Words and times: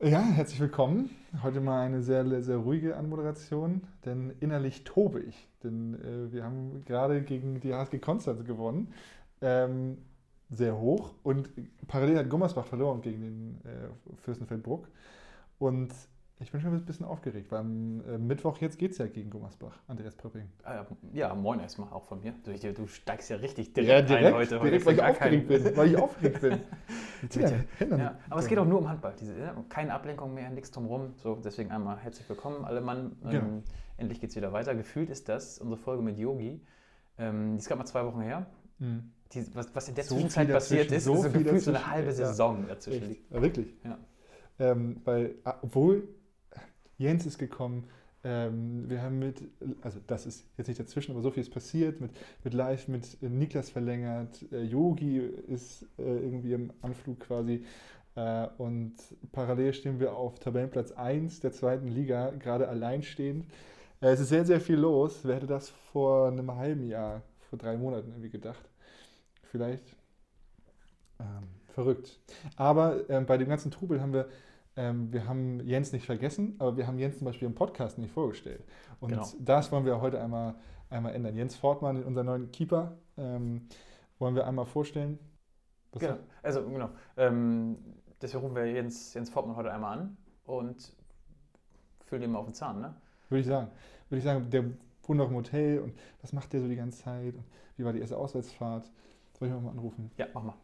Ja, 0.00 0.20
herzlich 0.20 0.60
willkommen. 0.60 1.10
Heute 1.42 1.60
mal 1.60 1.84
eine 1.84 2.02
sehr, 2.02 2.40
sehr 2.40 2.58
ruhige 2.58 2.96
Anmoderation, 2.96 3.82
denn 4.04 4.32
innerlich 4.38 4.84
tobe 4.84 5.18
ich. 5.18 5.48
Denn 5.64 5.94
äh, 5.94 6.32
wir 6.32 6.44
haben 6.44 6.84
gerade 6.84 7.20
gegen 7.22 7.58
die 7.58 7.74
HSG 7.74 7.98
Konstanz 7.98 8.44
gewonnen. 8.44 8.94
Ähm, 9.40 9.98
sehr 10.50 10.78
hoch. 10.78 11.14
Und 11.24 11.50
parallel 11.88 12.16
hat 12.18 12.30
Gummersbach 12.30 12.66
verloren 12.66 13.00
gegen 13.00 13.22
den 13.22 13.60
äh, 13.64 13.88
Fürstenfeldbruck. 14.22 14.86
Und 15.58 15.92
ich 16.40 16.52
bin 16.52 16.60
schon 16.60 16.72
ein 16.72 16.84
bisschen 16.84 17.04
aufgeregt, 17.04 17.50
weil 17.50 17.60
am 17.60 18.00
äh, 18.08 18.16
Mittwoch 18.16 18.58
jetzt 18.58 18.78
geht 18.78 18.92
es 18.92 18.98
ja 18.98 19.06
gegen 19.06 19.28
Gummersbach, 19.28 19.76
Andreas 19.88 20.14
Pröpping. 20.14 20.48
Äh, 20.64 20.84
ja, 21.12 21.34
moin 21.34 21.58
erstmal 21.58 21.92
auch 21.92 22.04
von 22.04 22.20
mir. 22.20 22.32
Du, 22.44 22.72
du 22.72 22.86
steigst 22.86 23.28
ja 23.30 23.36
richtig 23.36 23.72
direkt, 23.72 23.90
ja, 23.90 24.02
direkt 24.02 24.26
ein 24.26 24.34
heute. 24.34 24.60
Direkt, 24.60 24.86
weil 24.86 24.94
ich 24.94 25.02
aufgeregt 25.02 25.48
kein... 25.48 25.62
bin. 25.62 25.76
Weil 25.76 25.88
ich 25.88 25.96
aufgeregt 25.96 26.40
bin. 26.40 26.60
ja, 27.40 27.96
ja, 27.96 28.18
aber 28.30 28.40
es 28.40 28.46
geht 28.46 28.58
auch 28.58 28.66
nur 28.66 28.78
um 28.78 28.88
Handball. 28.88 29.14
Diese, 29.18 29.34
keine 29.68 29.92
Ablenkung 29.92 30.34
mehr, 30.34 30.48
nichts 30.50 30.70
drumherum. 30.70 31.14
So, 31.16 31.34
deswegen 31.34 31.72
einmal 31.72 31.98
herzlich 31.98 32.28
willkommen, 32.28 32.64
alle 32.64 32.80
Mann. 32.80 33.16
Ähm, 33.24 33.30
genau. 33.30 33.62
Endlich 33.96 34.20
geht 34.20 34.30
es 34.30 34.36
wieder 34.36 34.52
weiter. 34.52 34.76
Gefühlt 34.76 35.10
ist 35.10 35.28
das 35.28 35.58
unsere 35.58 35.80
Folge 35.80 36.04
mit 36.04 36.18
Yogi. 36.18 36.60
Ähm, 37.18 37.54
die 37.54 37.58
ist 37.58 37.66
gerade 37.66 37.80
mal 37.80 37.86
zwei 37.86 38.04
Wochen 38.06 38.20
her. 38.20 38.46
Mhm. 38.78 39.10
Die, 39.32 39.44
was, 39.56 39.74
was, 39.74 39.88
in 39.88 39.96
der 39.96 40.04
so 40.04 40.14
Zwischenzeit 40.14 40.48
passiert 40.50 40.92
ist, 40.92 41.04
so 41.04 41.14
ist 41.14 41.22
so 41.22 41.30
gefühlt 41.30 41.60
so 41.62 41.70
eine 41.72 41.90
halbe 41.90 42.12
Saison 42.12 42.64
dazwischen. 42.68 43.16
Ja, 43.28 43.42
wirklich. 43.42 43.74
Ja. 43.82 43.98
Ähm, 44.60 45.00
weil, 45.04 45.34
obwohl 45.62 46.08
Jens 46.98 47.26
ist 47.26 47.38
gekommen. 47.38 47.84
Ähm, 48.24 48.90
wir 48.90 49.00
haben 49.00 49.20
mit, 49.20 49.42
also 49.80 50.00
das 50.06 50.26
ist 50.26 50.44
jetzt 50.56 50.66
nicht 50.66 50.80
dazwischen, 50.80 51.12
aber 51.12 51.22
so 51.22 51.30
viel 51.30 51.42
ist 51.42 51.52
passiert, 51.52 52.00
mit, 52.00 52.10
mit 52.42 52.52
Live, 52.52 52.88
mit 52.88 53.22
Niklas 53.22 53.70
verlängert, 53.70 54.44
äh, 54.52 54.62
Yogi 54.62 55.18
ist 55.18 55.84
äh, 55.98 56.02
irgendwie 56.02 56.52
im 56.52 56.72
Anflug 56.82 57.20
quasi 57.20 57.64
äh, 58.16 58.48
und 58.58 58.96
parallel 59.30 59.72
stehen 59.72 60.00
wir 60.00 60.16
auf 60.16 60.40
Tabellenplatz 60.40 60.90
1 60.92 61.40
der 61.40 61.52
zweiten 61.52 61.86
Liga, 61.86 62.30
gerade 62.30 62.68
alleinstehend. 62.68 63.46
Äh, 64.00 64.08
es 64.08 64.20
ist 64.20 64.30
sehr, 64.30 64.44
sehr 64.44 64.60
viel 64.60 64.76
los. 64.76 65.20
Wer 65.22 65.36
hätte 65.36 65.46
das 65.46 65.70
vor 65.92 66.28
einem 66.28 66.50
halben 66.56 66.88
Jahr, 66.88 67.22
vor 67.48 67.58
drei 67.58 67.76
Monaten 67.76 68.10
irgendwie 68.10 68.30
gedacht? 68.30 68.68
Vielleicht 69.44 69.84
ähm, 71.20 71.48
verrückt. 71.74 72.18
Aber 72.56 73.08
ähm, 73.08 73.26
bei 73.26 73.38
dem 73.38 73.48
ganzen 73.48 73.70
Trubel 73.70 74.00
haben 74.00 74.12
wir 74.12 74.28
ähm, 74.78 75.12
wir 75.12 75.26
haben 75.26 75.58
Jens 75.66 75.92
nicht 75.92 76.06
vergessen, 76.06 76.54
aber 76.60 76.76
wir 76.76 76.86
haben 76.86 77.00
Jens 77.00 77.18
zum 77.18 77.24
Beispiel 77.24 77.48
im 77.48 77.54
Podcast 77.54 77.98
nicht 77.98 78.12
vorgestellt. 78.12 78.64
Und 79.00 79.10
genau. 79.10 79.26
das 79.40 79.72
wollen 79.72 79.84
wir 79.84 80.00
heute 80.00 80.20
einmal, 80.20 80.54
einmal 80.88 81.14
ändern. 81.14 81.34
Jens 81.34 81.56
Fortmann, 81.56 82.04
unser 82.04 82.22
neuen 82.22 82.52
Keeper, 82.52 82.96
ähm, 83.16 83.66
wollen 84.20 84.36
wir 84.36 84.46
einmal 84.46 84.66
vorstellen. 84.66 85.18
Was 85.90 86.00
genau, 86.00 86.18
also 86.44 86.64
genau. 86.64 86.90
Ähm, 87.16 87.76
deswegen 88.22 88.44
rufen 88.44 88.54
wir 88.54 88.66
Jens, 88.66 89.14
Jens 89.14 89.30
Fortmann 89.30 89.56
heute 89.56 89.72
einmal 89.72 89.98
an 89.98 90.16
und 90.44 90.96
füllen 92.06 92.22
ihm 92.22 92.36
auf 92.36 92.44
den 92.44 92.54
Zahn, 92.54 92.80
ne? 92.80 92.94
Würde 93.30 93.40
ich 93.40 93.46
sagen. 93.46 93.72
Würde 94.08 94.18
ich 94.18 94.24
sagen, 94.24 94.48
der 94.48 94.64
wohnt 95.02 95.18
noch 95.18 95.28
im 95.28 95.34
Hotel 95.34 95.80
und 95.80 95.94
was 96.22 96.32
macht 96.32 96.52
der 96.52 96.60
so 96.60 96.68
die 96.68 96.76
ganze 96.76 97.02
Zeit? 97.02 97.34
Und 97.34 97.44
wie 97.76 97.84
war 97.84 97.92
die 97.92 98.00
erste 98.00 98.16
Auswärtsfahrt? 98.16 98.88
Soll 99.36 99.48
ich 99.48 99.54
mal 99.54 99.70
anrufen? 99.70 100.12
Ja, 100.16 100.28
mach 100.32 100.44
mal. 100.44 100.54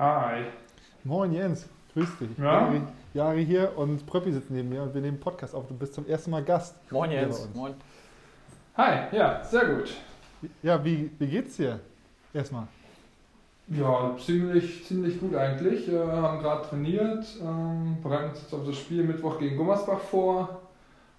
Hi. 0.00 0.46
Moin 1.04 1.30
Jens, 1.30 1.68
grüß 1.92 2.08
dich. 2.20 2.30
Ja? 2.38 2.62
Jari, 2.62 2.80
Jari 3.12 3.44
hier 3.44 3.76
und 3.76 4.06
Pröppi 4.06 4.32
sitzt 4.32 4.50
neben 4.50 4.70
mir 4.70 4.82
und 4.82 4.94
wir 4.94 5.02
nehmen 5.02 5.20
Podcast 5.20 5.54
auf. 5.54 5.68
Du 5.68 5.74
bist 5.74 5.92
zum 5.92 6.06
ersten 6.06 6.30
Mal 6.30 6.42
Gast. 6.42 6.74
Moin 6.90 7.10
Jens. 7.10 7.46
Moin. 7.52 7.74
Hi, 8.78 9.14
ja, 9.14 9.44
sehr 9.44 9.66
gut. 9.66 9.94
Ja, 10.62 10.82
wie, 10.82 11.10
wie 11.18 11.26
geht's 11.26 11.58
dir? 11.58 11.80
Erstmal. 12.32 12.66
Ja, 13.68 14.16
ziemlich, 14.16 14.86
ziemlich 14.86 15.20
gut 15.20 15.34
eigentlich. 15.34 15.86
Wir 15.86 16.02
äh, 16.02 16.16
haben 16.16 16.38
gerade 16.38 16.66
trainiert, 16.66 17.26
ähm, 17.42 17.98
bereiten 18.02 18.30
uns 18.30 18.40
jetzt 18.40 18.54
auf 18.54 18.64
das 18.64 18.78
Spiel 18.78 19.04
Mittwoch 19.04 19.38
gegen 19.38 19.58
Gummersbach 19.58 20.00
vor. 20.00 20.62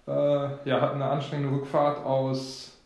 Äh, 0.08 0.10
ja, 0.10 0.80
hatten 0.80 1.00
eine 1.00 1.08
anstrengende 1.08 1.54
Rückfahrt 1.56 2.04
aus, 2.04 2.76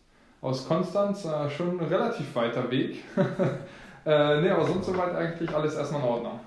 aus 0.43 0.69
Konstanz, 0.69 1.25
äh, 1.25 1.49
schon 1.49 1.81
ein 1.81 1.87
relativ 1.87 2.34
weiter 2.34 2.70
Weg. 2.70 3.03
Äh, 4.06 4.41
nee, 4.41 4.50
aber 4.50 4.65
sonst 4.65 4.87
soweit 4.87 5.15
eigentlich 5.17 5.53
alles 5.53 5.75
erstmal 5.75 6.00
in 6.00 6.06
Ordnung. 6.06 6.41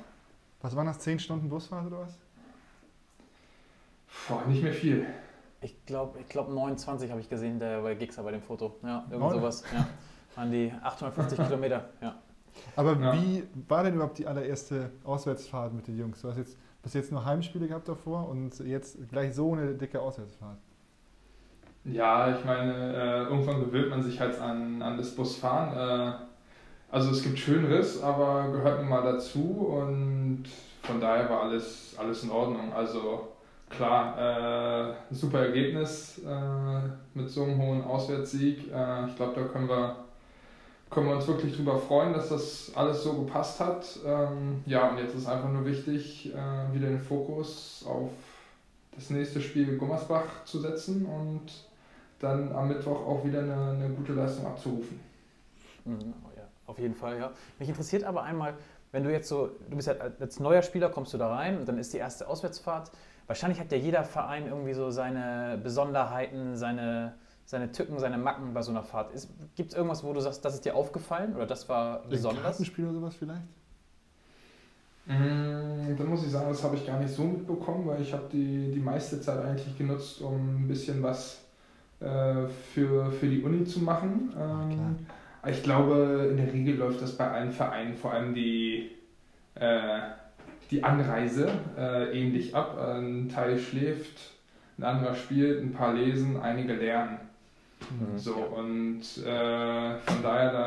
Was 0.61 0.75
waren 0.75 0.87
das? 0.87 0.99
10 0.99 1.19
Stunden 1.19 1.49
Busfahrt 1.49 1.85
oder 1.87 2.01
was? 2.01 2.17
Boah, 4.27 4.45
nicht 4.47 4.63
mehr 4.63 4.73
viel. 4.73 5.05
Ich 5.61 5.85
glaube, 5.85 6.19
ich 6.19 6.29
glaub 6.29 6.49
29 6.49 7.11
habe 7.11 7.19
ich 7.19 7.29
gesehen 7.29 7.59
der, 7.59 7.81
bei 7.81 7.95
Gixa 7.95 8.21
bei 8.21 8.31
dem 8.31 8.41
Foto. 8.41 8.77
Ja, 8.81 9.03
irgend 9.09 9.19
Neun? 9.19 9.33
sowas. 9.39 9.63
Ja. 9.73 9.87
An 10.37 10.51
die 10.51 10.71
850 10.81 11.37
Kilometer. 11.47 11.89
Ja. 12.01 12.15
Aber 12.77 12.97
ja. 12.97 13.13
wie 13.13 13.43
war 13.67 13.83
denn 13.83 13.95
überhaupt 13.95 14.17
die 14.17 14.27
allererste 14.27 14.91
Auswärtsfahrt 15.03 15.73
mit 15.73 15.87
den 15.87 15.97
Jungs? 15.97 16.21
Du 16.21 16.29
hast 16.29 16.37
jetzt 16.37 16.57
bis 16.81 16.93
jetzt 16.93 17.11
nur 17.11 17.25
Heimspiele 17.25 17.67
gehabt 17.67 17.89
davor 17.89 18.29
und 18.29 18.57
jetzt 18.59 18.97
gleich 19.09 19.35
so 19.35 19.53
eine 19.53 19.73
dicke 19.73 20.01
Auswärtsfahrt. 20.01 20.57
Ja, 21.83 22.37
ich 22.37 22.45
meine, 22.45 22.73
äh, 22.73 23.23
irgendwann 23.23 23.59
gewöhnt 23.59 23.89
man 23.89 24.01
sich 24.01 24.19
halt 24.19 24.39
an, 24.39 24.81
an 24.81 24.97
das 24.97 25.13
Busfahren. 25.15 25.73
Äh, 25.75 26.28
also 26.91 27.11
es 27.11 27.21
gibt 27.23 27.37
Schöneres, 27.37 28.01
aber 28.01 28.51
gehört 28.51 28.79
nun 28.79 28.89
mal 28.89 29.03
dazu 29.03 29.41
und 29.81 30.45
von 30.83 30.99
daher 30.99 31.29
war 31.29 31.43
alles, 31.43 31.95
alles 31.97 32.23
in 32.23 32.31
Ordnung. 32.31 32.73
Also 32.73 33.27
klar, 33.69 34.17
äh, 34.17 34.93
super 35.11 35.45
Ergebnis 35.45 36.19
äh, 36.25 36.89
mit 37.13 37.29
so 37.29 37.43
einem 37.43 37.61
hohen 37.61 37.83
Auswärtssieg. 37.83 38.71
Äh, 38.73 39.07
ich 39.07 39.15
glaube, 39.15 39.33
da 39.35 39.43
können 39.43 39.69
wir, 39.69 39.97
können 40.89 41.07
wir 41.07 41.15
uns 41.15 41.27
wirklich 41.27 41.55
drüber 41.55 41.77
freuen, 41.77 42.13
dass 42.13 42.29
das 42.29 42.71
alles 42.73 43.03
so 43.03 43.13
gepasst 43.13 43.59
hat. 43.59 43.99
Ähm, 44.03 44.63
ja, 44.65 44.89
und 44.89 44.97
jetzt 44.97 45.15
ist 45.15 45.27
einfach 45.27 45.49
nur 45.49 45.65
wichtig, 45.65 46.33
äh, 46.33 46.73
wieder 46.73 46.87
den 46.87 47.01
Fokus 47.01 47.85
auf 47.87 48.09
das 48.95 49.11
nächste 49.11 49.39
Spiel 49.41 49.77
Gummersbach 49.77 50.43
zu 50.45 50.59
setzen 50.59 51.05
und 51.05 51.51
dann 52.19 52.51
am 52.51 52.67
Mittwoch 52.67 53.05
auch 53.05 53.23
wieder 53.23 53.39
eine, 53.39 53.71
eine 53.71 53.89
gute 53.89 54.13
Leistung 54.13 54.47
abzurufen. 54.47 54.99
Mhm. 55.85 56.13
Auf 56.69 56.77
jeden 56.77 56.93
Fall, 56.93 57.17
ja. 57.17 57.31
Mich 57.57 57.67
interessiert 57.67 58.03
aber 58.03 58.21
einmal, 58.21 58.53
wenn 58.91 59.03
du 59.03 59.11
jetzt 59.11 59.27
so, 59.27 59.49
du 59.69 59.75
bist 59.75 59.87
ja 59.87 59.95
als 60.19 60.39
neuer 60.39 60.61
Spieler, 60.61 60.89
kommst 60.89 61.11
du 61.13 61.17
da 61.17 61.33
rein 61.35 61.57
und 61.57 61.67
dann 61.67 61.79
ist 61.79 61.93
die 61.93 61.97
erste 61.97 62.27
Auswärtsfahrt. 62.27 62.91
Wahrscheinlich 63.25 63.59
hat 63.59 63.71
ja 63.71 63.77
jeder 63.79 64.03
Verein 64.03 64.45
irgendwie 64.45 64.73
so 64.73 64.91
seine 64.91 65.59
Besonderheiten, 65.63 66.55
seine, 66.55 67.15
seine 67.45 67.71
Tücken, 67.71 67.97
seine 67.97 68.19
Macken 68.19 68.53
bei 68.53 68.61
so 68.61 68.69
einer 68.69 68.83
Fahrt. 68.83 69.11
Gibt 69.55 69.71
es 69.71 69.77
irgendwas, 69.77 70.03
wo 70.03 70.13
du 70.13 70.19
sagst, 70.19 70.45
das 70.45 70.53
ist 70.53 70.65
dir 70.65 70.75
aufgefallen 70.75 71.35
oder 71.35 71.47
das 71.47 71.67
war 71.67 72.03
besonders? 72.07 72.59
Ein 72.59 72.65
Spiel 72.65 72.85
oder 72.85 72.93
sowas 72.93 73.15
vielleicht? 73.15 73.41
Mm, 75.07 75.97
dann 75.97 76.07
muss 76.07 76.23
ich 76.23 76.31
sagen, 76.31 76.49
das 76.49 76.63
habe 76.63 76.75
ich 76.75 76.85
gar 76.85 76.99
nicht 76.99 77.11
so 77.11 77.23
mitbekommen, 77.23 77.87
weil 77.87 77.99
ich 77.99 78.13
habe 78.13 78.25
die, 78.31 78.71
die 78.71 78.79
meiste 78.79 79.19
Zeit 79.19 79.43
eigentlich 79.43 79.75
genutzt, 79.75 80.21
um 80.21 80.65
ein 80.65 80.67
bisschen 80.67 81.01
was 81.01 81.41
äh, 81.99 82.47
für, 82.73 83.11
für 83.11 83.27
die 83.27 83.41
Uni 83.41 83.65
zu 83.65 83.79
machen. 83.79 84.31
Ähm, 84.39 85.07
ich 85.47 85.63
glaube, 85.63 86.27
in 86.31 86.37
der 86.37 86.51
Regel 86.51 86.75
läuft 86.75 87.01
das 87.01 87.15
bei 87.15 87.29
allen 87.29 87.51
Vereinen, 87.51 87.95
vor 87.95 88.13
allem 88.13 88.33
die, 88.33 88.91
äh, 89.55 89.99
die 90.71 90.83
Anreise, 90.83 91.49
äh, 91.77 92.17
ähnlich 92.17 92.55
ab. 92.55 92.77
Ein 92.77 93.29
Teil 93.29 93.57
schläft, 93.57 94.33
ein 94.77 94.83
anderer 94.83 95.15
spielt, 95.15 95.61
ein 95.61 95.71
paar 95.71 95.93
lesen, 95.93 96.39
einige 96.41 96.73
lernen. 96.73 97.19
Mhm, 97.79 98.17
so, 98.17 98.35
und 98.35 99.01
äh, 99.25 99.97
von 99.97 100.21
daher, 100.21 100.51
da 100.51 100.65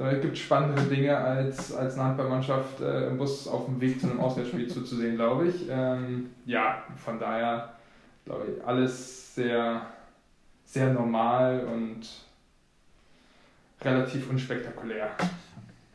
so, 0.00 0.06
es 0.06 0.22
gibt 0.22 0.38
spannendere 0.38 0.86
Dinge 0.86 1.14
als, 1.14 1.74
als 1.74 1.94
eine 1.94 2.04
Handballmannschaft 2.04 2.80
äh, 2.80 3.08
im 3.08 3.18
Bus 3.18 3.46
auf 3.46 3.66
dem 3.66 3.80
Weg 3.82 4.00
zu 4.00 4.08
einem 4.08 4.20
Auswärtsspiel 4.20 4.66
zuzusehen, 4.68 5.16
glaube 5.16 5.48
ich. 5.48 5.66
Ähm, 5.68 6.30
ja, 6.46 6.82
von 6.96 7.18
daher, 7.18 7.74
glaube 8.24 8.46
ich, 8.46 8.64
alles 8.64 9.34
sehr, 9.34 9.82
sehr 10.64 10.94
normal 10.94 11.66
und 11.70 12.08
relativ 13.82 14.28
unspektakulär. 14.30 15.10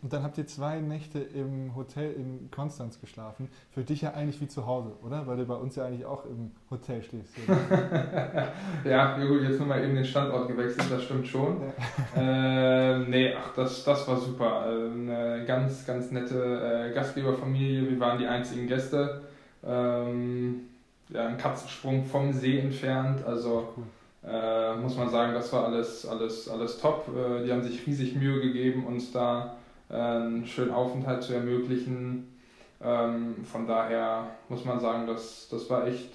Und 0.05 0.13
dann 0.13 0.21
habt 0.21 0.37
ihr 0.37 0.45
zwei 0.45 0.81
Nächte 0.81 1.17
im 1.17 1.75
Hotel 1.75 2.13
in 2.13 2.51
Konstanz 2.51 3.01
geschlafen. 3.01 3.49
Für 3.71 3.81
dich 3.83 4.01
ja 4.01 4.13
eigentlich 4.13 4.39
wie 4.39 4.47
zu 4.47 4.67
Hause, 4.67 4.91
oder? 5.03 5.25
Weil 5.25 5.37
du 5.37 5.45
bei 5.45 5.55
uns 5.55 5.75
ja 5.77 5.85
eigentlich 5.87 6.05
auch 6.05 6.25
im 6.25 6.51
Hotel 6.69 7.01
stehst. 7.01 7.33
ja, 8.83 9.17
gut, 9.17 9.41
jetzt 9.41 9.57
nur 9.57 9.67
mal 9.67 9.83
eben 9.83 9.95
den 9.95 10.05
Standort 10.05 10.47
gewechselt, 10.47 10.91
das 10.91 11.05
stimmt 11.05 11.25
schon. 11.25 11.59
Ja. 11.59 11.73
Äh, 12.95 12.99
nee, 12.99 13.33
ach, 13.33 13.55
das, 13.55 13.83
das 13.83 14.07
war 14.07 14.17
super. 14.17 14.67
Eine 14.67 15.43
ganz, 15.47 15.87
ganz 15.87 16.11
nette 16.11 16.89
äh, 16.91 16.93
Gastgeberfamilie. 16.93 17.89
Wir 17.89 17.99
waren 17.99 18.19
die 18.19 18.27
einzigen 18.27 18.67
Gäste. 18.67 19.23
Ähm, 19.65 20.67
ja, 21.09 21.27
ein 21.27 21.37
Katzensprung 21.37 22.05
vom 22.05 22.31
See 22.31 22.59
entfernt. 22.59 23.25
Also 23.25 23.73
cool. 23.75 23.83
Äh, 24.27 24.75
muss 24.75 24.95
man 24.97 25.09
sagen, 25.09 25.33
das 25.33 25.51
war 25.53 25.65
alles, 25.65 26.07
alles, 26.07 26.49
alles 26.49 26.79
top. 26.79 27.07
Äh, 27.09 27.43
die 27.43 27.51
haben 27.51 27.63
sich 27.63 27.85
riesig 27.85 28.15
Mühe 28.15 28.41
gegeben, 28.41 28.85
uns 28.85 29.11
da 29.11 29.55
äh, 29.89 29.95
einen 29.95 30.45
schönen 30.47 30.71
Aufenthalt 30.71 31.23
zu 31.23 31.33
ermöglichen. 31.33 32.35
Ähm, 32.81 33.45
von 33.45 33.67
daher 33.67 34.31
muss 34.49 34.65
man 34.65 34.79
sagen, 34.79 35.07
das, 35.07 35.47
das 35.49 35.69
war 35.69 35.87
echt 35.87 36.13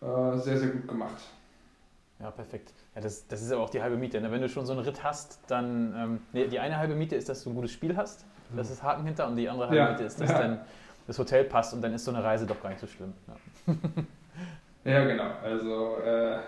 äh, 0.00 0.38
sehr, 0.38 0.58
sehr 0.58 0.68
gut 0.68 0.88
gemacht. 0.88 1.20
Ja, 2.20 2.30
perfekt. 2.30 2.72
Ja, 2.94 3.00
das, 3.00 3.26
das 3.28 3.42
ist 3.42 3.52
aber 3.52 3.62
auch 3.62 3.70
die 3.70 3.82
halbe 3.82 3.96
Miete. 3.96 4.20
Ne? 4.20 4.30
Wenn 4.30 4.42
du 4.42 4.48
schon 4.48 4.66
so 4.66 4.72
einen 4.72 4.82
Ritt 4.82 5.02
hast, 5.04 5.40
dann. 5.46 5.94
Ähm, 5.96 6.20
nee, 6.32 6.46
die 6.48 6.58
eine 6.58 6.76
halbe 6.78 6.94
Miete 6.94 7.16
ist, 7.16 7.28
dass 7.28 7.44
du 7.44 7.50
ein 7.50 7.54
gutes 7.54 7.72
Spiel 7.72 7.96
hast. 7.96 8.24
Das 8.54 8.68
mhm. 8.68 8.72
ist 8.72 8.82
Haken 8.82 9.04
hinter. 9.04 9.26
Und 9.28 9.36
die 9.36 9.48
andere 9.48 9.68
halbe 9.68 9.76
ja. 9.76 9.90
Miete 9.90 10.04
ist, 10.04 10.20
dass 10.20 10.30
ja. 10.30 10.38
dann 10.38 10.60
das 11.06 11.18
Hotel 11.18 11.44
passt 11.44 11.72
und 11.74 11.82
dann 11.82 11.94
ist 11.94 12.04
so 12.04 12.10
eine 12.10 12.22
Reise 12.22 12.46
doch 12.46 12.62
gar 12.62 12.70
nicht 12.70 12.80
so 12.80 12.86
schlimm. 12.86 13.12
Ja, 13.26 13.74
ja 14.92 15.04
genau. 15.04 15.30
Also, 15.42 15.96
äh, 15.98 16.38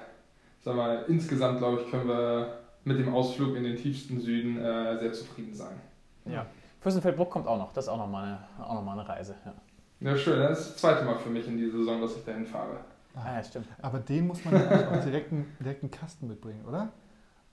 sag 0.62 0.76
mal, 0.76 1.04
insgesamt 1.08 1.58
glaube 1.58 1.82
ich, 1.82 1.90
können 1.90 2.08
wir 2.08 2.58
mit 2.84 2.98
dem 2.98 3.14
Ausflug 3.14 3.56
in 3.56 3.64
den 3.64 3.76
tiefsten 3.76 4.20
Süden 4.20 4.58
äh, 4.58 4.98
sehr 4.98 5.12
zufrieden 5.12 5.54
sein. 5.54 5.80
Ja. 6.24 6.46
Fürstenfeldbruck 6.80 7.30
kommt 7.30 7.46
auch 7.46 7.58
noch. 7.58 7.72
Das 7.72 7.84
ist 7.84 7.88
auch 7.88 7.98
nochmal 7.98 8.24
eine, 8.24 8.66
auch 8.66 8.74
noch 8.74 8.84
mal 8.84 8.98
eine 8.98 9.08
Reise. 9.08 9.36
Ja. 9.44 10.10
ja, 10.10 10.16
schön. 10.16 10.40
Das 10.40 10.60
ist 10.60 10.70
das 10.70 10.76
zweite 10.78 11.04
Mal 11.04 11.16
für 11.16 11.30
mich 11.30 11.46
in 11.46 11.56
dieser 11.56 11.78
Saison, 11.78 12.00
dass 12.00 12.16
ich 12.16 12.24
dahin 12.24 12.46
fahre. 12.46 12.78
Ah, 13.14 13.36
ja, 13.36 13.44
stimmt. 13.44 13.66
Aber 13.80 13.98
den 13.98 14.26
muss 14.26 14.44
man 14.44 14.54
ja 14.54 14.90
auch 14.90 15.04
direkt 15.04 15.32
einen, 15.32 15.46
direkt 15.60 15.82
einen 15.82 15.90
Kasten 15.90 16.26
mitbringen, 16.26 16.64
oder? 16.66 16.90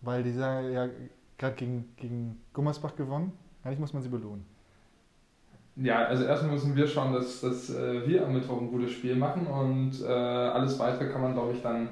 Weil 0.02 0.24
die 0.24 0.32
sagen 0.32 0.72
ja 0.72 0.88
gerade 1.38 1.56
gegen, 1.56 1.94
gegen 1.98 2.42
Gummersbach 2.54 2.96
gewonnen. 2.96 3.34
Eigentlich 3.64 3.80
muss 3.80 3.94
man 3.94 4.02
sie 4.02 4.10
belohnen. 4.10 4.46
Ja, 5.76 6.06
also 6.06 6.24
erstmal 6.24 6.54
müssen 6.54 6.76
wir 6.76 6.88
schauen, 6.88 7.14
dass, 7.14 7.42
dass 7.42 7.70
äh, 7.70 8.08
wir 8.08 8.26
am 8.26 8.34
Mittwoch 8.34 8.60
ein 8.60 8.70
gutes 8.70 8.92
Spiel 8.92 9.16
machen 9.16 9.48
und 9.48 10.02
äh, 10.02 10.08
alles 10.08 10.78
weitere 10.80 11.10
kann 11.10 11.22
man, 11.22 11.34
glaube 11.34 11.54
ich, 11.54 11.62
dann 11.62 11.90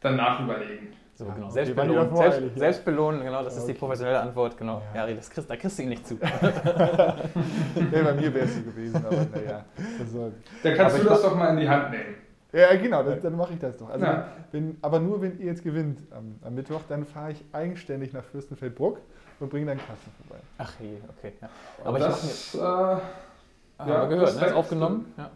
danach 0.00 0.40
überlegen. 0.40 0.92
So, 1.16 1.24
ja, 1.24 1.32
genau. 1.32 1.48
Selbst, 1.48 1.74
belohnen. 1.74 2.16
Selbst, 2.16 2.40
ja. 2.40 2.48
selbst, 2.56 2.84
belohnen, 2.84 3.22
genau, 3.22 3.42
das 3.42 3.56
ist 3.56 3.66
die 3.66 3.72
professionelle 3.72 4.20
Antwort, 4.20 4.58
genau. 4.58 4.82
Ja, 4.94 5.06
das 5.06 5.30
kriegst, 5.30 5.48
da 5.48 5.56
kriegst 5.56 5.78
du 5.78 5.82
ihn 5.82 5.88
nicht 5.88 6.06
zu. 6.06 6.14
nee, 7.74 8.02
bei 8.02 8.12
mir 8.12 8.34
wäre 8.34 8.44
es 8.44 8.54
so 8.54 8.60
gewesen, 8.60 8.96
aber 8.96 9.24
naja. 9.34 9.64
Also, 9.98 10.32
dann 10.62 10.74
kannst 10.74 10.96
aber 10.96 11.04
du 11.04 11.08
das 11.08 11.22
doch 11.22 11.34
mal 11.34 11.48
in 11.54 11.60
die 11.60 11.68
Hand 11.68 11.90
nehmen. 11.90 12.16
Ja, 12.52 12.74
genau, 12.76 13.02
das, 13.02 13.22
dann 13.22 13.34
mache 13.34 13.54
ich 13.54 13.58
das 13.58 13.78
doch. 13.78 13.88
Also 13.88 14.06
wenn, 14.52 14.76
aber 14.82 15.00
nur, 15.00 15.22
wenn 15.22 15.38
ihr 15.38 15.46
jetzt 15.46 15.64
gewinnt 15.64 16.00
am, 16.10 16.38
am 16.42 16.54
Mittwoch, 16.54 16.82
dann 16.86 17.06
fahre 17.06 17.32
ich 17.32 17.42
eigenständig 17.52 18.12
nach 18.12 18.24
Fürstenfeldbruck 18.24 19.00
und 19.40 19.50
bringe 19.50 19.66
dann 19.66 19.78
Kasten 19.78 20.10
vorbei. 20.18 20.42
Ach 20.58 20.72
je, 20.80 20.98
okay. 21.16 21.32
Aber 21.82 21.98
das, 21.98 22.52
ich 22.54 22.60
mache 22.60 23.00
äh, 23.78 23.88
ja, 23.88 24.04
gehört, 24.04 24.40
ne? 24.40 24.46
Ist 24.46 24.52
aufgenommen. 24.52 25.14
Ja. 25.16 25.30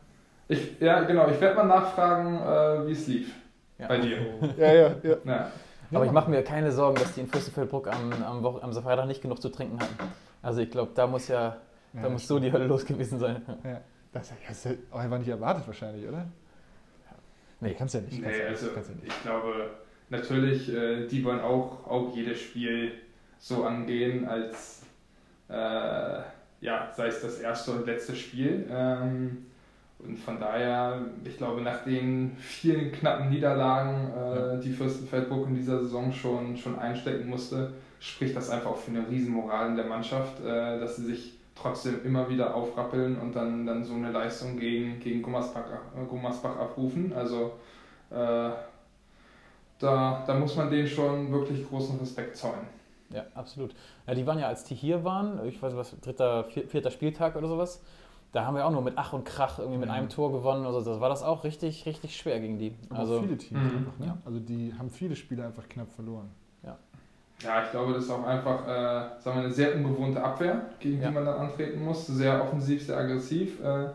Ich, 0.49 0.81
ja, 0.81 1.01
genau. 1.05 1.29
Ich 1.29 1.41
werde 1.41 1.57
mal 1.57 1.67
nachfragen, 1.67 2.37
äh, 2.37 2.87
wie 2.87 2.93
es 2.93 3.07
lief 3.07 3.40
ja. 3.81 3.89
bei 3.89 3.99
dir. 3.99 4.19
ja, 4.57 4.73
ja, 4.73 4.95
ja. 5.03 5.17
ja. 5.25 5.53
Aber 5.93 6.07
ich 6.07 6.13
mache 6.13 6.31
mir 6.31 6.43
keine 6.43 6.71
Sorgen, 6.71 6.97
dass 6.97 7.15
die 7.15 7.21
in 7.21 7.27
Fürstenfeldbruck 7.27 7.89
am, 7.89 8.13
am, 8.23 8.43
Woche, 8.43 8.63
am 8.63 8.73
Freitag 8.73 9.07
nicht 9.07 9.23
genug 9.23 9.43
zu 9.43 9.49
trinken 9.49 9.81
hatten. 9.81 10.13
Also 10.43 10.61
ich 10.61 10.71
glaube, 10.71 10.93
da 10.95 11.07
muss 11.07 11.29
ja, 11.29 11.57
da 11.93 12.09
muss 12.09 12.27
so 12.27 12.39
die 12.39 12.53
Hölle 12.53 12.67
los 12.67 12.85
gewesen 12.85 13.19
sein. 13.19 13.43
Ja. 13.65 13.81
Das, 14.13 14.33
das 14.47 14.67
ist 14.67 14.79
auch 14.91 14.99
einfach 14.99 15.19
nicht 15.19 15.29
erwartet 15.29 15.67
wahrscheinlich, 15.67 16.07
oder? 16.09 16.27
Nee, 17.61 17.75
kannst 17.75 17.95
ja 17.95 18.01
nicht. 18.01 18.21
Nee, 18.21 18.43
also 18.43 18.67
ja 18.67 18.73
nicht. 18.73 19.07
ich 19.07 19.23
glaube, 19.23 19.71
natürlich, 20.09 20.73
äh, 20.75 21.07
die 21.07 21.23
wollen 21.25 21.41
auch, 21.41 21.87
auch 21.87 22.15
jedes 22.15 22.41
Spiel 22.41 22.93
so 23.39 23.65
angehen, 23.65 24.27
als 24.27 24.83
äh, 25.49 26.23
ja, 26.61 26.93
sei 26.95 27.07
es 27.07 27.21
das 27.21 27.39
erste 27.39 27.73
und 27.73 27.87
letzte 27.87 28.15
Spiel. 28.15 28.67
Ähm, 28.71 29.47
und 30.07 30.19
von 30.19 30.41
daher, 30.41 31.01
ich 31.25 31.37
glaube, 31.37 31.61
nach 31.61 31.85
den 31.85 32.37
vielen 32.39 32.91
knappen 32.93 33.31
Niederlagen, 33.31 34.11
äh, 34.13 34.61
die 34.61 34.73
Fürstenfeldbruck 34.73 35.49
in 35.49 35.55
dieser 35.55 35.81
Saison 35.81 36.13
schon, 36.13 36.57
schon 36.57 36.79
einstecken 36.79 37.29
musste, 37.29 37.73
spricht 37.99 38.37
das 38.37 38.51
einfach 38.51 38.71
auch 38.71 38.77
für 38.77 38.91
eine 38.91 39.09
Riesenmoral 39.09 39.69
in 39.69 39.77
der 39.77 39.87
Mannschaft, 39.87 40.41
äh, 40.41 40.81
dass 40.81 40.97
sie 40.97 41.05
sich 41.05 41.35
trotzdem 41.55 42.05
immer 42.05 42.29
wieder 42.29 42.55
aufrappeln 42.55 43.19
und 43.19 43.37
dann, 43.37 43.67
dann 43.67 43.85
so 43.85 43.95
eine 43.95 44.11
Leistung 44.11 44.59
gegen, 44.59 44.99
gegen 45.01 45.23
Gummersbach, 45.23 45.65
äh, 45.95 46.05
Gummersbach 46.09 46.57
abrufen. 46.57 47.13
Also 47.13 47.53
äh, 48.11 48.51
da, 49.79 50.25
da 50.27 50.35
muss 50.35 50.57
man 50.57 50.71
denen 50.71 50.87
schon 50.87 51.31
wirklich 51.31 51.69
großen 51.69 51.99
Respekt 51.99 52.37
zollen. 52.37 52.81
Ja, 53.13 53.25
absolut. 53.35 53.75
Ja, 54.07 54.15
die 54.15 54.27
waren 54.27 54.39
ja, 54.39 54.47
als 54.47 54.65
die 54.65 54.75
hier 54.75 55.05
waren, 55.05 55.45
ich 55.47 55.61
weiß 55.61 55.77
was, 55.77 55.99
dritter, 56.01 56.45
vierter 56.45 56.91
Spieltag 56.91 57.37
oder 57.37 57.49
sowas, 57.49 57.83
da 58.33 58.45
haben 58.45 58.55
wir 58.55 58.65
auch 58.65 58.71
nur 58.71 58.83
mit 58.83 58.95
Ach 58.97 59.13
und 59.13 59.25
Krach 59.25 59.59
irgendwie 59.59 59.79
mit 59.79 59.89
mhm. 59.89 59.95
einem 59.95 60.09
Tor 60.09 60.31
gewonnen. 60.33 60.65
Also 60.65 60.81
das 60.83 61.01
war 61.01 61.09
das 61.09 61.23
auch 61.23 61.45
richtig, 61.45 61.85
richtig 61.87 62.17
schwer 62.17 62.39
gegen 62.41 62.59
die. 62.59 62.75
Aber 62.89 63.01
also 63.01 63.21
viele 63.23 63.37
Teams 63.37 63.61
mhm. 63.61 63.79
einfach, 63.79 63.99
ne? 63.99 64.07
Ja. 64.07 64.19
Also 64.25 64.39
die 64.39 64.73
haben 64.79 64.91
viele 64.91 65.17
Spiele 65.17 65.45
einfach 65.45 65.69
knapp 65.69 65.91
verloren. 65.93 66.31
Ja. 66.63 66.79
Ja, 67.43 67.65
ich 67.65 67.71
glaube, 67.71 67.95
das 67.95 68.05
ist 68.05 68.11
auch 68.11 68.25
einfach 68.25 68.67
äh, 68.67 69.21
sagen 69.21 69.37
wir, 69.37 69.45
eine 69.45 69.53
sehr 69.53 69.75
ungewohnte 69.75 70.23
Abwehr, 70.23 70.67
gegen 70.79 71.01
ja. 71.01 71.09
die 71.09 71.15
man 71.15 71.25
dann 71.25 71.39
antreten 71.39 71.85
muss. 71.85 72.07
Sehr 72.07 72.43
offensiv, 72.43 72.85
sehr 72.87 72.99
aggressiv. 72.99 73.61
Äh, 73.65 73.89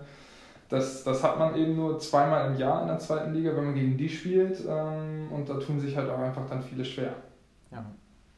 das, 0.67 1.03
das 1.03 1.23
hat 1.23 1.37
man 1.37 1.55
eben 1.55 1.75
nur 1.75 1.99
zweimal 1.99 2.51
im 2.51 2.57
Jahr 2.57 2.81
in 2.81 2.87
der 2.87 2.99
zweiten 2.99 3.33
Liga, 3.33 3.55
wenn 3.55 3.65
man 3.65 3.75
gegen 3.75 3.95
die 3.97 4.09
spielt. 4.09 4.65
Ähm, 4.67 5.31
und 5.31 5.47
da 5.47 5.59
tun 5.59 5.79
sich 5.79 5.95
halt 5.95 6.09
auch 6.09 6.19
einfach 6.19 6.45
dann 6.49 6.61
viele 6.61 6.83
schwer. 6.83 7.13
Ja. 7.71 7.85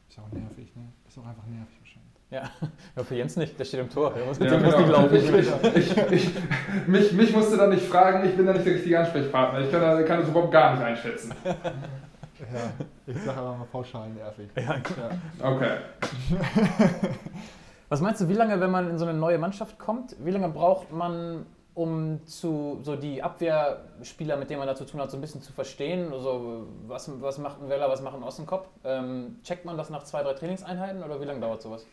Ist 0.08 0.18
auch 0.18 0.30
nervig, 0.30 0.74
ne? 0.76 0.82
Ist 1.06 1.18
auch 1.18 1.26
einfach 1.26 1.46
nervig. 1.46 1.77
Ja. 2.30 2.42
ja, 2.96 3.04
für 3.04 3.14
Jens 3.14 3.36
nicht, 3.36 3.58
der 3.58 3.64
steht 3.64 3.80
im 3.80 3.88
Tor. 3.88 4.12
Der 4.12 4.24
muss 4.26 4.38
ja, 4.38 4.46
dem 4.46 4.62
genau. 4.62 4.78
muss 4.80 4.90
laufen. 4.90 5.16
Ich, 5.16 5.96
ich, 5.96 6.12
ich, 6.12 6.30
mich, 6.86 7.12
mich 7.12 7.34
musst 7.34 7.52
du 7.52 7.56
da 7.56 7.66
nicht 7.66 7.84
fragen, 7.84 8.28
ich 8.28 8.36
bin 8.36 8.46
da 8.46 8.52
nicht 8.52 8.66
der 8.66 8.74
richtige 8.74 8.98
Ansprechpartner. 9.00 9.60
Ich 9.60 9.70
kann, 9.70 10.04
kann 10.04 10.20
das 10.20 10.28
überhaupt 10.28 10.52
gar 10.52 10.74
nicht 10.74 10.84
einschätzen. 10.84 11.34
Ja, 12.40 12.70
ich 13.04 13.20
sage 13.20 13.36
aber 13.36 13.56
mal 13.56 13.66
pauschal 13.66 14.08
nervig. 14.10 14.48
Ja, 14.54 14.76
ja. 14.76 15.50
Okay. 15.50 15.78
Was 17.88 18.00
meinst 18.00 18.20
du, 18.20 18.28
wie 18.28 18.34
lange, 18.34 18.60
wenn 18.60 18.70
man 18.70 18.88
in 18.88 18.96
so 18.96 19.06
eine 19.06 19.18
neue 19.18 19.38
Mannschaft 19.38 19.76
kommt, 19.76 20.14
wie 20.20 20.30
lange 20.30 20.48
braucht 20.48 20.92
man, 20.92 21.46
um 21.74 22.24
zu, 22.26 22.78
so 22.82 22.94
die 22.94 23.24
Abwehrspieler, 23.24 24.36
mit 24.36 24.50
denen 24.50 24.60
man 24.60 24.68
da 24.68 24.76
zu 24.76 24.84
tun 24.84 25.00
hat, 25.00 25.10
so 25.10 25.16
ein 25.16 25.20
bisschen 25.20 25.42
zu 25.42 25.52
verstehen? 25.52 26.12
Also, 26.12 26.68
was, 26.86 27.10
was 27.20 27.38
macht 27.38 27.60
ein 27.60 27.68
Weller, 27.68 27.88
was 27.88 28.02
macht 28.02 28.14
ein 28.14 28.22
Ossenkopf? 28.22 28.68
Ähm, 28.84 29.40
checkt 29.42 29.64
man 29.64 29.76
das 29.76 29.90
nach 29.90 30.04
zwei, 30.04 30.22
drei 30.22 30.34
Trainingseinheiten 30.34 31.02
oder 31.02 31.20
wie 31.20 31.24
lange 31.24 31.40
dauert 31.40 31.60
sowas? 31.60 31.86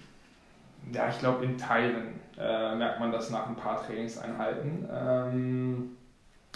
Ja, 0.94 1.10
ich 1.10 1.20
glaube, 1.20 1.46
in 1.46 1.58
Teilen 1.58 2.20
äh, 2.38 2.76
merkt 2.76 3.00
man 3.00 3.12
das 3.12 3.30
nach 3.30 3.48
ein 3.48 3.56
paar 3.56 3.86
Trainingseinheiten. 3.86 4.88
Ähm, 4.92 5.98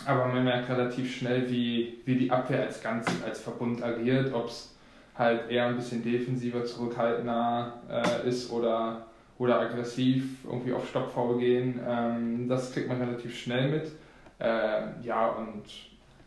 aber 0.06 0.28
man 0.28 0.44
merkt 0.44 0.70
relativ 0.70 1.16
schnell, 1.16 1.50
wie, 1.50 2.00
wie 2.06 2.16
die 2.16 2.32
Abwehr 2.32 2.64
als 2.64 2.82
Ganzes, 2.82 3.22
als 3.24 3.42
Verbund 3.42 3.84
agiert, 3.84 4.34
ob 4.34 4.48
es 4.48 4.76
halt 5.16 5.50
eher 5.50 5.68
ein 5.68 5.76
bisschen 5.76 6.04
defensiver, 6.04 6.64
zurückhaltender 6.64 7.74
äh, 7.90 8.28
ist 8.28 8.52
oder, 8.52 9.08
oder 9.38 9.60
aggressiv 9.60 10.46
irgendwie 10.46 10.74
auf 10.74 10.88
Stoppfaul 10.88 11.38
gehen. 11.38 11.80
Ähm, 11.86 12.48
das 12.48 12.72
kriegt 12.72 12.88
man 12.88 13.02
relativ 13.02 13.38
schnell 13.38 13.70
mit. 13.70 13.92
Äh, 14.40 15.02
ja, 15.02 15.28
und 15.30 15.64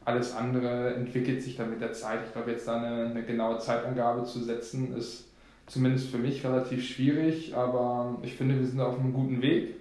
alles 0.05 0.35
andere 0.35 0.95
entwickelt 0.95 1.43
sich 1.43 1.57
dann 1.57 1.71
mit 1.71 1.81
der 1.81 1.93
Zeit. 1.93 2.21
Ich 2.26 2.33
glaube, 2.33 2.50
jetzt 2.50 2.69
da 2.69 2.76
eine, 2.76 3.07
eine 3.07 3.23
genaue 3.23 3.59
Zeitangabe 3.59 4.25
zu 4.25 4.41
setzen, 4.43 4.95
ist 4.95 5.32
zumindest 5.66 6.11
für 6.11 6.19
mich 6.19 6.45
relativ 6.45 6.87
schwierig, 6.87 7.54
aber 7.57 8.19
ich 8.23 8.35
finde, 8.35 8.59
wir 8.59 8.66
sind 8.66 8.81
auf 8.81 8.99
einem 8.99 9.12
guten 9.12 9.42
Weg 9.42 9.76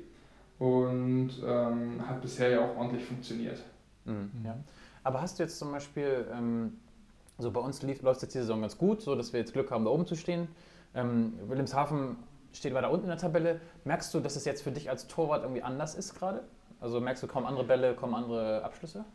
und 0.59 1.31
ähm, 1.45 2.07
hat 2.07 2.21
bisher 2.21 2.49
ja 2.49 2.65
auch 2.65 2.77
ordentlich 2.77 3.03
funktioniert. 3.03 3.61
Mhm. 4.05 4.29
Ja. 4.43 4.57
Aber 5.03 5.21
hast 5.21 5.39
du 5.39 5.43
jetzt 5.43 5.57
zum 5.57 5.71
Beispiel, 5.71 6.25
ähm, 6.31 6.73
so 7.37 7.51
bei 7.51 7.59
uns 7.59 7.81
lief, 7.81 8.01
läuft 8.03 8.21
jetzt 8.21 8.35
die 8.35 8.39
Saison 8.39 8.61
ganz 8.61 8.77
gut, 8.77 9.01
so 9.01 9.15
dass 9.15 9.33
wir 9.33 9.39
jetzt 9.39 9.53
Glück 9.53 9.71
haben, 9.71 9.85
da 9.85 9.91
oben 9.91 10.05
zu 10.05 10.15
stehen. 10.15 10.47
Ähm, 10.93 11.33
Wilhelmshaven 11.47 12.17
steht 12.53 12.73
weiter 12.73 12.91
unten 12.91 13.05
in 13.05 13.09
der 13.09 13.17
Tabelle. 13.17 13.59
Merkst 13.85 14.13
du, 14.13 14.19
dass 14.19 14.35
es 14.35 14.45
jetzt 14.45 14.61
für 14.61 14.71
dich 14.71 14.89
als 14.89 15.07
Torwart 15.07 15.43
irgendwie 15.43 15.63
anders 15.63 15.95
ist 15.95 16.13
gerade? 16.13 16.43
Also 16.79 16.99
merkst 16.99 17.23
du 17.23 17.27
kaum 17.27 17.45
andere 17.45 17.63
Bälle, 17.63 17.95
kaum 17.95 18.13
andere 18.13 18.63
Abschlüsse? 18.63 19.05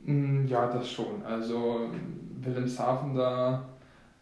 Mm, 0.00 0.46
ja, 0.46 0.66
das 0.66 0.90
schon. 0.90 1.22
Also 1.24 1.90
Wilhelmshaven, 2.40 3.14
da 3.14 3.68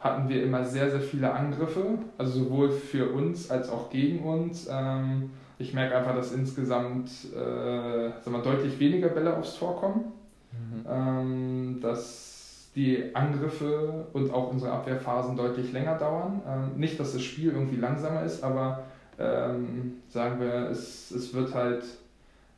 hatten 0.06 0.28
wir 0.28 0.42
immer 0.42 0.64
sehr, 0.64 0.90
sehr 0.90 1.00
viele 1.00 1.32
Angriffe, 1.32 1.98
also 2.18 2.44
sowohl 2.44 2.70
für 2.70 3.12
uns 3.12 3.50
als 3.50 3.68
auch 3.68 3.90
gegen 3.90 4.24
uns. 4.24 4.68
Ähm, 4.70 5.30
ich 5.58 5.74
merke 5.74 5.96
einfach, 5.96 6.14
dass 6.14 6.32
insgesamt 6.32 7.10
äh, 7.34 8.10
sag 8.20 8.30
mal, 8.30 8.42
deutlich 8.42 8.78
weniger 8.78 9.08
Bälle 9.08 9.36
aufs 9.36 9.58
Tor 9.58 9.76
kommen. 9.76 10.12
Mhm. 10.52 10.84
Ähm, 10.88 11.78
dass 11.80 12.70
die 12.74 13.14
Angriffe 13.14 14.06
und 14.12 14.32
auch 14.32 14.50
unsere 14.50 14.72
Abwehrphasen 14.72 15.36
deutlich 15.36 15.72
länger 15.72 15.96
dauern. 15.96 16.42
Ähm, 16.46 16.78
nicht, 16.78 17.00
dass 17.00 17.14
das 17.14 17.22
Spiel 17.22 17.52
irgendwie 17.52 17.76
langsamer 17.76 18.22
ist, 18.22 18.44
aber 18.44 18.84
ähm, 19.18 19.94
sagen 20.08 20.40
wir, 20.40 20.70
es, 20.70 21.10
es 21.10 21.32
wird 21.32 21.54
halt 21.54 21.84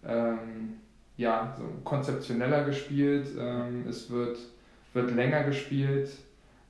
ähm, 0.04 0.74
ja, 1.16 1.54
so 1.56 1.64
konzeptioneller 1.84 2.64
gespielt, 2.64 3.28
ähm, 3.38 3.84
es 3.88 4.10
wird, 4.10 4.38
wird 4.92 5.14
länger 5.14 5.44
gespielt. 5.44 6.10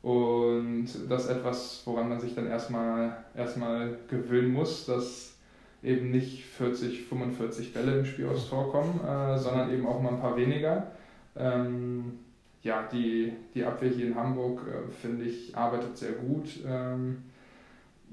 Und 0.02 0.87
das 1.09 1.25
ist 1.25 1.31
etwas, 1.31 1.83
woran 1.85 2.09
man 2.09 2.21
sich 2.21 2.35
dann 2.35 2.47
erstmal, 2.47 3.25
erstmal 3.35 3.99
gewöhnen 4.09 4.52
muss, 4.52 4.87
dass 4.87 5.35
eben 5.83 6.11
nicht 6.11 6.45
40, 6.45 7.05
45 7.05 7.73
Bälle 7.73 7.99
im 7.99 8.05
Spiel 8.05 8.28
aufs 8.28 8.49
Tor 8.49 8.71
kommen, 8.71 9.00
äh, 9.00 9.38
sondern 9.38 9.73
eben 9.73 9.87
auch 9.87 10.00
mal 10.00 10.14
ein 10.14 10.21
paar 10.21 10.37
weniger. 10.37 10.88
Ähm, 11.37 12.19
ja, 12.62 12.88
die, 12.93 13.33
die 13.55 13.64
Abwehr 13.64 13.90
hier 13.90 14.07
in 14.09 14.14
Hamburg, 14.14 14.62
äh, 14.69 14.90
finde 14.90 15.25
ich, 15.25 15.57
arbeitet 15.57 15.97
sehr 15.97 16.12
gut. 16.12 16.49
Ähm, 16.67 17.25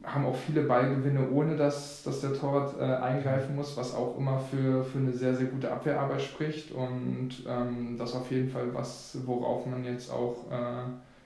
haben 0.04 0.26
auch 0.26 0.36
viele 0.36 0.64
Ballgewinne, 0.64 1.30
ohne 1.32 1.56
dass, 1.56 2.04
dass 2.04 2.22
der 2.22 2.34
Torwart 2.34 2.80
äh, 2.80 2.84
eingreifen 2.84 3.56
muss, 3.56 3.76
was 3.76 3.96
auch 3.96 4.18
immer 4.18 4.40
für, 4.40 4.84
für 4.84 5.00
eine 5.00 5.12
sehr, 5.12 5.34
sehr 5.34 5.48
gute 5.48 5.72
Abwehrarbeit 5.72 6.22
spricht. 6.22 6.72
Und 6.72 7.44
ähm, 7.48 7.96
das 7.98 8.14
auf 8.14 8.30
jeden 8.32 8.50
Fall 8.50 8.74
was, 8.74 9.18
worauf 9.26 9.66
man 9.66 9.84
jetzt 9.84 10.12
auch 10.12 10.52
äh, 10.52 10.84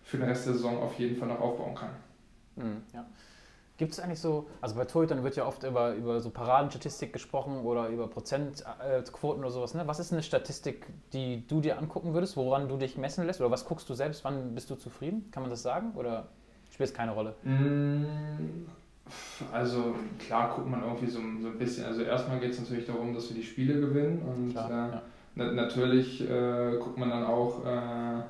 für 0.10 0.18
den 0.18 0.28
Rest 0.28 0.48
der 0.48 0.54
Saison 0.54 0.82
auf 0.82 0.96
jeden 0.96 1.16
Fall 1.16 1.28
noch 1.28 1.40
aufbauen 1.40 1.76
kann. 1.76 1.90
Mhm, 2.56 2.82
ja. 2.94 3.06
Gibt 3.78 3.94
es 3.94 4.00
eigentlich 4.02 4.20
so, 4.20 4.50
also 4.60 4.76
bei 4.76 4.84
Torhütern 4.84 5.24
wird 5.24 5.38
ja 5.38 5.46
oft 5.46 5.64
über, 5.64 5.94
über 5.94 6.20
so 6.20 6.32
Paradenstatistik 6.32 7.14
gesprochen 7.14 7.62
oder 7.62 7.88
über 7.88 8.10
Prozentquoten 8.10 9.42
oder 9.42 9.52
sowas. 9.52 9.74
Ne? 9.74 9.84
Was 9.86 10.00
ist 10.00 10.12
eine 10.12 10.22
Statistik, 10.22 10.86
die 11.14 11.48
du 11.48 11.62
dir 11.62 11.78
angucken 11.78 12.14
würdest, 12.14 12.36
woran 12.36 12.68
du 12.68 12.76
dich 12.76 12.98
messen 12.98 13.26
lässt? 13.26 13.40
Oder 13.40 13.52
was 13.52 13.66
guckst 13.66 13.90
du 13.90 13.94
selbst? 13.94 14.26
Wann 14.26 14.54
bist 14.54 14.70
du 14.70 14.76
zufrieden? 14.76 15.30
Kann 15.32 15.44
man 15.44 15.50
das 15.50 15.62
sagen? 15.62 15.94
Oder 15.96 16.28
spielt 16.72 16.90
es 16.90 16.94
keine 16.94 17.12
Rolle? 17.12 17.36
Mm, 17.44 18.66
also 19.54 19.96
klar 20.18 20.56
guckt 20.56 20.70
man 20.70 20.84
irgendwie 20.84 21.08
so, 21.08 21.20
so 21.42 21.48
ein 21.48 21.58
bisschen. 21.58 21.86
Also 21.86 22.02
erstmal 22.02 22.40
geht 22.40 22.52
es 22.52 22.60
natürlich 22.60 22.86
darum, 22.86 23.14
dass 23.14 23.30
wir 23.30 23.38
die 23.38 23.44
Spiele 23.44 23.80
gewinnen 23.80 24.22
und 24.24 24.52
klar, 24.52 24.70
äh, 24.70 24.74
ja. 24.74 25.02
na 25.36 25.52
natürlich 25.54 26.30
äh, 26.30 26.78
guckt 26.80 26.98
man 26.98 27.12
dann 27.12 27.24
auch, 27.24 27.66
äh, 27.66 28.24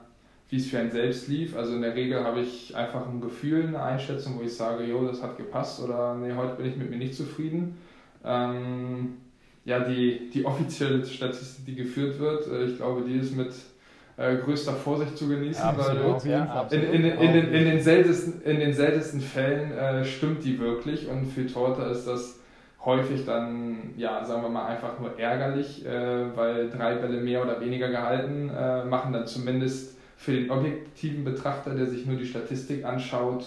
wie 0.50 0.58
es 0.58 0.68
für 0.68 0.80
einen 0.80 0.92
selbst 0.92 1.28
lief. 1.28 1.56
Also 1.56 1.76
in 1.76 1.82
der 1.82 1.96
Regel 1.96 2.24
habe 2.24 2.42
ich 2.42 2.76
einfach 2.76 3.08
ein 3.08 3.22
Gefühl, 3.22 3.68
eine 3.68 3.82
Einschätzung, 3.82 4.40
wo 4.40 4.44
ich 4.44 4.56
sage, 4.56 4.84
jo, 4.84 5.06
das 5.06 5.22
hat 5.22 5.38
gepasst 5.38 5.82
oder 5.82 6.16
nee, 6.16 6.34
heute 6.36 6.56
bin 6.56 6.66
ich 6.66 6.76
mit 6.76 6.90
mir 6.90 6.98
nicht 6.98 7.16
zufrieden. 7.16 7.78
Ähm, 8.26 9.18
ja, 9.66 9.80
die, 9.80 10.30
die 10.34 10.46
offizielle 10.46 11.06
Statistik, 11.06 11.66
die 11.66 11.76
geführt 11.76 12.20
wird, 12.20 12.48
äh, 12.48 12.66
ich 12.66 12.78
glaube, 12.78 13.04
die 13.08 13.18
ist 13.18 13.36
mit 13.36 13.54
äh, 14.18 14.38
größter 14.38 14.74
Vorsicht 14.74 15.18
zu 15.18 15.28
genießen, 15.30 15.64
absolut, 15.64 16.26
weil 16.26 16.32
ja, 16.32 16.68
in, 16.72 16.82
in, 16.82 17.06
in, 17.06 17.34
den, 17.34 17.54
in, 17.54 17.66
den 17.66 17.80
seltensten, 17.80 18.42
in 18.42 18.60
den 18.60 18.74
seltensten 18.74 19.22
Fällen 19.22 19.72
äh, 19.72 20.04
stimmt 20.04 20.44
die 20.44 20.60
wirklich 20.60 21.08
und 21.08 21.28
für 21.28 21.46
Torta 21.46 21.90
ist 21.92 22.06
das 22.06 22.40
häufig 22.84 23.26
dann, 23.26 23.94
ja, 23.98 24.26
sagen 24.26 24.42
wir 24.42 24.50
mal, 24.50 24.66
einfach 24.66 25.00
nur 25.00 25.20
ärgerlich, 25.20 25.86
äh, 25.86 26.36
weil 26.36 26.70
drei 26.70 26.96
Bälle 26.96 27.22
mehr 27.22 27.44
oder 27.44 27.62
weniger 27.62 27.90
gehalten 27.90 28.50
äh, 28.50 28.84
machen 28.86 29.14
dann 29.14 29.28
zumindest 29.28 29.99
für 30.20 30.34
den 30.34 30.52
objektiven 30.52 31.24
Betrachter, 31.24 31.74
der 31.74 31.86
sich 31.86 32.06
nur 32.06 32.18
die 32.18 32.26
Statistik 32.26 32.84
anschaut, 32.84 33.46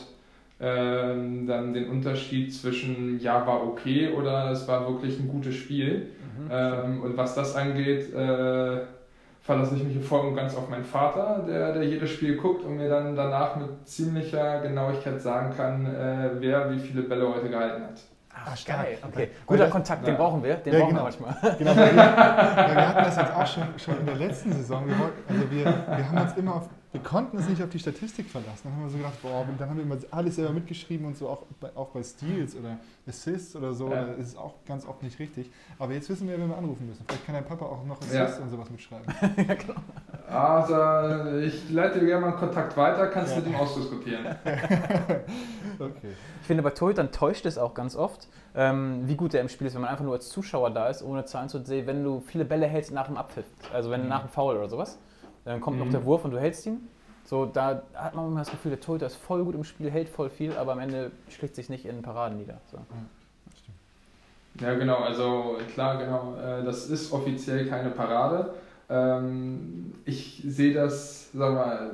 ähm, 0.58 1.46
dann 1.46 1.74
den 1.74 1.90
Unterschied 1.90 2.52
zwischen 2.52 3.20
ja, 3.20 3.46
war 3.46 3.62
okay 3.62 4.08
oder 4.08 4.50
es 4.50 4.66
war 4.66 4.88
wirklich 4.88 5.20
ein 5.20 5.28
gutes 5.28 5.54
Spiel. 5.54 6.12
Mhm, 6.38 6.50
ähm, 6.50 7.02
und 7.02 7.14
was 7.14 7.34
das 7.34 7.54
angeht, 7.56 8.14
äh, 8.14 8.78
verlasse 9.42 9.76
ich 9.76 9.84
mich 9.84 10.02
voll 10.02 10.28
und 10.28 10.34
ganz 10.34 10.56
auf 10.56 10.70
meinen 10.70 10.84
Vater, 10.84 11.44
der, 11.46 11.74
der 11.74 11.82
jedes 11.82 12.08
Spiel 12.08 12.36
guckt 12.36 12.64
und 12.64 12.78
mir 12.78 12.88
dann 12.88 13.14
danach 13.14 13.54
mit 13.56 13.68
ziemlicher 13.86 14.60
Genauigkeit 14.60 15.20
sagen 15.20 15.54
kann, 15.54 15.84
äh, 15.84 16.30
wer 16.38 16.72
wie 16.72 16.78
viele 16.78 17.02
Bälle 17.02 17.28
heute 17.28 17.50
gehalten 17.50 17.82
hat. 17.82 18.00
Ach, 18.44 18.64
geil, 18.64 18.98
okay. 19.06 19.30
Guter 19.46 19.68
Kontakt, 19.68 20.06
den 20.06 20.16
brauchen 20.16 20.42
wir, 20.42 20.56
den 20.56 20.72
ja, 20.72 20.80
brauchen 20.80 20.94
genau. 20.94 21.08
wir 21.10 21.26
manchmal. 21.26 21.56
Genau, 21.58 21.76
wir, 21.76 21.86
ja, 21.86 22.74
wir 22.74 22.88
hatten 22.88 23.04
das 23.04 23.16
jetzt 23.16 23.34
auch 23.34 23.46
schon, 23.46 23.64
schon 23.78 24.00
in 24.00 24.06
der 24.06 24.16
letzten 24.16 24.52
Saison. 24.52 24.86
Wir, 24.86 24.98
wollten, 24.98 25.32
also 25.32 25.50
wir, 25.50 25.64
wir 25.64 26.08
haben 26.08 26.18
uns 26.18 26.36
immer 26.36 26.56
auf, 26.56 26.68
wir 26.92 27.00
konnten 27.00 27.38
uns 27.38 27.48
nicht 27.48 27.62
auf 27.62 27.70
die 27.70 27.78
Statistik 27.78 28.28
verlassen. 28.28 28.64
Dann 28.64 28.74
haben 28.74 28.82
wir 28.82 28.90
so 28.90 28.98
gedacht, 28.98 29.22
boah, 29.22 29.46
dann 29.58 29.68
haben 29.68 29.76
wir 29.76 29.84
immer 29.84 29.96
alles 30.10 30.36
selber 30.36 30.52
mitgeschrieben 30.52 31.06
und 31.06 31.16
so, 31.16 31.28
auch 31.28 31.44
bei, 31.58 31.70
auch 31.74 31.88
bei 31.88 32.02
Steals 32.02 32.54
oder 32.54 32.78
Assists 33.08 33.56
oder 33.56 33.72
so, 33.72 33.90
ja. 33.90 34.04
das 34.04 34.18
ist 34.18 34.38
auch 34.38 34.54
ganz 34.66 34.86
oft 34.86 35.02
nicht 35.02 35.18
richtig. 35.18 35.50
Aber 35.78 35.92
jetzt 35.94 36.10
wissen 36.10 36.28
wir, 36.28 36.38
wenn 36.38 36.48
wir 36.48 36.56
anrufen 36.56 36.86
müssen. 36.86 37.04
Vielleicht 37.06 37.24
kann 37.24 37.34
dein 37.34 37.46
Papa 37.46 37.64
auch 37.64 37.84
noch 37.84 37.98
Assists 37.98 38.38
ja. 38.38 38.42
und 38.42 38.50
sowas 38.50 38.70
mitschreiben. 38.70 39.06
ja, 39.36 39.54
genau. 39.54 39.74
Also, 40.28 41.38
ich 41.38 41.70
leite 41.70 41.98
dir 41.98 42.06
gerne 42.06 42.20
mal 42.20 42.28
einen 42.32 42.38
Kontakt 42.38 42.76
weiter, 42.76 43.06
kannst 43.08 43.32
du 43.32 43.36
ja. 43.36 43.40
mit 43.40 43.50
ihm 43.50 43.56
ausdiskutieren. 43.56 44.26
okay. 45.78 46.14
Ich 46.42 46.46
finde, 46.48 46.64
bei 46.64 46.70
Torhütern 46.70 47.12
täuscht 47.12 47.46
es 47.46 47.56
auch 47.56 47.72
ganz 47.72 47.94
oft, 47.94 48.26
ähm, 48.56 49.02
wie 49.06 49.14
gut 49.14 49.32
der 49.32 49.42
im 49.42 49.48
Spiel 49.48 49.68
ist, 49.68 49.74
wenn 49.74 49.82
man 49.82 49.90
einfach 49.90 50.04
nur 50.04 50.14
als 50.14 50.28
Zuschauer 50.28 50.70
da 50.70 50.88
ist, 50.88 51.00
ohne 51.00 51.24
Zahlen 51.24 51.48
zu 51.48 51.64
sehen, 51.64 51.86
wenn 51.86 52.02
du 52.02 52.20
viele 52.20 52.44
Bälle 52.44 52.66
hältst 52.66 52.90
nach 52.90 53.06
dem 53.06 53.16
Abpfiff. 53.16 53.46
Also 53.72 53.90
wenn 53.90 54.02
mhm. 54.02 54.08
nach 54.08 54.22
dem 54.22 54.28
Foul 54.28 54.56
oder 54.56 54.68
sowas. 54.68 54.98
Dann 55.44 55.60
kommt 55.60 55.78
mhm. 55.78 55.84
noch 55.84 55.92
der 55.92 56.04
Wurf 56.04 56.24
und 56.24 56.32
du 56.32 56.40
hältst 56.40 56.66
ihn. 56.66 56.88
So, 57.24 57.46
da 57.46 57.84
hat 57.94 58.16
man 58.16 58.26
immer 58.26 58.40
das 58.40 58.50
Gefühl, 58.50 58.72
der 58.72 58.80
Torhüter 58.80 59.06
ist 59.06 59.14
voll 59.14 59.44
gut 59.44 59.54
im 59.54 59.62
Spiel, 59.62 59.88
hält 59.88 60.08
voll 60.08 60.30
viel, 60.30 60.56
aber 60.56 60.72
am 60.72 60.80
Ende 60.80 61.12
schlägt 61.28 61.54
sich 61.54 61.68
nicht 61.68 61.86
in 61.86 62.02
Paraden 62.02 62.38
nieder. 62.38 62.60
So. 62.72 62.78
Ja, 64.60 64.74
genau, 64.74 64.96
also 64.96 65.58
klar, 65.72 65.96
genau, 65.98 66.34
äh, 66.36 66.64
das 66.64 66.90
ist 66.90 67.12
offiziell 67.12 67.68
keine 67.68 67.90
Parade. 67.90 68.52
Ähm, 68.90 69.92
ich 70.04 70.42
sehe 70.44 70.74
das, 70.74 71.30
sagen 71.30 71.54
wir 71.54 71.66
mal, 71.66 71.90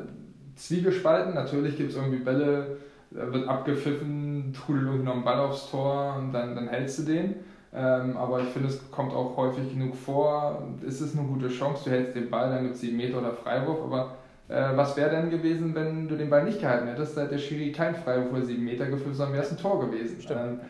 zwiegespalten. 0.57 1.35
Natürlich 1.35 1.77
gibt 1.77 1.91
es 1.91 1.97
irgendwie 1.97 2.25
Bälle, 2.25 2.79
da 3.11 3.33
wird 3.33 3.49
abgepfiffen, 3.49 4.28
trudelt 4.53 4.87
irgendwie 4.87 5.05
noch 5.05 5.15
einen 5.15 5.25
Ball 5.25 5.41
aufs 5.41 5.71
Tor 5.71 6.17
und 6.19 6.33
dann, 6.33 6.55
dann 6.55 6.69
hältst 6.69 7.01
du 7.01 7.03
den. 7.05 7.35
Ähm, 7.75 8.17
aber 8.17 8.41
ich 8.41 8.49
finde, 8.49 8.69
es 8.69 8.91
kommt 8.91 9.13
auch 9.13 9.37
häufig 9.37 9.71
genug 9.71 9.95
vor. 9.95 10.63
Es 10.87 11.01
ist 11.01 11.17
eine 11.17 11.27
gute 11.27 11.49
Chance, 11.49 11.85
du 11.85 11.91
hältst 11.91 12.17
den 12.17 12.31
Ball, 12.31 12.51
dann 12.51 12.63
gibt 12.63 12.77
es 12.77 12.81
7 12.81 12.97
Meter 12.97 13.19
oder 13.19 13.33
Freiwurf. 13.33 13.83
Aber 13.83 14.17
äh, 14.49 14.77
was 14.77 14.97
wäre 14.97 15.11
denn 15.11 15.31
gewesen, 15.31 15.75
wenn 15.75 16.09
du 16.09 16.17
den 16.17 16.31
Ball 16.31 16.45
nicht 16.45 16.61
gehalten 16.61 16.89
hättest? 16.89 17.17
Da 17.17 17.23
hätte 17.23 17.33
der 17.33 17.39
Schiri 17.39 17.73
kein 17.73 17.95
Freiwurf 17.95 18.33
oder 18.33 18.45
7 18.45 18.65
Meter 18.65 18.87
gefüllt, 18.87 19.17
sondern 19.17 19.35
wäre 19.35 19.45
es 19.45 19.51
ein 19.51 19.59
Tor 19.59 19.81
gewesen. 19.81 20.17
Ähm, 20.31 20.61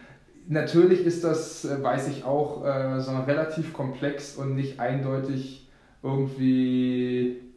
natürlich 0.48 1.04
ist 1.04 1.22
das, 1.22 1.64
äh, 1.64 1.82
weiß 1.82 2.08
ich 2.08 2.24
auch, 2.24 2.64
äh, 2.64 3.00
so 3.00 3.12
relativ 3.26 3.72
komplex 3.72 4.36
und 4.36 4.56
nicht 4.56 4.80
eindeutig 4.80 5.68
irgendwie 6.02 7.47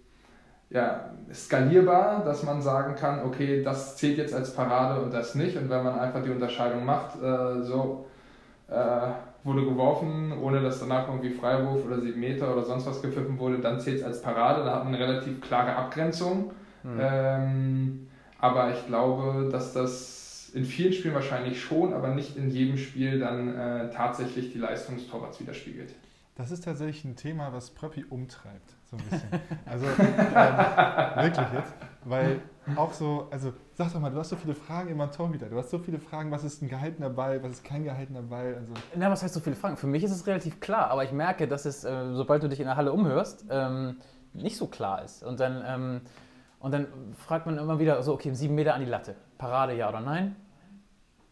ja, 0.71 1.11
skalierbar, 1.33 2.23
dass 2.23 2.43
man 2.43 2.61
sagen 2.61 2.95
kann, 2.95 3.23
okay, 3.25 3.61
das 3.61 3.97
zählt 3.97 4.17
jetzt 4.17 4.33
als 4.33 4.53
Parade 4.53 5.01
und 5.01 5.13
das 5.13 5.35
nicht. 5.35 5.57
Und 5.57 5.69
wenn 5.69 5.83
man 5.83 5.99
einfach 5.99 6.23
die 6.23 6.29
Unterscheidung 6.29 6.85
macht, 6.85 7.21
äh, 7.21 7.61
so 7.61 8.07
äh, 8.69 8.73
wurde 9.43 9.65
geworfen, 9.65 10.33
ohne 10.41 10.61
dass 10.61 10.79
danach 10.79 11.07
irgendwie 11.07 11.31
Freiwurf 11.31 11.85
oder 11.85 11.99
7 11.99 12.19
Meter 12.19 12.53
oder 12.53 12.63
sonst 12.63 12.85
was 12.85 13.01
gepfiffen 13.01 13.37
wurde, 13.37 13.59
dann 13.59 13.79
zählt 13.79 13.99
es 13.99 14.03
als 14.03 14.21
Parade. 14.21 14.63
Da 14.63 14.75
hat 14.75 14.85
man 14.85 14.95
eine 14.95 15.05
relativ 15.05 15.41
klare 15.41 15.75
Abgrenzung. 15.75 16.51
Mhm. 16.83 16.99
Ähm, 16.99 18.07
aber 18.39 18.71
ich 18.71 18.87
glaube, 18.87 19.49
dass 19.51 19.73
das 19.73 20.51
in 20.53 20.65
vielen 20.65 20.93
Spielen 20.93 21.13
wahrscheinlich 21.13 21.61
schon, 21.61 21.93
aber 21.93 22.09
nicht 22.09 22.37
in 22.37 22.49
jedem 22.49 22.77
Spiel 22.77 23.19
dann 23.19 23.55
äh, 23.55 23.89
tatsächlich 23.91 24.51
die 24.51 24.57
Leistung 24.57 24.95
des 24.95 25.07
Torwarts 25.07 25.39
widerspiegelt. 25.39 25.93
Das 26.35 26.51
ist 26.51 26.63
tatsächlich 26.63 27.05
ein 27.05 27.15
Thema, 27.15 27.53
was 27.53 27.71
Pröppi 27.71 28.05
umtreibt, 28.09 28.75
so 28.91 28.97
ein 28.97 29.03
bisschen. 29.09 29.29
Also 29.65 29.85
ähm, 29.85 31.23
wirklich 31.23 31.47
jetzt, 31.53 31.73
weil 32.03 32.41
auch 32.75 32.93
so, 32.93 33.27
also 33.31 33.53
sag 33.73 33.91
doch 33.91 33.99
mal, 33.99 34.11
du 34.11 34.19
hast 34.19 34.29
so 34.29 34.35
viele 34.35 34.53
Fragen 34.53 34.89
immer 34.89 35.09
Torhüter, 35.11 35.47
du 35.47 35.57
hast 35.57 35.69
so 35.69 35.79
viele 35.79 35.99
Fragen, 35.99 36.31
was 36.31 36.43
ist 36.43 36.61
ein 36.61 36.69
gehaltener 36.69 37.09
Ball, 37.09 37.41
was 37.43 37.53
ist 37.53 37.63
kein 37.63 37.83
gehaltener 37.83 38.21
Ball, 38.21 38.55
also. 38.55 38.73
Na, 38.95 39.09
was 39.09 39.23
heißt 39.23 39.33
so 39.33 39.39
viele 39.39 39.55
Fragen? 39.55 39.77
Für 39.77 39.87
mich 39.87 40.03
ist 40.03 40.11
es 40.11 40.27
relativ 40.27 40.59
klar, 40.59 40.89
aber 40.91 41.03
ich 41.03 41.11
merke, 41.11 41.47
dass 41.47 41.65
es, 41.65 41.83
äh, 41.83 42.13
sobald 42.13 42.43
du 42.43 42.49
dich 42.49 42.59
in 42.59 42.67
der 42.67 42.75
Halle 42.75 42.91
umhörst, 42.91 43.45
ähm, 43.49 43.97
nicht 44.33 44.57
so 44.57 44.67
klar 44.67 45.03
ist. 45.03 45.23
Und 45.23 45.39
dann, 45.39 45.63
ähm, 45.65 46.01
und 46.59 46.73
dann 46.73 46.87
fragt 47.17 47.45
man 47.45 47.57
immer 47.57 47.79
wieder 47.79 48.01
so, 48.03 48.13
okay, 48.13 48.33
sieben 48.33 48.55
Meter 48.55 48.75
an 48.75 48.81
die 48.81 48.87
Latte, 48.87 49.15
Parade 49.37 49.73
ja 49.73 49.89
oder 49.89 50.01
nein? 50.01 50.35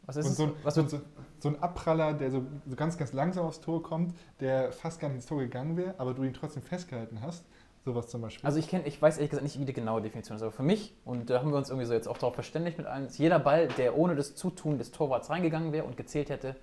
Was 0.10 0.16
ist 0.16 0.26
und 0.26 0.36
so, 0.36 0.46
es? 0.46 0.52
Was 0.64 0.74
so, 0.74 0.88
so, 0.88 1.02
so 1.38 1.50
ein 1.50 1.62
Abpraller, 1.62 2.14
der 2.14 2.32
so, 2.32 2.44
so 2.66 2.76
ganz, 2.76 2.98
ganz 2.98 3.14
langsam 3.14 3.46
aufs 3.46 3.62
Tor 3.62 3.84
kommt, 3.84 4.16
der 4.40 4.72
fast 4.72 5.00
gar 5.00 5.08
nicht 5.08 5.18
ins 5.18 5.28
Tor 5.28 5.38
gegangen 5.38 5.78
wäre, 5.78 5.94
aber 6.00 6.16
du 6.16 6.24
ihn 6.24 6.34
trotzdem 6.34 6.64
festgehalten 6.64 7.22
hast. 7.22 7.46
Sowas 7.86 8.08
zum 8.08 8.22
Beispiel. 8.22 8.44
Also 8.44 8.58
ich 8.58 8.68
kenne, 8.68 8.88
ich 8.88 9.00
weiß 9.00 9.18
ehrlich 9.18 9.30
gesagt 9.30 9.44
nicht, 9.44 9.60
wie 9.60 9.66
die 9.66 9.74
genaue 9.74 10.02
Definition 10.02 10.36
ist, 10.36 10.42
aber 10.42 10.52
für 10.52 10.64
mich, 10.64 10.96
und 11.06 11.30
da 11.30 11.40
haben 11.40 11.52
wir 11.52 11.58
uns 11.58 11.70
irgendwie 11.70 11.86
so 11.86 11.94
jetzt 11.94 12.08
auch 12.08 12.18
darauf 12.18 12.34
verständigt 12.34 12.80
mit 12.80 12.88
allen, 12.88 13.08
jeder 13.12 13.38
Ball, 13.38 13.68
der 13.68 13.96
ohne 14.00 14.16
das 14.16 14.34
Zutun 14.34 14.80
des 14.80 14.90
Torwarts 14.90 15.30
reingegangen 15.30 15.74
wäre 15.74 15.86
und 15.86 15.96
gezählt 15.96 16.32
hätte, 16.32 16.56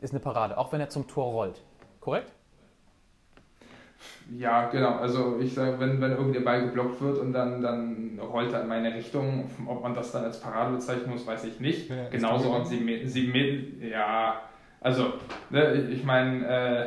ist 0.00 0.12
eine 0.12 0.20
Parade, 0.20 0.56
auch 0.56 0.70
wenn 0.70 0.80
er 0.80 0.88
zum 0.88 1.08
Tor 1.08 1.32
rollt. 1.32 1.64
Korrekt? 2.00 2.32
Ja, 4.38 4.68
genau. 4.68 4.96
Also 4.96 5.38
ich 5.40 5.54
sage, 5.54 5.78
wenn, 5.78 6.00
wenn 6.00 6.12
irgendwie 6.12 6.34
der 6.34 6.40
Ball 6.40 6.62
geblockt 6.62 7.00
wird 7.00 7.18
und 7.18 7.32
dann, 7.32 7.60
dann 7.60 8.18
rollt 8.20 8.52
er 8.52 8.62
in 8.62 8.68
meine 8.68 8.94
Richtung, 8.94 9.50
ob 9.66 9.82
man 9.82 9.94
das 9.94 10.12
dann 10.12 10.24
als 10.24 10.40
Parade 10.40 10.72
bezeichnen 10.72 11.10
muss, 11.10 11.26
weiß 11.26 11.44
ich 11.44 11.60
nicht. 11.60 11.90
Ja, 11.90 12.08
Genauso 12.08 12.52
auch 12.52 12.64
sieben 12.64 12.86
Meter, 12.86 13.06
sieben 13.08 13.32
Meter, 13.32 13.86
ja, 13.86 14.40
also, 14.84 15.14
ne, 15.48 15.72
ich 15.90 16.04
meine, 16.04 16.46
äh, 16.46 16.86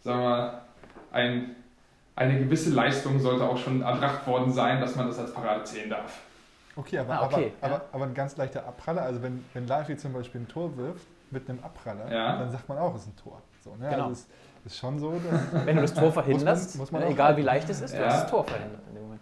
sagen 0.00 0.20
wir 0.20 0.28
mal, 0.28 0.62
ein, 1.12 1.54
eine 2.16 2.38
gewisse 2.38 2.70
Leistung 2.70 3.20
sollte 3.20 3.44
auch 3.44 3.58
schon 3.58 3.82
erbracht 3.82 4.26
worden 4.26 4.50
sein, 4.50 4.80
dass 4.80 4.96
man 4.96 5.08
das 5.08 5.18
als 5.18 5.34
Parade 5.34 5.64
zählen 5.64 5.90
darf. 5.90 6.22
Okay, 6.76 6.98
aber, 6.98 7.12
ah, 7.12 7.26
okay, 7.26 7.52
aber, 7.60 7.70
ja. 7.70 7.76
aber, 7.76 7.84
aber, 7.92 8.04
ein 8.06 8.14
ganz 8.14 8.38
leichter 8.38 8.66
Abpraller, 8.66 9.02
also 9.02 9.22
wenn, 9.22 9.44
wenn 9.52 9.66
Lavi 9.66 9.98
zum 9.98 10.14
Beispiel 10.14 10.40
ein 10.40 10.48
Tor 10.48 10.74
wirft 10.78 11.06
mit 11.30 11.48
einem 11.48 11.62
Abpraller, 11.62 12.10
ja. 12.10 12.38
dann 12.38 12.50
sagt 12.50 12.66
man 12.70 12.78
auch, 12.78 12.94
es 12.94 13.02
ist 13.02 13.08
ein 13.08 13.16
Tor. 13.16 13.42
So, 13.62 13.76
ne? 13.76 13.90
Genau. 13.90 14.08
Also 14.08 14.12
es, 14.12 14.26
ist 14.64 14.78
schon 14.78 14.98
so. 14.98 15.14
Wenn 15.64 15.76
du 15.76 15.82
das 15.82 15.94
Tor 15.94 16.12
verhinderst, 16.12 16.78
muss 16.78 16.90
man, 16.90 17.02
muss 17.02 17.08
man 17.08 17.12
egal 17.14 17.36
wie 17.36 17.42
leicht 17.42 17.68
es 17.68 17.80
ist, 17.80 17.94
ja. 17.94 18.00
du 18.00 18.06
hast 18.06 18.22
das 18.22 18.30
Tor 18.30 18.44
verhindert 18.44 18.80
in 18.88 18.94
dem 18.94 19.02
Moment. 19.04 19.20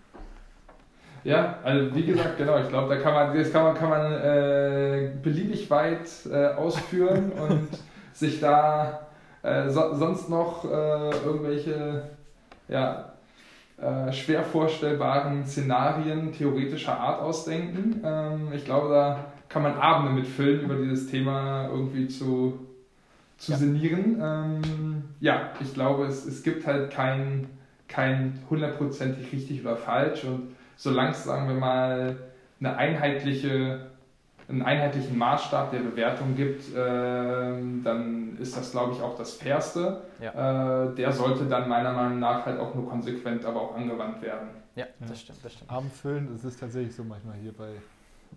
Ja, 1.24 1.58
also 1.62 1.94
wie 1.94 2.04
gesagt, 2.04 2.36
genau, 2.38 2.58
ich 2.58 2.68
glaube, 2.68 2.94
da 2.94 3.00
kann 3.00 3.14
man, 3.14 3.36
das 3.36 3.52
kann 3.52 3.64
man, 3.64 3.74
kann 3.74 3.90
man 3.90 4.12
äh, 4.12 5.10
beliebig 5.22 5.70
weit 5.70 6.08
äh, 6.30 6.48
ausführen 6.54 7.32
und 7.48 7.68
sich 8.12 8.40
da 8.40 9.06
äh, 9.42 9.68
so, 9.68 9.94
sonst 9.94 10.28
noch 10.28 10.64
äh, 10.64 11.10
irgendwelche 11.24 12.02
ja, 12.68 13.12
äh, 13.80 14.12
schwer 14.12 14.42
vorstellbaren 14.42 15.44
Szenarien 15.44 16.32
theoretischer 16.32 16.98
Art 16.98 17.20
ausdenken. 17.20 18.00
Ähm, 18.04 18.48
ich 18.52 18.64
glaube, 18.64 18.88
da 18.88 19.24
kann 19.48 19.62
man 19.62 19.74
Abende 19.74 20.12
mitfüllen, 20.12 20.60
über 20.62 20.76
dieses 20.76 21.10
Thema 21.10 21.68
irgendwie 21.68 22.08
zu, 22.08 22.58
zu 23.42 23.52
ja. 23.52 23.58
sinnieren. 23.58 24.20
Ähm, 24.22 25.04
ja, 25.20 25.50
ich 25.60 25.74
glaube, 25.74 26.06
es, 26.06 26.24
es 26.24 26.42
gibt 26.42 26.64
halt 26.66 26.92
kein, 26.92 27.48
kein 27.88 28.38
hundertprozentig 28.48 29.32
richtig 29.32 29.62
oder 29.62 29.76
falsch 29.76 30.24
und 30.24 30.54
solange 30.76 31.10
es, 31.10 31.24
sagen 31.24 31.48
wir 31.48 31.56
mal, 31.56 32.16
eine 32.60 32.76
einheitliche 32.76 33.90
einen 34.48 34.62
einheitlichen 34.62 35.16
Maßstab 35.16 35.70
der 35.70 35.78
Bewertung 35.78 36.36
gibt, 36.36 36.74
äh, 36.74 36.76
dann 36.76 38.36
ist 38.38 38.56
das, 38.56 38.72
glaube 38.72 38.92
ich, 38.92 39.00
auch 39.00 39.16
das 39.16 39.34
Fairste. 39.34 40.02
Ja. 40.20 40.90
Äh, 40.90 40.94
der 40.94 41.12
sollte 41.12 41.46
dann 41.46 41.68
meiner 41.68 41.92
Meinung 41.92 42.18
nach 42.18 42.44
halt 42.44 42.58
auch 42.58 42.74
nur 42.74 42.88
konsequent, 42.88 43.44
aber 43.44 43.62
auch 43.62 43.76
angewandt 43.76 44.20
werden. 44.20 44.48
Ja, 44.74 44.84
ja. 44.84 45.06
das 45.06 45.20
stimmt, 45.20 45.38
das 45.44 45.54
stimmt. 45.54 45.70
Abendfüllen, 45.70 46.28
das 46.32 46.44
ist 46.44 46.60
tatsächlich 46.60 46.94
so 46.94 47.04
manchmal 47.04 47.36
hier 47.36 47.52
bei, 47.52 47.70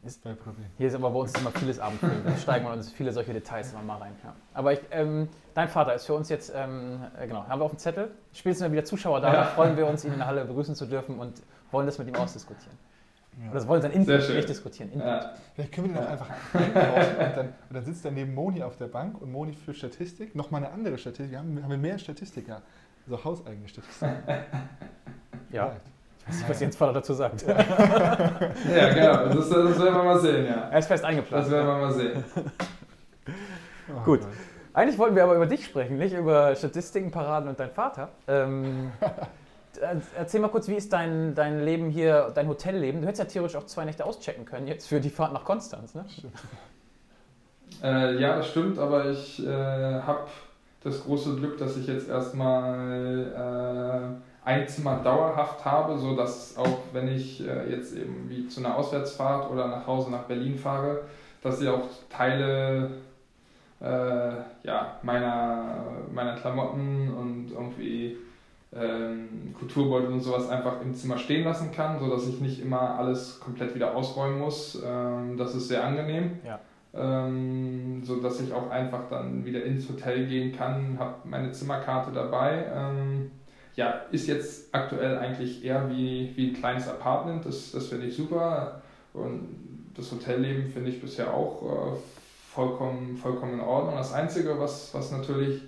ist, 0.06 0.24
bei 0.24 0.34
Problem. 0.34 0.68
Hier 0.78 0.88
ist 0.88 0.96
aber 0.96 1.10
bei 1.10 1.20
uns 1.20 1.34
immer 1.40 1.52
vieles 1.52 1.80
Abendfüllen. 1.80 2.24
Da 2.24 2.38
steigen 2.38 2.66
wir 2.66 2.74
uns 2.74 2.92
viele 2.92 3.12
solche 3.12 3.34
Details 3.34 3.74
immer 3.74 3.82
mal 3.82 3.98
rein. 3.98 4.14
Ja. 4.24 4.34
Aber 4.54 4.74
ich, 4.74 4.80
ähm, 4.92 5.28
dein 5.54 5.68
Vater 5.68 5.94
ist 5.94 6.06
für 6.06 6.14
uns 6.14 6.30
jetzt, 6.30 6.54
ähm, 6.56 7.00
äh, 7.20 7.28
genau, 7.28 7.48
haben 7.48 7.60
wir 7.60 7.66
auf 7.66 7.72
dem 7.72 7.80
Zettel. 7.80 8.12
Spätestens 8.34 8.66
wenn 8.66 8.72
wieder 8.72 8.86
Zuschauer 8.86 9.22
da, 9.22 9.34
ja. 9.34 9.44
freuen 9.46 9.76
wir 9.78 9.88
uns, 9.88 10.06
ihn 10.06 10.12
in 10.12 10.20
der 10.20 10.28
Halle 10.28 10.46
begrüßen 10.46 10.76
zu 10.76 10.86
dürfen 10.86 11.20
und 11.20 11.42
wollen 11.72 11.86
das 11.86 11.98
mit 11.98 12.08
ihm 12.08 12.16
ausdiskutieren. 12.16 12.78
Ja. 13.44 13.52
Das 13.52 13.68
wollen 13.68 13.82
wir 13.84 13.90
dann 13.90 14.00
Input, 14.00 14.30
nicht 14.30 14.48
diskutieren. 14.48 14.92
Input. 14.94 15.08
Ja. 15.08 15.34
Vielleicht 15.56 15.74
können 15.74 15.88
wir 15.88 15.96
den 15.96 16.04
dann 16.04 16.12
einfach 16.12 16.30
einkaufen 16.54 17.16
und 17.18 17.38
dann, 17.38 17.48
und 17.48 17.74
dann 17.74 17.84
sitzt 17.84 18.06
er 18.06 18.12
neben 18.12 18.34
Moni 18.34 18.64
auf 18.64 18.78
der 18.78 18.88
Bank 18.88 19.22
und 19.22 19.32
Moni 19.32 19.54
für 19.54 19.74
Statistik, 19.74 20.36
nochmal 20.36 20.64
eine 20.64 20.74
andere 20.74 20.98
Statistik. 20.98 21.32
Wir 21.32 21.40
haben, 21.40 21.56
wir 21.56 21.64
haben 21.64 21.82
mehr 21.82 21.98
Statistiker, 22.00 22.62
also 23.06 23.24
hauseigene 23.24 23.68
Statistiker. 23.68 24.46
Ja. 25.52 25.76
Ich 25.86 25.95
weiß 26.28 26.36
nicht, 26.38 26.50
was 26.50 26.60
Jens 26.60 26.76
Vater 26.76 26.94
dazu 26.94 27.14
sagt. 27.14 27.46
ja, 27.48 28.94
genau. 28.94 29.34
Das, 29.34 29.50
das 29.50 29.80
werden 29.80 29.96
wir 29.96 30.04
mal 30.04 30.20
sehen, 30.20 30.46
ja. 30.46 30.70
Er 30.72 30.80
ist 30.80 30.88
fest 30.88 31.04
eingeplant. 31.04 31.46
Das 31.46 31.52
werden 31.52 31.68
wir 31.68 31.76
mal 31.76 31.92
sehen. 31.92 32.24
Oh, 33.90 34.02
Gut. 34.06 34.22
Eigentlich 34.74 34.98
wollten 34.98 35.16
wir 35.16 35.24
aber 35.24 35.36
über 35.36 35.46
dich 35.46 35.66
sprechen, 35.66 35.98
nicht 35.98 36.14
über 36.14 36.54
Statistiken, 36.56 37.10
Paraden 37.10 37.48
und 37.48 37.60
deinen 37.60 37.72
Vater. 37.72 38.10
Ähm, 38.28 38.92
erzähl 40.18 40.42
mal 40.42 40.50
kurz, 40.50 40.68
wie 40.68 40.76
ist 40.76 40.92
dein, 40.92 41.34
dein 41.34 41.64
Leben 41.64 41.90
hier, 41.90 42.32
dein 42.36 42.48
Hotelleben? 42.50 43.02
Du 43.02 43.08
hättest 43.08 43.20
ja 43.20 43.26
theoretisch 43.26 43.56
auch 43.56 43.68
zwei 43.68 43.86
Nächte 43.86 44.06
auschecken 44.06 44.46
können 44.46 44.68
jetzt 44.68 44.88
für 44.88 45.00
die 45.00 45.10
Fahrt 45.10 45.32
nach 45.32 45.46
Konstanz, 45.46 45.96
ne? 45.96 46.06
Äh, 47.84 48.20
ja, 48.20 48.38
das 48.38 48.50
stimmt, 48.50 48.78
aber 48.78 49.10
ich 49.10 49.46
äh, 49.46 50.02
habe 50.02 50.28
das 50.84 51.04
große 51.04 51.36
Glück, 51.36 51.58
dass 51.58 51.78
ich 51.78 51.88
jetzt 51.88 52.10
erstmal 52.10 53.34
äh, 53.34 53.38
ein 54.46 54.68
Zimmer 54.68 54.98
dauerhaft 55.04 55.66
habe, 55.66 55.98
sodass 55.98 56.56
auch 56.56 56.80
wenn 56.94 57.08
ich 57.08 57.46
äh, 57.46 57.70
jetzt 57.70 57.96
eben 57.98 58.30
wie 58.30 58.48
zu 58.48 58.60
einer 58.60 58.78
Auswärtsfahrt 58.78 59.52
oder 59.52 59.68
nach 59.68 59.88
Hause 59.88 60.12
nach 60.12 60.24
Berlin 60.24 60.58
fahre, 60.58 61.02
dass 61.42 61.62
ich 61.62 61.68
auch 61.68 61.82
Teile 62.10 62.92
äh, 63.82 64.32
ja, 64.64 65.00
meiner, 65.02 65.84
meiner 66.14 66.36
Klamotten 66.36 67.12
und 67.14 67.52
irgendwie 67.52 68.18
ähm, 68.74 69.54
Kulturbeutel 69.58 70.12
und 70.12 70.22
sowas 70.22 70.48
einfach 70.50 70.82
im 70.82 70.94
Zimmer 70.94 71.18
stehen 71.18 71.44
lassen 71.44 71.72
kann, 71.72 72.00
sodass 72.00 72.28
ich 72.28 72.40
nicht 72.40 72.62
immer 72.62 73.00
alles 73.00 73.40
komplett 73.40 73.74
wieder 73.74 73.96
ausräumen 73.96 74.40
muss. 74.40 74.82
Ähm, 74.86 75.38
das 75.38 75.56
ist 75.56 75.70
sehr 75.70 75.84
angenehm. 75.84 76.40
Ja. 76.46 76.60
Ähm, 76.94 78.04
so 78.04 78.22
dass 78.22 78.40
ich 78.40 78.54
auch 78.54 78.70
einfach 78.70 79.10
dann 79.10 79.44
wieder 79.44 79.64
ins 79.64 79.90
Hotel 79.90 80.28
gehen 80.28 80.56
kann, 80.56 80.98
habe 81.00 81.16
meine 81.26 81.52
Zimmerkarte 81.52 82.12
dabei. 82.12 82.66
Ähm, 82.74 83.32
ja, 83.76 84.06
ist 84.12 84.28
jetzt 84.28 84.74
aktuell 84.74 85.18
eigentlich 85.18 85.64
eher 85.64 85.90
wie, 85.90 86.32
wie 86.36 86.50
ein 86.50 86.54
kleines 86.54 86.88
Apartment, 86.88 87.46
das, 87.46 87.72
das 87.72 87.88
finde 87.88 88.08
ich 88.08 88.16
super. 88.16 88.82
Und 89.14 89.48
das 89.96 90.12
Hotelleben 90.12 90.72
finde 90.72 90.92
ich 90.92 91.02
bisher 91.02 91.34
auch 91.34 91.62
äh, 91.64 91.98
vollkommen, 92.54 93.18
vollkommen 93.18 93.54
in 93.54 93.62
Ordnung. 93.62 93.96
Das 93.96 94.14
Einzige, 94.14 94.60
was, 94.60 94.94
was 94.94 95.12
natürlich 95.12 95.62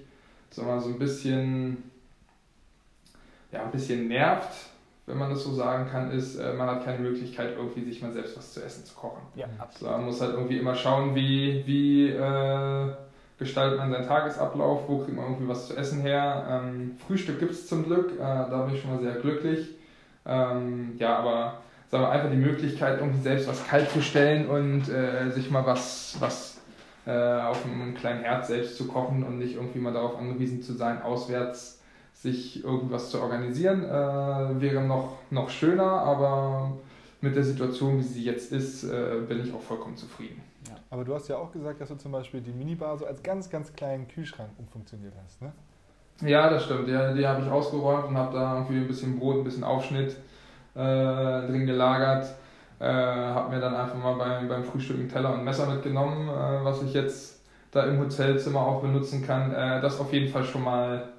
sagen 0.51 0.67
wir, 0.67 0.81
so 0.81 0.89
ein 0.89 0.99
bisschen 0.99 1.83
ja, 3.51 3.63
ein 3.63 3.71
bisschen 3.71 4.07
nervt, 4.07 4.69
wenn 5.05 5.17
man 5.17 5.29
das 5.29 5.43
so 5.43 5.53
sagen 5.53 5.89
kann, 5.89 6.11
ist, 6.11 6.35
äh, 6.35 6.53
man 6.53 6.67
hat 6.67 6.83
keine 6.83 6.99
Möglichkeit, 6.99 7.55
irgendwie 7.55 7.83
sich 7.83 8.01
mal 8.01 8.11
selbst 8.11 8.37
was 8.37 8.53
zu 8.53 8.63
essen 8.63 8.85
zu 8.85 8.93
kochen. 8.93 9.21
Ja, 9.35 9.47
absolut. 9.57 9.93
man 9.93 10.05
muss 10.05 10.19
halt 10.19 10.33
irgendwie 10.33 10.57
immer 10.57 10.75
schauen, 10.75 11.15
wie, 11.15 11.63
wie 11.65 12.09
äh, 12.09 12.91
gestaltet 13.37 13.77
man 13.77 13.91
seinen 13.91 14.07
Tagesablauf, 14.07 14.87
wo 14.87 14.99
kriegt 14.99 15.15
man 15.15 15.25
irgendwie 15.25 15.47
was 15.47 15.67
zu 15.67 15.75
essen 15.75 16.01
her. 16.01 16.47
Ähm, 16.49 16.97
Frühstück 17.05 17.39
gibt 17.39 17.51
es 17.51 17.67
zum 17.67 17.85
Glück, 17.85 18.13
äh, 18.13 18.19
da 18.19 18.63
bin 18.65 18.75
ich 18.75 18.81
schon 18.81 18.95
mal 18.95 19.01
sehr 19.01 19.21
glücklich. 19.21 19.75
Ähm, 20.25 20.95
ja, 20.97 21.17
aber 21.17 21.59
sagen 21.89 22.03
wir 22.03 22.09
einfach 22.11 22.29
die 22.29 22.37
Möglichkeit, 22.37 22.99
irgendwie 22.99 23.21
selbst 23.21 23.47
was 23.47 23.65
kalt 23.67 23.89
zu 23.91 24.01
stellen 24.01 24.47
und 24.47 24.89
äh, 24.89 25.29
sich 25.31 25.49
mal 25.51 25.65
was, 25.65 26.17
was 26.19 26.59
äh, 27.05 27.11
auf 27.11 27.63
einem 27.65 27.95
kleinen 27.95 28.21
Herd 28.21 28.45
selbst 28.45 28.77
zu 28.77 28.87
kochen 28.87 29.23
und 29.23 29.37
nicht 29.37 29.55
irgendwie 29.55 29.79
mal 29.79 29.93
darauf 29.93 30.17
angewiesen 30.17 30.61
zu 30.61 30.73
sein, 30.73 31.01
auswärts 31.01 31.81
sich 32.13 32.63
irgendwas 32.63 33.11
zu 33.11 33.21
organisieren, 33.21 33.83
äh, 33.83 34.59
wäre 34.59 34.81
noch, 34.81 35.17
noch 35.29 35.49
schöner, 35.49 35.83
aber 35.83 36.73
mit 37.21 37.35
der 37.35 37.43
Situation, 37.43 37.99
wie 37.99 38.03
sie 38.03 38.23
jetzt 38.23 38.51
ist, 38.51 38.83
äh, 38.83 39.21
bin 39.27 39.43
ich 39.43 39.53
auch 39.53 39.61
vollkommen 39.61 39.95
zufrieden. 39.95 40.41
Ja. 40.89 40.93
Aber 40.93 41.03
du 41.03 41.13
hast 41.13 41.27
ja 41.27 41.37
auch 41.37 41.51
gesagt, 41.51 41.81
dass 41.81 41.89
du 41.89 41.95
zum 41.95 42.11
Beispiel 42.11 42.41
die 42.41 42.51
Minibar 42.51 42.97
so 42.97 43.05
als 43.05 43.21
ganz, 43.23 43.49
ganz 43.49 43.73
kleinen 43.73 44.07
Kühlschrank 44.07 44.49
umfunktioniert 44.57 45.13
hast, 45.23 45.41
ne? 45.41 45.51
Ja, 46.21 46.49
das 46.49 46.65
stimmt. 46.65 46.87
Die, 46.87 46.91
die 46.91 47.27
habe 47.27 47.43
ich 47.43 47.49
ausgeräumt 47.49 48.07
und 48.07 48.17
habe 48.17 48.35
da 48.35 48.55
irgendwie 48.55 48.77
ein 48.77 48.87
bisschen 48.87 49.19
Brot, 49.19 49.37
ein 49.37 49.43
bisschen 49.43 49.63
Aufschnitt 49.63 50.17
äh, 50.73 50.79
drin 50.79 51.65
gelagert. 51.65 52.33
Äh, 52.79 52.85
habe 52.85 53.53
mir 53.53 53.61
dann 53.61 53.75
einfach 53.75 53.97
mal 53.97 54.15
beim, 54.15 54.47
beim 54.47 54.63
Frühstück 54.63 54.97
einen 54.97 55.09
Teller 55.09 55.33
und 55.33 55.39
ein 55.39 55.45
Messer 55.45 55.67
mitgenommen, 55.67 56.27
äh, 56.29 56.63
was 56.63 56.81
ich 56.81 56.93
jetzt 56.93 57.43
da 57.71 57.83
im 57.83 57.99
Hotelzimmer 57.99 58.61
auch 58.61 58.81
benutzen 58.81 59.25
kann. 59.25 59.53
Äh, 59.53 59.81
das 59.81 59.99
auf 59.99 60.11
jeden 60.11 60.31
Fall 60.31 60.43
schon 60.43 60.63
mal 60.63 61.09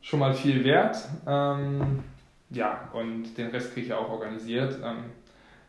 schon 0.00 0.20
mal 0.20 0.32
viel 0.32 0.64
wert. 0.64 0.96
Ähm, 1.26 2.02
ja, 2.50 2.88
und 2.92 3.36
den 3.36 3.48
Rest 3.50 3.72
kriege 3.72 3.86
ich 3.86 3.92
auch 3.92 4.08
organisiert. 4.08 4.78
Ähm, 4.82 5.04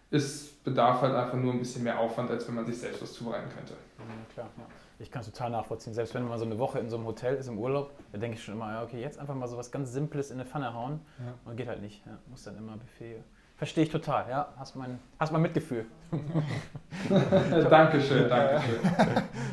es 0.10 0.51
bedarf 0.64 1.02
halt 1.02 1.16
einfach 1.16 1.38
nur 1.38 1.54
ein 1.54 1.60
bisschen 1.60 1.84
mehr 1.84 2.00
Aufwand, 2.00 2.30
als 2.30 2.48
wenn 2.48 2.56
man 2.56 2.66
sich 2.66 2.78
selbst 2.78 3.02
was 3.02 3.14
zubereiten 3.14 3.50
könnte. 3.56 3.74
Ja, 3.98 4.34
klar, 4.34 4.50
ja. 4.58 4.64
Ich 5.00 5.10
kann 5.10 5.22
es 5.22 5.32
total 5.32 5.50
nachvollziehen. 5.50 5.94
Selbst 5.96 6.14
wenn 6.14 6.28
man 6.28 6.38
so 6.38 6.46
eine 6.46 6.60
Woche 6.60 6.78
in 6.78 6.90
so 6.90 6.98
einem 6.98 7.08
Hotel 7.08 7.36
ist 7.36 7.48
im 7.48 7.58
Urlaub, 7.58 7.92
da 8.12 8.20
denke 8.20 8.38
ich 8.38 8.44
schon 8.44 8.54
immer, 8.54 8.84
okay, 8.84 9.02
jetzt 9.02 9.18
einfach 9.18 9.34
mal 9.34 9.48
so 9.48 9.58
was 9.58 9.72
ganz 9.72 9.92
Simples 9.92 10.30
in 10.30 10.40
eine 10.40 10.48
Pfanne 10.48 10.74
hauen 10.76 11.00
ja. 11.20 11.34
und 11.46 11.58
geht 11.58 11.68
halt 11.68 11.82
nicht. 11.82 12.06
Ja, 12.06 12.20
muss 12.30 12.44
dann 12.44 12.56
immer 12.58 12.78
Buffet 12.78 13.24
Verstehe 13.62 13.84
ich 13.84 13.92
total, 13.92 14.28
ja. 14.28 14.48
Hast 14.58 14.76
mein, 14.76 14.98
hast 15.20 15.32
mein 15.32 15.44
Mitgefühl. 15.44 15.86
Dankeschön, 17.70 18.28
Dankeschön. 18.28 18.80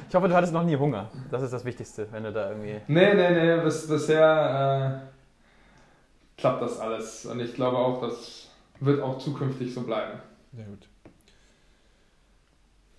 Ich 0.09 0.15
hoffe, 0.15 0.29
du 0.29 0.35
hattest 0.35 0.55
noch 0.55 0.65
nie 0.65 0.77
Hunger. 0.77 1.11
Das 1.31 1.43
ist 1.43 1.53
das 1.53 1.63
Wichtigste, 1.67 2.09
wenn 2.11 2.25
du 2.25 2.33
da 2.33 2.49
irgendwie. 2.49 2.81
Nee, 2.87 3.13
nee, 3.13 3.31
nee, 3.31 3.63
bis, 3.63 3.87
bisher 3.87 5.03
äh, 5.05 6.41
klappt 6.41 6.63
das 6.63 6.81
alles. 6.81 7.27
Und 7.27 7.41
ich 7.41 7.53
glaube 7.53 7.77
auch, 7.77 8.01
das 8.01 8.49
wird 8.81 9.03
auch 9.03 9.19
zukünftig 9.19 9.75
so 9.75 9.83
bleiben. 9.83 10.19
Sehr 10.55 10.65
gut. 10.65 10.89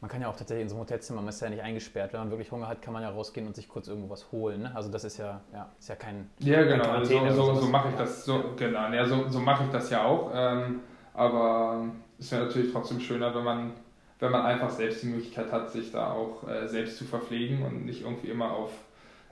Man 0.01 0.09
kann 0.09 0.21
ja 0.21 0.29
auch 0.29 0.35
tatsächlich 0.35 0.63
in 0.63 0.69
so 0.69 0.75
einem 0.75 0.83
Hotelzimmer, 0.83 1.21
man 1.21 1.29
ist 1.29 1.41
ja 1.41 1.49
nicht 1.49 1.61
eingesperrt. 1.61 2.13
Wenn 2.13 2.21
man 2.21 2.29
wirklich 2.29 2.51
Hunger 2.51 2.67
hat, 2.67 2.81
kann 2.81 2.93
man 2.93 3.03
ja 3.03 3.09
rausgehen 3.09 3.45
und 3.45 3.55
sich 3.55 3.67
kurz 3.67 3.89
irgendwo 3.89 4.09
was 4.09 4.31
holen. 4.31 4.61
Ne? 4.61 4.71
Also 4.73 4.89
das 4.89 5.03
ist 5.03 5.17
ja, 5.17 5.41
ja, 5.53 5.69
ist 5.77 5.89
ja 5.89 5.95
kein. 5.95 6.29
Ja, 6.39 6.63
genau. 6.63 6.85
Also 6.85 7.19
so, 7.29 7.53
so, 7.53 7.61
so 7.61 7.67
mache 7.67 7.89
ich 7.89 7.95
das. 7.95 8.23
So, 8.23 8.53
genau. 8.55 8.91
Ja, 8.91 9.05
so, 9.05 9.27
so 9.27 9.39
mache 9.39 9.65
ich 9.65 9.69
das 9.71 9.89
ja 9.89 10.05
auch. 10.05 10.31
Ähm, 10.33 10.81
aber 11.13 11.85
es 12.17 12.31
wäre 12.31 12.45
natürlich 12.45 12.71
trotzdem 12.71 13.01
schöner, 13.01 13.35
wenn 13.35 13.43
man, 13.43 13.73
wenn 14.19 14.31
man 14.31 14.45
einfach 14.45 14.69
selbst 14.69 15.03
die 15.03 15.07
Möglichkeit 15.07 15.51
hat, 15.51 15.71
sich 15.71 15.91
da 15.91 16.13
auch 16.13 16.47
äh, 16.47 16.67
selbst 16.67 16.97
zu 16.97 17.03
verpflegen 17.03 17.63
und 17.63 17.85
nicht 17.85 18.03
irgendwie 18.03 18.29
immer 18.29 18.51
auf 18.51 18.71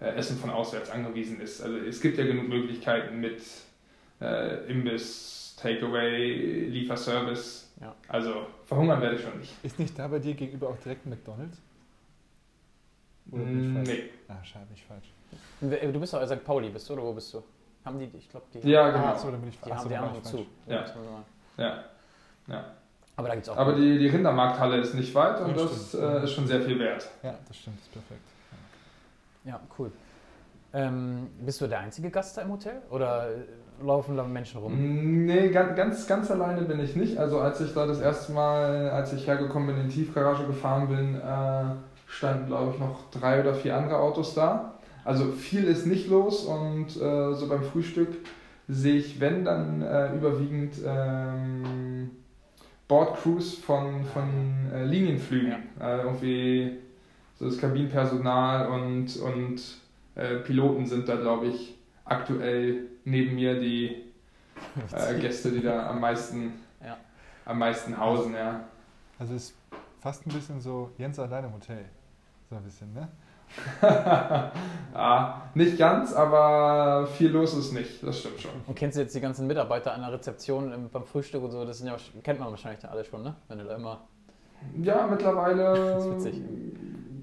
äh, 0.01 0.15
Essen 0.15 0.37
von 0.37 0.49
auswärts 0.49 0.89
angewiesen 0.89 1.39
ist. 1.39 1.61
Also 1.61 1.77
es 1.77 2.01
gibt 2.01 2.17
ja 2.17 2.25
genug 2.25 2.49
Möglichkeiten 2.49 3.21
mit 3.21 3.41
äh, 4.19 4.69
Imbiss, 4.69 5.55
Takeaway, 5.61 6.65
Lieferservice. 6.65 7.66
Ja. 7.81 7.95
Also 8.07 8.47
verhungern 8.65 9.01
werde 9.01 9.15
ich 9.15 9.21
schon 9.21 9.37
nicht. 9.37 9.53
Ist 9.63 9.77
nicht 9.79 9.97
da 9.97 10.07
bei 10.07 10.19
dir 10.19 10.33
gegenüber 10.33 10.69
auch 10.69 10.77
direkt 10.77 11.05
McDonalds? 11.05 11.57
Oder 13.31 13.43
mm, 13.43 13.83
nee. 13.83 14.09
Ah, 14.27 14.43
schade, 14.43 14.65
nicht 14.71 14.85
falsch. 14.85 15.11
Du 15.59 15.99
bist 15.99 16.13
doch 16.13 16.25
St. 16.25 16.43
Pauli, 16.43 16.69
bist 16.69 16.89
du, 16.89 16.93
oder 16.93 17.03
wo 17.03 17.13
bist 17.13 17.33
du? 17.33 17.43
Haben 17.83 17.99
die, 17.99 18.09
ich 18.17 18.29
glaube, 18.29 18.45
die. 18.53 18.69
Ja, 18.69 18.89
genau. 18.89 19.05
Ah, 19.05 19.17
so, 19.17 19.29
dann 19.29 19.39
bin 19.39 19.49
ich, 19.49 19.59
die 19.59 19.73
haben, 19.73 19.89
die 19.89 19.97
haben 19.97 20.23
zu. 20.23 20.45
Ja. 20.65 20.85
Ja. 21.57 21.83
ja. 22.47 22.65
Aber 23.15 23.27
da 23.27 23.33
gibt's 23.35 23.49
auch. 23.49 23.57
Aber 23.57 23.73
die, 23.73 23.97
die 23.97 24.07
Rindermarkthalle 24.07 24.77
ist 24.77 24.93
nicht 24.93 25.13
weit 25.15 25.41
und 25.41 25.57
ja, 25.57 25.63
das 25.63 25.93
äh, 25.93 26.23
ist 26.23 26.33
schon 26.33 26.47
sehr 26.47 26.61
viel 26.61 26.79
wert. 26.79 27.09
Ja, 27.23 27.35
das 27.47 27.57
stimmt, 27.57 27.79
das 27.79 27.85
ist 27.85 27.93
perfekt. 27.93 28.21
Ja, 29.43 29.59
cool. 29.77 29.91
Ähm, 30.73 31.29
bist 31.39 31.61
du 31.61 31.67
der 31.67 31.79
einzige 31.79 32.11
Gast 32.11 32.37
da 32.37 32.41
im 32.41 32.51
Hotel 32.51 32.81
oder 32.89 33.29
laufen 33.83 34.17
da 34.17 34.23
Menschen 34.23 34.59
rum? 34.59 35.25
Nee, 35.25 35.49
ganz, 35.49 35.75
ganz, 35.75 36.07
ganz 36.07 36.31
alleine 36.31 36.61
bin 36.63 36.79
ich 36.79 36.95
nicht. 36.95 37.17
Also 37.17 37.39
als 37.39 37.61
ich 37.61 37.73
da 37.73 37.85
das 37.85 37.99
erste 37.99 38.33
Mal, 38.33 38.89
als 38.89 39.13
ich 39.13 39.27
hergekommen 39.27 39.67
bin, 39.67 39.83
in 39.83 39.89
die 39.89 39.95
Tiefgarage 39.95 40.45
gefahren 40.45 40.87
bin, 40.87 41.15
äh, 41.15 41.75
standen 42.07 42.47
glaube 42.47 42.73
ich 42.73 42.79
noch 42.79 43.09
drei 43.11 43.41
oder 43.41 43.53
vier 43.53 43.77
andere 43.77 43.97
Autos 43.97 44.33
da. 44.33 44.73
Also 45.03 45.31
viel 45.31 45.63
ist 45.63 45.85
nicht 45.85 46.09
los 46.09 46.45
und 46.45 46.87
äh, 46.97 47.33
so 47.33 47.47
beim 47.47 47.63
Frühstück 47.63 48.09
sehe 48.67 48.95
ich, 48.95 49.19
wenn 49.19 49.45
dann 49.45 49.81
äh, 49.81 50.13
überwiegend 50.13 50.75
ähm, 50.85 52.11
Bordcrews 52.87 53.55
von, 53.55 54.03
von 54.05 54.71
äh, 54.73 54.83
Linienflügen. 54.85 55.55
Äh, 55.79 55.97
irgendwie 55.99 56.77
so 57.39 57.45
das 57.45 57.57
Kabinenpersonal 57.57 58.67
und, 58.67 59.15
und 59.17 59.61
äh, 60.15 60.37
Piloten 60.37 60.85
sind 60.85 61.07
da, 61.07 61.15
glaube 61.15 61.47
ich, 61.47 61.77
aktuell 62.05 62.87
neben 63.07 63.35
mir 63.35 63.59
die 63.59 64.03
äh, 64.93 65.13
Gäste, 65.19 65.51
die 65.51 65.61
da 65.61 65.89
am 65.89 65.99
meisten, 65.99 66.53
Ja. 66.83 66.97
am 67.45 67.59
meisten 67.59 67.97
hausen, 67.97 68.33
ja. 68.33 68.61
Also 69.19 69.33
es 69.35 69.49
ist 69.49 69.55
fast 70.01 70.25
ein 70.27 70.31
bisschen 70.33 70.59
so 70.61 70.91
Jens 70.97 71.17
allein 71.19 71.45
im 71.45 71.53
Hotel. 71.53 71.85
So 72.49 72.55
ein 72.55 72.63
bisschen, 72.63 72.93
ne? 72.93 73.07
ah, 74.93 75.41
nicht 75.53 75.77
ganz, 75.77 76.13
aber 76.13 77.07
viel 77.07 77.29
los 77.31 77.53
ist 77.55 77.71
nicht, 77.71 78.03
das 78.03 78.19
stimmt 78.19 78.41
schon. 78.41 78.51
Und 78.67 78.75
kennst 78.75 78.97
du 78.97 79.01
jetzt 79.01 79.15
die 79.15 79.21
ganzen 79.21 79.47
Mitarbeiter 79.47 79.93
an 79.93 80.01
der 80.01 80.11
Rezeption 80.11 80.71
ähm, 80.73 80.89
beim 80.91 81.05
Frühstück 81.05 81.41
und 81.43 81.51
so? 81.51 81.63
Das 81.65 81.77
sind 81.77 81.87
ja, 81.87 81.95
kennt 82.23 82.39
man 82.41 82.49
wahrscheinlich 82.49 82.81
dann 82.81 82.91
alle 82.91 83.05
schon, 83.05 83.23
ne? 83.23 83.35
Wenn 83.47 83.59
du 83.59 83.63
da 83.63 83.75
immer 83.75 84.01
Ja, 84.81 85.07
mittlerweile 85.07 85.63
Das 85.95 86.05
ist 86.05 86.11
witzig. 86.25 86.41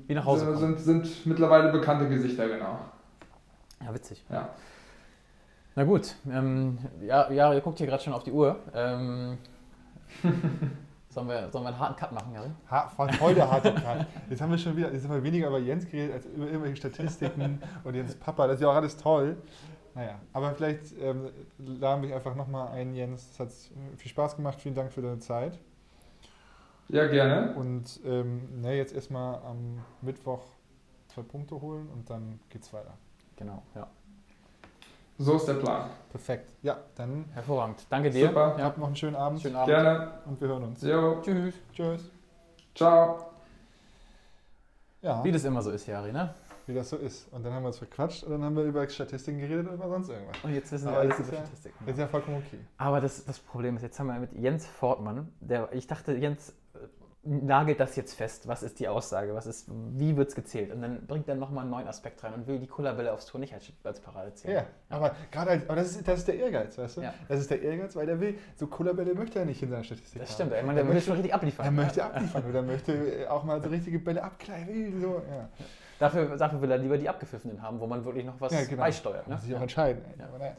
wie 0.07 0.15
nach 0.15 0.25
Hause 0.25 0.57
sind, 0.57 0.81
sind, 0.81 1.07
sind 1.07 1.27
mittlerweile 1.27 1.71
bekannte 1.71 2.09
Gesichter, 2.09 2.49
genau. 2.49 2.79
Ja, 3.85 3.95
witzig. 3.95 4.25
Ja. 4.31 4.49
Na 5.77 5.85
gut, 5.85 6.15
ähm, 6.31 6.79
ja, 7.01 7.31
ja, 7.33 7.53
ihr 7.53 7.61
guckt 7.61 7.79
hier 7.79 7.87
gerade 7.87 8.03
schon 8.03 8.13
auf 8.13 8.23
die 8.23 8.31
Uhr. 8.31 8.57
Ähm, 8.73 9.39
sollen, 11.09 11.29
wir, 11.29 11.51
sollen 11.51 11.65
wir 11.65 11.69
einen 11.69 11.79
harten 11.79 11.97
Cut 11.97 12.13
machen, 12.13 12.33
Jari? 12.33 12.51
Ha 12.71 12.93
war 12.97 13.21
heute 13.21 13.51
harter 13.51 13.73
Cut. 13.73 14.07
Jetzt 14.31 14.41
haben 14.41 14.53
wir 14.53 14.59
schon 14.59 14.77
wieder, 14.77 14.93
jetzt 14.93 15.05
haben 15.05 15.15
wir 15.15 15.23
weniger 15.25 15.49
über 15.49 15.59
Jens 15.59 15.87
geredet 15.87 16.15
als 16.15 16.27
über 16.27 16.47
irgendwelche 16.47 16.77
Statistiken 16.77 17.61
und 17.83 17.95
Jens 17.95 18.15
Papa. 18.15 18.47
Das 18.47 18.57
ist 18.57 18.63
ja 18.63 18.69
auch 18.69 18.75
alles 18.77 18.97
toll. 18.97 19.37
Naja, 19.97 20.21
aber 20.33 20.55
vielleicht 20.55 20.97
ähm, 21.01 21.31
laden 21.59 22.03
wir 22.03 22.15
einfach 22.15 22.37
nochmal 22.37 22.69
ein, 22.69 22.95
Jens. 22.95 23.31
Es 23.33 23.41
hat 23.41 23.51
viel 23.97 24.11
Spaß 24.11 24.37
gemacht. 24.37 24.61
Vielen 24.61 24.75
Dank 24.77 24.93
für 24.93 25.03
deine 25.03 25.19
Zeit. 25.19 25.59
Ja, 26.89 27.07
gerne. 27.07 27.55
Und 27.55 28.01
ähm, 28.05 28.61
ne, 28.61 28.77
jetzt 28.77 28.95
erstmal 28.95 29.37
am 29.43 29.83
Mittwoch 30.03 30.43
zwei 31.09 31.23
Punkte 31.23 31.61
holen 31.61 31.89
und 31.93 32.11
dann 32.11 32.41
geht's 32.49 32.73
weiter. 32.73 32.97
Genau, 33.37 33.63
ja. 33.75 33.89
So 35.19 35.37
ist 35.37 35.47
der 35.47 35.55
Plan. 35.55 35.91
Perfekt. 36.11 36.51
Ja, 36.63 36.79
dann 36.97 37.25
Hervorragend. 37.33 37.87
Danke 37.89 38.11
dir. 38.11 38.29
Super. 38.29 38.57
Ja. 38.59 38.65
habt 38.65 38.79
noch 38.79 38.87
einen 38.89 38.97
schönen 38.97 39.17
Abend 39.17 39.41
Schönen 39.41 39.57
Abend. 39.57 39.69
Gerne. 39.69 40.11
und 40.27 40.41
wir 40.41 40.49
hören 40.49 40.65
uns. 40.65 40.83
Jo, 40.83 41.21
Tschüss. 41.23 41.55
Tschüss. 41.73 42.11
ciao. 42.75 43.31
Ja, 45.03 45.23
Wie 45.23 45.31
das 45.33 45.45
immer 45.45 45.63
so 45.63 45.71
ist, 45.71 45.87
Jari, 45.87 46.13
ne? 46.13 46.35
wie 46.67 46.75
das 46.75 46.89
so 46.89 46.97
ist. 46.97 47.31
Und 47.31 47.45
dann 47.45 47.53
haben 47.53 47.63
wir 47.63 47.67
uns 47.69 47.79
verquatscht 47.79 48.25
und 48.25 48.33
dann 48.33 48.43
haben 48.43 48.57
wir 48.57 48.63
über 48.65 48.89
Statistiken 48.89 49.39
geredet 49.39 49.69
oder 49.71 49.87
sonst 49.87 50.09
irgendwas. 50.09 50.37
Und 50.43 50.55
jetzt 50.55 50.73
wissen 50.73 50.87
wir 50.87 50.93
Aber 50.93 51.01
alles 51.01 51.17
das 51.19 51.21
ist 51.21 51.29
über 51.29 51.37
ja- 51.37 51.43
Statistiken. 51.45 51.77
Das 51.85 51.95
ist 51.95 52.01
ja 52.01 52.09
vollkommen 52.09 52.43
okay. 52.47 52.59
Aber 52.79 53.01
das, 53.03 53.25
das 53.27 53.39
Problem 53.39 53.77
ist, 53.77 53.83
jetzt 53.83 54.01
haben 54.01 54.07
wir 54.07 54.15
mit 54.19 54.33
Jens 54.33 54.67
Fortmann, 54.67 55.31
der, 55.41 55.71
ich 55.75 55.87
dachte, 55.87 56.13
Jens 56.15 56.55
nagelt 57.27 57.81
das 57.81 57.97
jetzt 57.97 58.15
fest. 58.15 58.47
Was 58.49 58.63
ist 58.63 58.79
die 58.81 58.89
Aussage? 58.89 59.35
Was 59.35 59.47
ist, 59.47 59.69
wie 59.69 60.17
wird 60.17 60.29
es 60.29 60.35
gezählt? 60.35 60.73
Und 60.73 60.83
dann 60.83 61.07
bringt 61.07 61.29
er 61.29 61.35
nochmal 61.35 61.63
einen 61.63 61.71
neuen 61.71 61.89
Aspekt 61.89 62.23
rein 62.23 62.35
und 62.35 62.47
will 62.47 62.59
die 62.59 62.67
Kullerbälle 62.67 63.13
aufs 63.13 63.27
Tor 63.27 63.41
nicht 63.41 63.55
als, 63.55 63.73
als 63.83 64.01
Parade 64.01 64.35
zählen. 64.35 64.57
Ja, 64.57 64.67
aber 64.97 65.15
gerade 65.31 65.51
als, 65.53 65.65
aber 65.65 65.77
das 65.77 65.91
ist, 65.97 66.07
das 66.07 66.19
ist 66.21 66.29
der 66.29 66.37
Ehrgeiz, 66.39 66.77
weißt 66.77 66.99
du? 66.99 67.01
Ja. 67.03 67.15
Das 67.29 67.41
ist 67.41 67.51
der 67.51 67.63
Ehrgeiz, 67.63 67.97
weil 67.97 68.07
der 68.07 68.21
will, 68.21 68.39
so 68.57 68.67
Kullerbälle 68.67 69.15
möchte 69.15 69.39
er 69.39 69.45
nicht 69.47 69.63
in 69.63 69.71
seiner 69.71 69.85
Statistik 69.85 70.21
Das 70.21 70.31
haben. 70.31 70.35
stimmt, 70.35 70.53
ey, 70.53 70.63
man, 70.63 70.77
Er 70.77 70.83
der 70.83 70.87
will 70.89 70.95
möchte- 70.95 71.07
schon 71.09 71.15
richtig 71.17 71.35
abliefern. 71.35 71.65
Er 71.67 71.73
ja. 71.73 71.77
möchte 71.85 72.05
abliefern 72.05 72.45
oder 72.51 72.63
möchte 72.63 73.27
auch 73.31 73.45
mal 73.45 73.63
so 73.63 73.69
richtige 73.69 73.99
Bälle 73.99 74.23
abkleiden. 74.23 75.01
So, 75.01 75.23
ja. 75.31 75.49
Dafür, 75.99 76.37
dafür 76.37 76.61
will 76.61 76.71
er 76.71 76.79
lieber 76.79 76.99
die 76.99 77.09
abgepfiffenen 77.09 77.63
haben, 77.63 77.81
wo 77.81 77.87
man 77.87 78.05
wirklich 78.05 78.25
noch 78.25 78.41
was 78.41 78.53
ja, 78.53 78.65
genau. 78.65 78.83
beisteuert. 78.83 79.27
Ne? 79.29 79.35
Muss 79.35 79.45
sich 79.45 79.53
auch 79.55 79.59
Ja. 79.59 79.63
entscheiden. 79.63 80.03
Ja. 80.19 80.27
Aber 80.27 80.39
naja. 80.39 80.57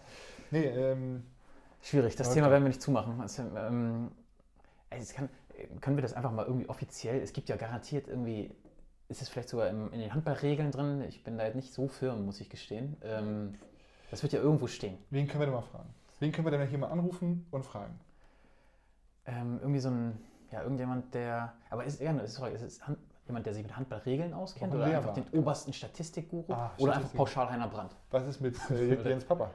Nee, 0.52 0.66
ähm, 0.66 1.24
Schwierig, 1.82 2.16
das 2.16 2.28
Okay. 2.30 2.36
Thema 2.40 2.50
werden 2.50 2.64
wir 2.64 2.70
nicht 2.70 2.82
zumachen. 2.82 3.22
Also, 3.22 3.44
ähm, 3.56 4.10
ey, 4.90 5.00
es 5.00 5.14
kann, 5.14 5.30
können 5.82 5.98
wir 5.98 6.02
das 6.02 6.14
einfach 6.14 6.32
mal 6.32 6.46
irgendwie 6.46 6.70
offiziell, 6.70 7.22
es 7.22 7.34
gibt 7.34 7.50
ja 7.50 7.56
garantiert 7.56 8.08
irgendwie, 8.08 8.52
ist 9.08 9.22
es 9.22 9.30
vielleicht 9.30 9.50
sogar 9.50 9.70
im, 9.70 9.92
in 9.94 10.00
den 10.00 10.14
Handballregeln 10.14 10.72
drin, 10.72 11.02
ich 11.08 11.24
bin 11.24 11.38
da 11.38 11.46
jetzt 11.46 11.56
nicht 11.56 11.74
so 11.74 11.88
firm, 11.88 12.26
muss 12.26 12.42
ich 12.42 12.50
gestehen. 12.50 12.98
Ähm, 13.04 13.56
das 14.12 14.24
wird 14.24 14.34
ja 14.34 14.40
irgendwo 14.40 14.68
stehen. 14.68 14.98
wen 15.10 15.28
können 15.28 15.42
wir 15.42 15.46
denn 15.48 15.56
mal 15.56 15.62
fragen? 15.62 15.94
Wen 16.20 16.32
können 16.32 16.48
wir 16.48 16.52
denn 16.52 16.68
hier 16.68 16.78
mal 16.78 16.88
anrufen 16.88 17.46
und 17.52 17.66
fragen? 17.66 18.00
Ähm, 19.26 19.60
irgendwie 19.60 19.80
so 19.80 19.90
ein, 19.90 20.18
ja, 20.52 20.62
irgendjemand, 20.62 21.14
der, 21.14 21.54
aber 21.70 21.84
ist, 21.84 22.00
ja, 22.00 22.28
sorry, 22.28 22.54
ist 22.54 22.62
es 22.62 22.88
Hand, 22.88 22.98
jemand, 23.26 23.46
der 23.46 23.54
sich 23.54 23.64
mit 23.64 23.76
Handballregeln 23.76 24.34
auskennt 24.34 24.74
oder 24.74 24.86
einfach 24.86 25.14
den 25.14 25.28
obersten 25.32 25.74
Statistikguru 25.74 26.54
Ah, 26.54 26.72
oder 26.78 26.96
einfach 26.96 27.14
pauschal 27.14 27.50
Heiner 27.50 27.68
Brandt? 27.68 27.96
Was 28.12 28.28
ist 28.28 28.40
mit 28.40 28.58
äh, 28.70 28.96
Jens 29.10 29.26
Papa? 29.26 29.52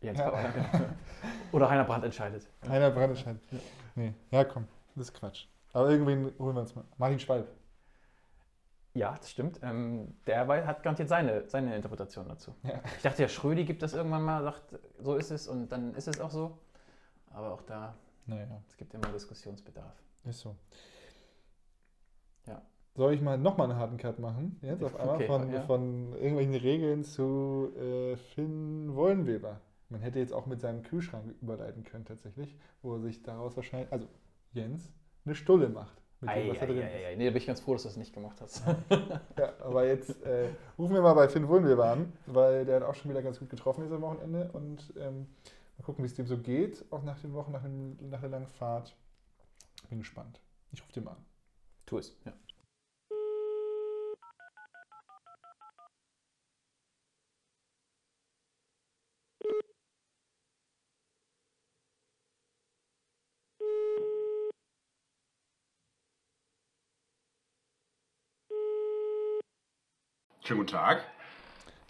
Jens 0.00 0.18
Ja. 0.18 0.30
Papa, 0.30 0.48
genau. 0.48 0.84
Oder 1.52 1.70
Heiner 1.70 1.84
Brandt 1.84 2.04
entscheidet. 2.04 2.46
Heiner 2.68 2.90
Brandenschein. 2.90 3.40
Nee, 3.94 4.12
ja 4.30 4.44
komm, 4.44 4.66
das 4.94 5.08
ist 5.08 5.14
Quatsch. 5.14 5.46
Aber 5.72 5.90
irgendwen 5.90 6.32
holen 6.38 6.54
wir 6.56 6.60
uns 6.60 6.74
mal. 6.74 6.84
Martin 6.98 7.18
Schwalb. 7.18 7.48
Ja, 8.94 9.16
das 9.16 9.30
stimmt. 9.30 9.58
Ähm, 9.62 10.14
der 10.26 10.46
hat 10.46 10.82
garantiert 10.84 11.08
seine, 11.08 11.48
seine 11.48 11.74
Interpretation 11.74 12.28
dazu. 12.28 12.54
Ja. 12.62 12.80
Ich 12.96 13.02
dachte 13.02 13.22
ja, 13.22 13.28
Schrödi 13.28 13.64
gibt 13.64 13.82
das 13.82 13.92
irgendwann 13.92 14.22
mal, 14.22 14.42
sagt, 14.44 14.78
so 15.00 15.16
ist 15.16 15.32
es 15.32 15.48
und 15.48 15.68
dann 15.72 15.94
ist 15.94 16.06
es 16.06 16.20
auch 16.20 16.30
so. 16.30 16.58
Aber 17.32 17.52
auch 17.52 17.62
da, 17.62 17.96
Naja, 18.26 18.46
es 18.68 18.76
gibt 18.76 18.94
immer 18.94 19.08
Diskussionsbedarf. 19.08 19.92
ist 20.24 20.38
so. 20.40 20.54
Ja. 22.46 22.62
Soll 22.94 23.14
ich 23.14 23.20
mal 23.20 23.36
nochmal 23.36 23.68
einen 23.68 23.80
harten 23.80 23.96
Cut 23.96 24.20
machen? 24.20 24.58
Jetzt 24.62 24.84
auf 24.84 24.94
einmal 24.94 25.16
Okay, 25.16 25.26
von, 25.26 25.52
ja. 25.52 25.62
von 25.62 26.12
irgendwelchen 26.12 26.54
Regeln 26.54 27.02
zu 27.02 27.72
äh, 27.76 28.16
Finn 28.16 28.94
Wollenweber. 28.94 29.60
Man 29.88 30.02
hätte 30.02 30.20
jetzt 30.20 30.32
auch 30.32 30.46
mit 30.46 30.60
seinem 30.60 30.84
Kühlschrank 30.84 31.34
überleiten 31.42 31.82
können 31.82 32.04
tatsächlich, 32.04 32.56
wo 32.82 32.94
er 32.94 33.00
sich 33.00 33.22
daraus 33.24 33.56
wahrscheinlich, 33.56 33.92
also 33.92 34.06
Jens, 34.54 34.90
eine 35.24 35.34
Stulle 35.34 35.68
macht. 35.68 36.00
Mit 36.20 36.30
dem, 36.34 36.46
Ei, 36.46 36.48
was 36.50 36.62
ei, 36.62 36.66
drin 36.66 36.78
ei, 36.78 36.86
ist. 36.86 37.04
ei. 37.06 37.14
Nee, 37.16 37.24
da 37.26 37.30
bin 37.32 37.36
ich 37.38 37.46
ganz 37.46 37.60
froh, 37.60 37.72
dass 37.74 37.82
du 37.82 37.88
das 37.88 37.96
nicht 37.96 38.12
gemacht 38.14 38.40
hast. 38.40 38.62
Ja, 39.38 39.52
aber 39.60 39.86
jetzt 39.86 40.22
äh, 40.22 40.48
rufen 40.78 40.94
wir 40.94 41.02
mal 41.02 41.14
bei 41.14 41.28
Finn 41.28 41.48
Wollenweber 41.48 41.90
an, 41.90 42.12
weil 42.26 42.64
der 42.64 42.76
hat 42.76 42.82
auch 42.84 42.94
schon 42.94 43.10
wieder 43.10 43.22
ganz 43.22 43.38
gut 43.38 43.50
getroffen 43.50 43.82
dieses 43.84 44.00
Wochenende 44.00 44.50
und 44.52 44.92
ähm, 44.96 45.26
mal 45.76 45.84
gucken, 45.84 46.02
wie 46.04 46.06
es 46.06 46.14
dem 46.14 46.26
so 46.26 46.38
geht, 46.38 46.84
auch 46.90 47.02
nach 47.02 47.18
den 47.20 47.34
Wochen, 47.34 47.52
nach, 47.52 47.62
dem, 47.62 47.96
nach 48.10 48.20
der 48.20 48.30
langen 48.30 48.46
Fahrt. 48.46 48.96
Bin 49.90 49.98
gespannt. 49.98 50.40
Ich 50.72 50.82
rufe 50.82 50.92
den 50.92 51.04
mal 51.04 51.12
an. 51.12 51.24
tu 51.86 51.98
es. 51.98 52.16
Ja. 52.24 52.32
Schönen 70.46 70.60
guten 70.60 70.72
Tag. 70.72 71.04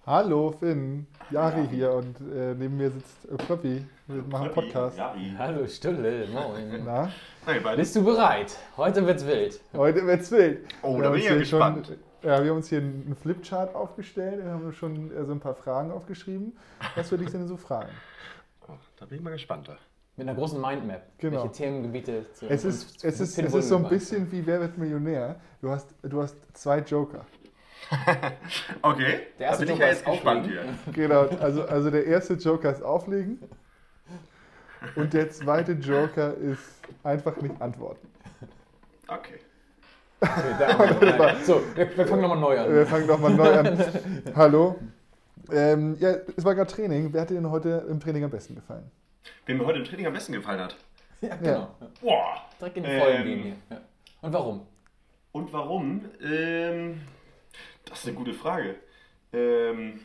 Hallo 0.07 0.53
Finn, 0.53 1.09
Jari 1.29 1.67
hier 1.67 1.91
und 1.91 2.21
äh, 2.21 2.55
neben 2.55 2.77
mir 2.77 2.89
sitzt 2.89 3.29
äh. 3.29 3.85
Wir 4.07 4.23
machen 4.23 4.45
einen 4.45 4.55
Podcast. 4.55 4.97
Ja, 4.97 5.13
wie? 5.17 5.37
Hallo 5.37 5.67
Stülle, 5.67 6.29
moin. 6.29 6.83
Na, 6.85 7.11
Hey. 7.45 7.61
Bist 7.75 7.97
du 7.97 8.05
bereit? 8.05 8.57
Heute 8.77 9.05
wird's 9.05 9.27
wild. 9.27 9.61
heute 9.77 10.07
wird's 10.07 10.31
wild. 10.31 10.69
Oh, 10.83 11.01
da 11.03 11.11
bin 11.11 11.19
ich 11.19 11.25
ja 11.27 11.35
gespannt. 11.35 11.89
Schon, 11.89 11.97
ja, 12.23 12.45
wir 12.45 12.51
haben 12.51 12.59
uns 12.59 12.69
hier 12.69 12.79
einen 12.79 13.17
Flipchart 13.21 13.75
aufgestellt 13.75 14.41
und 14.45 14.49
haben 14.49 14.73
schon 14.73 15.11
äh, 15.11 15.25
so 15.25 15.33
ein 15.33 15.41
paar 15.41 15.57
Fragen 15.57 15.91
aufgeschrieben. 15.91 16.57
Was 16.95 17.11
würde 17.11 17.25
ich 17.25 17.31
denn 17.33 17.49
so 17.49 17.57
fragen? 17.57 17.91
Oh, 18.69 18.75
da 19.01 19.07
bin 19.07 19.19
ich 19.19 19.25
mal 19.25 19.31
gespannt. 19.31 19.69
Mit 20.17 20.29
einer 20.29 20.39
großen 20.39 20.61
Mindmap. 20.61 21.03
Genau. 21.19 21.43
Welche 21.43 21.51
Themengebiete 21.51 22.33
zu 22.33 22.47
Es 22.49 22.65
ist, 22.65 23.01
zu 23.01 23.09
es 23.09 23.19
ist, 23.19 23.37
es 23.37 23.53
ist 23.53 23.69
so 23.69 23.79
ein 23.79 23.89
bisschen 23.89 24.31
wie 24.31 24.47
Wer 24.47 24.61
wird 24.61 24.79
Millionär? 24.79 25.41
Du 25.61 25.71
hast, 25.71 25.93
du 26.05 26.23
hast 26.23 26.37
zwei 26.53 26.79
Joker. 26.79 27.27
Okay, 28.83 29.21
Der 29.39 29.47
erste 29.49 29.67
da 29.67 29.73
bin 29.73 29.75
ich 29.75 29.81
Joker 29.81 29.85
ja 29.87 29.93
ist 29.93 29.99
jetzt 30.01 30.05
gespannt 30.13 30.41
auflegen. 30.45 30.79
hier. 30.85 30.93
Genau, 30.93 31.21
also, 31.41 31.65
also 31.67 31.91
der 31.91 32.07
erste 32.07 32.35
Joker 32.35 32.71
ist 32.71 32.83
auflegen 32.83 33.39
und 34.97 35.13
der 35.13 35.31
zweite 35.31 35.73
Joker 35.73 36.35
ist 36.35 36.81
einfach 37.03 37.37
nicht 37.41 37.61
antworten. 37.61 38.07
Okay. 39.09 39.39
Okay, 40.21 40.55
da- 40.59 41.35
So, 41.45 41.63
wir, 41.75 41.97
wir 41.97 42.07
fangen 42.07 42.23
nochmal 42.23 42.39
neu 42.41 42.59
an. 42.59 42.73
Wir 42.73 42.87
fangen 42.87 43.07
nochmal 43.07 43.35
neu 43.35 43.53
an. 43.59 43.79
Hallo. 44.37 44.77
Ähm, 45.53 45.97
ja, 46.01 46.15
es 46.37 46.45
war 46.45 46.55
gerade 46.55 46.71
Training. 46.73 47.13
Wer 47.13 47.23
hat 47.23 47.31
dir 47.31 47.35
denn 47.35 47.51
heute 47.51 47.85
im 47.91 48.01
Training 48.01 48.25
am 48.25 48.31
besten 48.31 48.55
gefallen? 48.55 48.91
Wem 49.47 49.59
mir 49.59 49.67
heute 49.67 49.79
im 49.81 49.85
Training 49.85 50.07
am 50.07 50.13
besten 50.15 50.33
gefallen 50.33 50.61
hat. 50.61 50.77
Ja, 51.21 51.37
genau. 51.37 51.69
Boah. 52.01 52.37
Direkt 52.61 52.77
in 52.79 52.85
die 52.85 52.99
Vollen 52.99 53.17
Ähm. 53.17 53.25
gehen 53.25 53.43
hier. 53.43 53.55
Ja. 53.71 53.81
Und 54.23 54.33
warum? 54.33 54.67
Und 55.33 55.53
warum? 55.53 56.05
Ähm, 56.23 57.01
das 57.87 58.01
ist 58.01 58.07
eine 58.09 58.17
gute 58.17 58.35
Frage. 58.35 58.77
Ähm, 59.33 60.01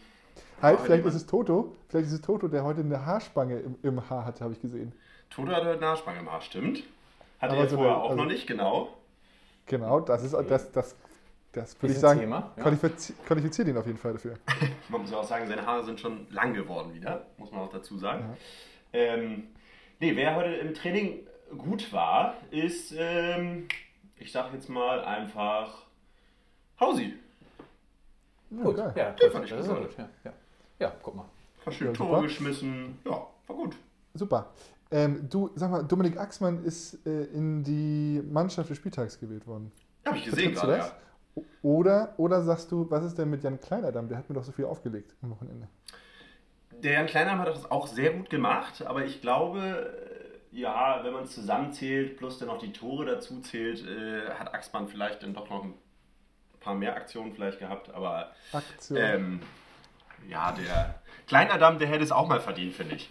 Halt, 0.61 0.79
vielleicht 0.81 1.05
ist 1.05 1.15
es 1.15 1.25
Toto. 1.25 1.75
Vielleicht 1.87 2.07
ist 2.07 2.13
es 2.13 2.21
Toto, 2.21 2.47
der 2.47 2.63
heute 2.63 2.81
eine 2.81 3.05
Haarspange 3.05 3.59
im, 3.59 3.77
im 3.81 4.09
Haar 4.09 4.25
hatte, 4.25 4.43
habe 4.43 4.53
ich 4.53 4.61
gesehen. 4.61 4.91
Toto 5.29 5.51
hat 5.51 5.63
heute 5.63 5.77
eine 5.77 5.85
Haarspange 5.87 6.19
im 6.19 6.31
Haar, 6.31 6.41
stimmt. 6.41 6.83
Hatte 7.39 7.55
er 7.55 7.67
so 7.69 7.77
vorher 7.77 7.93
eine- 7.95 8.03
auch 8.03 8.09
also- 8.11 8.23
noch 8.23 8.29
nicht, 8.29 8.45
genau. 8.47 8.89
Genau, 9.67 9.99
das 9.99 10.23
ist 10.23 10.33
das, 10.33 10.71
das 10.71 10.95
Das 11.51 11.81
würde 11.81 11.93
ich 11.93 11.99
sagen, 11.99 12.19
Thema, 12.21 12.51
ja. 12.57 12.63
qualifiz 12.63 13.13
qualifiziert 13.25 13.67
ihn 13.67 13.77
auf 13.77 13.85
jeden 13.85 13.97
Fall 13.99 14.13
dafür. 14.13 14.33
Man 14.89 15.01
muss 15.01 15.11
ja 15.11 15.17
auch 15.17 15.23
sagen, 15.23 15.47
seine 15.47 15.65
Haare 15.65 15.83
sind 15.85 15.99
schon 15.99 16.27
lang 16.31 16.53
geworden 16.53 16.93
wieder, 16.93 17.27
muss 17.37 17.51
man 17.51 17.61
auch 17.61 17.69
dazu 17.69 17.97
sagen. 17.97 18.35
Ja. 18.93 18.99
Ähm, 18.99 19.47
nee, 19.99 20.15
wer 20.15 20.35
heute 20.35 20.49
im 20.55 20.73
Training 20.73 21.19
gut 21.57 21.93
war, 21.93 22.35
ist, 22.51 22.93
ähm, 22.97 23.67
ich 24.17 24.31
sag 24.31 24.51
jetzt 24.53 24.69
mal 24.69 25.01
einfach 25.05 25.83
Hausi. 26.79 27.13
Gut, 28.49 28.75
geil. 28.77 28.93
ja, 28.95 29.11
Den 29.11 29.31
fand 29.31 29.45
ich 29.45 29.51
das 29.51 29.67
gut. 29.67 29.77
gut. 29.79 29.97
Ja, 29.97 30.09
ja. 30.25 30.33
ja, 30.79 30.93
guck 31.01 31.15
mal. 31.15 31.25
Hat 31.65 31.73
schön 31.73 31.87
Ja, 31.87 31.93
Tore 31.93 32.09
super. 32.15 32.21
geschmissen. 32.23 32.97
Ja, 33.05 33.11
war 33.47 33.55
gut. 33.55 33.75
Super. 34.13 34.51
Ähm, 34.91 35.27
du, 35.29 35.51
sag 35.55 35.69
mal, 35.69 35.83
Dominik 35.83 36.17
Axmann 36.17 36.63
ist 36.63 37.05
äh, 37.05 37.25
in 37.25 37.63
die 37.63 38.23
Mannschaft 38.27 38.69
des 38.69 38.77
Spieltags 38.77 39.19
gewählt 39.19 39.45
worden. 39.45 39.71
Habe 40.05 40.17
ich 40.17 40.25
gesehen 40.25 40.53
gerade, 40.53 40.77
ja. 40.77 40.91
Oder, 41.61 42.13
oder 42.17 42.41
sagst 42.41 42.71
du, 42.71 42.89
was 42.89 43.03
ist 43.03 43.17
denn 43.17 43.29
mit 43.29 43.43
Jan 43.43 43.59
Kleinadam? 43.59 44.09
Der 44.09 44.17
hat 44.17 44.27
mir 44.29 44.35
doch 44.35 44.43
so 44.43 44.51
viel 44.51 44.65
aufgelegt 44.65 45.15
am 45.21 45.29
Wochenende. 45.31 45.67
Der 46.81 46.93
Jan 46.93 47.05
Kleinheim 47.07 47.39
hat 47.39 47.47
das 47.49 47.69
auch 47.69 47.87
sehr 47.87 48.13
gut 48.13 48.29
gemacht, 48.29 48.81
aber 48.85 49.03
ich 49.05 49.21
glaube, 49.21 49.59
äh, 50.51 50.57
ja, 50.57 51.01
wenn 51.03 51.13
man 51.13 51.25
es 51.25 51.31
zusammenzählt, 51.31 52.17
plus 52.17 52.39
dann 52.39 52.47
noch 52.47 52.57
die 52.57 52.71
Tore 52.73 53.05
dazu 53.05 53.41
zählt, 53.41 53.85
äh, 53.85 54.29
hat 54.31 54.53
Axmann 54.53 54.87
vielleicht 54.87 55.21
dann 55.21 55.33
doch 55.33 55.49
noch 55.49 55.63
ein 55.65 55.73
paar 56.69 56.75
mehr 56.75 56.95
Aktionen 56.95 57.33
vielleicht 57.33 57.59
gehabt, 57.59 57.93
aber 57.93 58.31
ähm, 58.95 59.39
ja, 60.27 60.51
der 60.51 60.95
Kleinadam, 61.27 61.79
der 61.79 61.87
hätte 61.87 62.03
es 62.03 62.11
auch 62.11 62.27
mal 62.27 62.39
verdient, 62.39 62.73
finde 62.75 62.95
ich. 62.95 63.09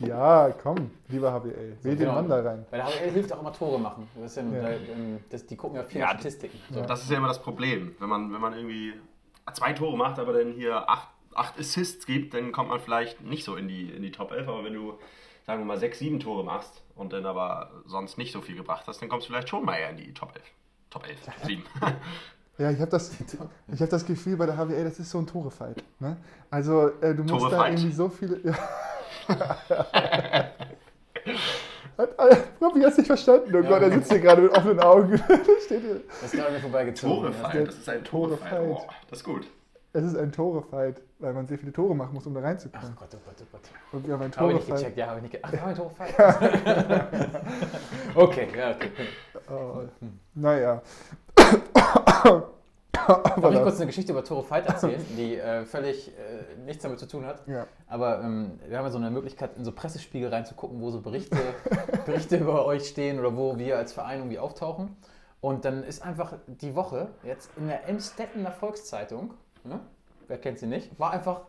Ja, 0.00 0.50
komm, 0.62 0.90
lieber 1.08 1.32
HBL. 1.32 1.76
Wähl 1.82 1.96
den 1.96 1.98
Genau. 1.98 2.14
Mann 2.14 2.28
da 2.28 2.40
rein. 2.42 2.66
Bei 2.70 2.78
der 2.78 2.86
HWL 2.86 3.10
hilft 3.12 3.32
auch 3.32 3.40
immer 3.40 3.52
Tore 3.52 3.78
machen. 3.78 4.08
Das 4.16 4.32
ist 4.32 4.36
ja, 4.36 4.42
Ja. 4.42 4.62
Da, 4.62 4.70
ähm, 4.70 5.20
das, 5.30 5.46
die 5.46 5.56
gucken 5.56 5.76
ja 5.76 5.84
viel 5.84 6.00
Ja, 6.00 6.06
auf 6.06 6.12
Statistiken. 6.14 6.58
So. 6.70 6.82
Das 6.82 7.02
ist 7.02 7.10
ja 7.10 7.16
immer 7.18 7.28
das 7.28 7.40
Problem. 7.40 7.94
Wenn 8.00 8.08
man, 8.08 8.32
wenn 8.32 8.40
man 8.40 8.54
irgendwie 8.54 8.94
zwei 9.52 9.72
Tore 9.72 9.96
macht, 9.96 10.18
aber 10.18 10.32
dann 10.32 10.52
hier 10.52 10.88
acht, 10.90 11.08
acht 11.34 11.58
Assists 11.58 12.06
gibt, 12.06 12.34
dann 12.34 12.50
kommt 12.52 12.70
man 12.70 12.80
vielleicht 12.80 13.22
nicht 13.22 13.44
so 13.44 13.56
in 13.56 13.68
die, 13.68 13.90
in 13.90 14.02
die 14.02 14.10
Top 14.10 14.32
11. 14.32 14.48
Aber 14.48 14.64
wenn 14.64 14.74
du, 14.74 14.98
sagen 15.46 15.60
wir 15.60 15.64
mal, 15.66 15.78
sechs, 15.78 16.00
sieben 16.00 16.18
Tore 16.18 16.44
machst 16.44 16.82
und 16.96 17.12
dann 17.12 17.24
aber 17.24 17.70
sonst 17.86 18.18
nicht 18.18 18.32
so 18.32 18.40
viel 18.40 18.56
gebracht 18.56 18.84
hast, 18.88 19.00
dann 19.00 19.08
kommst 19.08 19.28
du 19.28 19.32
vielleicht 19.32 19.48
schon 19.48 19.64
mal 19.64 19.76
eher 19.76 19.90
in 19.90 19.96
die 19.96 20.12
Top 20.12 20.34
11. 20.34 20.44
Top 20.94 21.04
11, 21.08 21.18
7. 21.44 21.62
Ja, 22.56 22.70
ich 22.70 22.80
habe 22.80 22.90
das, 22.92 23.10
ich 23.72 23.82
hab 23.82 23.90
das 23.90 24.06
Gefühl 24.06 24.36
bei 24.36 24.46
der 24.46 24.56
HWL, 24.56 24.84
das 24.84 25.00
ist 25.00 25.10
so 25.10 25.18
ein 25.18 25.26
Tore-Fight. 25.26 25.82
Ne? 25.98 26.16
Also, 26.50 26.86
äh, 27.00 27.12
du 27.12 27.24
musst 27.24 27.32
da 27.46 27.48
Tore-Fight. 27.48 27.72
irgendwie 27.72 27.92
so 27.92 28.08
viele. 28.08 28.40
Ja. 28.44 28.54
Hat, 31.98 32.10
äh, 32.18 32.36
Robby 32.60 32.80
hast 32.82 32.98
nicht 32.98 33.06
verstanden. 33.08 33.50
Oh 33.54 33.58
Ja. 33.60 33.68
Gott, 33.68 33.82
er 33.82 33.90
sitzt 33.90 34.10
hier 34.12 34.20
gerade 34.20 34.42
mit 34.42 34.52
offenen 34.52 34.78
Augen. 34.80 35.16
steht 35.64 35.80
hier. 35.82 36.00
Das 36.20 36.32
ist 36.32 36.38
gerade 36.40 36.52
mir 36.52 36.60
vorbeigezogen. 36.60 37.32
Tore-Fight, 37.32 37.66
das 37.68 37.74
ist 37.76 37.88
ein 37.88 38.04
Tore-Fight. 38.04 38.50
Tore-Fight. 38.50 38.86
Oh, 38.88 38.92
das 39.10 39.18
ist 39.18 39.24
gut. 39.24 39.46
Es 39.96 40.02
ist 40.02 40.16
ein 40.16 40.32
Tore-Fight, 40.32 41.00
weil 41.20 41.32
man 41.34 41.46
sehr 41.46 41.56
viele 41.56 41.72
Tore 41.72 41.94
machen 41.94 42.14
muss, 42.14 42.26
um 42.26 42.34
da 42.34 42.40
Ach 42.40 42.46
reinzukommen. 42.46 42.96
Gott, 42.98 43.10
oh 43.14 43.18
Gott, 43.24 43.36
oh 43.40 43.44
Gott. 43.52 43.60
Und 43.92 44.04
wir 44.04 44.14
haben 44.14 44.22
ein 44.22 44.32
Habe 44.34 44.50
ich 44.50 44.56
nicht 44.56 44.66
Tore-Fight. 44.66 44.94
gecheckt, 44.94 44.98
ja, 44.98 45.06
habe 45.06 45.18
ich 45.18 45.22
nicht 45.22 45.40
gecheckt. 45.40 45.54
Ach, 45.56 45.60
habe 45.60 45.72
ich 45.72 45.78
Tore 48.12 48.24
Okay, 48.24 48.48
ja, 48.58 48.70
okay. 48.72 48.90
Oh, 49.48 49.82
naja. 50.34 50.82
Darf 52.92 53.52
ich 53.52 53.62
kurz 53.62 53.76
eine 53.76 53.86
Geschichte 53.86 54.10
über 54.10 54.24
Tore 54.24 54.42
Fight 54.42 54.66
erzählen, 54.66 55.00
die 55.16 55.36
äh, 55.36 55.64
völlig 55.64 56.08
äh, 56.08 56.56
nichts 56.64 56.82
damit 56.82 56.98
zu 56.98 57.06
tun 57.06 57.24
hat? 57.24 57.46
Ja. 57.46 57.68
Aber 57.86 58.20
ähm, 58.20 58.58
wir 58.66 58.76
haben 58.76 58.86
ja 58.86 58.90
so 58.90 58.98
eine 58.98 59.12
Möglichkeit, 59.12 59.56
in 59.56 59.64
so 59.64 59.70
Pressespiegel 59.70 60.28
reinzugucken, 60.28 60.80
wo 60.80 60.90
so 60.90 61.02
Berichte, 61.02 61.38
Berichte 62.06 62.38
über 62.38 62.66
euch 62.66 62.88
stehen 62.88 63.20
oder 63.20 63.36
wo 63.36 63.58
wir 63.58 63.78
als 63.78 63.92
Verein 63.92 64.18
irgendwie 64.18 64.40
auftauchen. 64.40 64.96
Und 65.40 65.64
dann 65.64 65.84
ist 65.84 66.02
einfach 66.02 66.34
die 66.48 66.74
Woche 66.74 67.10
jetzt 67.22 67.50
in 67.56 67.68
der 67.68 67.88
Emstettener 67.88 68.50
Volkszeitung, 68.50 69.34
ne? 69.64 69.80
wer 70.28 70.38
kennt 70.38 70.58
sie 70.58 70.66
nicht, 70.66 70.98
war 70.98 71.10
einfach 71.12 71.42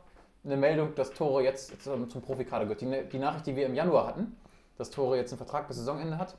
eine 0.44 0.58
Meldung, 0.58 0.94
dass 0.96 1.12
Tore 1.12 1.44
jetzt 1.44 1.82
zum, 1.82 2.10
zum 2.10 2.22
Profikader 2.22 2.66
gehört. 2.66 2.82
Die, 2.82 3.10
die 3.12 3.20
Nachricht, 3.20 3.48
die 3.48 3.56
wir 3.56 3.66
im 3.66 3.74
Januar 3.74 4.08
hatten, 4.08 4.36
dass 4.78 4.92
Tore 4.92 5.18
jetzt 5.18 5.32
einen 5.32 5.38
Vertrag 5.38 5.68
bis 5.68 5.78
Saisonende 5.78 6.18
hat, 6.18 6.36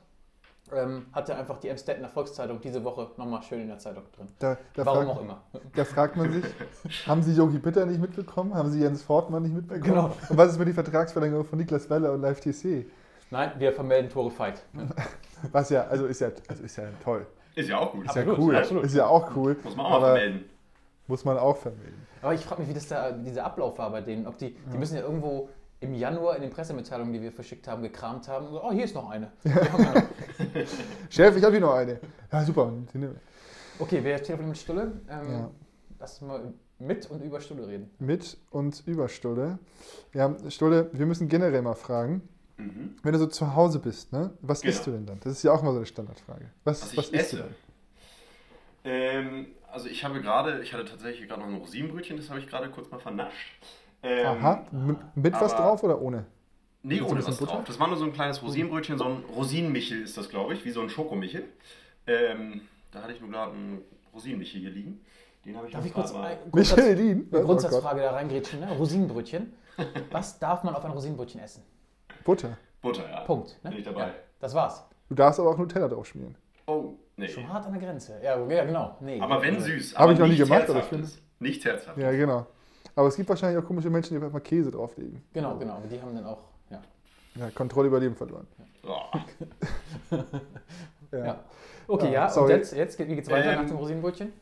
ähm, 0.73 1.05
hatte 1.13 1.35
einfach 1.35 1.59
die 1.59 1.69
Emstettener 1.69 2.09
Volkszeitung 2.09 2.59
diese 2.59 2.83
Woche 2.83 3.09
nochmal 3.17 3.41
schön 3.41 3.61
in 3.61 3.67
der 3.67 3.77
Zeitung 3.77 4.03
drin. 4.15 4.27
Da, 4.39 4.57
da, 4.73 4.85
Warum 4.85 5.05
fragt, 5.05 5.17
auch 5.17 5.21
immer. 5.21 5.41
da 5.75 5.85
fragt 5.85 6.17
man 6.17 6.31
sich, 6.31 6.45
haben 7.07 7.23
Sie 7.23 7.33
Yogi 7.33 7.57
Bitter 7.57 7.85
nicht 7.85 8.01
mitbekommen? 8.01 8.53
Haben 8.53 8.69
Sie 8.69 8.81
Jens 8.81 9.01
Fortmann 9.03 9.43
nicht 9.43 9.55
mitbekommen? 9.55 9.83
Genau. 9.83 10.11
Und 10.29 10.37
was 10.37 10.51
ist 10.51 10.59
mit 10.59 10.67
die 10.67 10.73
Vertragsverlängerung 10.73 11.45
von 11.45 11.57
Niklas 11.57 11.89
Weller 11.89 12.11
und 12.11 12.21
Live 12.21 12.41
TC? 12.41 12.85
Nein, 13.29 13.51
wir 13.57 13.73
vermelden 13.73 14.09
Tore 14.09 14.31
Fight. 14.31 14.63
Was 15.51 15.69
ja, 15.69 15.85
also 15.87 16.05
ist 16.05 16.19
ja, 16.19 16.29
also 16.47 16.63
ist 16.63 16.75
ja 16.77 16.85
toll. 17.03 17.25
Ist 17.55 17.69
ja 17.69 17.77
auch 17.77 17.91
gut. 17.91 18.05
Ist 18.05 18.15
ja 18.15 18.21
Absolut, 18.21 18.39
cool. 18.39 18.55
absolut. 18.55 18.83
Ist 18.83 18.95
ja 18.95 19.07
auch 19.07 19.35
cool. 19.35 19.57
Muss 19.63 19.75
man 19.75 19.85
auch 19.85 19.89
mal 19.89 19.97
aber 19.97 20.05
vermelden. 20.07 20.45
Muss 21.07 21.23
man 21.25 21.37
auch 21.37 21.57
vermelden. 21.57 22.05
Aber 22.21 22.33
ich 22.33 22.41
frage 22.41 22.61
mich, 22.61 22.69
wie 22.69 22.73
das 22.73 22.87
da, 22.87 23.11
dieser 23.11 23.45
Ablauf 23.45 23.77
war 23.77 23.89
bei 23.91 24.01
denen. 24.01 24.27
Ob 24.27 24.37
die, 24.37 24.55
die 24.71 24.77
müssen 24.77 24.95
ja 24.95 25.01
irgendwo 25.01 25.49
im 25.79 25.93
Januar 25.93 26.35
in 26.35 26.41
den 26.41 26.51
Pressemitteilungen, 26.51 27.13
die 27.13 27.21
wir 27.21 27.31
verschickt 27.31 27.67
haben, 27.67 27.81
gekramt 27.83 28.27
haben. 28.27 28.47
So, 28.49 28.63
oh, 28.63 28.71
hier 28.71 28.83
ist 28.85 28.95
noch 28.95 29.09
eine. 29.09 29.31
Chef, 31.09 31.35
ich 31.37 31.43
habe 31.43 31.53
hier 31.53 31.61
noch 31.61 31.73
eine. 31.75 31.99
Ja, 32.31 32.43
super. 32.43 32.71
Okay, 33.79 34.03
wir 34.03 34.15
telefonieren 34.17 34.49
mit 34.49 34.57
Stulle. 34.57 34.91
Ähm, 35.09 35.31
Ja. 35.31 35.49
Lass 35.99 36.21
uns 36.21 36.27
mal 36.29 36.53
mit 36.79 37.09
und 37.09 37.23
über 37.23 37.39
Stulle 37.41 37.67
reden. 37.67 37.89
Mit 37.99 38.37
und 38.51 38.83
über 38.85 39.07
Stulle. 39.09 39.57
Ja, 40.13 40.35
Stulle, 40.49 40.89
wir 40.93 41.05
müssen 41.07 41.27
generell 41.27 41.61
mal 41.61 41.73
fragen, 41.75 42.21
Mhm. 42.57 42.95
wenn 43.03 43.13
du 43.13 43.19
so 43.19 43.27
zu 43.27 43.55
Hause 43.55 43.77
bist, 43.79 44.11
ne? 44.13 44.31
Was 44.41 44.61
Genau. 44.61 44.73
isst 44.73 44.87
du 44.87 44.91
denn 44.91 45.05
dann? 45.05 45.19
Das 45.19 45.31
ist 45.33 45.43
ja 45.43 45.51
auch 45.51 45.61
mal 45.61 45.71
so 45.71 45.77
eine 45.77 45.85
Standardfrage. 45.85 46.45
Was, 46.63 46.81
Was 46.81 46.91
ich 46.91 46.97
was 46.97 47.05
isst 47.09 47.15
esse? 47.15 47.35
du 47.37 47.43
dann? 47.43 47.55
Ähm, 48.83 49.47
also 49.77 49.89
ich 49.89 50.03
habe 50.03 50.19
gerade, 50.21 50.59
ich 50.63 50.73
hatte 50.73 50.85
tatsächlich 50.85 51.27
gerade 51.27 51.41
noch 51.41 51.47
ein 51.49 51.55
Rosinenbrötchen, 51.57 52.17
das 52.17 52.31
habe 52.31 52.39
ich 52.39 52.47
gerade 52.47 52.67
kurz 52.69 52.89
mal 52.89 52.97
vernascht. 52.99 53.59
Ähm, 54.01 54.25
Aha, 54.25 54.65
m- 54.71 54.97
mit 55.13 55.33
was 55.33 55.55
drauf 55.55 55.83
oder 55.83 56.01
ohne? 56.01 56.25
Nee, 56.81 56.95
Mit 56.95 57.03
ohne 57.03 57.27
was 57.27 57.37
Butter? 57.37 57.51
drauf. 57.57 57.63
Das 57.65 57.79
war 57.79 57.87
nur 57.87 57.97
so 57.97 58.05
ein 58.05 58.13
kleines 58.13 58.41
Rosinenbrötchen, 58.41 58.97
so 58.97 59.03
ein 59.05 59.23
Rosinenmichel 59.35 60.01
ist 60.01 60.17
das, 60.17 60.29
glaube 60.29 60.55
ich, 60.55 60.65
wie 60.65 60.71
so 60.71 60.81
ein 60.81 60.89
Schokomichel. 60.89 61.43
Ähm, 62.07 62.61
da 62.91 63.03
hatte 63.03 63.13
ich 63.13 63.21
nur 63.21 63.29
gerade 63.29 63.51
einen 63.51 63.81
Rosinenmichel 64.15 64.61
hier 64.61 64.71
liegen. 64.71 64.99
Den 65.45 65.55
habe 65.57 65.67
ich 65.67 65.73
Darf 65.73 65.85
ich 65.85 65.93
kurz 65.93 66.11
mal. 66.11 66.37
Grundsatz, 66.51 66.77
Michelin? 66.77 67.27
eine? 67.31 67.41
Oh. 67.43 67.45
Grundsatzfrage 67.45 68.01
da 68.01 68.11
reingrätschen? 68.13 68.61
Ne? 68.61 68.71
Rosinenbrötchen. 68.77 69.53
Was 70.11 70.39
darf 70.39 70.63
man 70.63 70.73
auf 70.73 70.83
ein 70.85 70.91
Rosinenbrötchen 70.91 71.39
essen? 71.39 71.61
Butter. 72.23 72.57
Butter, 72.81 73.07
ja. 73.07 73.19
Punkt. 73.21 73.59
Ne? 73.63 73.69
Bin 73.69 73.79
ich 73.79 73.85
dabei. 73.85 74.07
Ja, 74.07 74.13
das 74.39 74.55
war's. 74.55 74.83
Du 75.09 75.13
darfst 75.13 75.39
aber 75.39 75.51
auch 75.51 75.57
Nutella 75.57 75.87
drauf 75.87 76.07
schmieren. 76.07 76.35
Oh, 76.65 76.93
nee. 77.17 77.27
Schon 77.27 77.47
hart 77.51 77.65
an 77.65 77.73
der 77.73 77.81
Grenze. 77.81 78.19
Ja, 78.23 78.39
ja 78.47 78.63
genau. 78.65 78.95
Nee. 79.01 79.19
Aber 79.19 79.41
wenn 79.41 79.55
Also, 79.55 79.67
süß. 79.67 79.95
Hab 79.95 80.01
aber 80.03 80.13
ich 80.13 80.19
noch 80.19 80.27
nie 80.27 80.37
gemacht, 80.37 80.69
aber 80.69 80.79
ich 80.79 80.85
Herzhaftes. 80.91 81.21
Nichts 81.39 81.65
herzhaftes. 81.65 82.01
Ja, 82.03 82.11
genau. 82.11 82.47
Aber 82.95 83.07
es 83.09 83.15
gibt 83.15 83.29
wahrscheinlich 83.29 83.61
auch 83.61 83.67
komische 83.67 83.89
Menschen, 83.89 84.11
die 84.11 84.15
einfach 84.15 84.31
mal 84.33 84.39
Käse 84.39 84.71
drauflegen. 84.71 85.21
Genau, 85.33 85.55
genau. 85.57 85.73
Aber 85.73 85.87
die 85.87 86.01
haben 86.01 86.15
dann 86.15 86.25
auch. 86.25 86.39
Ja. 86.71 86.81
Ja, 87.35 87.49
Kontrolle 87.51 87.87
über 87.89 87.99
Leben 87.99 88.15
verloren. 88.15 88.47
Ja. 88.83 89.11
Ja. 91.11 91.39
Okay, 91.87 92.07
Ja, 92.07 92.11
ja. 92.11 92.25
Und 92.25 92.31
sorry. 92.33 92.53
jetzt, 92.53 92.73
jetzt 92.75 92.99
wie 92.99 93.05
geht's 93.05 93.29
weiter 93.29 93.51
Ähm, 93.53 93.61
nach 93.61 93.65
dem 93.65 93.77
Rosinenbrötchen? 93.77 94.33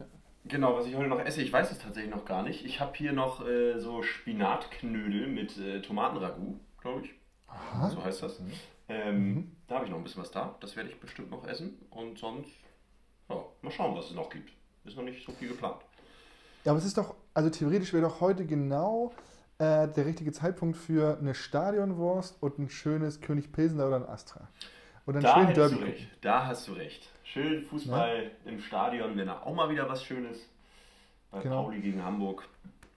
Genau, 0.45 0.75
was 0.75 0.87
ich 0.87 0.95
heute 0.95 1.07
noch 1.09 1.19
esse, 1.19 1.41
ich 1.41 1.53
weiß 1.53 1.71
es 1.71 1.77
tatsächlich 1.79 2.13
noch 2.13 2.25
gar 2.25 2.41
nicht. 2.43 2.65
Ich 2.65 2.79
habe 2.79 2.91
hier 2.95 3.13
noch 3.13 3.45
äh, 3.47 3.79
so 3.79 4.01
Spinatknödel 4.01 5.27
mit 5.27 5.57
äh, 5.57 5.81
Tomatenragout, 5.81 6.59
glaube 6.81 7.01
ich. 7.03 7.11
Aha. 7.47 7.89
So 7.89 8.03
heißt 8.03 8.23
das. 8.23 8.41
Ähm, 8.87 9.51
Da 9.67 9.75
habe 9.75 9.85
ich 9.85 9.91
noch 9.91 9.97
ein 9.97 10.03
bisschen 10.03 10.21
was 10.21 10.31
da. 10.31 10.55
Das 10.59 10.75
werde 10.75 10.89
ich 10.89 10.99
bestimmt 10.99 11.31
noch 11.31 11.45
essen. 11.47 11.77
Und 11.89 12.17
sonst, 12.19 12.51
ja, 13.29 13.43
mal 13.61 13.71
schauen, 13.71 13.95
was 13.95 14.05
es 14.09 14.13
noch 14.15 14.29
gibt. 14.29 14.51
Ist 14.83 14.95
noch 14.97 15.03
nicht 15.03 15.25
so 15.25 15.31
viel 15.31 15.49
geplant. 15.49 15.81
Ja, 16.63 16.71
aber 16.71 16.79
es 16.79 16.85
ist 16.85 16.97
doch, 16.97 17.15
also 17.33 17.49
theoretisch 17.49 17.93
wäre 17.93 18.03
doch 18.03 18.21
heute 18.21 18.45
genau 18.45 19.13
äh, 19.57 19.87
der 19.87 20.05
richtige 20.05 20.31
Zeitpunkt 20.31 20.77
für 20.77 21.17
eine 21.17 21.33
Stadionwurst 21.33 22.37
und 22.41 22.59
ein 22.59 22.69
schönes 22.69 23.21
König 23.21 23.51
Pilsener 23.51 23.87
oder 23.87 23.95
ein 23.97 24.05
Astra. 24.09 24.47
Und 25.05 25.15
dann 25.15 25.23
Da 25.23 25.33
schön 25.35 25.47
hast 25.47 25.57
Derby. 25.57 25.75
du 25.75 25.81
recht. 25.83 26.07
Da 26.21 26.45
hast 26.47 26.67
du 26.67 26.73
recht. 26.73 27.09
Schön 27.23 27.63
Fußball 27.63 28.31
im 28.45 28.59
Stadion, 28.59 29.15
wenn 29.17 29.29
auch 29.29 29.53
mal 29.53 29.69
wieder 29.69 29.87
was 29.89 30.03
Schönes. 30.03 30.37
Bei 31.31 31.41
Genau. 31.41 31.63
Pauli 31.63 31.81
gegen 31.81 32.03
Hamburg. 32.03 32.47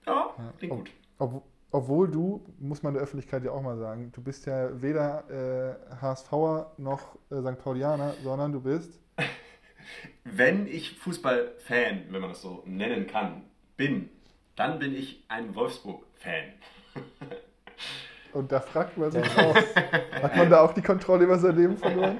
Ja, 0.05 0.33
Ja. 0.37 0.53
klingt 0.57 0.73
gut. 0.73 0.91
Ob, 1.17 1.43
obwohl 1.71 2.09
du, 2.09 2.43
muss 2.59 2.81
man 2.81 2.93
der 2.93 3.03
Öffentlichkeit 3.03 3.43
ja 3.43 3.51
auch 3.51 3.61
mal 3.61 3.77
sagen, 3.77 4.11
du 4.13 4.21
bist 4.21 4.45
ja 4.45 4.81
weder 4.81 5.29
äh, 5.29 5.95
HSVer 6.01 6.71
noch 6.77 7.15
äh, 7.29 7.41
St. 7.41 7.59
Paulianer, 7.59 8.13
sondern 8.23 8.51
du 8.51 8.61
bist. 8.61 8.99
Wenn 10.23 10.67
ich 10.67 10.97
Fußballfan, 10.99 12.05
wenn 12.09 12.21
man 12.21 12.29
das 12.29 12.41
so 12.41 12.61
nennen 12.65 13.07
kann, 13.07 13.43
bin, 13.75 14.09
dann 14.55 14.77
bin 14.77 14.93
ich 14.93 15.23
ein 15.29 15.55
Wolfsburg-Fan. 15.55 16.53
Und 18.33 18.51
da 18.51 18.59
fragt 18.59 18.97
man 18.97 19.11
sich 19.11 19.23
auch, 19.37 19.55
hat 19.55 20.35
man 20.35 20.49
da 20.49 20.61
auch 20.61 20.73
die 20.73 20.81
Kontrolle 20.81 21.23
über 21.23 21.39
sein 21.39 21.55
Leben 21.55 21.77
verloren? 21.77 22.19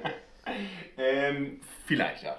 Ähm, 0.98 1.60
vielleicht, 1.86 2.24
ja. 2.24 2.38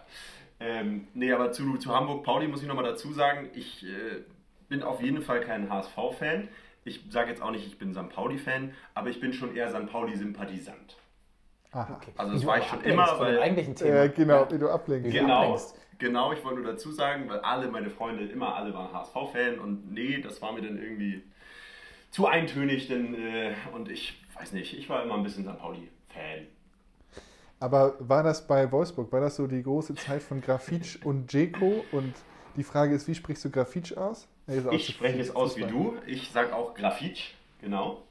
Ähm, 0.59 1.07
nee, 1.15 1.33
aber 1.33 1.53
zu, 1.53 1.77
zu 1.79 1.95
Hamburg 1.95 2.25
Pauli 2.25 2.49
muss 2.49 2.63
ich 2.63 2.69
nochmal 2.69 2.85
dazu 2.85 3.13
sagen, 3.13 3.49
ich 3.55 3.85
äh, 3.85 4.25
bin 4.69 4.83
auf 4.83 5.03
jeden 5.03 5.23
Fall 5.23 5.41
kein 5.41 5.71
HSV-Fan. 5.71 6.49
Ich 6.85 7.05
sage 7.11 7.31
jetzt 7.31 7.43
auch 7.43 7.51
nicht, 7.51 7.67
ich 7.67 7.79
bin 7.79 7.93
St. 7.93 8.09
Pauli-Fan, 8.09 8.73
aber 8.95 9.11
ich 9.11 9.21
bin 9.21 9.33
schon 9.33 9.55
eher 9.55 9.69
St. 9.69 9.87
Pauli-Sympathisant. 9.87 10.97
Aha. 11.73 11.97
Okay. 11.97 12.11
Also 12.17 12.33
das 12.33 12.47
war 12.47 12.59
ich 12.59 12.65
schon 12.65 12.81
immer, 12.83 13.19
weil 13.19 13.41
eigentlichen 13.41 13.77
Thema. 13.77 14.05
Äh, 14.05 14.09
genau, 14.09 14.47
wie 14.51 14.59
du 14.59 14.69
ablenkst. 14.69 15.13
Genau, 15.13 15.61
genau. 15.99 16.33
Ich 16.33 16.45
wollte 16.45 16.61
nur 16.61 16.73
dazu 16.73 16.91
sagen, 16.91 17.29
weil 17.29 17.41
alle 17.41 17.69
meine 17.69 17.91
Freunde 17.91 18.25
immer 18.25 18.57
alle 18.57 18.75
waren 18.75 18.93
HSV-Fan 18.93 19.59
und 19.59 19.93
nee, 19.93 20.21
das 20.21 20.43
war 20.43 20.53
mir 20.53 20.63
dann 20.63 20.83
irgendwie 20.83 21.23
zu 22.11 22.27
eintönig, 22.27 22.89
denn 22.89 23.15
äh, 23.15 23.55
und 23.73 23.89
ich 23.91 24.21
weiß 24.39 24.53
nicht, 24.53 24.77
ich 24.77 24.89
war 24.89 25.03
immer 25.05 25.15
ein 25.15 25.23
bisschen 25.23 25.45
St. 25.45 25.59
Pauli-Fan. 25.59 26.47
Aber 27.61 27.97
war 28.01 28.23
das 28.23 28.47
bei 28.47 28.73
Wolfsburg, 28.73 29.13
war 29.13 29.21
das 29.21 29.37
so 29.37 29.47
die 29.47 29.63
große 29.63 29.95
Zeit 29.95 30.23
von 30.23 30.41
Grafitsch 30.41 30.99
und 31.05 31.31
Jeko? 31.33 31.85
Und 31.93 32.15
die 32.57 32.65
Frage 32.65 32.95
ist, 32.95 33.07
wie 33.07 33.15
sprichst 33.15 33.45
du 33.45 33.51
Grafitsch 33.51 33.97
aus? 33.97 34.27
Ich 34.73 34.87
spreche 34.87 35.21
es 35.21 35.35
aus 35.35 35.57
wie 35.57 35.65
du. 35.65 35.97
Ich 36.07 36.31
sage 36.31 36.55
auch 36.55 36.75
Grafitsch, 36.75 37.33
genau. 37.61 38.03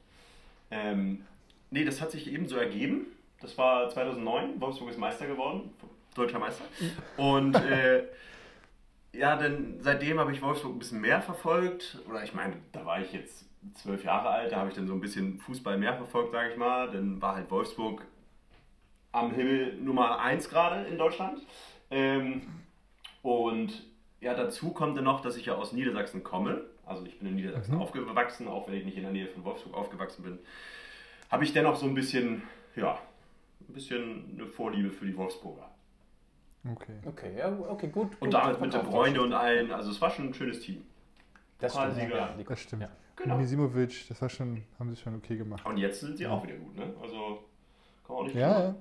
Ähm, 0.71 1.25
nee, 1.71 1.84
das 1.84 2.02
hat 2.02 2.12
sich 2.12 2.32
eben 2.32 2.47
so 2.47 2.56
ergeben. 2.56 3.08
Das 3.41 3.58
war 3.58 3.89
2009, 3.89 4.60
Wolfsburg 4.60 4.89
ist 4.89 4.97
Meister 4.97 5.25
geworden, 5.25 5.69
deutscher 6.13 6.39
Meister. 6.39 6.63
Und 7.17 7.56
äh, 7.56 8.04
ja, 9.13 9.36
denn 9.36 9.78
seitdem 9.82 10.19
habe 10.19 10.32
ich 10.34 10.41
Wolfsburg 10.41 10.75
ein 10.75 10.80
bisschen 10.80 11.02
mehr 11.02 11.21
verfolgt. 11.21 11.99
Oder 12.10 12.23
ich 12.23 12.34
meine, 12.34 12.56
da 12.71 12.86
war 12.86 13.02
ich 13.02 13.13
jetzt 13.13 13.45
zwölf 13.75 14.04
Jahre 14.04 14.30
alt, 14.30 14.52
da 14.52 14.58
habe 14.58 14.69
ich 14.69 14.75
dann 14.75 14.88
so 14.88 14.93
ein 14.93 15.02
bisschen 15.02 15.39
Fußball 15.39 15.78
mehr 15.78 15.95
verfolgt, 15.95 16.32
sage 16.32 16.52
ich 16.52 16.58
mal. 16.58 16.91
Dann 16.91 17.21
war 17.21 17.36
halt 17.36 17.49
Wolfsburg 17.49 18.06
am 19.12 19.32
Himmel 19.32 19.75
Nummer 19.82 20.19
1 20.19 20.49
gerade 20.49 20.86
in 20.88 20.97
Deutschland. 20.97 21.41
Ähm, 21.91 22.41
und 23.21 23.84
ja, 24.21 24.34
dazu 24.34 24.71
kommt 24.71 24.97
dann 24.97 25.05
noch, 25.05 25.21
dass 25.21 25.38
ich 25.38 25.45
ja 25.45 25.55
aus 25.55 25.71
Niedersachsen 25.71 26.23
komme. 26.23 26.62
Also 26.86 27.05
ich 27.05 27.19
bin 27.19 27.29
in 27.29 27.36
Niedersachsen 27.36 27.75
mhm. 27.75 27.82
aufgewachsen, 27.82 28.47
auch 28.47 28.67
wenn 28.67 28.75
ich 28.75 28.86
nicht 28.86 28.97
in 28.97 29.03
der 29.03 29.12
Nähe 29.12 29.27
von 29.27 29.43
Wolfsburg 29.43 29.75
aufgewachsen 29.75 30.23
bin. 30.23 30.39
Habe 31.29 31.43
ich 31.43 31.53
dennoch 31.53 31.75
so 31.75 31.86
ein 31.86 31.93
bisschen, 31.93 32.43
ja, 32.75 32.99
ein 33.67 33.73
bisschen 33.73 34.32
eine 34.34 34.47
Vorliebe 34.47 34.89
für 34.89 35.05
die 35.05 35.15
Wolfsburger. 35.15 35.69
Okay. 36.69 36.93
Okay, 37.05 37.38
ja, 37.38 37.58
okay, 37.69 37.88
gut. 37.88 38.10
Und 38.19 38.34
damit 38.34 38.60
mit 38.60 38.73
der 38.73 38.84
Freunde 38.84 39.21
und 39.21 39.34
allen, 39.34 39.71
also 39.71 39.91
es 39.91 40.01
war 40.01 40.10
schon 40.10 40.27
ein 40.29 40.34
schönes 40.34 40.60
Team. 40.60 40.84
Das 41.60 41.73
stimmt. 41.73 41.97
Ja, 42.12 42.36
das 42.47 42.60
stimmt. 42.60 42.82
Ja. 42.84 42.89
Genau. 43.15 43.38
Misimovic, 43.38 44.08
das 44.08 44.21
war 44.21 44.29
schon, 44.29 44.63
haben 44.79 44.89
sie 44.89 44.95
schon 44.95 45.15
okay 45.15 45.36
gemacht. 45.36 45.65
Und 45.65 45.77
jetzt 45.77 45.99
sind 45.99 46.17
sie 46.17 46.25
auch 46.25 46.41
wieder 46.43 46.55
gut, 46.55 46.75
ne? 46.77 46.93
Also 47.01 47.43
kann 48.05 48.15
man 48.15 48.17
auch 48.17 48.23
nicht 48.23 48.36
Ja, 48.36 48.63
ja. 48.63 48.75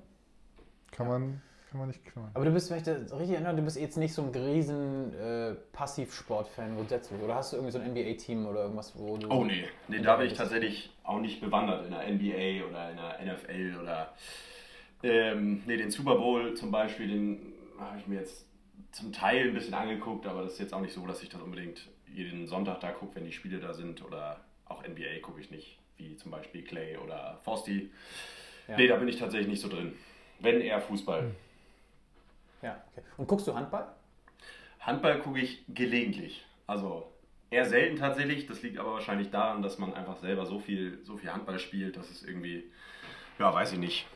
Kann, 0.91 1.07
ja. 1.07 1.19
Man, 1.19 1.41
kann 1.69 1.79
man 1.79 1.89
nicht 1.89 2.03
kümmern. 2.03 2.31
Aber 2.33 2.45
du 2.45 2.51
bist, 2.51 2.71
wenn 2.71 2.77
ich 2.77 2.83
das 2.83 3.13
richtig 3.13 3.35
erinnere, 3.35 3.55
du 3.55 3.61
bist 3.61 3.79
jetzt 3.79 3.97
nicht 3.97 4.13
so 4.13 4.23
ein 4.23 4.29
riesen 4.29 5.13
äh, 5.13 5.53
Passivsport-Fan 5.71 6.75
grundsätzlich. 6.75 7.21
Oder 7.21 7.35
hast 7.35 7.53
du 7.53 7.57
irgendwie 7.57 7.71
so 7.71 7.79
ein 7.79 7.91
NBA-Team 7.91 8.47
oder 8.47 8.63
irgendwas, 8.63 8.97
wo 8.97 9.17
du. 9.17 9.29
Oh 9.29 9.43
nee, 9.43 9.65
nee 9.87 9.99
da 9.99 10.15
bin 10.15 10.27
ich 10.27 10.33
tatsächlich 10.33 10.89
auch 11.03 11.19
nicht 11.19 11.41
bewandert 11.41 11.85
in 11.85 11.91
der 11.91 12.09
NBA 12.09 12.67
oder 12.67 12.89
in 12.89 12.97
der 12.97 13.35
NFL 13.35 13.79
oder. 13.81 14.13
Ähm, 15.03 15.61
nee, 15.65 15.77
den 15.77 15.91
Super 15.91 16.15
Bowl 16.15 16.55
zum 16.55 16.71
Beispiel, 16.71 17.07
den 17.07 17.53
habe 17.79 17.99
ich 17.99 18.07
mir 18.07 18.19
jetzt 18.19 18.45
zum 18.91 19.13
Teil 19.13 19.47
ein 19.47 19.53
bisschen 19.53 19.73
angeguckt, 19.73 20.25
aber 20.25 20.41
das 20.41 20.53
ist 20.53 20.59
jetzt 20.59 20.73
auch 20.73 20.81
nicht 20.81 20.93
so, 20.93 21.05
dass 21.05 21.21
ich 21.21 21.29
das 21.29 21.41
unbedingt 21.41 21.87
jeden 22.11 22.47
Sonntag 22.47 22.79
da 22.81 22.91
gucke, 22.91 23.15
wenn 23.15 23.25
die 23.25 23.31
Spiele 23.31 23.59
da 23.59 23.73
sind. 23.73 24.03
Oder 24.03 24.39
auch 24.65 24.83
NBA 24.83 25.19
gucke 25.21 25.39
ich 25.39 25.51
nicht, 25.51 25.77
wie 25.97 26.15
zum 26.15 26.31
Beispiel 26.31 26.63
Clay 26.63 26.97
oder 26.97 27.39
Forsti. 27.43 27.91
Ja. 28.67 28.75
Nee, 28.75 28.87
da 28.87 28.95
bin 28.95 29.07
ich 29.07 29.17
tatsächlich 29.17 29.47
nicht 29.47 29.61
so 29.61 29.69
drin. 29.69 29.93
Wenn 30.39 30.61
eher 30.61 30.81
Fußball. 30.81 31.21
Hm. 31.21 31.35
Ja, 32.61 32.81
okay. 32.91 33.05
Und 33.17 33.27
guckst 33.27 33.47
du 33.47 33.55
Handball? 33.55 33.87
Handball 34.79 35.19
gucke 35.19 35.39
ich 35.39 35.63
gelegentlich. 35.67 36.45
Also 36.67 37.11
eher 37.49 37.65
selten 37.65 37.97
tatsächlich. 37.97 38.47
Das 38.47 38.61
liegt 38.61 38.77
aber 38.77 38.93
wahrscheinlich 38.93 39.29
daran, 39.29 39.61
dass 39.61 39.77
man 39.77 39.93
einfach 39.93 40.17
selber 40.17 40.45
so 40.45 40.59
viel, 40.59 40.99
so 41.03 41.17
viel 41.17 41.31
Handball 41.31 41.59
spielt, 41.59 41.97
dass 41.97 42.09
es 42.09 42.23
irgendwie, 42.23 42.71
ja, 43.37 43.53
weiß 43.53 43.73
ich 43.73 43.79
nicht. 43.79 44.07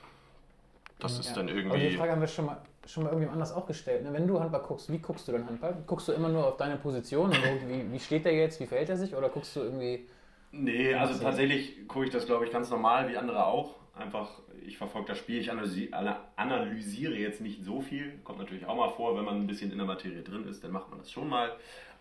Das 0.99 1.19
ist 1.19 1.29
ja. 1.29 1.36
dann 1.36 1.47
irgendwie. 1.47 1.69
Aber 1.69 1.77
die 1.77 1.97
Frage 1.97 2.12
haben 2.12 2.21
wir 2.21 2.27
schon 2.27 2.45
mal, 2.45 2.62
schon 2.86 3.03
mal 3.03 3.10
irgendwie 3.12 3.29
anders 3.29 3.51
auch 3.51 3.65
gestellt. 3.65 4.03
Ne? 4.03 4.13
Wenn 4.13 4.27
du 4.27 4.39
Handball 4.39 4.62
guckst, 4.62 4.91
wie 4.91 4.99
guckst 4.99 5.27
du 5.27 5.34
denn 5.34 5.45
Handball? 5.45 5.84
Guckst 5.86 6.08
du 6.08 6.13
immer 6.13 6.29
nur 6.29 6.47
auf 6.47 6.58
deine 6.58 6.77
Position 6.77 7.29
und 7.29 7.67
wie, 7.67 7.91
wie 7.91 7.99
steht 7.99 8.25
der 8.25 8.34
jetzt, 8.34 8.60
wie 8.60 8.67
verhält 8.67 8.89
er 8.89 8.97
sich? 8.97 9.15
Oder 9.15 9.29
guckst 9.29 9.56
du 9.56 9.62
irgendwie. 9.62 10.08
Nee, 10.51 10.93
also 10.93 11.21
tatsächlich 11.21 11.88
gucke 11.88 12.06
ich 12.06 12.12
das, 12.12 12.25
glaube 12.25 12.45
ich, 12.45 12.51
ganz 12.51 12.69
normal 12.69 13.10
wie 13.10 13.17
andere 13.17 13.45
auch. 13.45 13.75
Einfach 13.95 14.29
ich 14.65 14.78
verfolge 14.78 15.10
das 15.10 15.17
Spiel, 15.17 15.39
ich 15.39 15.52
analysiere 15.52 17.13
jetzt 17.13 17.41
nicht 17.41 17.63
so 17.63 17.82
viel. 17.82 18.19
Kommt 18.23 18.39
natürlich 18.39 18.65
auch 18.65 18.76
mal 18.76 18.89
vor, 18.89 19.17
wenn 19.17 19.26
man 19.26 19.36
ein 19.41 19.47
bisschen 19.47 19.71
in 19.71 19.78
der 19.78 19.88
Materie 19.88 20.21
drin 20.21 20.47
ist, 20.47 20.63
dann 20.63 20.71
macht 20.71 20.89
man 20.89 20.99
das 20.99 21.12
schon 21.12 21.30
mal. 21.30 21.52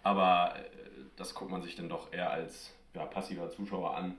Aber 0.03 0.55
äh, 0.57 0.62
das 1.16 1.35
guckt 1.35 1.51
man 1.51 1.62
sich 1.62 1.77
dann 1.77 1.88
doch 1.88 2.12
eher 2.12 2.31
als 2.31 2.75
ja, 2.94 3.05
passiver 3.05 3.51
Zuschauer 3.51 3.96
an. 3.96 4.14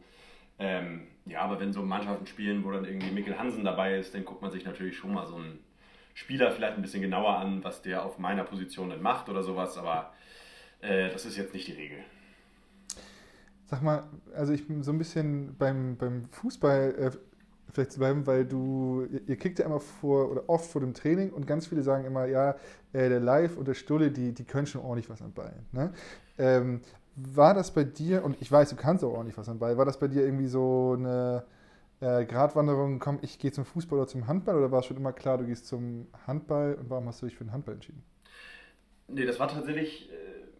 Ähm, 0.59 1.07
ja, 1.25 1.41
aber 1.41 1.59
wenn 1.59 1.73
so 1.73 1.81
Mannschaften 1.81 2.27
spielen, 2.27 2.63
wo 2.63 2.71
dann 2.71 2.85
irgendwie 2.85 3.11
Mikkel 3.11 3.37
Hansen 3.37 3.63
dabei 3.63 3.97
ist, 3.97 4.13
dann 4.13 4.23
guckt 4.23 4.41
man 4.41 4.51
sich 4.51 4.65
natürlich 4.65 4.95
schon 4.95 5.13
mal 5.13 5.25
so 5.25 5.35
einen 5.35 5.59
Spieler 6.13 6.51
vielleicht 6.51 6.75
ein 6.75 6.81
bisschen 6.81 7.01
genauer 7.01 7.37
an, 7.37 7.63
was 7.63 7.81
der 7.81 8.05
auf 8.05 8.19
meiner 8.19 8.43
Position 8.43 8.89
dann 8.89 9.01
macht 9.01 9.29
oder 9.29 9.41
sowas. 9.41 9.77
Aber 9.77 10.13
äh, 10.81 11.09
das 11.09 11.25
ist 11.25 11.37
jetzt 11.37 11.53
nicht 11.53 11.67
die 11.67 11.73
Regel. 11.73 11.99
Sag 13.65 13.81
mal, 13.81 14.03
also 14.35 14.53
ich 14.53 14.67
bin 14.67 14.83
so 14.83 14.91
ein 14.91 14.99
bisschen 14.99 15.55
beim, 15.57 15.97
beim 15.97 16.25
Fußball 16.25 16.95
äh, 16.99 17.11
vielleicht 17.73 17.91
zu 17.91 17.99
bleiben, 17.99 18.25
weil 18.27 18.45
du, 18.45 19.07
ihr 19.27 19.35
kickt 19.35 19.59
ja 19.59 19.65
immer 19.65 19.79
vor 19.79 20.31
oder 20.31 20.47
oft 20.47 20.69
vor 20.69 20.81
dem 20.81 20.93
Training 20.93 21.31
und 21.31 21.47
ganz 21.47 21.67
viele 21.67 21.81
sagen 21.81 22.05
immer, 22.05 22.25
ja, 22.25 22.51
äh, 22.93 23.09
der 23.09 23.19
Live 23.19 23.57
und 23.57 23.67
der 23.67 23.73
Stulle, 23.73 24.11
die, 24.11 24.31
die 24.33 24.43
können 24.43 24.67
schon 24.67 24.81
ordentlich 24.81 25.09
was 25.09 25.21
an 25.21 25.33
Ball. 25.33 25.53
Ne? 25.71 25.93
Ähm, 26.37 26.81
war 27.15 27.53
das 27.53 27.71
bei 27.71 27.83
dir, 27.83 28.23
und 28.23 28.41
ich 28.41 28.51
weiß, 28.51 28.69
du 28.69 28.75
kannst 28.75 29.03
auch 29.03 29.13
ordentlich 29.13 29.37
was 29.37 29.49
an 29.49 29.59
Ball, 29.59 29.77
war 29.77 29.85
das 29.85 29.99
bei 29.99 30.07
dir 30.07 30.23
irgendwie 30.23 30.47
so 30.47 30.95
eine 30.97 31.43
äh, 31.99 32.25
Gratwanderung, 32.25 32.99
komm, 32.99 33.19
ich 33.21 33.39
gehe 33.39 33.51
zum 33.51 33.65
Fußball 33.65 33.99
oder 33.99 34.07
zum 34.07 34.27
Handball 34.27 34.57
oder 34.57 34.71
war 34.71 34.79
es 34.79 34.85
schon 34.85 34.97
immer 34.97 35.13
klar, 35.13 35.37
du 35.37 35.45
gehst 35.45 35.67
zum 35.67 36.07
Handball 36.27 36.75
und 36.75 36.89
warum 36.89 37.07
hast 37.07 37.21
du 37.21 37.25
dich 37.25 37.35
für 37.35 37.43
den 37.43 37.53
Handball 37.53 37.75
entschieden? 37.75 38.03
Nee, 39.07 39.25
das 39.25 39.39
war 39.39 39.47
tatsächlich 39.47 40.11
äh, 40.11 40.15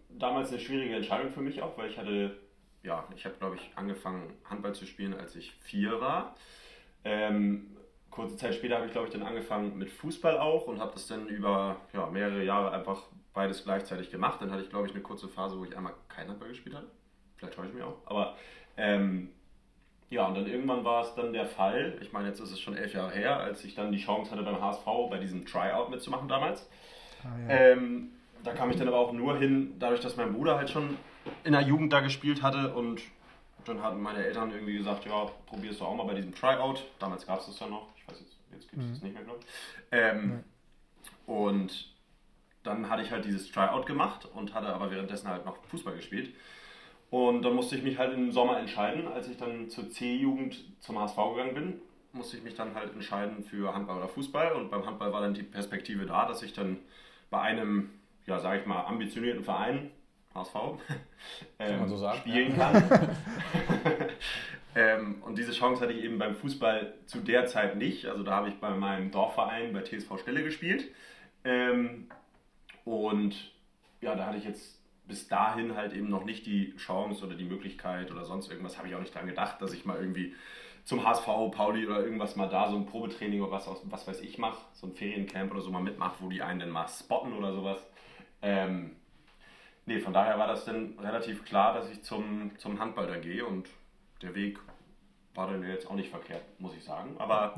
damals 0.10 0.50
eine 0.50 0.60
schwierige 0.60 0.96
Entscheidung 0.96 1.32
für 1.32 1.42
mich 1.42 1.62
auch, 1.62 1.78
weil 1.78 1.90
ich 1.90 1.98
hatte, 1.98 2.38
ja, 2.84 3.08
ich 3.16 3.26
habe 3.26 3.36
glaube 3.40 3.56
ich 3.56 3.72
angefangen 3.76 4.34
Handball 4.46 4.74
zu 4.74 4.86
spielen, 4.86 5.14
als 5.14 5.36
ich 5.36 5.54
vier 5.62 6.00
war. 6.02 6.36
Ähm, 7.06 7.68
kurze 8.10 8.38
Zeit 8.38 8.56
später 8.56 8.76
habe 8.76 8.86
ich, 8.86 8.92
glaube 8.92 9.08
ich, 9.08 9.14
dann 9.14 9.24
angefangen 9.24 9.78
mit 9.78 9.90
Fußball 9.90 10.38
auch 10.38 10.68
und 10.68 10.80
habe 10.80 10.94
das 10.94 11.08
dann 11.08 11.28
über 11.28 11.78
ja, 11.94 12.08
mehrere 12.08 12.44
Jahre 12.44 12.72
einfach 12.72 13.04
beides 13.34 13.64
gleichzeitig 13.64 14.12
gemacht. 14.12 14.42
Dann 14.42 14.52
hatte 14.52 14.64
ich, 14.64 14.70
glaube 14.70 14.88
ich, 14.88 14.94
eine 14.94 15.02
kurze 15.02 15.28
Phase, 15.28 15.60
wo 15.60 15.66
ich 15.66 15.76
einmal 15.76 15.94
kein 16.08 16.30
Handball 16.30 16.50
gespielt 16.50 16.76
habe. 16.76 16.88
Vielleicht 17.38 17.56
täusche 17.56 17.70
ich 17.70 17.76
mich 17.76 17.84
auch. 17.84 17.98
Aber 18.06 18.36
ähm, 18.78 19.30
ja, 20.10 20.28
und 20.28 20.36
dann 20.36 20.48
irgendwann 20.48 20.84
war 20.84 21.02
es 21.02 21.16
dann 21.16 21.34
der 21.34 21.48
Fall, 21.48 21.98
ich 22.02 22.14
meine, 22.14 22.28
jetzt 22.28 22.40
ist 22.40 22.52
es 22.52 22.60
schon 22.60 22.78
elf 22.78 22.94
Jahre 22.94 23.12
her, 23.12 23.38
als 23.38 23.64
ich 23.66 23.74
dann 23.74 23.92
die 23.92 23.98
Chance 23.98 24.32
hatte 24.32 24.44
beim 24.44 24.62
HSV 24.62 24.86
bei 25.10 25.18
diesem 25.18 25.46
Tryout 25.46 25.90
mitzumachen 25.90 26.28
damals. 26.28 26.70
Ah, 27.24 27.50
ja. 27.50 27.72
ähm, 27.72 28.12
da 28.44 28.54
kam 28.54 28.70
ich 28.70 28.76
dann 28.76 28.88
aber 28.88 29.00
auch 29.00 29.12
nur 29.12 29.38
hin, 29.38 29.74
dadurch, 29.80 30.02
dass 30.02 30.16
mein 30.16 30.34
Bruder 30.34 30.58
halt 30.58 30.70
schon 30.70 30.98
in 31.44 31.54
der 31.54 31.62
Jugend 31.62 31.92
da 31.92 32.02
gespielt 32.02 32.44
hatte 32.44 32.74
und 32.76 33.02
dann 33.66 33.82
hatten 33.82 34.02
meine 34.02 34.24
Eltern 34.24 34.52
irgendwie 34.52 34.78
gesagt, 34.78 35.06
ja, 35.06 35.26
probierst 35.46 35.80
du 35.80 35.86
auch 35.86 35.96
mal 35.96 36.06
bei 36.06 36.14
diesem 36.14 36.34
Tryout. 36.34 36.84
Damals 37.00 37.26
gab 37.26 37.40
es 37.40 37.48
das 37.48 37.60
ja 37.60 37.68
noch. 37.68 37.88
Ich 37.96 38.08
weiß 38.08 38.20
jetzt, 38.20 38.38
jetzt 38.52 38.70
gibt 38.70 38.82
es 38.82 38.88
mhm. 38.88 38.94
das 38.94 39.04
nicht 39.04 39.14
mehr, 39.14 39.24
glaube 39.24 39.40
ich. 39.40 39.46
Ähm, 39.92 40.28
mhm. 40.28 41.34
Und 41.34 41.94
dann 42.64 42.90
hatte 42.90 43.04
ich 43.04 43.12
halt 43.12 43.26
dieses 43.26 43.52
Tryout 43.52 43.86
gemacht 43.86 44.26
und 44.26 44.54
hatte 44.54 44.68
aber 44.68 44.90
währenddessen 44.92 45.28
halt 45.28 45.46
noch 45.46 45.58
Fußball 45.66 45.96
gespielt. 45.96 46.34
Und 47.10 47.44
dann 47.44 47.54
musste 47.54 47.76
ich 47.76 47.84
mich 47.84 48.00
halt 48.00 48.14
im 48.14 48.32
Sommer 48.32 48.58
entscheiden, 48.58 49.08
als 49.08 49.28
ich 49.28 49.38
dann 49.38 49.70
zur 49.70 49.92
C-Jugend 49.92 50.64
zum 50.80 51.00
HSV 51.00 51.16
gegangen 51.36 51.54
bin, 51.54 51.82
musste 52.14 52.38
ich 52.38 52.44
mich 52.44 52.56
dann 52.56 52.74
halt 52.74 52.94
entscheiden 52.94 53.44
für 53.44 53.74
Handball 53.74 53.98
oder 53.98 54.08
Fußball. 54.08 54.54
Und 54.54 54.72
beim 54.72 54.86
Handball 54.86 55.12
war 55.14 55.22
dann 55.22 55.34
die 55.34 55.44
Perspektive 55.44 56.06
da, 56.06 56.26
dass 56.26 56.42
ich 56.42 56.54
dann 56.54 56.80
bei 57.30 57.42
einem, 57.42 57.92
ja, 58.26 58.40
sage 58.40 58.62
ich 58.62 58.66
mal, 58.66 58.86
ambitionierten 58.86 59.44
Verein 59.44 59.92
HSV, 60.36 60.56
ähm, 61.60 61.88
so 61.88 62.14
spielen 62.14 62.56
kann. 62.56 62.84
ähm, 64.76 65.22
und 65.24 65.38
diese 65.38 65.52
Chance 65.52 65.82
hatte 65.82 65.94
ich 65.94 66.04
eben 66.04 66.18
beim 66.18 66.36
Fußball 66.36 66.94
zu 67.06 67.20
der 67.20 67.46
Zeit 67.46 67.78
nicht. 67.78 68.06
Also 68.06 68.24
da 68.24 68.32
habe 68.32 68.50
ich 68.50 68.56
bei 68.56 68.72
meinem 68.72 69.12
Dorfverein 69.12 69.74
bei 69.74 69.82
TSV 69.82 70.20
Stelle 70.20 70.44
gespielt. 70.44 70.86
Ähm, 71.44 72.08
und 72.86 73.52
ja, 74.02 74.16
da 74.16 74.28
hatte 74.28 74.38
ich 74.38 74.46
jetzt 74.46 74.80
bis 75.08 75.28
dahin 75.28 75.76
halt 75.76 75.94
eben 75.94 76.10
noch 76.10 76.24
nicht 76.24 76.46
die 76.46 76.76
Chance 76.78 77.26
oder 77.26 77.36
die 77.36 77.44
Möglichkeit 77.44 78.12
oder 78.12 78.26
sonst 78.26 78.50
irgendwas, 78.50 78.78
habe 78.78 78.88
ich 78.88 78.96
auch 78.96 79.02
nicht 79.02 79.14
dran 79.14 79.28
gedacht, 79.28 79.62
dass 79.62 79.74
ich 79.74 79.86
mal 79.86 79.98
irgendwie 79.98 80.34
zum 80.86 81.06
HSV, 81.06 81.26
Pauli 81.52 81.86
oder 81.86 82.02
irgendwas 82.02 82.36
mal 82.36 82.50
da 82.50 82.70
so 82.70 82.76
ein 82.76 82.86
Probetraining 82.86 83.42
oder 83.42 83.52
was, 83.52 83.70
was 83.84 84.08
weiß 84.08 84.22
ich 84.22 84.38
mache, 84.38 84.60
so 84.74 84.88
ein 84.88 84.94
Feriencamp 84.94 85.52
oder 85.52 85.62
so 85.62 85.72
mal 85.72 85.82
mitmache, 85.82 86.16
wo 86.20 86.30
die 86.30 86.42
einen 86.42 86.60
dann 86.60 86.70
mal 86.70 86.88
spotten 86.88 87.34
oder 87.34 87.54
sowas. 87.54 87.86
Ähm, 88.42 88.96
nee, 89.86 90.00
von 90.00 90.14
daher 90.14 90.38
war 90.38 90.48
das 90.48 90.66
dann 90.66 90.98
relativ 91.00 91.44
klar, 91.46 91.74
dass 91.74 91.90
ich 91.90 92.04
zum, 92.04 92.52
zum 92.58 92.80
Handball 92.80 93.08
dann 93.08 93.22
gehe 93.22 93.46
und 93.46 93.70
der 94.22 94.36
Weg 94.36 94.60
war 95.36 95.48
dann 95.50 95.64
jetzt 95.68 95.90
auch 95.90 95.96
nicht 95.96 96.10
verkehrt, 96.10 96.44
muss 96.60 96.76
ich 96.76 96.84
sagen. 96.84 97.16
Aber 97.18 97.56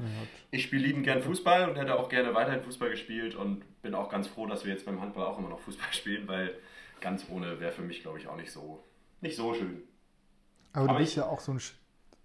ich 0.51 0.63
spiele 0.63 0.86
liebend 0.88 1.03
gern 1.03 1.21
Fußball 1.21 1.69
und 1.69 1.76
hätte 1.76 1.95
auch 1.99 2.07
gerne 2.07 2.34
weiterhin 2.34 2.61
Fußball 2.61 2.89
gespielt 2.89 3.36
und 3.36 3.63
bin 3.82 3.93
auch 3.93 4.09
ganz 4.09 4.28
froh, 4.28 4.45
dass 4.47 4.63
wir 4.63 4.71
jetzt 4.71 4.86
beim 4.86 5.01
Handball 5.01 5.26
auch 5.26 5.38
immer 5.38 5.49
noch 5.49 5.59
Fußball 5.59 5.88
spielen, 5.91 6.28
weil 6.28 6.55
ganz 7.01 7.26
ohne 7.30 7.59
wäre 7.59 7.71
für 7.73 7.82
mich, 7.82 8.01
glaube 8.01 8.17
ich, 8.19 8.28
auch 8.28 8.38
nicht 8.38 8.51
so, 8.51 8.84
nicht 9.21 9.36
so 9.36 9.53
schön. 9.53 9.84
Aber, 10.71 10.86
Aber 10.86 10.93
du 10.93 10.99
bist 10.99 11.15
ja 11.17 11.26
auch 11.26 11.39
so 11.39 11.51
ein 11.53 11.59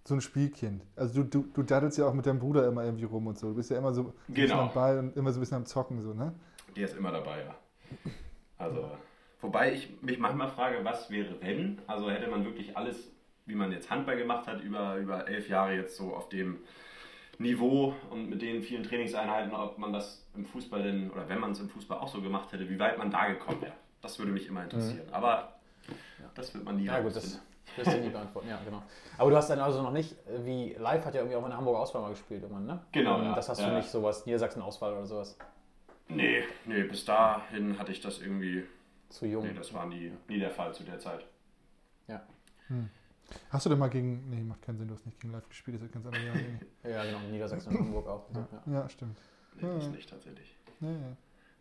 so 0.02 0.14
ein 0.14 0.20
Spielkind. 0.22 0.82
Also 0.96 1.22
du, 1.22 1.42
du, 1.42 1.48
du 1.52 1.62
daddelst 1.62 1.98
ja 1.98 2.06
auch 2.06 2.14
mit 2.14 2.24
deinem 2.26 2.38
Bruder 2.38 2.66
immer 2.66 2.84
irgendwie 2.84 3.04
rum 3.04 3.26
und 3.26 3.38
so. 3.38 3.50
Du 3.50 3.56
bist 3.56 3.70
ja 3.70 3.76
immer 3.76 3.92
so 3.92 4.02
so 4.02 4.08
ein 4.08 4.14
bisschen 4.34 4.48
Genau. 4.48 4.62
am 4.62 4.72
Ball 4.72 4.98
und 4.98 5.14
immer 5.16 5.30
so 5.30 5.38
ein 5.38 5.40
bisschen 5.40 5.58
am 5.58 5.66
Zocken, 5.66 6.00
so, 6.00 6.14
ne? 6.14 6.34
Der 6.74 6.84
ist 6.86 6.96
immer 6.96 7.12
dabei, 7.12 7.44
ja. 7.44 7.54
Also, 8.56 8.90
wobei 9.40 9.72
ich 9.72 9.88
mich 10.02 10.18
manchmal 10.18 10.48
frage, 10.48 10.84
was 10.84 11.10
wäre, 11.10 11.40
wenn? 11.40 11.80
Also 11.86 12.10
hätte 12.10 12.28
man 12.28 12.44
wirklich 12.44 12.76
alles, 12.76 13.10
wie 13.46 13.54
man 13.54 13.72
jetzt 13.72 13.90
Handball 13.90 14.16
gemacht 14.16 14.46
hat, 14.46 14.60
über, 14.62 14.96
über 14.96 15.26
elf 15.28 15.48
Jahre 15.48 15.74
jetzt 15.74 15.96
so 15.96 16.14
auf 16.14 16.28
dem 16.28 16.58
Niveau 17.38 17.94
und 18.10 18.28
mit 18.28 18.42
den 18.42 18.62
vielen 18.62 18.82
Trainingseinheiten, 18.82 19.52
ob 19.54 19.78
man 19.78 19.92
das 19.92 20.26
im 20.34 20.44
Fußball 20.44 20.82
denn, 20.82 21.10
oder 21.10 21.28
wenn 21.28 21.40
man 21.40 21.52
es 21.52 21.60
im 21.60 21.68
Fußball 21.70 21.98
auch 21.98 22.08
so 22.08 22.20
gemacht 22.20 22.52
hätte, 22.52 22.68
wie 22.68 22.78
weit 22.78 22.98
man 22.98 23.10
da 23.10 23.28
gekommen 23.28 23.62
wäre. 23.62 23.72
Das 24.02 24.18
würde 24.18 24.30
mich 24.32 24.46
immer 24.46 24.62
interessieren. 24.64 25.06
Aber 25.10 25.54
das 26.34 26.52
wird 26.54 26.64
man 26.64 26.76
nie 26.76 26.82
Mhm. 26.82 26.88
Ja, 26.88 27.00
gut, 27.00 27.16
das 27.16 27.24
herausfinden. 27.24 27.46
wirst 27.76 27.92
du 27.92 28.00
nie 28.00 28.08
beantworten. 28.10 28.48
Ja, 28.50 28.58
genau. 28.64 28.82
Aber 29.16 29.30
du 29.30 29.36
hast 29.36 29.48
dann 29.48 29.58
also 29.58 29.82
noch 29.82 29.90
nicht, 29.92 30.16
wie 30.44 30.74
live 30.78 31.04
hat 31.04 31.14
ja 31.14 31.20
irgendwie 31.22 31.36
auch 31.36 31.44
eine 31.44 31.56
Hamburger 31.56 31.78
Auswahl 31.80 32.02
mal 32.02 32.10
gespielt, 32.10 32.42
irgendwann, 32.42 32.66
ne? 32.66 32.80
Genau, 32.92 33.16
Und 33.18 33.24
ja. 33.24 33.34
Das 33.34 33.48
hast 33.48 33.60
Ja. 33.60 33.68
du 33.70 33.76
nicht 33.76 33.88
sowas, 33.88 34.26
Niedersachsen-Auswahl 34.26 34.92
oder 34.92 35.06
sowas. 35.06 35.36
Nee, 36.08 36.42
nee, 36.66 36.82
bis 36.82 37.04
dahin 37.04 37.78
hatte 37.78 37.92
ich 37.92 38.00
das 38.00 38.20
irgendwie, 38.20 38.64
Zu 39.10 39.26
jung. 39.26 39.44
nee, 39.46 39.52
das 39.52 39.72
war 39.74 39.86
nie, 39.86 40.10
nie 40.28 40.38
der 40.38 40.50
Fall 40.50 40.72
zu 40.74 40.82
der 40.84 40.98
Zeit. 40.98 41.26
Hast 43.50 43.64
du 43.66 43.70
denn 43.70 43.78
mal 43.78 43.88
gegen. 43.90 44.28
Nee, 44.30 44.42
macht 44.42 44.62
keinen 44.62 44.78
Sinn, 44.78 44.88
du 44.88 44.94
hast 44.94 45.06
nicht 45.06 45.20
gegen 45.20 45.32
live 45.32 45.48
gespielt, 45.48 45.76
das 45.76 45.82
ist 45.88 45.94
ja 45.94 46.00
ganz 46.00 46.06
andere 46.06 46.26
Jahre. 46.26 46.40
Ja, 46.82 47.04
genau, 47.04 47.18
Niedersachsen 47.30 47.68
und 47.76 47.78
Hamburg 47.80 48.08
auch. 48.08 48.26
Ja. 48.34 48.72
Ja, 48.72 48.88
stimmt. 48.88 49.18
Nee, 49.60 49.68
das 49.74 49.84
Ja. 49.84 49.90
nicht 49.90 50.10
tatsächlich. 50.10 50.56
Nee, 50.80 50.96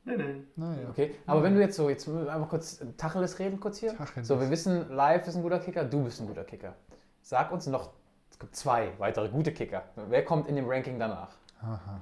Nee, 0.05 0.15
nee. 0.17 0.43
naja. 0.55 0.89
Okay, 0.89 1.13
aber 1.27 1.43
wenn 1.43 1.53
du 1.55 1.59
jetzt 1.61 1.75
so, 1.75 1.89
jetzt 1.89 2.07
müssen 2.07 2.25
wir 2.25 2.33
einfach 2.33 2.49
kurz 2.49 2.83
Tacheles 2.97 3.37
reden, 3.37 3.59
kurz 3.59 3.77
hier. 3.79 3.95
Tacheles. 3.95 4.27
So, 4.27 4.39
wir 4.39 4.49
wissen, 4.49 4.89
Live 4.89 5.27
ist 5.27 5.35
ein 5.35 5.43
guter 5.43 5.59
Kicker, 5.59 5.83
du 5.85 6.03
bist 6.03 6.21
ein 6.21 6.27
guter 6.27 6.43
Kicker. 6.45 6.75
Sag 7.21 7.51
uns 7.51 7.67
noch, 7.67 7.91
es 8.31 8.39
gibt 8.39 8.55
zwei 8.55 8.91
weitere 8.97 9.29
gute 9.29 9.51
Kicker. 9.51 9.83
Wer 10.07 10.23
kommt 10.25 10.47
in 10.47 10.55
dem 10.55 10.67
Ranking 10.67 10.97
danach? 10.97 11.35
Aha. 11.61 12.01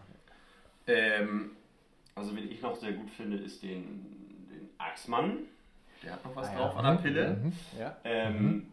Ähm, 0.85 1.51
also, 2.15 2.33
wen 2.35 2.49
ich 2.49 2.61
noch 2.61 2.75
sehr 2.75 2.93
gut 2.93 3.09
finde, 3.09 3.37
ist 3.37 3.63
den 3.63 4.26
Axmann. 4.77 5.39
Der 6.03 6.13
hat 6.13 6.23
noch 6.25 6.35
was 6.35 6.47
Ah, 6.49 6.53
ja. 6.53 6.57
drauf 6.59 6.77
an 6.77 6.85
der 6.95 7.01
Pille. 7.01 7.29
Mhm. 7.43 7.53
Ja? 7.79 7.97
Ähm, 8.03 8.67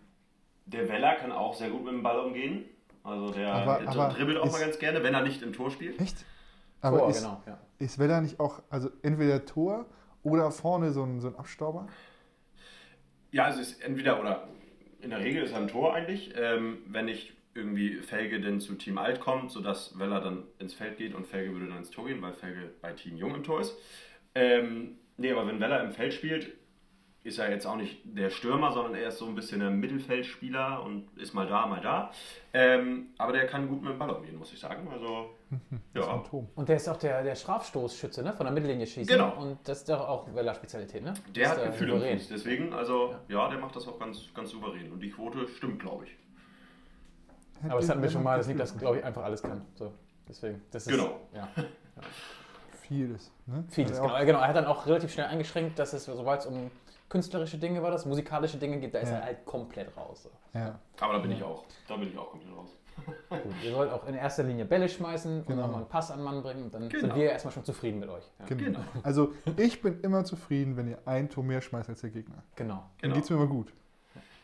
Der 0.67 0.89
Weller 0.89 1.15
kann 1.17 1.31
auch 1.33 1.55
sehr 1.55 1.69
gut 1.71 1.85
mit 1.85 1.93
dem 1.93 2.03
Ball 2.03 2.19
umgehen. 2.21 2.65
Also, 3.03 3.31
der 3.33 3.53
Aber- 3.53 3.81
der 3.81 3.89
aber 3.91 4.15
dribbelt 4.15 4.39
auch 4.39 4.47
ist- 4.47 4.53
mal 4.53 4.61
ganz 4.61 4.79
gerne, 4.79 5.03
wenn 5.03 5.13
er 5.13 5.23
nicht 5.23 5.43
im 5.43 5.53
Tor 5.53 5.71
spielt. 5.71 6.01
Echt? 6.01 6.25
Aber 6.81 6.99
Tor, 7.01 7.11
ist, 7.11 7.23
genau. 7.23 7.43
Ja. 7.47 7.59
ist 7.79 7.99
Weller 7.99 8.21
nicht 8.23 8.41
auch, 8.41 8.63
also 8.71 8.89
entweder 9.03 9.45
Tor 9.45 9.85
oder 10.23 10.51
vorne 10.51 10.91
so 10.93 11.03
ein, 11.03 11.21
so 11.21 11.29
ein 11.29 11.37
Abstauber? 11.37 11.87
Ja, 13.31 13.45
also 13.45 13.61
ist 13.61 13.83
entweder 13.83 14.21
oder 14.21 14.49
in 15.03 15.11
der 15.11 15.19
Regel 15.19 15.43
ist 15.45 15.53
er 15.53 15.59
ein 15.59 15.69
Tor 15.69 15.95
eigentlich. 15.95 16.33
Ähm, 16.37 16.79
wenn 16.87 17.07
nicht 17.07 17.35
irgendwie 17.55 17.97
Felge 17.97 18.41
denn 18.41 18.61
zu 18.61 18.75
Team 18.75 18.97
Alt 18.99 19.21
kommt, 19.21 19.51
sodass 19.51 19.99
Weller 19.99 20.21
dann 20.21 20.45
ins 20.59 20.73
Feld 20.75 20.97
geht 20.97 21.15
und 21.15 21.27
Felge 21.27 21.53
würde 21.53 21.67
dann 21.69 21.79
ins 21.79 21.91
Tor 21.91 22.07
gehen, 22.07 22.23
weil 22.23 22.33
Felge 22.33 22.71
bei 22.81 22.93
Team 22.93 23.17
Jung 23.17 23.35
im 23.35 23.45
Tor 23.45 23.61
ist. 23.61 23.77
Ähm, 24.35 24.99
nee, 25.17 25.33
aber 25.33 25.47
wenn 25.47 25.61
Weller 25.61 25.83
im 25.83 25.93
Feld 25.93 26.15
spielt, 26.15 26.53
ist 27.25 27.39
er 27.39 27.51
jetzt 27.51 27.67
auch 27.67 27.77
nicht 27.77 28.03
der 28.05 28.29
Stürmer, 28.29 28.71
sondern 28.73 28.95
er 28.95 29.09
ist 29.09 29.17
so 29.17 29.27
ein 29.27 29.35
bisschen 29.35 29.63
ein 29.63 29.81
Mittelfeldspieler 29.81 30.83
und 30.85 31.09
ist 31.17 31.33
mal 31.33 31.47
da, 31.47 31.67
mal 31.67 31.81
da. 31.81 32.11
Ähm, 32.53 33.15
aber 33.17 33.33
der 33.33 33.47
kann 33.47 33.67
gut 33.67 33.81
mit 33.81 33.93
dem 33.93 33.99
Ball 33.99 34.11
umgehen, 34.11 34.37
muss 34.37 34.53
ich 34.53 34.61
sagen. 34.61 34.87
Also, 34.93 35.31
ja. 35.95 36.23
Und 36.55 36.69
der 36.69 36.77
ist 36.77 36.87
auch 36.87 36.99
der, 36.99 37.23
der 37.23 37.35
Strafstoßschütze, 37.35 38.23
ne? 38.23 38.35
Von 38.35 38.45
der 38.45 38.53
Mittellinie 38.53 38.87
schießen. 38.87 39.07
Genau. 39.07 39.41
Und 39.41 39.59
das 39.67 39.79
ist 39.79 39.89
doch 39.89 40.07
auch 40.07 40.35
Weller-Spezialität, 40.35 41.03
ne? 41.03 41.15
Der 41.35 41.45
ist 41.45 41.51
hat 41.51 41.59
der 41.61 41.67
Gefühl 41.69 41.89
im 41.89 41.95
souverän. 41.95 42.19
Fuß. 42.19 42.29
Deswegen, 42.29 42.73
also, 42.75 43.15
ja, 43.29 43.49
der 43.49 43.59
macht 43.59 43.75
das 43.75 43.89
auch 43.89 43.99
ganz, 43.99 44.29
ganz 44.35 44.51
souverän. 44.51 44.93
Und 44.93 45.01
die 45.01 45.11
Quote 45.11 45.49
stimmt, 45.49 45.81
glaube 45.81 46.05
ich. 46.05 46.17
Aber 47.63 47.81
das 47.81 47.89
hatten 47.89 48.03
wir 48.03 48.11
schon 48.11 48.23
mal, 48.23 48.37
das 48.37 48.49
liegt, 48.49 48.61
das 48.61 48.77
glaube 48.77 48.99
ich 48.99 49.05
einfach 49.05 49.25
alles 49.25 49.43
kann. 49.43 49.65
So, 49.77 49.95
deswegen. 50.29 50.61
Das 50.71 50.87
ist, 50.87 50.93
Genau. 50.93 51.21
Ja, 51.35 51.49
Vieles. 52.95 53.33
Ne? 53.47 53.65
vieles. 53.69 53.91
Also 53.93 54.03
Genau. 54.03 54.15
auch- 54.15 54.25
genau. 54.27 54.39
Er 54.41 54.49
hat 54.49 54.57
dann 54.57 54.67
auch 54.67 54.87
relativ 54.87 55.13
schnell 55.13 55.27
eingeschränkt, 55.27 55.79
dass 55.79 55.93
es, 55.93 56.05
sobald 56.05 56.41
es 56.41 56.47
um 56.47 56.71
künstlerische 57.09 57.59
Dinge 57.59 57.83
war, 57.83 57.91
das 57.91 58.07
musikalische 58.07 58.57
Dinge 58.59 58.79
geht, 58.81 58.95
da 58.95 58.99
ist 59.01 59.11
Ja. 59.11 59.17
er 59.19 59.25
halt 59.25 59.45
komplett 59.45 59.97
raus. 59.97 60.25
So. 60.25 60.31
Ja. 60.59 60.79
Aber 61.01 61.13
da 61.15 61.19
bin 61.19 61.31
ich 61.33 61.43
auch. 61.43 61.65
Da 61.89 61.97
bin 61.97 62.09
ich 62.09 62.17
auch 62.19 62.31
komplett 62.31 62.55
raus. 62.57 62.71
Gut, 63.29 63.41
ihr 63.65 63.73
sollt 63.73 63.91
auch 63.93 64.07
in 64.07 64.15
erster 64.15 64.45
Linie 64.45 64.65
Bälle 64.65 64.89
schmeißen 64.89 65.41
und 65.41 65.47
Genau. 65.47 65.65
auch 65.65 65.71
mal 65.71 65.77
einen 65.79 65.89
Pass 65.89 66.11
an 66.13 66.19
den 66.21 66.25
Mann 66.25 66.43
bringen 66.43 66.63
und 66.65 66.75
dann 66.75 66.83
sind 66.83 66.93
Genau. 67.01 67.15
wir 67.17 67.31
erstmal 67.33 67.53
schon 67.53 67.65
zufrieden 67.65 67.99
mit 67.99 68.09
euch. 68.09 68.25
Ja. 68.39 68.45
Genau. 68.47 68.63
Genau. 68.65 68.81
Also 69.03 69.33
ich 69.57 69.83
bin 69.83 70.01
immer 70.03 70.25
zufrieden, 70.25 70.77
wenn 70.77 70.89
ihr 70.89 70.99
ein 71.05 71.29
Tor 71.29 71.43
mehr 71.43 71.61
schmeißt 71.61 71.89
als 71.89 72.03
der 72.03 72.11
Gegner. 72.11 72.43
Genau. 72.55 72.75
Dann 72.75 72.85
Genau. 73.01 73.15
geht's 73.17 73.31
mir 73.31 73.37
immer 73.37 73.49
gut. 73.49 73.73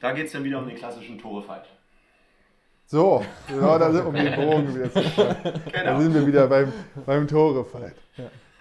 Da 0.01 0.13
geht 0.13 0.27
es 0.27 0.33
dann 0.33 0.43
wieder 0.45 0.59
um 0.59 0.67
den 0.67 0.77
klassischen 0.77 1.17
Tore-Fight. 1.19 1.67
So, 2.91 3.25
ja, 3.49 3.79
da 3.79 3.93
sind 3.93 4.05
um 4.05 4.13
den 4.13 4.35
Bogen 4.35 4.75
wieder 4.75 4.91
zu 4.93 5.01
spannen. 5.05 5.37
Da 5.45 5.81
Genau. 5.81 6.01
sind 6.01 6.13
wir 6.13 6.27
wieder 6.27 6.49
beim, 6.49 6.73
beim 7.07 7.29
Tore-Fight. 7.29 7.95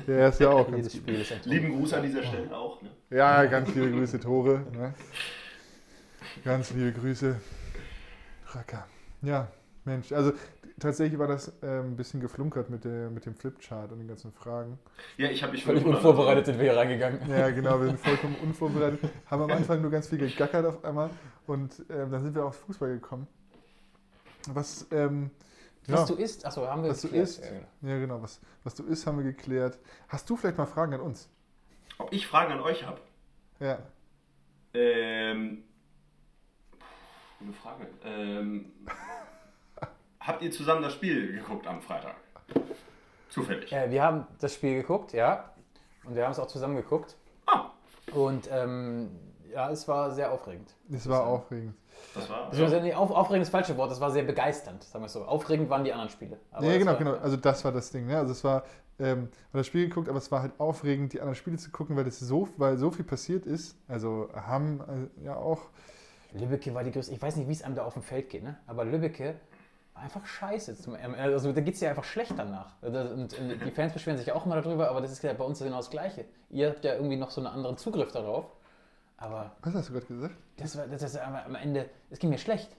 Der 0.05 0.29
ist 0.29 0.39
ja 0.39 0.49
auch 0.51 0.69
ganz. 0.69 0.93
Spiel 0.93 1.21
ist. 1.21 1.45
Lieben 1.47 1.75
Gruß 1.75 1.93
an 1.93 2.03
dieser 2.03 2.21
Stelle 2.21 2.55
auch. 2.55 2.79
Ne? 2.83 2.89
Ja, 3.09 3.43
ganz 3.45 3.73
liebe 3.73 3.89
Grüße, 3.89 4.19
Tore. 4.19 4.61
Ne? 4.71 4.93
Ganz 6.45 6.69
liebe 6.75 6.91
Grüße, 6.91 7.37
Racker. 8.51 8.85
Ja, 9.23 9.47
Mensch, 9.83 10.11
also 10.11 10.31
tatsächlich 10.79 11.17
war 11.17 11.27
das 11.27 11.51
ähm, 11.63 11.93
ein 11.93 11.95
bisschen 11.97 12.19
geflunkert 12.21 12.69
mit, 12.69 12.85
der, 12.85 13.09
mit 13.09 13.25
dem 13.25 13.33
Flipchart 13.33 13.91
und 13.91 13.97
den 13.97 14.07
ganzen 14.07 14.31
Fragen. 14.31 14.77
Ja, 15.17 15.29
ich 15.31 15.41
habe 15.41 15.53
mich 15.53 15.65
Völlig 15.65 15.83
unvorbereitet 15.83 16.45
sind 16.45 16.59
wir 16.59 16.65
hier 16.71 16.77
reingegangen. 16.79 17.19
Ja, 17.27 17.49
genau, 17.49 17.79
wir 17.79 17.87
sind 17.87 17.99
vollkommen 17.99 18.35
unvorbereitet. 18.43 18.99
Haben 19.25 19.41
am 19.41 19.51
Anfang 19.51 19.81
nur 19.81 19.89
ganz 19.89 20.07
viel 20.07 20.19
gegackert 20.19 20.67
auf 20.67 20.85
einmal 20.85 21.09
und 21.47 21.83
ähm, 21.89 22.11
dann 22.11 22.21
sind 22.21 22.35
wir 22.35 22.45
aufs 22.45 22.59
Fußball 22.59 22.89
gekommen. 22.89 23.25
Was, 24.47 24.87
ähm, 24.91 25.31
Was 25.87 26.01
ja, 26.09 26.15
du 26.15 26.21
isst, 26.21 26.45
achso, 26.45 26.67
haben 26.67 26.83
wir 26.83 26.89
was 26.91 27.01
du 27.01 27.07
geklärt. 27.07 27.27
isst, 27.29 27.43
Ja, 27.43 27.49
genau. 27.49 27.67
ja 27.81 27.99
genau, 27.99 28.21
was, 28.21 28.39
was 28.63 28.75
du 28.75 28.83
isst, 28.85 29.05
haben 29.05 29.17
wir 29.17 29.25
geklärt. 29.25 29.79
Hast 30.07 30.29
du 30.29 30.35
vielleicht 30.37 30.57
mal 30.57 30.65
Fragen 30.65 30.93
an 30.93 31.01
uns? 31.01 31.29
Ob 31.97 32.11
ich 32.13 32.25
Fragen 32.27 32.53
an 32.53 32.61
euch 32.61 32.85
habe? 32.85 32.99
Ja, 33.59 33.79
Ähm, 34.73 35.63
gute 37.39 37.53
Frage. 37.53 37.87
Ähm, 38.05 38.71
habt 40.19 40.41
ihr 40.41 40.51
zusammen 40.51 40.81
das 40.83 40.93
Spiel 40.93 41.33
geguckt 41.33 41.67
am 41.67 41.81
Freitag? 41.81 42.15
Zufällig. 43.29 43.71
Äh, 43.71 43.91
wir 43.91 44.03
haben 44.03 44.25
das 44.39 44.53
Spiel 44.55 44.75
geguckt, 44.81 45.13
ja. 45.13 45.53
Und 46.05 46.15
wir 46.15 46.23
haben 46.23 46.31
es 46.31 46.39
auch 46.39 46.47
zusammen 46.47 46.75
geguckt. 46.75 47.15
Ah, 47.45 47.71
Und 48.13 48.47
ähm, 48.51 49.11
ja, 49.51 49.69
es 49.71 49.87
war 49.87 50.11
sehr 50.11 50.31
aufregend. 50.31 50.73
es 50.91 51.07
war 51.09 51.25
aufregend. 51.25 51.75
Das 52.15 52.29
war. 52.29 52.49
Beziehungsweise, 52.49 52.83
nee, 52.83 52.93
auf, 52.93 53.11
aufregend 53.11 53.43
ist 53.43 53.53
das 53.53 53.61
falsche 53.61 53.77
Wort, 53.77 53.91
das 53.91 54.01
war 54.01 54.11
sehr 54.11 54.23
begeisternd, 54.23 54.83
sagen 54.83 55.03
wir 55.03 55.07
es 55.07 55.13
so. 55.13 55.23
Aufregend 55.23 55.69
waren 55.69 55.83
die 55.83 55.91
anderen 55.91 56.09
Spiele. 56.09 56.39
Aber 56.51 56.65
ja, 56.65 56.77
genau, 56.77 56.91
war, 56.91 56.97
genau. 56.97 57.13
Also 57.15 57.37
das 57.37 57.63
war 57.63 57.71
das 57.71 57.91
Ding. 57.91 58.07
Ne? 58.07 58.17
Also 58.17 58.31
es 58.31 58.43
war, 58.43 58.63
ähm, 58.99 59.29
das 59.53 59.67
Spiel 59.67 59.87
geguckt, 59.87 60.09
aber 60.09 60.17
es 60.17 60.31
war 60.31 60.41
halt 60.41 60.53
aufregend, 60.59 61.13
die 61.13 61.21
anderen 61.21 61.35
Spiele 61.35 61.57
zu 61.57 61.71
gucken, 61.71 61.95
weil 61.95 62.03
das 62.03 62.19
so, 62.19 62.49
weil 62.57 62.77
so 62.77 62.91
viel 62.91 63.05
passiert 63.05 63.45
ist. 63.45 63.77
Also 63.87 64.29
haben 64.33 65.09
äh, 65.21 65.25
ja 65.25 65.35
auch. 65.35 65.61
Lübbecke 66.33 66.73
war 66.73 66.83
die 66.83 66.91
größte. 66.91 67.13
Ich 67.13 67.21
weiß 67.21 67.37
nicht, 67.37 67.47
wie 67.47 67.53
es 67.53 67.63
einem 67.63 67.75
da 67.75 67.85
auf 67.85 67.93
dem 67.93 68.03
Feld 68.03 68.29
geht, 68.29 68.43
ne? 68.43 68.57
aber 68.67 68.85
Lübbecke 68.85 69.35
war 69.93 70.03
einfach 70.03 70.25
scheiße. 70.25 70.75
Zum, 70.75 70.95
also 71.17 71.51
da 71.53 71.61
geht 71.61 71.75
es 71.75 71.81
ja 71.81 71.89
einfach 71.89 72.03
schlecht 72.03 72.33
danach. 72.37 72.73
Und, 72.81 72.95
und 72.95 73.65
die 73.65 73.71
Fans 73.71 73.93
beschweren 73.93 74.17
sich 74.17 74.31
auch 74.31 74.45
immer 74.45 74.61
darüber, 74.61 74.89
aber 74.89 75.01
das 75.01 75.11
ist 75.11 75.23
ja 75.23 75.33
bei 75.33 75.45
uns 75.45 75.59
genau 75.59 75.77
das 75.77 75.89
Gleiche. 75.89 76.25
Ihr 76.49 76.69
habt 76.69 76.83
ja 76.83 76.93
irgendwie 76.93 77.15
noch 77.15 77.31
so 77.31 77.41
einen 77.41 77.47
anderen 77.47 77.77
Zugriff 77.77 78.11
darauf. 78.11 78.45
Aber 79.21 79.51
Was 79.61 79.73
hast 79.75 79.89
du 79.89 79.93
gerade 79.93 80.05
gesagt? 80.05 80.35
das 80.57 80.77
war 80.77 80.87
das 80.87 81.03
ist 81.03 81.17
aber 81.17 81.45
am 81.45 81.55
Ende, 81.55 81.89
es 82.09 82.19
ging 82.19 82.29
mir 82.29 82.37
schlecht. 82.37 82.75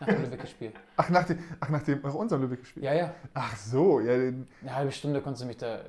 Nach 0.00 0.06
dem 0.08 0.22
Lübbecke-Spiel. 0.22 0.72
Ach, 0.96 1.08
nach 1.08 1.24
dem, 1.24 1.38
ach, 1.58 1.68
nach 1.70 1.82
dem, 1.82 2.02
nach 2.02 2.12
unserem 2.14 2.42
Lübeck 2.42 2.60
gespielt. 2.60 2.84
Ja, 2.84 2.92
ja. 2.92 3.14
Ach 3.32 3.56
so, 3.56 4.00
ja, 4.00 4.16
den, 4.16 4.46
Eine 4.60 4.74
halbe 4.74 4.92
Stunde 4.92 5.22
konntest 5.22 5.42
du 5.42 5.46
mich 5.46 5.56
da. 5.56 5.80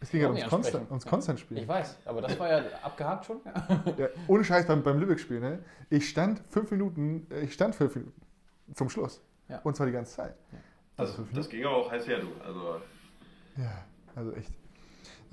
es 0.00 0.08
ging 0.10 0.22
ja 0.22 0.28
ums 0.28 0.46
Konstant, 0.46 0.90
Ja. 0.90 0.98
Konstant-Spiel. 1.10 1.58
Ich 1.58 1.68
weiß, 1.68 1.98
aber 2.06 2.22
das 2.22 2.38
war 2.38 2.48
ja 2.48 2.64
abgehakt 2.82 3.26
schon. 3.26 3.40
Ja. 3.44 3.84
Ja, 3.98 4.08
ohne 4.28 4.44
Scheiß 4.44 4.66
beim, 4.66 4.82
beim 4.82 4.98
Lübeck-Spiel, 4.98 5.40
ne? 5.40 5.58
Ich 5.90 6.08
stand 6.08 6.42
fünf 6.48 6.70
Minuten, 6.70 7.26
äh, 7.30 7.40
ich 7.40 7.52
stand 7.52 7.74
fünf 7.74 7.94
Minuten 7.96 8.20
zum 8.74 8.88
Schluss. 8.88 9.20
Ja. 9.48 9.58
Und 9.62 9.76
zwar 9.76 9.86
die 9.86 9.92
ganze 9.92 10.14
Zeit. 10.16 10.34
Das, 10.96 11.14
fünf 11.14 11.30
das 11.34 11.48
ging 11.50 11.64
aber 11.66 11.76
auch 11.76 11.90
heiß 11.90 12.06
her, 12.06 12.20
du. 12.20 12.28
Also, 12.46 12.80
Ja, 13.58 13.84
also 14.16 14.32
echt. 14.32 14.52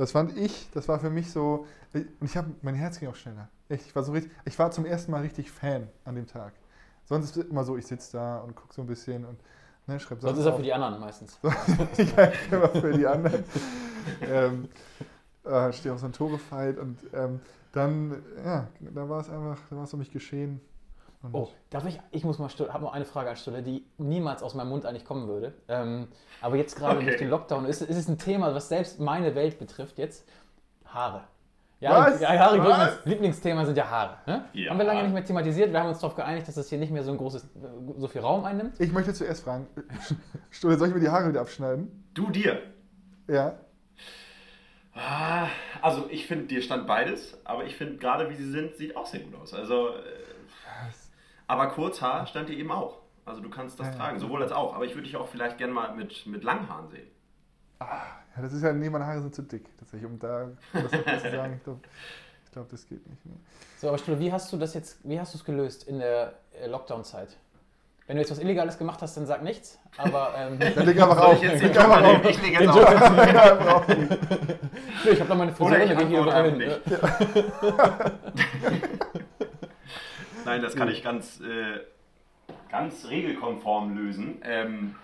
Das 0.02 0.14
fand 0.14 0.36
ich, 0.36 0.68
das 0.74 0.88
war 0.88 1.00
für 1.00 1.12
mich 1.12 1.32
so, 1.32 1.68
und 1.94 2.08
ich 2.22 2.36
habe, 2.36 2.50
mein 2.64 2.74
Herz 2.74 3.00
ging 3.00 3.08
auch 3.08 3.16
schneller. 3.16 3.50
Echt, 3.70 3.86
ich 3.86 3.96
war 3.96 4.02
so 4.02 4.14
richtig, 4.14 4.32
ich 4.46 4.58
war 4.58 4.72
zum 4.72 4.84
ersten 4.84 5.12
Mal 5.12 5.22
richtig 5.22 5.52
Fan 5.52 5.88
an 6.06 6.16
dem 6.16 6.26
Tag. 6.26 6.54
Sonst 7.06 7.26
ist 7.26 7.38
es 7.38 7.46
immer 7.52 7.64
so, 7.64 7.78
ich 7.78 7.86
sitze 7.86 8.14
da 8.14 8.40
und 8.40 8.56
gucke 8.56 8.74
so 8.74 8.82
ein 8.82 8.88
bisschen 8.88 9.24
und 9.26 9.38
ne, 9.86 10.00
schreibe 10.00 10.20
Sonst 10.22 10.40
ist 10.40 10.46
er 10.48 10.56
für 10.56 10.64
die 10.64 10.74
anderen 10.74 11.00
meistens. 11.00 11.38
ich 11.98 12.18
immer 12.52 12.70
für 12.70 12.94
die 12.94 13.06
anderen. 13.06 13.44
ähm, 14.24 14.70
äh, 15.44 15.72
stehe 15.72 15.94
auf 15.94 16.00
so 16.00 16.08
einem 16.08 16.14
Tore-Fight 16.14 16.80
und 16.80 16.98
ähm, 17.14 17.40
dann, 17.72 18.24
ja, 18.44 18.70
da 18.80 19.08
war 19.08 19.22
es 19.22 19.30
einfach, 19.30 19.60
da 19.70 19.76
war 19.76 19.84
es 19.84 19.94
um 19.94 20.00
mich 20.00 20.10
geschehen. 20.10 20.62
Und 21.24 21.36
Oh, 21.36 21.50
darf 21.70 21.86
ich? 21.86 22.00
Ich 22.12 22.24
muss 22.24 22.40
mal, 22.40 22.50
habe 22.50 22.84
noch 22.84 22.94
eine 22.94 23.06
Frage 23.06 23.30
an 23.30 23.36
Stulle, 23.36 23.62
die 23.62 23.86
niemals 23.98 24.42
aus 24.42 24.56
meinem 24.56 24.70
Mund 24.70 24.86
eigentlich 24.86 25.06
kommen 25.06 25.28
würde. 25.28 25.54
Ähm, 25.68 26.08
aber 26.42 26.56
jetzt 26.56 26.76
gerade 26.76 26.98
Okay. 26.98 27.06
durch 27.06 27.18
den 27.18 27.30
Lockdown 27.30 27.66
ist, 27.66 27.82
ist 27.82 27.96
es 27.98 28.08
ein 28.08 28.18
Thema, 28.18 28.54
was 28.56 28.70
selbst 28.70 29.00
meine 29.00 29.36
Welt 29.36 29.60
betrifft 29.60 29.98
jetzt. 30.00 30.28
Haare. 30.86 31.24
Ja, 31.80 32.06
Was? 32.08 32.22
ja 32.22 32.30
Harry 32.30 32.60
Was? 32.60 32.66
Brückmans 32.68 33.06
Lieblingsthema 33.06 33.66
sind 33.66 33.76
ja 33.78 33.90
Haare. 33.90 34.18
Ne? 34.28 34.46
Ja. 34.54 34.70
Haben 34.70 34.78
wir 34.78 34.86
lange 34.86 35.04
nicht 35.04 35.14
mehr 35.14 35.24
thematisiert. 35.26 35.72
Wir 35.72 35.80
haben 35.80 35.90
uns 35.90 36.00
darauf 36.00 36.16
geeinigt, 36.16 36.48
dass 36.48 36.56
das 36.56 36.70
hier 36.70 36.78
nicht 36.78 36.92
mehr 36.92 37.04
so 37.04 37.12
ein 37.12 37.18
großes, 37.18 37.48
so 37.98 38.08
viel 38.08 38.22
Raum 38.22 38.44
einnimmt. 38.46 38.80
Ich 38.80 38.92
möchte 38.92 39.14
zuerst 39.14 39.44
fragen, 39.44 39.68
Stulle, 40.52 40.78
soll 40.78 40.90
ich 40.90 40.94
mir 40.94 41.00
die 41.00 41.10
Haare 41.10 41.30
wieder 41.30 41.42
abschneiden? 41.42 42.04
Du 42.14 42.30
dir. 42.30 42.62
Ja. 43.28 43.58
Ah, 44.94 45.48
Also 45.82 46.08
ich 46.10 46.28
finde, 46.28 46.46
dir 46.46 46.62
stand 46.62 46.86
beides, 46.86 47.38
aber 47.46 47.64
ich 47.66 47.76
finde 47.76 47.98
gerade 47.98 48.30
wie 48.30 48.36
sie 48.36 48.50
sind, 48.52 48.76
sieht 48.76 48.96
auch 48.96 49.06
sehr 49.08 49.22
gut 49.22 49.36
aus. 49.42 49.54
Also, 49.54 49.90
äh, 49.90 50.02
aber 51.52 51.68
Kurzhaar 51.68 52.26
stand 52.28 52.48
dir 52.50 52.58
eben 52.58 52.72
auch. 52.72 53.00
Also 53.26 53.42
du 53.42 53.50
kannst 53.50 53.78
das 53.80 53.88
Ja, 53.88 53.94
ja. 53.94 54.00
tragen, 54.00 54.20
sowohl 54.20 54.42
als 54.42 54.52
auch. 54.54 54.74
Aber 54.74 54.86
ich 54.86 54.94
würde 54.96 55.04
dich 55.04 55.16
auch 55.18 55.28
vielleicht 55.28 55.58
gerne 55.58 55.74
mal 55.74 55.94
mit, 55.94 56.26
mit 56.26 56.44
Langhaaren 56.44 56.88
sehen. 56.90 57.08
Ja, 57.80 58.42
das 58.42 58.54
ist 58.54 58.64
ja, 58.64 58.72
nee, 58.72 58.90
meine 58.90 59.06
Haare 59.06 59.22
sind 59.22 59.36
zu 59.36 59.42
dick, 59.42 59.66
tatsächlich, 59.78 60.10
um 60.10 60.18
da 60.18 60.48
das 60.74 60.84
noch 60.84 60.90
zu 60.92 61.30
sagen. 61.32 61.54
Ich 61.58 61.64
glaube, 61.64 61.80
glaub, 62.54 62.70
das 62.70 62.88
geht 62.88 63.06
nicht. 63.08 63.26
Ne? 63.26 63.34
So, 63.78 63.90
aber 63.90 63.98
Stuhl, 63.98 64.18
wie 64.20 64.32
hast 64.32 64.52
du 64.54 64.58
das 64.58 64.74
jetzt, 64.74 65.00
wie 65.04 65.20
hast 65.20 65.34
du 65.34 65.38
es 65.40 65.44
gelöst 65.46 65.84
in 65.88 66.00
der 66.00 66.34
äh, 66.60 66.68
Lockdown-Zeit? 66.68 67.36
Wenn 68.08 68.16
du 68.18 68.22
jetzt 68.22 68.32
was 68.32 68.40
Illegales 68.40 68.78
gemacht 68.78 69.02
hast, 69.02 69.16
dann 69.18 69.26
sag 69.26 69.42
nichts. 69.44 69.80
Aber 69.98 70.34
ähm, 70.38 70.60
Dann 70.76 70.86
leg 70.86 71.02
einfach 71.02 71.18
auf. 71.20 71.34
ich 71.36 71.42
jetzt 71.44 71.62
den 71.62 71.68
Leg 71.70 71.80
einfach 71.80 72.04
auf. 72.04 72.26
Ich 72.26 72.40
Den 72.42 72.52
jetzt 72.54 72.70
auf. 72.70 73.18
Leg 73.18 73.36
einfach 73.36 73.76
auf. 73.76 73.88
nee, 73.88 74.08
ich 75.12 75.20
habe 75.20 75.30
noch 75.30 75.38
meine 75.38 75.52
Friseur, 75.54 75.68
Oder 75.68 75.84
ich 75.84 75.90
da 75.90 75.96
gehe 75.96 76.04
ich 76.04 76.10
hier 76.10 76.22
überall 76.22 76.52
hin. 78.72 78.81
Nein, 80.46 80.62
das 80.62 80.76
kann 80.76 80.90
ich 80.90 81.04
ganz, 81.04 81.40
äh, 81.42 81.82
ganz 82.70 83.08
regelkonform 83.08 83.96
lösen. 83.96 84.42
Ähm, 84.44 84.96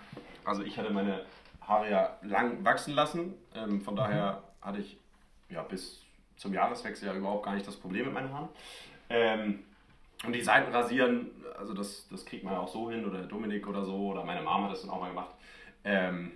also 0.46 0.64
ich 0.64 0.78
hatte 0.78 0.90
meine 0.90 1.26
Haare 1.62 1.90
ja 1.90 2.18
lang 2.24 2.64
wachsen 2.64 2.94
lassen. 2.94 3.34
Ähm, 3.54 3.82
von 3.82 3.96
daher 3.96 4.44
hatte 4.62 4.80
ich 4.80 4.98
ja 5.50 5.62
bis 5.64 6.04
zum 6.38 6.54
Jahreswechsel 6.54 7.08
ja 7.08 7.16
überhaupt 7.16 7.46
gar 7.46 7.54
nicht 7.54 7.68
das 7.68 7.76
Problem 7.76 8.06
mit 8.06 8.14
meinen 8.14 8.34
Haaren. 8.34 8.50
Ähm, 9.10 9.64
und 10.26 10.34
die 10.34 10.42
Seiten 10.42 10.72
rasieren, 10.72 11.30
also 11.58 11.74
das, 11.74 12.08
das 12.10 12.26
kriegt 12.26 12.44
man 12.44 12.54
ja 12.54 12.60
auch 12.60 12.68
so 12.68 12.90
hin, 12.90 13.06
oder 13.06 13.24
Dominik 13.24 13.68
oder 13.68 13.86
so, 13.86 14.08
oder 14.08 14.24
meine 14.24 14.42
Mama 14.42 14.66
hat 14.66 14.72
das 14.72 14.82
dann 14.82 14.90
auch 14.90 15.00
mal 15.00 15.10
gemacht. 15.10 15.36
Ähm, 15.84 16.32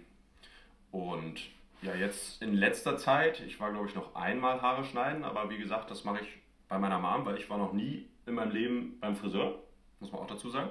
und 0.91 1.41
ja, 1.81 1.95
jetzt 1.95 2.41
in 2.43 2.53
letzter 2.53 2.97
Zeit, 2.97 3.39
ich 3.39 3.59
war 3.59 3.71
glaube 3.71 3.87
ich 3.87 3.95
noch 3.95 4.13
einmal 4.13 4.61
Haare 4.61 4.83
schneiden, 4.83 5.23
aber 5.23 5.49
wie 5.49 5.57
gesagt, 5.57 5.89
das 5.89 6.03
mache 6.03 6.21
ich 6.21 6.27
bei 6.69 6.77
meiner 6.77 6.99
Mom, 6.99 7.25
weil 7.25 7.37
ich 7.37 7.49
war 7.49 7.57
noch 7.57 7.73
nie 7.73 8.07
in 8.31 8.35
meinem 8.35 8.51
Leben 8.51 8.99
beim 8.99 9.15
Friseur, 9.15 9.59
muss 9.99 10.11
man 10.11 10.21
auch 10.21 10.27
dazu 10.27 10.49
sagen. 10.49 10.69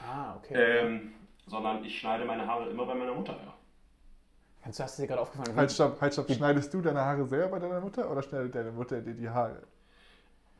Ah, 0.00 0.36
okay. 0.36 0.54
Ähm, 0.54 1.12
sondern 1.46 1.84
ich 1.84 1.98
schneide 1.98 2.24
meine 2.24 2.46
Haare 2.46 2.70
immer 2.70 2.86
bei 2.86 2.94
meiner 2.94 3.12
Mutter, 3.12 3.32
ja. 3.32 3.54
Kannst 4.62 4.78
du, 4.78 4.84
hast 4.84 4.98
du 4.98 5.02
dir 5.02 5.08
gerade 5.08 5.20
aufgefallen? 5.22 5.56
Halt, 5.56 5.72
stopp, 5.72 6.00
halt, 6.00 6.12
stopp. 6.12 6.30
Schneidest 6.30 6.72
du 6.72 6.80
deine 6.80 7.00
Haare 7.00 7.26
selber 7.26 7.48
bei 7.48 7.58
deiner 7.58 7.80
Mutter 7.80 8.10
oder 8.10 8.22
schneidet 8.22 8.54
deine 8.54 8.70
Mutter 8.72 9.00
dir 9.00 9.14
die 9.14 9.28
Haare? 9.28 9.62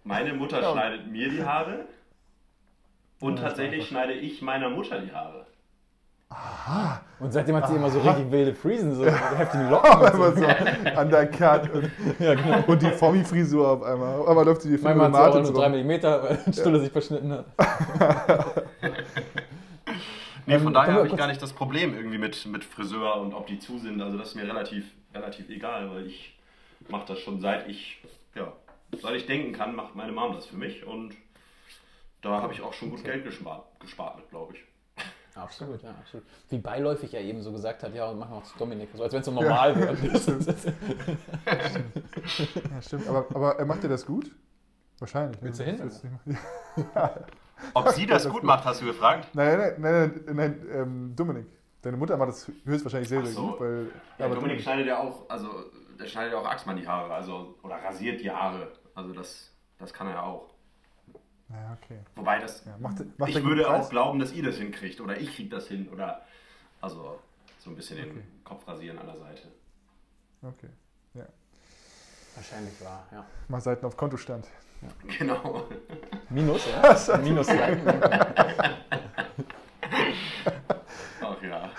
Meine 0.05 0.33
Mutter 0.33 0.61
Ja. 0.61 0.73
schneidet 0.73 1.07
mir 1.07 1.29
die 1.29 1.45
Haare 1.45 1.87
und 3.21 3.37
Ja, 3.37 3.45
tatsächlich 3.45 3.87
schneide 3.89 4.15
ich 4.15 4.41
meiner 4.43 4.71
Mutter 4.71 5.01
die 5.01 5.13
Haare. 5.13 5.47
Und 7.19 7.33
seitdem 7.33 7.57
hat 7.57 7.69
sie 7.69 7.75
immer 7.75 7.91
so 7.91 8.01
richtig 8.01 8.31
wilde 8.31 8.55
Friesen, 8.55 8.95
so 8.95 9.05
heftige 9.37 9.65
Auf 9.65 9.71
Locken. 9.71 9.93
Und 10.01 10.07
einmal 10.07 10.37
so. 10.37 11.01
undercut 11.01 11.71
und, 11.75 11.91
Ja, 12.19 12.35
genau. 12.35 12.65
und 12.67 12.81
die 12.81 12.91
Fommi-Frisur 12.91 13.69
auf 13.69 13.83
einmal. 13.83 14.21
Auf 14.21 14.29
einmal 14.29 14.45
läuft 14.45 14.63
sie 14.63 14.71
die 14.77 14.83
Manchmal 14.83 15.13
hat 15.13 15.33
sie 15.33 15.39
auch 15.39 15.43
nur 15.43 15.53
3 15.53 15.65
rum. 15.67 15.87
mm, 15.87 16.23
weil 16.23 16.53
Stulle 16.53 16.81
sich 16.81 16.91
verschnitten 16.91 17.33
hat. 17.33 17.45
Nee, 20.47 20.59
von 20.59 20.73
daher 20.75 20.95
habe 20.95 21.07
ich 21.07 21.17
gar 21.17 21.29
nicht 21.29 21.41
das 21.41 21.53
Problem 21.53 21.95
irgendwie 21.95 22.19
mit, 22.19 22.45
mit 22.47 22.65
Friseur 22.65 23.21
und 23.21 23.35
ob 23.35 23.47
die 23.47 23.61
zu 23.61 23.79
sind. 23.79 24.03
Also 24.03 24.19
das 24.19 24.29
ist 24.31 24.35
mir 24.35 24.49
relativ, 24.49 24.85
relativ 25.15 25.49
egal, 25.49 25.91
weil 25.93 26.07
ich 26.07 26.37
mache 26.89 27.05
das 27.07 27.21
schon 27.21 27.41
seit 27.41 27.69
ich, 27.69 28.03
ja, 28.35 28.53
seit 29.01 29.15
ich 29.15 29.27
denken 29.27 29.53
kann, 29.53 29.77
macht 29.77 29.95
meine 29.95 30.11
Mom 30.11 30.35
das 30.35 30.47
für 30.47 30.57
mich 30.57 30.85
und 30.85 31.15
da 32.23 32.43
habe 32.43 32.53
ich 32.53 32.63
auch 32.63 32.73
schon 32.73 32.91
gut 32.91 33.05
Geld 33.05 33.23
gespart, 33.25 33.65
gespart 33.79 34.17
mit, 34.17 34.29
glaube 34.31 34.55
ich. 34.55 34.61
Absolut, 35.43 35.83
ja, 35.83 35.91
absolut. 35.91 36.27
Wie 36.49 36.59
beiläufig 36.59 37.15
er 37.15 37.21
eben 37.23 37.43
so 37.43 37.51
gesagt 37.53 37.83
hat, 37.83 37.95
ja, 37.95 38.07
und 38.11 38.19
machen 38.19 38.33
wir 38.33 38.37
auch 38.39 38.45
zu 38.45 38.59
Dominik. 38.59 38.89
So 38.95 39.03
als 39.03 39.13
wenn 39.13 39.21
es 39.21 39.27
so 39.27 39.33
normal 39.33 39.75
wäre. 39.77 39.97
Ja, 41.45 42.83
stimmt. 42.83 43.09
Aber, 43.09 43.27
aber 43.35 43.59
er 43.59 43.67
macht 43.67 43.83
dir 43.83 43.89
das 43.89 44.05
gut? 44.07 44.31
Wahrscheinlich. 44.99 45.41
Willst 45.43 45.61
du 45.61 45.65
hin, 45.65 45.79
Das 45.79 46.03
willst 46.03 46.05
du 46.27 46.31
nicht- 46.31 46.41
Ob 47.75 47.89
sie 47.91 48.07
das 48.07 48.29
gut 48.29 48.43
macht, 48.43 48.65
hast 48.65 48.83
du 48.83 48.87
gefragt? 48.87 49.29
Nein, 49.35 49.59
nein, 49.59 49.75
nein, 49.79 50.21
nein, 50.27 50.37
nein 50.37 50.67
ähm, 50.73 51.13
Dominik. 51.17 51.47
Deine 51.83 51.97
Mutter 51.97 52.17
macht 52.19 52.29
das 52.29 52.51
höchstwahrscheinlich 52.65 53.09
sehr, 53.09 53.23
sehr 53.25 53.33
so. 53.33 53.53
gut, 53.53 53.61
weil. 53.61 53.91
Ja, 54.19 54.27
aber 54.27 54.35
Dominik 54.35 54.61
schneidet 54.61 54.87
ja 54.87 54.99
auch, 54.99 55.29
also 55.31 55.49
der 55.99 56.07
schneidet 56.07 56.33
ja 56.35 56.39
auch 56.39 56.47
Axmann 56.47 56.77
die 56.77 56.87
Haare, 56.87 57.13
also 57.15 57.55
oder 57.63 57.77
rasiert 57.77 58.21
die 58.21 58.31
Haare. 58.31 58.69
Also 58.95 59.15
das, 59.15 59.51
das 59.79 59.93
kann 59.93 60.07
er 60.09 60.15
ja 60.15 60.23
auch. 60.23 60.50
Ja, 61.51 61.77
okay. 61.83 61.99
Wobei 62.15 62.39
das, 62.39 62.65
Ja, 62.65 62.77
macht, 62.79 63.19
macht 63.19 63.31
ich 63.31 63.43
würde 63.45 63.69
auch 63.69 63.91
glauben, 63.91 64.19
dass 64.19 64.33
ihr 64.33 64.43
das 64.45 64.57
hinkriegt 64.57 65.01
oder 65.01 65.19
ich 65.19 65.35
krieg 65.35 65.51
das 65.51 65.67
hin 65.69 65.89
oder 65.89 66.23
also 66.81 67.19
so 67.59 67.71
ein 67.71 67.77
bisschen 67.77 67.99
Okay. 67.99 68.09
den 68.11 68.45
Kopf 68.45 68.67
rasieren 68.69 68.99
an 68.99 69.07
der 69.07 69.17
Seite. 69.19 69.49
Okay. 70.43 70.69
Wahrscheinlich 72.37 72.81
war, 72.83 73.05
ja. 73.11 73.27
Mal 73.49 73.61
Seiten 73.61 73.85
auf 73.85 73.97
Kontostand. 73.97 74.47
Genau. 75.19 75.65
Minus, 76.31 76.65
ja. 76.71 77.19
Minus 77.23 77.49
Seiten. 77.49 77.87
Ach 81.21 81.43
ja. 81.43 81.71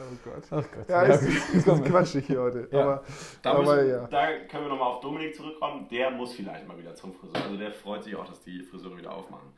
Oh 0.00 0.16
Gott. 0.24 0.44
Ach 0.50 0.70
Gott. 0.74 0.88
Ja, 0.88 1.06
Ja, 1.06 1.14
ist, 1.14 1.22
ist, 1.54 1.66
ist 1.66 1.84
quatschig 1.84 2.26
hier 2.26 2.40
heute. 2.40 2.68
Ja. 2.72 2.80
Aber, 2.80 3.04
Da, 3.42 3.50
aber 3.52 3.76
müssen, 3.76 3.90
ja. 3.90 4.06
da 4.06 4.26
können 4.48 4.64
wir 4.64 4.68
nochmal 4.70 4.88
auf 4.88 5.00
Dominik 5.00 5.34
zurückkommen. 5.34 5.86
Der 5.90 6.10
muss 6.10 6.32
vielleicht 6.34 6.66
mal 6.66 6.78
wieder 6.78 6.94
zum 6.94 7.12
Friseur. 7.12 7.42
Also 7.42 7.56
der 7.56 7.72
freut 7.72 8.02
sich 8.04 8.16
auch, 8.16 8.26
dass 8.26 8.42
die 8.42 8.62
Friseure 8.62 8.96
wieder 8.96 9.12
aufmachen. 9.12 9.48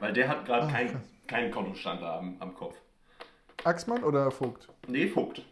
Weil 0.00 0.12
der 0.12 0.28
hat 0.28 0.44
gerade 0.44 0.66
Ach, 0.66 0.72
kein, 0.72 1.00
keinen 1.26 1.50
Kontostand 1.50 2.02
da 2.02 2.18
am, 2.18 2.36
am 2.40 2.54
Kopf. 2.54 2.74
Axmann 3.64 4.02
oder 4.02 4.30
Vogt? 4.30 4.68
Nee, 4.88 5.06
Vogt. 5.06 5.42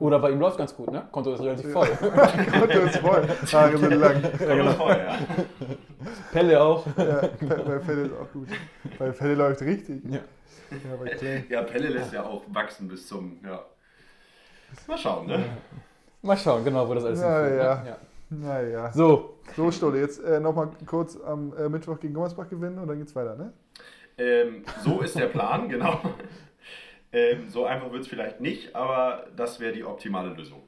Oder 0.00 0.18
bei 0.18 0.30
ihm 0.30 0.40
läuft 0.40 0.56
ganz 0.58 0.74
gut, 0.74 0.90
ne? 0.90 1.06
Konto 1.12 1.34
ist 1.34 1.42
relativ 1.42 1.72
voll. 1.72 1.86
Konto 2.58 2.78
ist 2.80 2.96
voll. 2.96 3.28
Haare 3.52 3.78
sind 3.78 3.92
lang. 3.92 4.22
Konto 4.38 4.70
voll, 4.72 4.96
ja. 4.96 5.18
Pelle 6.32 6.60
auch. 6.60 6.86
Ja, 6.96 7.20
bei 7.40 7.80
Felle 7.80 8.02
ist 8.02 8.12
auch 8.14 8.32
gut. 8.32 8.48
Bei 8.98 9.12
Felle 9.12 9.34
läuft 9.34 9.60
richtig. 9.60 10.02
Ja. 10.10 10.20
Ja, 10.70 10.96
bei 10.96 11.10
Clay. 11.10 11.44
Ja, 11.48 11.62
Pelle 11.62 11.88
lässt 11.88 12.12
ja 12.12 12.24
auch 12.24 12.44
wachsen 12.48 12.88
bis 12.88 13.06
zum, 13.06 13.38
ja. 13.44 13.64
Mal 14.86 14.98
schauen, 14.98 15.26
ne? 15.26 15.44
Mal 16.22 16.36
schauen, 16.36 16.64
genau, 16.64 16.88
wo 16.88 16.94
das 16.94 17.04
alles 17.04 17.20
Ja, 17.20 17.40
hinführt. 17.40 17.62
ja. 17.64 17.82
Ne? 17.82 17.88
ja. 17.88 17.96
Naja. 18.32 18.92
So, 18.92 19.38
So, 19.56 19.70
Stolle, 19.72 20.00
jetzt 20.00 20.22
äh, 20.22 20.38
nochmal 20.38 20.70
kurz 20.86 21.16
am 21.20 21.52
äh, 21.56 21.68
Mittwoch 21.68 21.98
gegen 21.98 22.14
Gummersbach 22.14 22.48
gewinnen 22.48 22.78
und 22.78 22.86
dann 22.86 22.98
geht's 22.98 23.16
weiter, 23.16 23.34
ne? 23.36 23.52
Ähm, 24.18 24.64
so 24.84 25.00
ist 25.00 25.16
der 25.18 25.26
Plan, 25.26 25.68
genau. 25.68 26.00
Ähm, 27.12 27.48
so 27.48 27.64
einfach 27.64 27.90
wird 27.90 28.02
es 28.02 28.08
vielleicht 28.08 28.40
nicht, 28.40 28.76
aber 28.76 29.26
das 29.34 29.58
wäre 29.58 29.72
die 29.72 29.82
optimale 29.82 30.30
Lösung. 30.34 30.62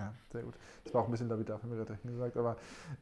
Ja, 0.00 0.14
sehr 0.32 0.42
gut. 0.42 0.54
Das 0.84 0.94
war 0.94 1.02
auch 1.02 1.08
ein 1.08 1.10
bisschen 1.10 1.28
David 1.28 1.50
haben 1.50 1.70
wir 1.70 1.84
gerade 1.84 1.98
gesagt, 2.02 2.36
aber 2.38 2.56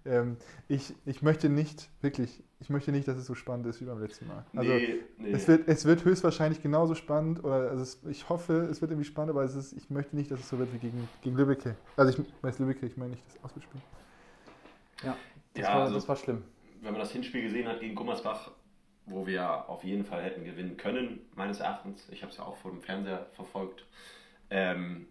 ähm, 0.05 0.37
ich, 0.67 0.95
ich 1.07 1.23
möchte 1.23 1.49
nicht, 1.49 1.89
wirklich, 2.03 2.43
ich 2.59 2.71
möchte 2.71 2.91
nicht, 2.91 3.07
dass 3.07 3.17
es 3.17 3.27
so 3.27 3.37
spannend 3.37 3.67
ist 3.67 3.81
wie 3.81 3.85
beim 3.85 4.01
letzten 4.01 4.27
Mal. 4.27 4.45
Also, 4.57 4.73
nee, 4.73 4.99
nee. 5.19 5.31
Es 5.31 5.47
wird, 5.47 5.69
es 5.69 5.85
wird 5.85 6.05
höchstwahrscheinlich 6.05 6.61
genauso 6.61 6.97
spannend, 6.97 7.45
oder 7.45 7.71
also 7.71 7.83
es, 7.85 8.01
ich 8.09 8.29
hoffe, 8.29 8.67
es 8.69 8.81
wird 8.81 8.91
irgendwie 8.91 9.07
spannend, 9.07 9.31
aber 9.31 9.45
es 9.45 9.55
ist, 9.55 9.75
ich 9.75 9.91
möchte 9.91 10.17
nicht, 10.17 10.29
dass 10.33 10.41
es 10.41 10.49
so 10.49 10.59
wird 10.59 10.73
wie 10.75 10.79
gegen, 10.79 11.09
gegen 11.23 11.37
Lübbecke. 11.37 11.77
Also 11.97 12.19
ich 12.21 12.27
weiß 12.43 12.59
Lübbecke, 12.59 12.85
ich 12.87 12.97
meine 12.97 13.11
nicht 13.13 13.23
das 13.29 13.45
Auswärtsspiel. 13.45 13.81
ja, 15.05 15.17
das, 15.55 15.63
Ja, 15.67 15.75
war, 15.75 15.83
also- 15.83 15.95
das 15.95 16.09
war 16.09 16.17
schlimm. 16.17 16.43
wenn 16.83 16.93
man 16.93 17.01
das 17.01 17.13
Hinspiel 17.13 17.43
gesehen 17.43 17.69
hat 17.69 17.79
gegen 17.81 17.95
Gummersbach, 17.95 18.51
wo 19.07 19.25
wir 19.27 19.69
auf 19.69 19.85
jeden 19.85 20.05
Fall 20.05 20.23
hätten 20.23 20.45
gewinnen 20.45 20.77
können, 20.77 21.21
meines 21.37 21.61
Erachtens. 21.61 22.09
Ich 22.11 22.23
habe 22.23 22.33
es 22.33 22.39
ja 22.39 22.45
auch 22.45 22.57
vor 22.57 22.73
dem 22.73 22.83
Fernseher 22.83 23.27
verfolgt. 23.33 23.87
Ähm, 24.51 25.07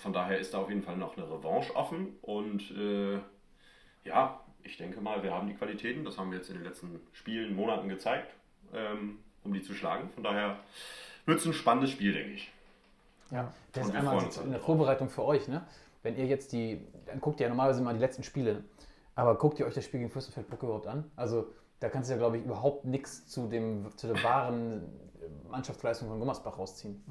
von 0.00 0.12
daher 0.12 0.38
ist 0.38 0.54
da 0.54 0.58
auf 0.58 0.68
jeden 0.68 0.82
Fall 0.82 0.96
noch 0.96 1.16
eine 1.16 1.30
Revanche 1.30 1.74
offen. 1.76 2.16
Und 2.22 2.70
äh, 2.72 3.18
ja, 4.04 4.40
ich 4.62 4.76
denke 4.76 5.00
mal, 5.00 5.22
wir 5.22 5.32
haben 5.32 5.46
die 5.46 5.54
Qualitäten. 5.54 6.04
Das 6.04 6.18
haben 6.18 6.30
wir 6.30 6.38
jetzt 6.38 6.48
in 6.48 6.56
den 6.56 6.64
letzten 6.64 7.00
Spielen, 7.12 7.54
Monaten 7.54 7.88
gezeigt, 7.88 8.34
ähm, 8.74 9.18
um 9.44 9.52
die 9.52 9.62
zu 9.62 9.74
schlagen. 9.74 10.10
Von 10.10 10.22
daher 10.22 10.58
wird 11.26 11.38
es 11.38 11.46
ein 11.46 11.52
spannendes 11.52 11.90
Spiel, 11.90 12.12
denke 12.12 12.32
ich. 12.32 12.52
Ja, 13.30 13.52
das 13.72 13.84
Und 13.84 13.90
ist 13.90 13.96
einmal 13.96 14.18
drauf. 14.18 14.62
Vorbereitung 14.64 15.08
für 15.08 15.24
euch, 15.24 15.48
ne? 15.48 15.66
Wenn 16.02 16.16
ihr 16.16 16.26
jetzt 16.26 16.52
die, 16.52 16.80
dann 17.06 17.20
guckt 17.20 17.40
ihr 17.40 17.44
ja 17.44 17.50
normalerweise 17.50 17.82
mal 17.82 17.94
die 17.94 18.00
letzten 18.00 18.22
Spiele, 18.22 18.64
aber 19.14 19.36
guckt 19.36 19.60
ihr 19.60 19.66
euch 19.66 19.74
das 19.74 19.84
Spiel 19.84 20.00
gegen 20.00 20.10
Fürstenfeldbruck 20.10 20.62
überhaupt 20.62 20.86
an? 20.86 21.10
Also 21.14 21.52
da 21.78 21.88
kannst 21.88 22.08
du 22.08 22.14
ja, 22.14 22.18
glaube 22.18 22.38
ich, 22.38 22.44
überhaupt 22.44 22.86
nichts 22.86 23.26
zu, 23.28 23.48
dem, 23.48 23.86
zu 23.96 24.06
der 24.06 24.22
wahren 24.24 24.82
Mannschaftsleistung 25.50 26.08
von 26.08 26.18
Gummersbach 26.18 26.58
rausziehen. 26.58 27.04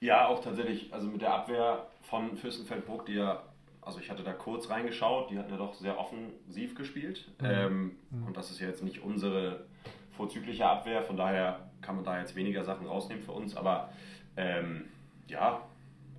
Ja, 0.00 0.28
auch 0.28 0.40
tatsächlich, 0.42 0.92
also 0.92 1.06
mit 1.08 1.20
der 1.20 1.34
Abwehr 1.34 1.86
von 2.02 2.36
Fürstenfeldbruck, 2.36 3.06
die 3.06 3.14
ja, 3.14 3.42
also 3.82 4.00
ich 4.00 4.10
hatte 4.10 4.22
da 4.22 4.32
kurz 4.32 4.70
reingeschaut, 4.70 5.30
die 5.30 5.38
hatten 5.38 5.50
ja 5.50 5.58
doch 5.58 5.74
sehr 5.74 5.98
offensiv 5.98 6.74
gespielt. 6.74 7.30
Ähm, 7.42 7.96
Und 8.26 8.36
das 8.36 8.50
ist 8.50 8.60
ja 8.60 8.68
jetzt 8.68 8.82
nicht 8.82 9.02
unsere 9.02 9.64
vorzügliche 10.16 10.66
Abwehr, 10.66 11.02
von 11.02 11.16
daher 11.16 11.60
kann 11.82 11.96
man 11.96 12.04
da 12.04 12.18
jetzt 12.18 12.34
weniger 12.34 12.64
Sachen 12.64 12.86
rausnehmen 12.86 13.22
für 13.22 13.32
uns, 13.32 13.56
aber 13.56 13.90
ähm, 14.36 14.88
ja, 15.28 15.62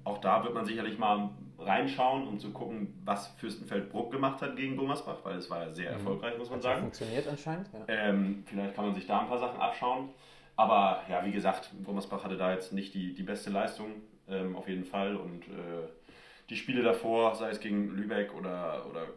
auch 0.03 0.17
da 0.19 0.43
wird 0.43 0.53
man 0.53 0.65
sicherlich 0.65 0.97
mal 0.97 1.29
reinschauen, 1.59 2.27
um 2.27 2.39
zu 2.39 2.51
gucken, 2.51 2.99
was 3.05 3.27
Fürstenfeldbruck 3.37 4.11
gemacht 4.11 4.41
hat 4.41 4.55
gegen 4.55 4.75
Gummersbach, 4.77 5.17
weil 5.23 5.37
es 5.37 5.49
war 5.49 5.67
ja 5.67 5.73
sehr 5.73 5.91
erfolgreich, 5.91 6.37
muss 6.37 6.49
man 6.49 6.61
sagen. 6.61 6.81
funktioniert 6.81 7.27
anscheinend. 7.27 7.67
Ja. 7.73 7.79
Ähm, 7.87 8.43
vielleicht 8.47 8.75
kann 8.75 8.85
man 8.85 8.95
sich 8.95 9.05
da 9.05 9.19
ein 9.21 9.27
paar 9.27 9.37
Sachen 9.39 9.59
abschauen. 9.59 10.09
Aber 10.61 11.01
ja, 11.09 11.25
wie 11.25 11.31
gesagt, 11.31 11.71
Gummersbach 11.83 12.23
hatte 12.23 12.37
da 12.37 12.53
jetzt 12.53 12.71
nicht 12.71 12.93
die, 12.93 13.15
die 13.15 13.23
beste 13.23 13.49
Leistung, 13.49 13.93
ähm, 14.27 14.55
auf 14.55 14.67
jeden 14.67 14.85
Fall. 14.85 15.15
Und 15.15 15.47
äh, 15.47 15.87
die 16.49 16.55
Spiele 16.55 16.83
davor, 16.83 17.33
sei 17.35 17.49
es 17.49 17.59
gegen 17.59 17.95
Lübeck 17.95 18.31
oder, 18.35 18.85
oder 18.87 19.07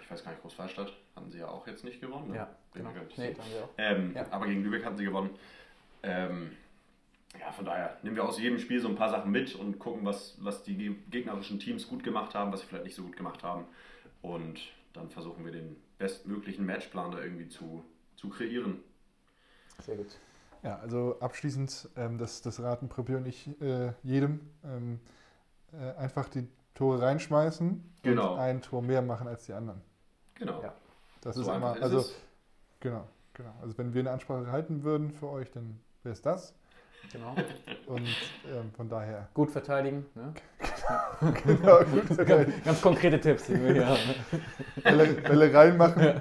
ich 0.00 0.08
weiß 0.08 0.22
gar 0.22 0.30
nicht, 0.30 0.42
Großwallstadt, 0.42 0.92
hatten 1.16 1.28
sie 1.30 1.38
ja 1.38 1.48
auch 1.48 1.66
jetzt 1.66 1.82
nicht 1.82 2.00
gewonnen. 2.00 2.28
Ne? 2.30 2.36
Ja, 2.36 2.48
genau. 2.72 2.90
Nee, 3.16 3.34
haben 3.34 3.50
wir 3.52 3.64
auch. 3.64 3.68
Ähm, 3.78 4.12
Ja. 4.14 4.26
Aber 4.30 4.46
gegen 4.46 4.62
Lübeck 4.62 4.84
hatten 4.84 4.96
sie 4.96 5.04
gewonnen. 5.04 5.30
Ähm, 6.04 6.52
ja, 7.40 7.50
von 7.50 7.64
daher 7.64 7.98
nehmen 8.02 8.14
wir 8.14 8.24
aus 8.24 8.38
jedem 8.38 8.60
Spiel 8.60 8.80
so 8.80 8.86
ein 8.88 8.94
paar 8.94 9.10
Sachen 9.10 9.32
mit 9.32 9.56
und 9.56 9.80
gucken, 9.80 10.04
was, 10.04 10.36
was 10.40 10.62
die 10.62 10.76
ge- 10.76 10.94
gegnerischen 11.10 11.58
Teams 11.58 11.88
gut 11.88 12.04
gemacht 12.04 12.34
haben, 12.36 12.52
was 12.52 12.60
sie 12.60 12.66
vielleicht 12.66 12.84
nicht 12.84 12.94
so 12.94 13.02
gut 13.02 13.16
gemacht 13.16 13.42
haben. 13.42 13.66
Und 14.22 14.60
dann 14.92 15.10
versuchen 15.10 15.44
wir 15.44 15.50
den 15.52 15.74
bestmöglichen 15.98 16.64
Matchplan 16.64 17.10
da 17.10 17.20
irgendwie 17.20 17.48
zu, 17.48 17.84
zu 18.14 18.28
kreieren. 18.28 18.84
Sehr 19.80 19.96
gut. 19.96 20.16
Ja, 20.62 20.78
also 20.80 21.18
abschließend, 21.20 21.90
ähm, 21.96 22.18
das, 22.18 22.42
das 22.42 22.60
raten 22.60 22.88
Prepper 22.88 23.16
und 23.16 23.26
ich 23.26 23.48
äh, 23.60 23.92
jedem, 24.02 24.40
ähm, 24.64 25.00
äh, 25.72 25.92
einfach 25.96 26.28
die 26.28 26.48
Tore 26.74 27.00
reinschmeißen 27.02 27.94
Genau. 28.02 28.34
und 28.34 28.38
ein 28.40 28.62
Tor 28.62 28.82
mehr 28.82 29.02
machen 29.02 29.28
als 29.28 29.46
die 29.46 29.52
anderen. 29.52 29.80
Genau. 30.34 30.62
Ja. 30.62 30.74
Das 31.22 31.36
So 31.36 31.42
ist 31.42 31.48
immer, 31.48 31.76
ist 31.76 31.82
also 31.82 31.98
es. 32.00 32.14
genau, 32.80 33.06
genau. 33.34 33.52
Also 33.62 33.76
wenn 33.78 33.94
wir 33.94 34.00
eine 34.00 34.10
Ansprache 34.10 34.50
halten 34.52 34.82
würden 34.82 35.10
für 35.12 35.28
euch, 35.28 35.50
dann 35.50 35.80
wäre 36.02 36.12
es 36.12 36.22
das. 36.22 36.54
Genau. 37.12 37.34
Und 37.86 38.06
ähm, 38.52 38.72
von 38.76 38.88
daher. 38.88 39.28
Gut 39.34 39.50
verteidigen. 39.50 40.06
Ne? 40.14 40.34
Genau, 41.44 41.78
gut. 41.84 42.26
Ganz, 42.26 42.48
ganz 42.64 42.80
konkrete 42.82 43.20
Tipps, 43.20 43.44
die 43.44 43.54
wir 43.62 43.72
hier 43.72 43.86
haben. 43.86 43.98
Bälle, 44.82 45.06
Bälle 45.14 45.54
reinmachen. 45.54 46.20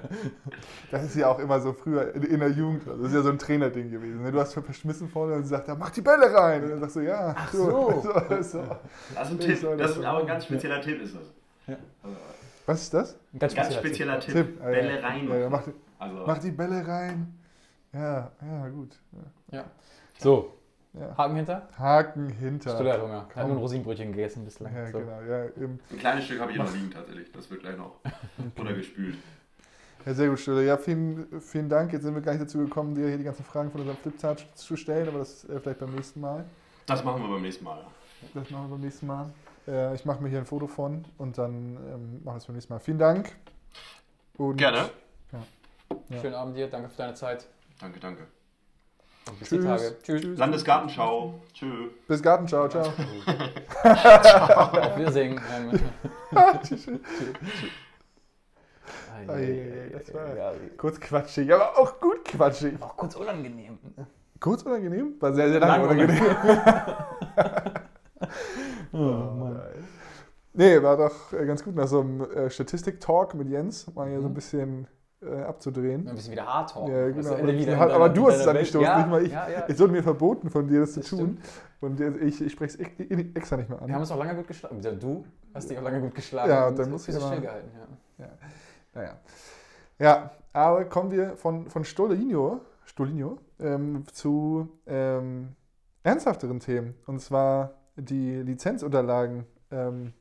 Das 0.92 1.04
ist 1.04 1.16
ja 1.16 1.28
auch 1.28 1.40
immer 1.40 1.60
so 1.60 1.74
früher 1.74 2.14
in, 2.16 2.24
in 2.24 2.40
der 2.40 2.52
Jugend. 2.52 2.84
Das 2.88 3.00
ist 3.00 3.14
ja 3.14 3.22
so 3.22 3.30
ein 3.30 3.38
Trainerding 3.38 3.92
gewesen. 3.92 4.24
ne? 4.24 4.32
Du 4.32 4.40
hast 4.40 4.54
verschmissen 4.54 5.10
vorne 5.10 5.36
und 5.36 5.44
sie 5.44 5.50
sagt, 5.50 5.68
ja, 5.68 5.76
mach 5.76 5.90
die 5.90 6.02
Bälle 6.02 6.34
rein. 6.34 6.64
Und 6.64 6.70
dann 6.72 6.80
sagst 6.80 6.96
du, 6.96 7.00
ja. 7.02 7.34
Ach 7.38 7.52
so. 7.52 8.02
so, 8.02 8.02
so. 8.02 8.14
Das 8.34 8.48
ist 8.48 8.56
ein 8.56 9.40
Tipp. 9.40 9.62
Das 9.62 9.78
das 9.78 9.98
ist 9.98 10.04
aber 10.04 10.20
ein 10.20 10.28
ganz 10.28 10.46
spezieller 10.46 10.82
Tipp, 10.82 11.02
ist 11.02 11.16
das. 11.16 11.34
Ja. 11.68 11.78
Also, 12.04 12.16
Was 12.66 12.82
ist 12.84 12.94
das? 12.94 13.20
Ein 13.34 13.40
ganz, 13.40 13.56
ganz 13.56 13.74
spezieller 13.76 14.20
Tipp. 14.20 14.34
Tipp. 14.34 14.60
Ah, 14.62 14.66
Bälle 14.66 15.00
ja. 15.02 15.08
rein. 15.08 15.28
Ja, 15.28 15.36
ja, 15.38 15.50
mach, 15.50 15.64
die, 15.64 15.74
Also, 16.00 16.24
mach 16.26 16.38
die 16.38 16.52
Bälle 16.52 16.88
rein. 16.88 17.34
Ja, 17.94 18.32
ja, 18.42 18.68
gut. 18.70 18.98
Ja, 19.52 19.58
Ja. 19.60 19.66
So, 20.18 20.55
ja. 21.00 21.18
Haken 21.18 21.36
hinter. 21.36 21.70
Haken 21.78 22.30
hinter. 22.30 22.76
Stulle 22.76 22.94
hat 22.94 23.02
Hunger. 23.02 23.22
Hat 23.22 23.34
Komm. 23.34 23.48
nur 23.48 23.58
ein 23.58 23.60
Rosinenbrötchen 23.60 24.12
gegessen 24.12 24.46
bislang. 24.46 24.74
Ja, 24.74 24.92
so. 24.92 25.00
genau. 25.00 25.22
Ja, 25.22 25.44
ein 25.44 25.80
kleines 26.00 26.26
Stück 26.26 26.40
habe 26.40 26.52
ich 26.52 26.58
noch 26.58 26.74
liegen 26.74 26.92
tatsächlich. 26.92 27.32
Das 27.32 27.50
wird 27.50 27.62
gleich 27.62 27.78
noch 27.78 28.00
runtergespült. 28.58 29.18
ja, 30.06 30.14
sehr 30.14 30.30
gut, 30.30 30.40
Stulle. 30.40 30.66
Ja, 30.66 30.78
vielen, 30.78 31.42
vielen 31.42 31.70
Dank. 31.70 31.92
Jetzt 31.94 32.04
sind 32.04 32.16
wir 32.16 32.22
gar 32.22 32.32
nicht 32.34 32.44
dazu 32.44 32.60
gekommen, 32.60 32.96
dir 32.96 33.08
hier 33.08 33.18
die 33.18 33.24
ganzen 33.24 33.44
Fragen 33.44 33.72
von 33.72 33.82
unserem 33.82 33.98
Flipchart 33.98 34.46
zu 34.56 34.76
stellen, 34.78 35.08
aber 35.08 35.20
das 35.20 35.44
äh, 35.50 35.60
vielleicht 35.60 35.80
beim 35.80 35.94
nächsten 35.94 36.22
Mal. 36.22 36.46
Das 36.86 37.04
machen 37.04 37.22
wir 37.22 37.30
beim 37.30 37.42
nächsten 37.42 37.66
Mal. 37.66 37.82
Das 38.34 38.50
machen 38.50 38.66
wir 38.66 38.76
beim 38.76 38.82
nächsten 38.82 39.08
Mal. 39.08 39.34
Äh, 39.68 39.96
ich 39.96 40.06
mache 40.06 40.22
mir 40.22 40.30
hier 40.30 40.40
ein 40.40 40.46
Foto 40.46 40.68
von 40.68 41.04
und 41.18 41.38
dann 41.38 41.54
ähm, 41.54 42.24
machen 42.24 42.36
wir 42.36 42.38
es 42.38 42.46
beim 42.46 42.56
nächsten 42.56 42.74
Mal. 42.74 42.80
Vielen 42.80 43.00
Dank. 43.00 43.36
Und 44.38 44.58
Gerne. 44.58 44.90
Ja. 45.32 46.20
Schönen 46.22 46.36
Auf 46.36 46.54
dir, 46.54 46.68
danke 46.68 46.90
für 46.90 46.98
deine 46.98 47.14
Zeit. 47.14 47.48
Danke, 47.80 48.00
danke. 48.00 48.28
Und 49.28 49.40
bis 49.40 49.50
Tschüss. 49.50 49.60
die 49.62 49.66
Tage. 49.68 49.96
Tschüss. 50.04 50.22
Tschüss. 50.22 50.38
Landesgartenschau. 50.38 51.34
Tschö. 51.54 51.90
Bis 52.08 52.22
Garten, 52.22 52.48
ciao. 52.48 52.66
Auf 52.66 52.74
Wiedersehen. 54.98 55.40
Tschüss. 56.64 56.88
das 59.28 60.14
war- 60.14 60.36
ja, 60.36 60.52
Kurz 60.78 61.00
quatschig, 61.00 61.52
aber 61.54 61.78
auch 61.78 62.00
gut 62.00 62.24
quatschig. 62.26 62.76
auch 62.82 62.96
kurz 62.98 63.16
unangenehm. 63.16 63.80
Kurz 64.40 64.62
unangenehm? 64.64 65.16
War 65.20 65.34
sehr, 65.34 65.50
sehr 65.50 65.60
lang, 65.60 65.70
Lang 65.70 65.90
unangenehm. 65.90 66.24
Oh, 68.94 68.98
Mann. 68.98 69.62
Nee, 70.54 70.82
war 70.82 70.96
doch 70.96 71.34
äh, 71.34 71.46
ganz 71.46 71.64
gut 71.64 71.76
nach 71.76 71.88
so 71.88 72.00
einem 72.00 72.22
äh, 72.32 72.50
Statistik-Talk 72.50 73.34
mit 73.34 73.50
Jens, 73.50 73.94
mal 73.94 74.08
hier 74.08 74.22
so 74.22 74.28
ein 74.28 74.32
Mhm. 74.32 74.36
bisschen 74.36 74.88
äh, 75.22 75.42
abzudrehen. 75.44 76.08
Ein 76.08 76.16
bisschen 76.16 76.32
wieder 76.34 76.46
hart. 76.46 76.76
Ja, 76.76 76.82
Weißt 76.82 77.16
genau. 77.16 77.36
du, 77.36 77.48
wieder 77.48 77.74
in 77.74 77.80
aber 77.80 77.90
deiner- 77.90 78.10
du 78.10 78.28
hast 78.28 78.36
es 78.36 78.46
deiner 78.46 78.60
angestoßen, 78.60 78.88
Welt. 78.88 78.98
nicht 78.98 79.10
mal 79.10 79.24
ich. 79.26 79.32
Ja, 79.32 79.50
ja. 79.50 79.66
Es 79.68 79.80
wurde 79.80 79.92
mir 79.94 80.04
verboten, 80.04 80.50
von 80.50 80.68
dir 80.68 80.82
das 80.82 80.94
zu 80.94 81.00
Das 81.02 81.10
tun. 81.10 81.38
Und 81.82 82.00
jetzt- 82.00 82.22
ich, 82.22 82.42
ich 82.42 82.52
spreche 82.52 82.78
es 82.84 83.20
extra 83.36 83.58
nicht 83.58 83.70
mehr 83.70 83.82
an. 83.82 83.88
Wir 83.88 83.94
haben 83.96 84.02
uns 84.02 84.12
auch 84.12 84.18
lange 84.20 84.36
gut 84.36 84.48
geschlagen. 84.48 84.80
Ja, 84.82 84.92
Du 84.92 85.26
hast 85.54 85.70
dich 85.70 85.78
auch 85.78 85.84
lange 85.84 86.02
gut 86.02 86.16
geschlagen. 86.16 86.50
Ja, 86.50 86.68
und 86.68 86.78
dann 86.80 86.86
so 86.86 86.92
muss 86.92 87.02
ein 87.08 87.12
ich 87.12 87.16
bisschen 87.16 87.22
aber- 87.24 87.32
stillgehalten. 87.36 87.70
Ja. 88.20 88.28
Naja. 88.94 89.20
Ja, 90.00 90.32
aber 90.54 90.86
kommen 90.86 91.12
wir 91.12 91.36
von, 91.38 91.70
von 91.70 91.84
Stolinho, 91.86 92.62
Stolinho 92.86 93.38
ähm, 93.60 94.04
zu 94.12 94.70
ähm, 94.88 95.50
ernsthafteren 96.04 96.60
Themen. 96.60 96.96
Und 97.08 97.20
zwar 97.22 97.72
die 97.96 98.36
Lizenzunterlagen 98.42 99.46
ähm, 99.72 100.14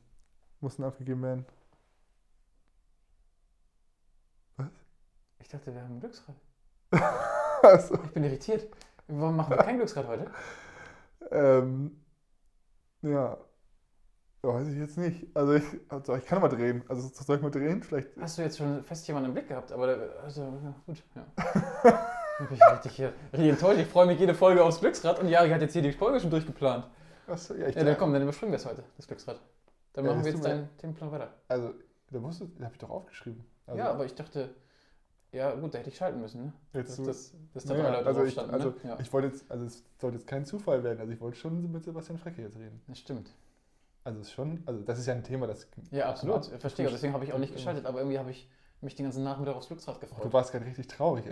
mussten 0.61 0.83
abgegeben 0.83 1.21
werden. 1.23 1.45
Ich 5.45 5.51
dachte, 5.51 5.71
wir 5.75 5.79
haben 5.79 5.97
ein 5.97 5.99
Glücksrad. 5.99 6.35
also, 7.61 7.93
Ich 8.03 8.11
bin 8.13 8.23
irritiert. 8.23 8.67
Warum 9.07 9.35
machen 9.35 9.51
wir 9.51 9.57
kein 9.57 9.77
Glücksrad 9.77 10.07
heute? 10.07 10.25
ähm, 11.29 12.03
ja, 13.03 13.37
weiß 14.41 14.69
ich 14.69 14.77
jetzt 14.79 14.97
nicht. 14.97 15.27
Also 15.35 15.53
ich, 15.53 15.63
also 15.87 16.15
ich 16.15 16.25
kann 16.25 16.41
mal 16.41 16.47
drehen. 16.47 16.83
Also 16.87 17.07
soll 17.13 17.35
ich 17.35 17.43
mal 17.43 17.51
drehen? 17.51 17.83
Vielleicht. 17.83 18.17
Hast 18.19 18.39
du 18.39 18.41
jetzt 18.41 18.57
schon 18.57 18.83
fest 18.83 19.07
jemanden 19.07 19.29
im 19.29 19.33
Blick 19.35 19.47
gehabt? 19.47 19.71
Aber 19.71 19.87
also, 20.23 20.41
ja, 20.41 20.73
gut, 20.87 21.03
ja. 21.13 21.25
Ich 22.39 22.49
bin 22.49 22.57
richtig, 22.71 22.91
hier, 22.93 23.13
enttäuscht. 23.31 23.79
Ich 23.79 23.87
freue 23.87 24.07
mich 24.07 24.19
jede 24.19 24.33
Folge 24.33 24.63
aufs 24.63 24.79
Glücksrad 24.79 25.19
und 25.19 25.29
Jari 25.29 25.51
hat 25.51 25.61
jetzt 25.61 25.73
hier 25.73 25.83
die 25.83 25.91
Folge 25.93 26.19
schon 26.19 26.31
durchgeplant. 26.31 26.87
Achso, 27.27 27.53
ja, 27.53 27.67
ich 27.67 27.75
Ja, 27.75 27.83
dann 27.83 27.97
komm, 27.99 28.11
dann 28.13 28.23
überspringen 28.23 28.51
wir 28.51 28.57
es 28.57 28.65
heute, 28.65 28.83
das 28.97 29.05
Glücksrad. 29.05 29.39
Dann 29.93 30.05
Ja, 30.05 30.11
machen 30.11 30.23
das 30.23 30.25
wir 30.25 30.33
jetzt 30.33 30.43
deinen 30.43 30.77
Themenplan 30.77 31.11
weiter. 31.11 31.33
Also, 31.49 31.75
da 32.09 32.19
musst 32.19 32.41
du, 32.41 32.47
da 32.57 32.65
habe 32.65 32.73
ich 32.73 32.79
doch 32.79 32.89
aufgeschrieben. 32.89 33.45
Also, 33.67 33.79
ja, 33.79 33.91
aber 33.91 34.05
ich 34.05 34.15
dachte, 34.15 34.49
ja 35.35 35.53
gut, 35.55 35.73
da 35.73 35.79
hätte 35.79 35.89
ich 35.89 35.97
schalten 35.97 36.21
müssen, 36.21 36.45
ne? 36.45 36.53
Jetzt 36.73 36.89
dass, 36.89 37.29
so- 37.29 37.37
dass, 37.53 37.65
da 37.65 37.73
drei 37.73 37.89
Leute 37.91 38.07
also 38.07 38.23
ich, 38.23 38.33
standen, 38.33 38.53
also 38.53 38.69
ne? 38.69 38.75
Ja, 38.83 38.97
ich 38.99 39.13
wollte 39.13 39.27
jetzt, 39.27 39.49
also 39.51 39.65
es 39.65 39.83
sollte 39.99 40.17
jetzt 40.17 40.27
kein 40.27 40.45
Zufall 40.45 40.83
werden. 40.83 40.99
Also 40.99 41.11
ich 41.11 41.21
wollte 41.21 41.37
schon 41.37 41.71
mit 41.71 41.83
Sebastian 41.83 42.17
Frecke 42.17 42.41
jetzt 42.41 42.57
reden. 42.57 42.81
das 42.87 42.99
stimmt. 42.99 43.31
Also 44.03 44.23
schon, 44.23 44.61
also 44.65 44.81
das 44.81 44.99
ist 44.99 45.07
ja 45.07 45.13
ein 45.13 45.23
Thema, 45.23 45.47
das 45.47 45.67
Ja, 45.91 46.09
absolut. 46.09 46.51
Ja, 46.51 46.59
Verstehe. 46.59 46.87
Deswegen 46.89 47.13
habe 47.13 47.25
ich 47.25 47.33
auch 47.33 47.39
nicht 47.39 47.53
geschaltet, 47.53 47.85
aber 47.85 47.99
irgendwie 47.99 48.19
habe 48.19 48.31
ich 48.31 48.47
mich 48.81 48.95
den 48.95 49.05
ganzen 49.05 49.23
Nachmittag 49.23 49.55
aufs 49.55 49.67
Glücksrad 49.67 49.95
Du 49.97 50.01
gefreut. 50.01 50.31
warst 50.31 50.51
gerade 50.51 50.65
richtig 50.65 50.87
traurig, 50.87 51.25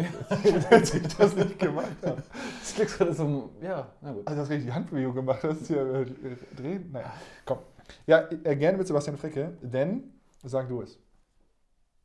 als, 0.71 0.93
ich 0.95 1.07
das 1.15 1.35
nicht 1.35 1.59
gemacht 1.59 1.87
habe. 2.03 2.23
Das 2.61 2.75
Glücksrad 2.75 3.09
ist 3.09 3.17
so, 3.17 3.51
ja, 3.61 3.87
na 4.01 4.11
gut. 4.11 4.25
Also 4.27 4.37
du 4.37 4.41
hast 4.41 4.49
richtig 4.49 4.67
die 4.67 4.73
Handbewegung 4.73 5.13
gemacht, 5.13 5.43
hast 5.43 5.67
hier 5.67 5.81
äh, 5.85 6.05
drehen. 6.57 6.91
Naja, 6.91 7.13
komm. 7.45 7.59
Ja, 8.07 8.27
äh, 8.43 8.55
gerne 8.55 8.77
mit 8.77 8.87
Sebastian 8.87 9.17
Frecke, 9.17 9.55
denn, 9.61 10.11
sag 10.43 10.67
du 10.67 10.81
es. 10.81 10.97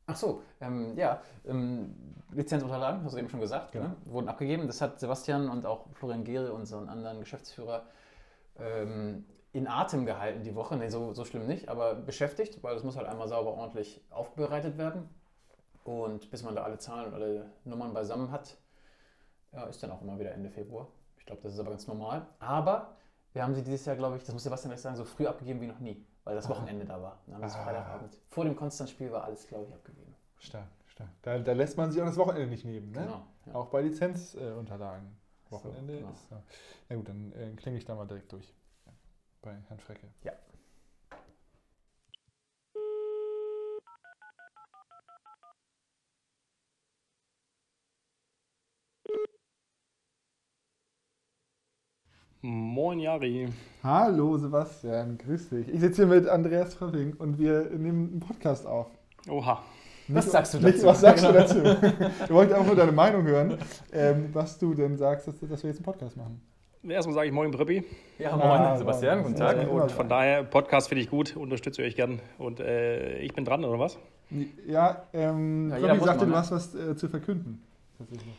Ach 0.09 0.15
so, 0.15 0.41
ähm, 0.59 0.97
ja, 0.97 1.21
ähm, 1.45 1.95
Lizenzunterlagen, 2.31 3.03
hast 3.03 3.13
du 3.13 3.17
eben 3.19 3.29
schon 3.29 3.39
gesagt, 3.39 3.71
Genau. 3.71 3.89
ne? 3.89 3.95
wurden 4.05 4.27
abgegeben. 4.27 4.65
Das 4.67 4.81
hat 4.81 4.99
Sebastian 4.99 5.49
und 5.49 5.65
auch 5.65 5.85
Florian 5.93 6.23
Gehre, 6.23 6.51
unseren 6.53 6.89
anderen 6.89 7.19
Geschäftsführer, 7.19 7.83
ähm, 8.57 9.25
in 9.51 9.67
Atem 9.67 10.05
gehalten 10.05 10.43
die 10.43 10.55
Woche. 10.55 10.77
Nee, 10.77 10.89
so, 10.89 11.13
so 11.13 11.25
schlimm 11.25 11.45
nicht, 11.47 11.69
aber 11.69 11.95
beschäftigt, 11.95 12.63
weil 12.63 12.73
das 12.73 12.83
muss 12.83 12.97
halt 12.97 13.07
einmal 13.07 13.27
sauber 13.27 13.51
ordentlich 13.53 14.01
aufbereitet 14.09 14.77
werden. 14.77 15.09
Und 15.83 16.29
bis 16.31 16.43
man 16.43 16.55
da 16.55 16.63
alle 16.63 16.77
Zahlen 16.77 17.07
und 17.07 17.13
alle 17.13 17.45
Nummern 17.63 17.93
beisammen 17.93 18.31
hat, 18.31 18.57
ja, 19.53 19.63
ist 19.65 19.81
dann 19.81 19.91
auch 19.91 20.01
immer 20.01 20.19
wieder 20.19 20.31
Ende 20.31 20.49
Februar. 20.49 20.87
Ich 21.17 21.25
glaube, 21.25 21.41
das 21.43 21.53
ist 21.53 21.59
aber 21.59 21.69
ganz 21.71 21.87
normal. 21.87 22.25
Aber 22.39 22.95
wir 23.33 23.43
haben 23.43 23.53
sie 23.53 23.63
dieses 23.63 23.85
Jahr, 23.85 23.95
glaube 23.95 24.17
ich, 24.17 24.23
das 24.23 24.33
muss 24.33 24.43
Sebastian 24.43 24.71
gleich 24.71 24.81
sagen, 24.81 24.95
so 24.95 25.03
früh 25.05 25.27
abgegeben 25.27 25.61
wie 25.61 25.67
noch 25.67 25.79
nie, 25.79 26.03
weil 26.29 26.35
das 26.35 26.47
Wochenende 26.47 26.85
da 26.85 27.01
war. 27.01 27.17
Dann 27.25 27.41
es 27.41 27.55
Ah. 27.55 27.63
Freitagabend. 27.63 28.15
Vor 28.29 28.45
dem 28.45 28.55
Konstanz-Spiel 28.55 29.11
war 29.11 29.23
alles, 29.23 29.47
glaube 29.47 29.65
ich, 29.65 29.73
abgegeben. 29.73 30.13
Stark, 30.37 30.67
stark. 30.85 31.09
Da, 31.23 31.39
da 31.39 31.53
lässt 31.53 31.75
man 31.75 31.91
sich 31.91 31.99
auch 32.01 32.05
das 32.05 32.17
Wochenende 32.17 32.47
nicht 32.47 32.65
nehmen, 32.65 32.91
ne? 32.91 33.01
Genau. 33.01 33.25
Ja. 33.47 33.55
Auch 33.55 33.67
bei 33.69 33.81
Lizenzunterlagen. 33.81 35.17
Wochenende 35.49 35.97
genau. 35.97 36.11
ist. 36.11 36.29
Ja. 36.29 36.43
Na 36.89 36.95
gut, 36.97 37.09
dann 37.09 37.31
äh, 37.33 37.49
klinge 37.55 37.79
ich 37.79 37.85
da 37.85 37.95
mal 37.95 38.05
direkt 38.05 38.31
durch. 38.31 38.53
Bei 39.41 39.55
Herrn 39.67 39.79
Frecke. 39.79 40.07
Ja. 40.23 40.33
Moin 52.41 52.99
Jari. 52.99 53.49
Hallo 53.83 54.37
Sebastian, 54.37 55.17
grüß 55.17 55.49
dich. 55.49 55.67
Ich 55.67 55.79
sitze 55.81 56.05
hier 56.07 56.15
mit 56.15 56.27
Andreas 56.27 56.73
Fröpping 56.73 57.13
und 57.17 57.37
wir 57.37 57.63
nehmen 57.71 58.09
einen 58.11 58.19
Podcast 58.21 58.65
auf. 58.65 58.87
Oha. 59.29 59.61
Was 60.07 60.25
Nicht- 60.25 60.31
sagst 60.31 60.53
du 60.53 60.59
nicht, 60.59 60.77
dazu? 60.77 60.85
Was 60.87 61.01
sagst 61.01 61.25
du 61.25 61.31
dazu? 61.33 61.55
Wir 61.63 62.29
wollten 62.29 62.53
einfach 62.53 62.65
nur 62.67 62.75
deine 62.77 62.93
Meinung 62.93 63.23
hören, 63.23 63.57
ähm, 63.91 64.29
was 64.33 64.57
du 64.57 64.73
denn 64.73 64.97
sagst, 64.97 65.27
dass, 65.27 65.35
dass 65.41 65.63
wir 65.63 65.69
jetzt 65.69 65.79
einen 65.79 65.85
Podcast 65.85 66.15
machen. 66.15 66.41
Erstmal 66.87 67.13
sage 67.15 67.27
ich 67.27 67.33
Moin 67.33 67.51
Brippi. 67.51 67.83
Ja, 68.17 68.31
moin, 68.37 68.41
Ah, 68.49 68.77
Sebastian, 68.77 69.17
moin. 69.19 69.27
guten 69.33 69.37
Tag. 69.37 69.57
Ja, 69.57 69.67
Und 69.67 69.91
von 69.91 70.07
daher, 70.07 70.43
Podcast 70.43 70.87
finde 70.87 71.03
ich 71.03 71.09
gut, 71.09 71.35
unterstütze 71.35 71.81
euch 71.83 71.97
gern. 71.97 72.21
Und 72.37 72.61
äh, 72.61 73.17
ich 73.19 73.33
bin 73.33 73.43
dran, 73.43 73.65
oder 73.65 73.77
was? 73.79 73.99
Ja, 74.65 75.03
ähm, 75.11 75.73
Ja, 75.77 75.93
muss 75.93 76.05
sagte, 76.05 76.23
du 76.25 76.31
ne? 76.31 76.37
hast 76.37 76.51
was 76.51 76.73
äh, 76.73 76.95
zu 76.95 77.09
verkünden. 77.09 77.61
Tatsächlich. 77.97 78.33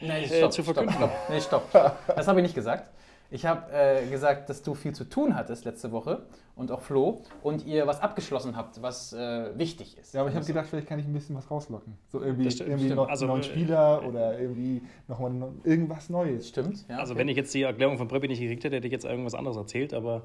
Nee, 0.00 0.24
Äh, 0.42 0.50
zu 0.50 0.64
verkünden. 0.64 0.92
Stopp, 0.92 1.10
stopp. 1.10 1.30
Nee, 1.30 1.40
stopp, 1.40 1.68
stopp. 1.70 1.98
Das 2.16 2.26
habe 2.26 2.40
ich 2.40 2.42
nicht 2.46 2.54
gesagt. 2.56 2.90
Ich 3.34 3.46
habe 3.46 3.72
äh, 3.72 4.06
gesagt, 4.10 4.50
dass 4.50 4.62
du 4.62 4.74
viel 4.74 4.92
zu 4.92 5.04
tun 5.04 5.34
hattest 5.34 5.64
letzte 5.64 5.90
Woche 5.90 6.22
und 6.54 6.70
auch 6.70 6.82
Flo 6.82 7.22
und 7.42 7.64
ihr 7.64 7.86
was 7.86 8.00
abgeschlossen 8.02 8.56
habt, 8.56 8.82
was 8.82 9.14
äh, 9.14 9.56
wichtig 9.58 9.96
ist. 9.98 10.12
Ja, 10.12 10.20
aber 10.20 10.28
ich 10.28 10.34
habe 10.34 10.42
Also, 10.42 10.52
gedacht, 10.52 10.68
vielleicht 10.68 10.86
kann 10.86 10.98
ich 10.98 11.06
ein 11.06 11.14
bisschen 11.14 11.34
was 11.34 11.50
rauslocken. 11.50 11.96
So 12.08 12.20
irgendwie, 12.22 12.50
stimmt, 12.50 12.68
irgendwie 12.68 12.84
stimmt. 12.88 12.96
noch 12.98 13.08
Also, 13.08 13.26
neuen 13.26 13.40
äh, 13.40 13.44
Spieler 13.44 14.06
oder 14.06 14.38
irgendwie 14.38 14.82
nochmal 15.08 15.30
no, 15.30 15.54
irgendwas 15.64 16.10
Neues. 16.10 16.46
Stimmt, 16.48 16.84
ja. 16.90 16.98
Also 16.98 17.12
okay. 17.14 17.20
wenn 17.20 17.28
ich 17.28 17.36
jetzt 17.38 17.54
die 17.54 17.62
Erklärung 17.62 17.96
von 17.96 18.06
Brippi 18.06 18.28
nicht 18.28 18.40
gekriegt 18.40 18.64
hätte, 18.64 18.76
hätte 18.76 18.86
ich 18.86 18.92
jetzt 18.92 19.06
irgendwas 19.06 19.34
anderes 19.34 19.56
erzählt. 19.56 19.94
Aber 19.94 20.24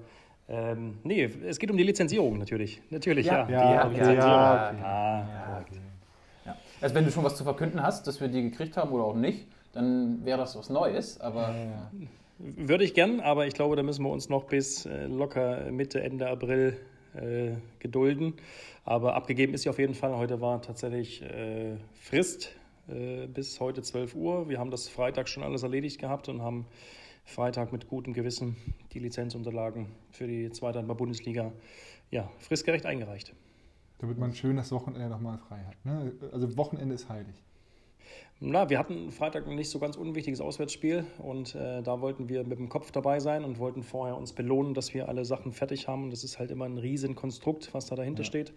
ähm, 0.50 0.98
nee, 1.04 1.24
es 1.48 1.60
geht 1.60 1.72
um 1.72 1.78
die 1.78 1.84
Lizenzierung 1.84 2.38
natürlich. 2.38 2.82
Natürlich, 2.90 3.26
Ja, 3.28 3.48
ja. 3.50 3.74
Ja, 3.74 3.84
die 3.84 3.88
okay, 3.88 3.98
Lizenzierung. 4.00 4.30
ja, 4.30 4.72
okay. 4.72 4.84
Ah. 4.84 5.26
Ja. 6.46 6.56
Also 6.82 6.94
wenn 6.94 7.06
du 7.06 7.12
schon 7.12 7.24
was 7.24 7.38
zu 7.38 7.46
verkünden 7.46 7.82
hast, 7.82 8.06
dass 8.06 8.20
wir 8.20 8.28
die 8.28 8.42
gekriegt 8.50 8.76
haben 8.76 8.92
oder 8.92 9.06
auch 9.06 9.16
nicht, 9.16 9.48
dann 9.72 10.26
wäre 10.26 10.38
das 10.38 10.58
was 10.58 10.70
Neues. 10.70 11.22
Aber 11.22 11.54
Würde 12.40 12.84
ich 12.84 12.94
gern, 12.94 13.20
aber 13.20 13.48
ich 13.48 13.54
glaube, 13.54 13.76
da 13.76 13.84
müssen 13.84 14.04
wir 14.04 14.12
uns 14.12 14.30
noch 14.30 14.46
bis 14.46 14.86
äh, 14.86 15.08
locker 15.08 15.72
Mitte, 15.72 16.02
Ende 16.02 16.28
April 16.30 16.78
äh, 17.16 17.56
gedulden. 17.80 18.34
Aber 18.86 19.16
abgegeben 19.16 19.54
ist 19.54 19.64
sie 19.64 19.70
auf 19.70 19.80
jeden 19.80 19.96
Fall. 19.96 20.16
Heute 20.16 20.40
war 20.40 20.62
tatsächlich 20.62 21.22
äh, 21.24 21.78
Frist 21.94 22.56
äh, 22.88 23.28
bis 23.28 23.60
heute 23.60 23.82
12 23.82 24.16
Uhr. 24.16 24.50
Wir 24.50 24.60
haben 24.60 24.72
das 24.72 24.88
Freitag 24.88 25.30
schon 25.30 25.44
alles 25.44 25.64
erledigt 25.64 26.00
gehabt 26.00 26.30
und 26.30 26.42
haben 26.42 26.68
Freitag 27.26 27.74
mit 27.74 27.88
gutem 27.88 28.14
Gewissen 28.14 28.56
die 28.94 29.00
Lizenzunterlagen 29.00 29.88
für 30.12 30.28
die 30.28 30.50
zweite 30.52 30.80
Handball-Bundesliga 30.80 31.52
ja, 32.12 32.32
fristgerecht 32.40 32.86
eingereicht. 32.86 33.34
Damit 34.00 34.18
man 34.18 34.34
schön 34.34 34.56
das 34.56 34.72
Wochenende 34.72 35.10
nochmal 35.10 35.38
frei 35.40 35.64
hat. 35.66 35.86
Ne? 35.86 36.14
Also 36.32 36.56
Wochenende 36.56 36.96
ist 36.96 37.10
heilig. 37.10 37.44
Na, 38.40 38.70
wir 38.70 38.78
hatten 38.78 39.12
Freitag 39.12 39.48
ein 39.48 39.56
nicht 39.56 39.72
so 39.72 39.80
ganz 39.80 39.96
unwichtiges 39.96 40.42
Auswärtsspiel 40.42 41.06
und 41.18 41.56
äh, 41.56 41.82
da 41.82 42.02
wollten 42.02 42.30
wir 42.30 42.44
mit 42.46 42.60
dem 42.60 42.70
Kopf 42.70 42.92
dabei 42.92 43.20
sein 43.20 43.44
und 43.44 43.58
wollten 43.58 43.82
vorher 43.82 44.16
uns 44.16 44.34
belohnen, 44.34 44.76
dass 44.76 44.94
wir 44.94 45.10
alle 45.10 45.26
Sachen 45.26 45.54
fertig 45.54 45.88
haben. 45.88 46.04
Und 46.04 46.12
das 46.12 46.24
ist 46.24 46.38
halt 46.38 46.52
immer 46.52 46.66
ein 46.66 46.78
Riesenkonstrukt, 46.78 47.74
was 47.74 47.88
da 47.88 47.96
dahinter 47.96 48.22
Ja. 48.22 48.28
steht. 48.28 48.54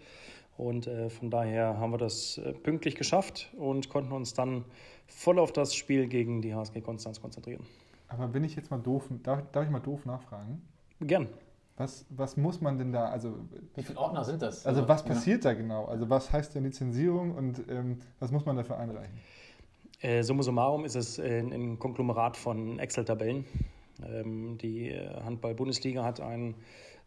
Und 0.55 0.85
äh, 0.85 1.09
von 1.09 1.31
daher 1.31 1.79
haben 1.79 1.91
wir 1.91 1.97
das 1.97 2.37
äh, 2.37 2.53
pünktlich 2.53 2.95
geschafft 2.95 3.51
und 3.57 3.89
konnten 3.89 4.11
uns 4.11 4.35
dann 4.35 4.65
voll 5.07 5.39
auf 5.39 5.51
das 5.51 5.73
Spiel 5.73 6.07
gegen 6.07 6.43
die 6.43 6.53
HSG 6.53 6.81
Konstanz 6.81 7.19
konzentrieren. 7.19 7.65
Aber 8.07 8.31
wenn 8.35 8.43
ich 8.43 8.55
jetzt 8.55 8.69
mal 8.69 8.77
doof, 8.77 9.09
darf, 9.23 9.41
darf 9.51 9.63
ich 9.65 9.71
mal 9.71 9.79
doof 9.79 10.05
nachfragen? 10.05 10.61
Gern. 10.99 11.27
Was, 11.77 12.05
was 12.09 12.37
muss 12.37 12.61
man 12.61 12.77
denn 12.77 12.91
da, 12.91 13.05
also, 13.05 13.33
wie 13.73 13.81
viele 13.81 13.97
Ordner 13.97 14.23
sind 14.23 14.43
das? 14.43 14.63
also 14.67 14.87
was 14.87 15.01
Ja. 15.01 15.07
passiert 15.07 15.43
da 15.43 15.53
genau? 15.53 15.85
Also 15.85 16.07
was 16.07 16.31
heißt 16.31 16.53
denn 16.53 16.65
Lizenzierung 16.65 17.31
und 17.33 17.63
ähm, 17.67 17.97
was 18.19 18.31
muss 18.31 18.45
man 18.45 18.55
dafür 18.57 18.77
einreichen? 18.77 19.17
Äh, 20.01 20.23
summa 20.23 20.41
summarum 20.41 20.83
ist 20.83 20.95
es 20.95 21.19
äh, 21.19 21.39
ein 21.41 21.77
Konglomerat 21.77 22.35
von 22.35 22.79
Excel-Tabellen. 22.79 23.45
Ähm, 24.03 24.57
die 24.57 24.89
äh, 24.89 25.21
Handball-Bundesliga 25.21 26.03
hat 26.03 26.19
ein, 26.19 26.55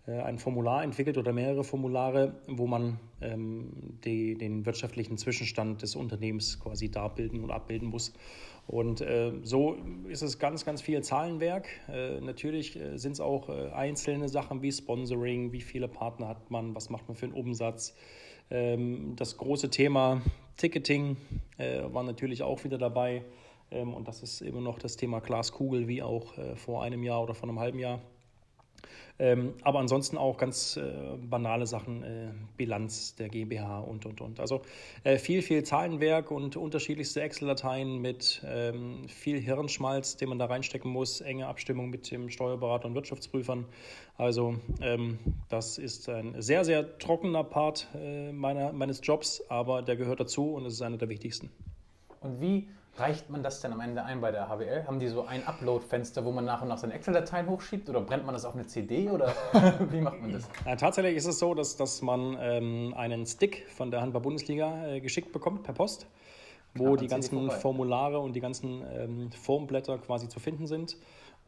äh, 0.07 0.12
ein 0.20 0.38
Formular 0.38 0.84
entwickelt 0.84 1.18
oder 1.18 1.32
mehrere 1.32 1.64
Formulare, 1.64 2.36
wo 2.47 2.68
man 2.68 3.01
ähm, 3.20 3.99
die, 4.05 4.36
den 4.36 4.64
wirtschaftlichen 4.64 5.18
Zwischenstand 5.18 5.82
des 5.82 5.97
Unternehmens 5.97 6.61
quasi 6.61 6.88
darbilden 6.88 7.42
und 7.42 7.51
abbilden 7.51 7.88
muss. 7.88 8.12
Und 8.68 9.01
äh, 9.01 9.32
so 9.42 9.76
ist 10.09 10.22
es 10.22 10.38
ganz, 10.38 10.64
ganz 10.64 10.80
viel 10.80 11.03
Zahlenwerk. 11.03 11.66
Äh, 11.88 12.20
natürlich 12.20 12.76
äh, 12.76 12.97
sind 12.97 13.12
es 13.12 13.20
auch 13.20 13.49
äh, 13.49 13.70
einzelne 13.72 14.28
Sachen 14.28 14.62
wie 14.62 14.70
Sponsoring, 14.70 15.51
wie 15.51 15.62
viele 15.62 15.88
Partner 15.88 16.28
hat 16.28 16.49
man, 16.53 16.76
was 16.76 16.90
macht 16.90 17.09
man 17.09 17.16
für 17.16 17.26
einen 17.26 17.34
Umsatz. 17.34 17.97
Ähm, 18.51 19.14
das 19.16 19.36
große 19.36 19.70
Thema 19.70 20.22
Ticketing 20.57 21.16
äh, 21.59 21.82
war 21.92 22.03
natürlich 22.03 22.42
auch 22.42 22.64
wieder 22.64 22.78
dabei. 22.78 23.24
Ähm, 23.70 23.95
und 23.95 24.09
das 24.09 24.22
ist 24.22 24.40
immer 24.40 24.61
noch 24.61 24.78
das 24.78 24.97
Thema 24.97 25.20
Glaskugel, 25.20 25.88
wie 25.88 26.03
auch 26.03 26.36
äh, 26.38 26.57
vor 26.57 26.82
einem 26.82 27.03
Jahr 27.03 27.22
oder 27.22 27.34
vor 27.34 27.49
einem 27.49 27.59
halben 27.59 27.78
Jahr. 27.78 28.01
Ähm, 29.18 29.55
aber 29.62 29.78
ansonsten 29.78 30.18
auch 30.18 30.37
ganz 30.37 30.76
äh, 30.76 31.16
banale 31.16 31.66
Sachen, 31.66 32.03
äh, 32.03 32.30
Bilanz 32.57 33.14
der 33.14 33.28
GmbH 33.28 33.80
und, 33.80 34.07
und, 34.07 34.20
und. 34.20 34.41
Also 34.41 34.62
äh, 35.05 35.18
viel, 35.18 35.43
viel 35.43 35.62
Zahlenwerk 35.62 36.30
und 36.30 36.57
unterschiedlichste 36.57 37.22
Excel-Dateien 37.22 37.99
mit 37.99 38.45
ähm, 38.47 39.09
viel 39.09 39.41
Hirnschmalz, 39.41 40.16
den 40.16 40.30
man 40.30 40.39
da 40.39 40.47
reinstecken 40.47 40.91
muss, 40.91 41.20
enge 41.20 41.47
Abstimmung 41.47 41.91
mit 41.91 42.11
dem 42.11 42.28
Steuerberater 42.28 42.87
und 42.87 42.95
Wirtschaftsprüfern. 42.95 43.66
Also 44.16 44.57
ähm, 44.80 45.18
das 45.49 45.78
ist 45.78 46.09
ein 46.09 46.41
sehr, 46.43 46.64
sehr 46.64 46.99
trockener 46.99 47.45
Part 47.45 47.89
äh, 47.95 48.32
meiner, 48.32 48.72
meines 48.72 49.01
Jobs, 49.03 49.43
aber 49.49 49.82
der 49.82 49.97
gehört 49.97 50.20
dazu 50.20 50.55
und 50.55 50.66
es 50.66 50.74
ist 50.74 50.82
einer 50.82 50.99
der 50.99 51.09
wichtigsten. 51.09 51.51
Und 52.20 52.41
wie 52.41 52.68
reicht 52.97 53.30
man 53.30 53.42
das 53.42 53.61
denn 53.61 53.72
am 53.72 53.80
Ende 53.80 54.05
ein 54.05 54.20
bei 54.20 54.30
der 54.30 54.49
HWL? 54.49 54.86
Haben 54.86 55.01
die 55.01 55.09
so 55.09 55.24
ein 55.24 55.47
Upload-Fenster, 55.47 56.24
wo 56.24 56.32
man 56.32 56.45
nach 56.45 56.62
und 56.62 56.68
nach 56.68 56.78
seine 56.78 56.95
Excel-Dateien 56.95 57.49
hochschiebt 57.49 57.88
oder 57.88 58.01
brennt 58.01 58.24
man 58.24 58.34
das 58.34 58.45
auf 58.45 58.55
eine 58.55 58.66
CD 58.66 59.09
oder 59.09 59.34
wie 59.90 60.01
macht 60.01 60.20
man 60.20 60.32
das? 60.32 60.49
Ja, 60.64 60.76
tatsächlich 60.76 61.16
ist 61.16 61.26
es 61.26 61.38
so, 61.38 61.55
dass, 61.55 61.76
dass 61.76 62.03
man 62.03 62.36
ähm, 62.40 62.95
einen 62.97 63.26
Stick 63.26 63.66
von 63.70 63.90
der 63.90 64.01
Handball-Bundesliga 64.01 64.86
äh, 64.86 65.01
geschickt 65.01 65.32
bekommt 65.32 65.64
per 65.64 65.74
Post, 65.74 66.07
wo 66.74 66.84
Knapp 66.84 66.99
die 66.99 67.07
ganzen 67.09 67.38
vorbei. 67.38 67.57
Formulare 67.57 68.18
und 68.20 68.34
die 68.34 68.40
ganzen 68.40 68.82
ähm, 68.92 69.30
Formblätter 69.32 69.99
quasi 69.99 70.28
zu 70.28 70.38
finden 70.40 70.66
sind. 70.66 70.97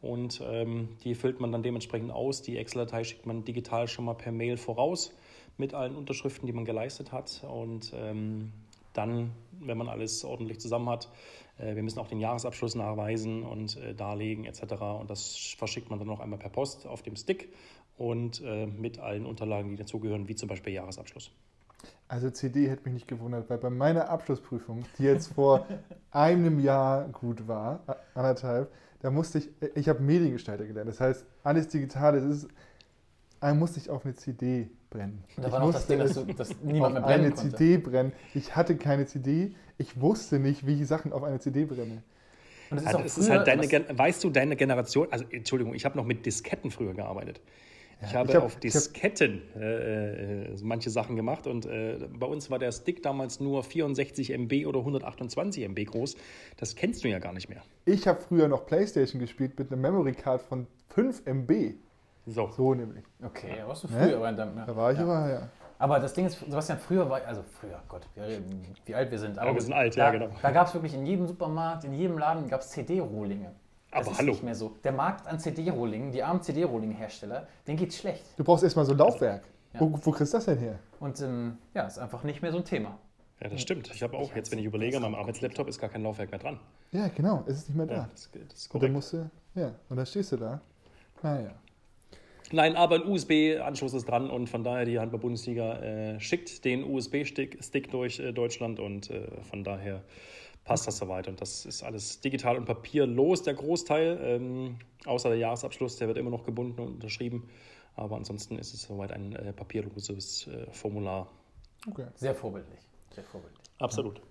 Und 0.01 0.41
ähm, 0.45 0.89
die 1.03 1.15
füllt 1.15 1.39
man 1.39 1.51
dann 1.51 1.63
dementsprechend 1.63 2.11
aus. 2.11 2.41
Die 2.43 2.57
Excel-Datei 2.57 3.03
schickt 3.03 3.25
man 3.25 3.43
digital 3.43 3.87
schon 3.87 4.05
mal 4.05 4.13
per 4.13 4.31
Mail 4.31 4.57
voraus 4.57 5.13
mit 5.57 5.73
allen 5.73 5.95
Unterschriften, 5.95 6.45
die 6.45 6.53
man 6.53 6.65
geleistet 6.65 7.11
hat. 7.11 7.43
Und 7.49 7.93
ähm, 7.95 8.51
dann, 8.93 9.31
wenn 9.59 9.77
man 9.77 9.89
alles 9.89 10.23
ordentlich 10.23 10.59
zusammen 10.59 10.89
hat, 10.89 11.09
äh, 11.57 11.75
wir 11.75 11.83
müssen 11.83 11.99
auch 11.99 12.07
den 12.07 12.19
Jahresabschluss 12.19 12.75
nachweisen 12.75 13.43
und 13.43 13.77
äh, 13.77 13.93
darlegen 13.93 14.45
etc. 14.45 14.73
Und 14.99 15.09
das 15.09 15.55
verschickt 15.57 15.89
man 15.89 15.99
dann 15.99 16.07
noch 16.07 16.19
einmal 16.19 16.39
per 16.39 16.49
Post 16.49 16.85
auf 16.85 17.03
dem 17.03 17.15
Stick 17.15 17.53
und 17.97 18.41
äh, 18.41 18.67
mit 18.67 18.99
allen 18.99 19.25
Unterlagen, 19.25 19.69
die 19.69 19.75
dazugehören, 19.75 20.27
wie 20.27 20.35
zum 20.35 20.49
Beispiel 20.49 20.73
Jahresabschluss. 20.73 21.31
Also 22.07 22.29
CD 22.29 22.69
hätte 22.69 22.83
mich 22.85 22.93
nicht 22.93 23.07
gewundert, 23.07 23.49
weil 23.49 23.57
bei 23.57 23.69
meiner 23.69 24.09
Abschlussprüfung, 24.09 24.85
die 24.97 25.03
jetzt 25.03 25.33
vor 25.33 25.67
einem 26.11 26.59
Jahr 26.59 27.09
gut 27.09 27.47
war, 27.47 27.81
anderthalb, 28.13 28.71
da 29.01 29.11
musste 29.11 29.39
ich, 29.39 29.49
ich 29.75 29.89
habe 29.89 30.01
Mediengestalter 30.01 30.65
gelernt. 30.65 30.89
Das 30.89 30.99
heißt, 30.99 31.25
alles 31.43 31.67
digital, 31.67 32.13
das 32.13 32.23
ist, 32.23 32.47
da 33.39 33.53
musste 33.53 33.79
ich 33.79 33.89
auf 33.89 34.05
eine 34.05 34.15
CD 34.15 34.69
brennen. 34.89 35.23
Und 35.35 35.43
da 35.43 35.47
ich 35.47 35.53
war 35.53 35.59
noch 35.59 35.67
das 35.71 35.87
musste 35.87 35.97
Ding, 35.97 35.99
dass, 35.99 36.13
du, 36.13 36.33
dass 36.33 36.61
niemand 36.63 36.93
mehr 36.95 37.03
auf 37.03 37.09
eine 37.09 37.19
brennen 37.29 37.35
konnte. 37.35 37.55
CD 37.57 37.77
brennen. 37.77 38.11
Ich 38.33 38.55
hatte 38.55 38.75
keine 38.77 39.05
CD. 39.05 39.53
Ich 39.77 39.99
wusste 40.01 40.39
nicht, 40.39 40.65
wie 40.65 40.81
ich 40.81 40.87
Sachen 40.87 41.11
auf 41.13 41.23
eine 41.23 41.39
CD 41.39 41.65
brenne. 41.65 42.03
Und 42.69 42.77
das 42.77 42.85
Also 42.87 42.97
auch 42.99 43.05
es 43.05 43.17
ist 43.17 43.27
früher- 43.27 43.37
halt 43.37 43.47
deine, 43.47 43.67
Gen- 43.67 43.85
weißt 43.97 44.23
du, 44.23 44.29
deine 44.29 44.55
Generation, 44.55 45.07
also 45.11 45.23
Entschuldigung, 45.29 45.73
ich 45.73 45.85
habe 45.85 45.95
noch 45.97 46.05
mit 46.05 46.25
Disketten 46.25 46.69
früher 46.71 46.93
gearbeitet. 46.93 47.39
ich 48.01 48.13
habe 48.13 48.29
ich 48.29 48.35
hab- 48.35 48.43
auf 48.43 48.51
ich 48.51 48.55
hab- 48.57 48.61
Disketten 48.81 49.41
äh, 49.55 50.43
äh, 50.53 50.57
manche 50.63 50.89
Sachen 50.89 51.15
gemacht 51.15 51.47
und 51.47 51.65
äh, 51.65 51.97
bei 52.19 52.27
uns 52.27 52.51
war 52.51 52.59
der 52.59 52.71
Stick 52.71 53.01
damals 53.03 53.39
nur 53.39 53.63
64 53.63 54.31
MB 54.33 54.65
oder 54.67 54.79
128 54.79 55.63
MB 55.63 55.85
groß. 55.85 56.15
Das 56.57 56.75
kennst 56.75 57.03
du 57.03 57.07
ja 57.07 57.19
gar 57.19 57.33
nicht 57.33 57.49
mehr. 57.49 57.61
Ich 57.85 58.07
habe 58.07 58.19
früher 58.21 58.47
noch 58.49 58.65
Playstation 58.65 59.19
gespielt 59.21 59.57
mit 59.57 59.71
einer 59.71 59.81
Memory 59.81 60.11
Card 60.13 60.41
von 60.41 60.67
5 60.89 61.23
MB. 61.25 61.75
So. 62.27 62.51
So 62.55 62.73
nämlich. 62.73 63.03
Okay, 63.23 63.55
da 63.57 63.67
warst 63.67 63.83
du 63.83 63.87
Ne? 63.87 63.93
früher. 64.03 64.17
Aber, 64.17 64.31
dann, 64.33 64.55
ja. 64.57 64.65
Da 64.65 64.75
war 64.75 64.91
ich 64.91 64.97
ja. 64.97 65.03
aber, 65.05 65.29
ja. 65.29 65.49
aber 65.79 65.99
das 65.99 66.13
Ding 66.13 66.25
ist, 66.25 66.39
Sebastian, 66.39 66.77
früher 66.77 67.09
war, 67.09 67.21
also 67.25 67.41
früher, 67.59 67.81
Gott, 67.87 68.05
wie 68.85 68.93
alt 68.95 69.09
wir 69.11 69.17
sind. 69.19 69.37
Aber 69.39 69.49
Ja, 69.49 69.55
wir 69.55 69.61
sind 69.61 69.73
alt, 69.73 69.95
da, 69.97 70.05
ja, 70.05 70.11
genau. 70.11 70.29
Da 70.41 70.51
gab 70.51 70.67
es 70.67 70.73
wirklich 70.73 70.93
in 70.93 71.05
jedem 71.05 71.25
Supermarkt, 71.25 71.83
in 71.85 71.93
jedem 71.93 72.17
Laden 72.17 72.47
gab 72.49 72.61
es 72.61 72.69
CD-Rohlinge. 72.69 73.51
Das 73.91 74.01
Aber 74.01 74.11
ist 74.11 74.17
hallo. 74.19 74.31
nicht 74.31 74.43
mehr 74.43 74.55
so. 74.55 74.75
Der 74.83 74.91
Markt 74.91 75.25
an 75.27 75.39
CD-Rohlingen, 75.39 76.11
die 76.11 76.21
armen 76.21 76.41
CD-Rohling-Hersteller, 76.41 77.47
denen 77.65 77.77
geht's 77.77 77.97
schlecht. 77.97 78.23
Du 78.37 78.43
brauchst 78.43 78.63
erstmal 78.63 78.85
so 78.85 78.91
ein 78.91 78.97
Laufwerk. 78.97 79.43
Ja. 79.73 79.79
Wo, 79.79 79.97
wo 80.03 80.11
kriegst 80.11 80.33
du 80.33 80.37
das 80.37 80.45
denn 80.45 80.57
her? 80.57 80.79
Und 80.99 81.21
ähm, 81.21 81.57
ja, 81.73 81.83
ist 81.83 81.97
einfach 81.97 82.23
nicht 82.23 82.41
mehr 82.41 82.51
so 82.51 82.57
ein 82.57 82.65
Thema. 82.65 82.97
Ja, 83.39 83.49
das 83.49 83.61
stimmt. 83.61 83.89
Ich 83.93 84.01
habe 84.03 84.17
auch, 84.17 84.35
jetzt 84.35 84.51
wenn 84.51 84.59
ich 84.59 84.65
überlege, 84.65 84.97
an 84.97 85.03
meinem 85.03 85.15
Arbeitslaptop 85.15 85.67
ist 85.69 85.79
gar 85.79 85.89
kein 85.89 86.03
Laufwerk 86.03 86.31
mehr 86.31 86.39
dran. 86.39 86.59
Ja, 86.91 87.07
genau, 87.07 87.43
es 87.47 87.59
ist 87.59 87.69
nicht 87.69 87.77
mehr 87.77 87.85
da. 87.85 87.93
Ja, 87.95 88.09
das, 88.11 88.29
das 88.31 88.41
ist 88.59 88.73
und 88.73 88.81
dann 88.83 88.91
korrekt. 88.91 88.93
musst 88.93 89.13
du, 89.13 89.29
ja, 89.55 89.71
und 89.89 89.95
dann 89.97 90.05
stehst 90.05 90.31
du 90.31 90.37
da. 90.37 90.59
Naja. 91.21 91.51
Nein, 92.51 92.75
aber 92.75 92.95
ein 92.95 93.05
USB-Anschluss 93.05 93.93
ist 93.93 94.07
dran 94.07 94.29
und 94.29 94.47
von 94.47 94.63
daher 94.63 94.85
die 94.85 94.99
Handball-Bundesliga 94.99 95.79
äh, 95.79 96.19
schickt 96.19 96.63
den 96.63 96.83
USB-Stick 96.83 97.61
Stick 97.61 97.91
durch 97.91 98.19
äh, 98.19 98.31
Deutschland 98.31 98.79
und 98.79 99.09
äh, 99.09 99.41
von 99.41 99.63
daher 99.63 100.03
passt 100.63 100.87
das 100.87 100.97
soweit. 100.97 101.27
Und 101.27 101.41
das 101.41 101.65
ist 101.65 101.83
alles 101.83 102.21
digital 102.21 102.57
und 102.57 102.65
papierlos, 102.65 103.43
der 103.43 103.53
Großteil, 103.53 104.19
ähm, 104.21 104.77
außer 105.05 105.29
der 105.29 105.37
Jahresabschluss, 105.37 105.97
der 105.97 106.07
wird 106.07 106.17
immer 106.17 106.29
noch 106.29 106.43
gebunden 106.43 106.79
und 106.79 106.93
unterschrieben. 106.95 107.49
Aber 107.95 108.15
ansonsten 108.15 108.57
ist 108.57 108.73
es 108.73 108.83
soweit 108.83 109.11
ein 109.11 109.35
äh, 109.35 109.51
papierloses 109.51 110.47
äh, 110.47 110.71
Formular. 110.71 111.27
Okay. 111.89 112.05
Sehr 112.15 112.35
vorbildlich. 112.35 112.79
Sehr 113.09 113.23
vorbildlich. 113.23 113.63
Absolut. 113.79 114.21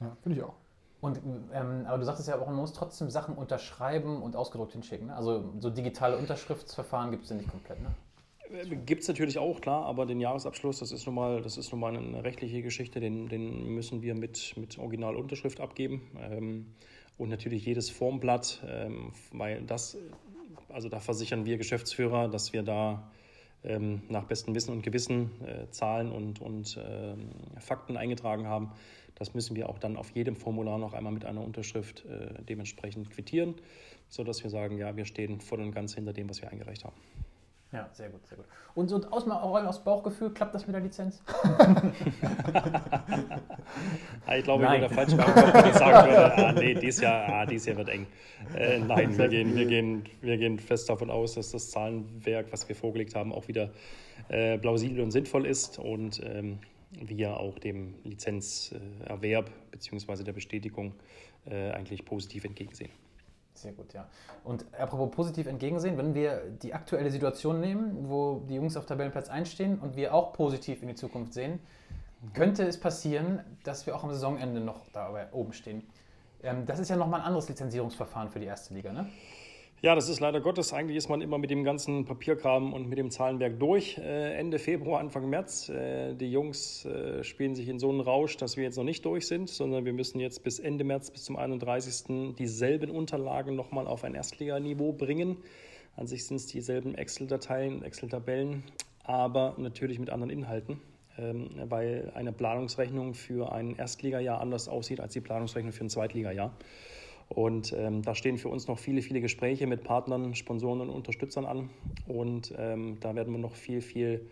Ja, 0.00 0.16
finde 0.22 0.38
ich 0.38 0.44
auch. 0.44 0.54
Und, 1.00 1.20
ähm, 1.52 1.84
aber 1.86 1.98
du 1.98 2.04
sagtest 2.04 2.28
ja 2.28 2.40
auch, 2.40 2.46
man 2.46 2.56
muss 2.56 2.72
trotzdem 2.72 3.08
Sachen 3.08 3.36
unterschreiben 3.36 4.20
und 4.20 4.34
ausgedruckt 4.34 4.72
hinschicken. 4.72 5.08
Ne? 5.08 5.16
Also 5.16 5.52
so 5.60 5.70
digitale 5.70 6.16
Unterschriftsverfahren 6.16 7.12
gibt 7.12 7.24
es 7.24 7.30
ja 7.30 7.36
nicht 7.36 7.50
komplett, 7.50 7.80
ne? 7.80 7.94
Gibt 8.86 9.02
es 9.02 9.08
natürlich 9.08 9.38
auch, 9.38 9.60
klar, 9.60 9.84
aber 9.84 10.06
den 10.06 10.20
Jahresabschluss, 10.20 10.78
das 10.78 10.90
ist 10.90 11.04
nun 11.04 11.14
mal, 11.14 11.42
das 11.42 11.58
ist 11.58 11.70
nun 11.70 11.80
mal 11.80 11.94
eine 11.94 12.24
rechtliche 12.24 12.62
Geschichte, 12.62 12.98
den, 12.98 13.28
den 13.28 13.74
müssen 13.74 14.00
wir 14.00 14.14
mit, 14.14 14.54
mit 14.56 14.78
Originalunterschrift 14.78 15.60
abgeben. 15.60 16.10
Ähm, 16.18 16.66
und 17.18 17.28
natürlich 17.28 17.66
jedes 17.66 17.90
Formblatt, 17.90 18.62
ähm, 18.66 19.12
weil 19.32 19.62
das, 19.62 19.98
also 20.70 20.88
da 20.88 20.98
versichern 20.98 21.44
wir 21.44 21.58
Geschäftsführer, 21.58 22.28
dass 22.28 22.54
wir 22.54 22.62
da 22.62 23.10
ähm, 23.64 24.02
nach 24.08 24.24
bestem 24.24 24.54
Wissen 24.54 24.72
und 24.72 24.82
Gewissen 24.82 25.30
äh, 25.44 25.68
Zahlen 25.70 26.10
und, 26.10 26.40
und 26.40 26.78
ähm, 26.82 27.30
Fakten 27.58 27.96
eingetragen 27.96 28.46
haben. 28.46 28.72
Das 29.18 29.34
müssen 29.34 29.56
wir 29.56 29.68
auch 29.68 29.78
dann 29.78 29.96
auf 29.96 30.10
jedem 30.10 30.36
Formular 30.36 30.78
noch 30.78 30.94
einmal 30.94 31.12
mit 31.12 31.24
einer 31.24 31.42
Unterschrift 31.42 32.04
äh, 32.06 32.42
dementsprechend 32.42 33.10
quittieren, 33.10 33.54
sodass 34.08 34.42
wir 34.42 34.50
sagen, 34.50 34.78
ja, 34.78 34.96
wir 34.96 35.04
stehen 35.04 35.40
voll 35.40 35.60
und 35.60 35.72
ganz 35.72 35.94
hinter 35.94 36.12
dem, 36.12 36.30
was 36.30 36.40
wir 36.40 36.50
eingereicht 36.50 36.84
haben. 36.84 36.96
Ja, 37.70 37.86
sehr 37.92 38.08
gut, 38.08 38.26
sehr 38.26 38.38
gut. 38.38 38.46
Und 38.74 38.88
so 38.88 38.96
aus, 39.10 39.28
aus 39.28 39.84
Bauchgefühl, 39.84 40.30
klappt 40.30 40.54
das 40.54 40.66
mit 40.66 40.74
der 40.74 40.80
Lizenz? 40.80 41.22
ich 44.38 44.44
glaube, 44.44 44.64
ich 44.64 44.70
würde 44.70 44.88
falsch 44.88 45.12
wenn 45.12 45.68
ich 45.68 45.74
sagen 45.74 46.10
würde, 46.10 46.46
ah, 46.46 46.52
nee, 46.52 46.72
dieses 46.72 47.02
Jahr, 47.02 47.28
ah, 47.28 47.44
dieses 47.44 47.66
Jahr 47.66 47.76
wird 47.76 47.90
eng. 47.90 48.06
Äh, 48.56 48.78
nein, 48.78 49.18
wir 49.18 49.28
gehen, 49.28 49.54
wir, 49.54 49.66
gehen, 49.66 50.06
wir 50.22 50.38
gehen 50.38 50.58
fest 50.58 50.88
davon 50.88 51.10
aus, 51.10 51.34
dass 51.34 51.50
das 51.50 51.70
Zahlenwerk, 51.70 52.46
was 52.52 52.66
wir 52.70 52.76
vorgelegt 52.76 53.14
haben, 53.14 53.34
auch 53.34 53.48
wieder 53.48 53.68
äh, 54.28 54.56
plausibel 54.56 55.02
und 55.02 55.10
sinnvoll 55.10 55.44
ist 55.44 55.78
und 55.78 56.22
ähm, 56.24 56.60
wir 56.90 57.38
auch 57.38 57.58
dem 57.58 57.94
Lizenzerwerb 58.04 59.50
bzw. 59.70 60.24
der 60.24 60.32
Bestätigung 60.32 60.94
äh, 61.46 61.70
eigentlich 61.70 62.04
positiv 62.04 62.44
entgegensehen. 62.44 62.90
Sehr 63.54 63.72
gut, 63.72 63.92
ja. 63.92 64.08
Und 64.44 64.64
apropos 64.78 65.10
positiv 65.10 65.48
entgegensehen, 65.48 65.98
wenn 65.98 66.14
wir 66.14 66.44
die 66.62 66.72
aktuelle 66.74 67.10
Situation 67.10 67.60
nehmen, 67.60 68.08
wo 68.08 68.44
die 68.48 68.54
Jungs 68.54 68.76
auf 68.76 68.86
Tabellenplatz 68.86 69.28
einstehen 69.28 69.80
und 69.80 69.96
wir 69.96 70.14
auch 70.14 70.32
positiv 70.32 70.82
in 70.82 70.88
die 70.88 70.94
Zukunft 70.94 71.34
sehen, 71.34 71.58
könnte 72.34 72.64
es 72.64 72.78
passieren, 72.78 73.40
dass 73.64 73.86
wir 73.86 73.96
auch 73.96 74.04
am 74.04 74.10
Saisonende 74.10 74.60
noch 74.60 74.88
da 74.92 75.28
oben 75.32 75.52
stehen. 75.52 75.82
Ähm, 76.42 76.66
das 76.66 76.78
ist 76.78 76.88
ja 76.88 76.96
nochmal 76.96 77.20
ein 77.20 77.26
anderes 77.26 77.48
Lizenzierungsverfahren 77.48 78.30
für 78.30 78.38
die 78.38 78.46
erste 78.46 78.74
Liga, 78.74 78.92
ne? 78.92 79.08
Ja, 79.80 79.94
das 79.94 80.08
ist 80.08 80.18
leider 80.18 80.40
Gottes. 80.40 80.72
Eigentlich 80.72 80.96
ist 80.96 81.08
man 81.08 81.20
immer 81.20 81.38
mit 81.38 81.52
dem 81.52 81.62
ganzen 81.62 82.04
Papierkram 82.04 82.72
und 82.72 82.88
mit 82.88 82.98
dem 82.98 83.12
Zahlenwerk 83.12 83.60
durch. 83.60 83.96
Äh, 83.96 84.34
Ende 84.34 84.58
Februar, 84.58 84.98
Anfang 84.98 85.30
März. 85.30 85.68
Äh, 85.68 86.16
die 86.16 86.32
Jungs 86.32 86.84
äh, 86.84 87.22
spielen 87.22 87.54
sich 87.54 87.68
in 87.68 87.78
so 87.78 87.88
einen 87.88 88.00
Rausch, 88.00 88.36
dass 88.36 88.56
wir 88.56 88.64
jetzt 88.64 88.76
noch 88.76 88.82
nicht 88.82 89.04
durch 89.04 89.28
sind, 89.28 89.48
sondern 89.48 89.84
wir 89.84 89.92
müssen 89.92 90.18
jetzt 90.18 90.42
bis 90.42 90.58
Ende 90.58 90.82
März, 90.82 91.12
bis 91.12 91.22
zum 91.22 91.36
31. 91.36 92.34
dieselben 92.36 92.90
Unterlagen 92.90 93.54
nochmal 93.54 93.86
auf 93.86 94.02
ein 94.02 94.16
Erstliganiveau 94.16 94.94
bringen. 94.94 95.36
An 95.94 96.08
sich 96.08 96.26
sind 96.26 96.38
es 96.38 96.46
dieselben 96.46 96.96
Excel-Dateien, 96.96 97.84
Excel-Tabellen, 97.84 98.64
aber 99.04 99.54
natürlich 99.58 100.00
mit 100.00 100.10
anderen 100.10 100.30
Inhalten, 100.30 100.80
ähm, 101.18 101.50
weil 101.68 102.10
eine 102.16 102.32
Planungsrechnung 102.32 103.14
für 103.14 103.52
ein 103.52 103.76
Erstligajahr 103.76 104.40
anders 104.40 104.68
aussieht 104.68 104.98
als 104.98 105.12
die 105.12 105.20
Planungsrechnung 105.20 105.70
für 105.70 105.84
ein 105.84 105.88
Zweitligajahr. 105.88 106.52
Und 107.28 107.72
ähm, 107.74 108.02
da 108.02 108.14
stehen 108.14 108.38
für 108.38 108.48
uns 108.48 108.68
noch 108.68 108.78
viele, 108.78 109.02
viele 109.02 109.20
Gespräche 109.20 109.66
mit 109.66 109.84
Partnern, 109.84 110.34
Sponsoren 110.34 110.80
und 110.80 110.90
Unterstützern 110.90 111.44
an. 111.44 111.70
Und 112.06 112.54
ähm, 112.56 112.98
da 113.00 113.14
werden 113.14 113.32
wir 113.32 113.38
noch 113.38 113.54
viel, 113.54 113.82
viel 113.82 114.30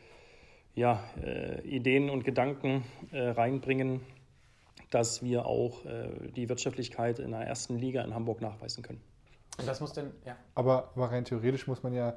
ja, 0.75 1.05
äh, 1.23 1.61
Ideen 1.63 2.09
und 2.09 2.25
Gedanken 2.25 2.85
äh, 3.13 3.29
reinbringen, 3.29 4.01
dass 4.91 5.23
wir 5.23 5.47
auch 5.47 5.85
äh, 5.85 6.09
die 6.35 6.49
Wirtschaftlichkeit 6.49 7.19
in 7.19 7.33
der 7.33 7.41
ersten 7.41 7.79
Liga 7.79 8.03
in 8.03 8.15
Hamburg 8.15 8.41
nachweisen 8.41 8.83
können. 8.83 9.01
Und 9.59 9.67
das 9.67 9.81
muss 9.81 9.93
denn, 9.93 10.11
ja. 10.25 10.37
Aber, 10.55 10.91
aber 10.95 11.11
rein 11.11 11.25
theoretisch 11.25 11.67
muss 11.67 11.83
man 11.83 11.95
ja, 11.95 12.17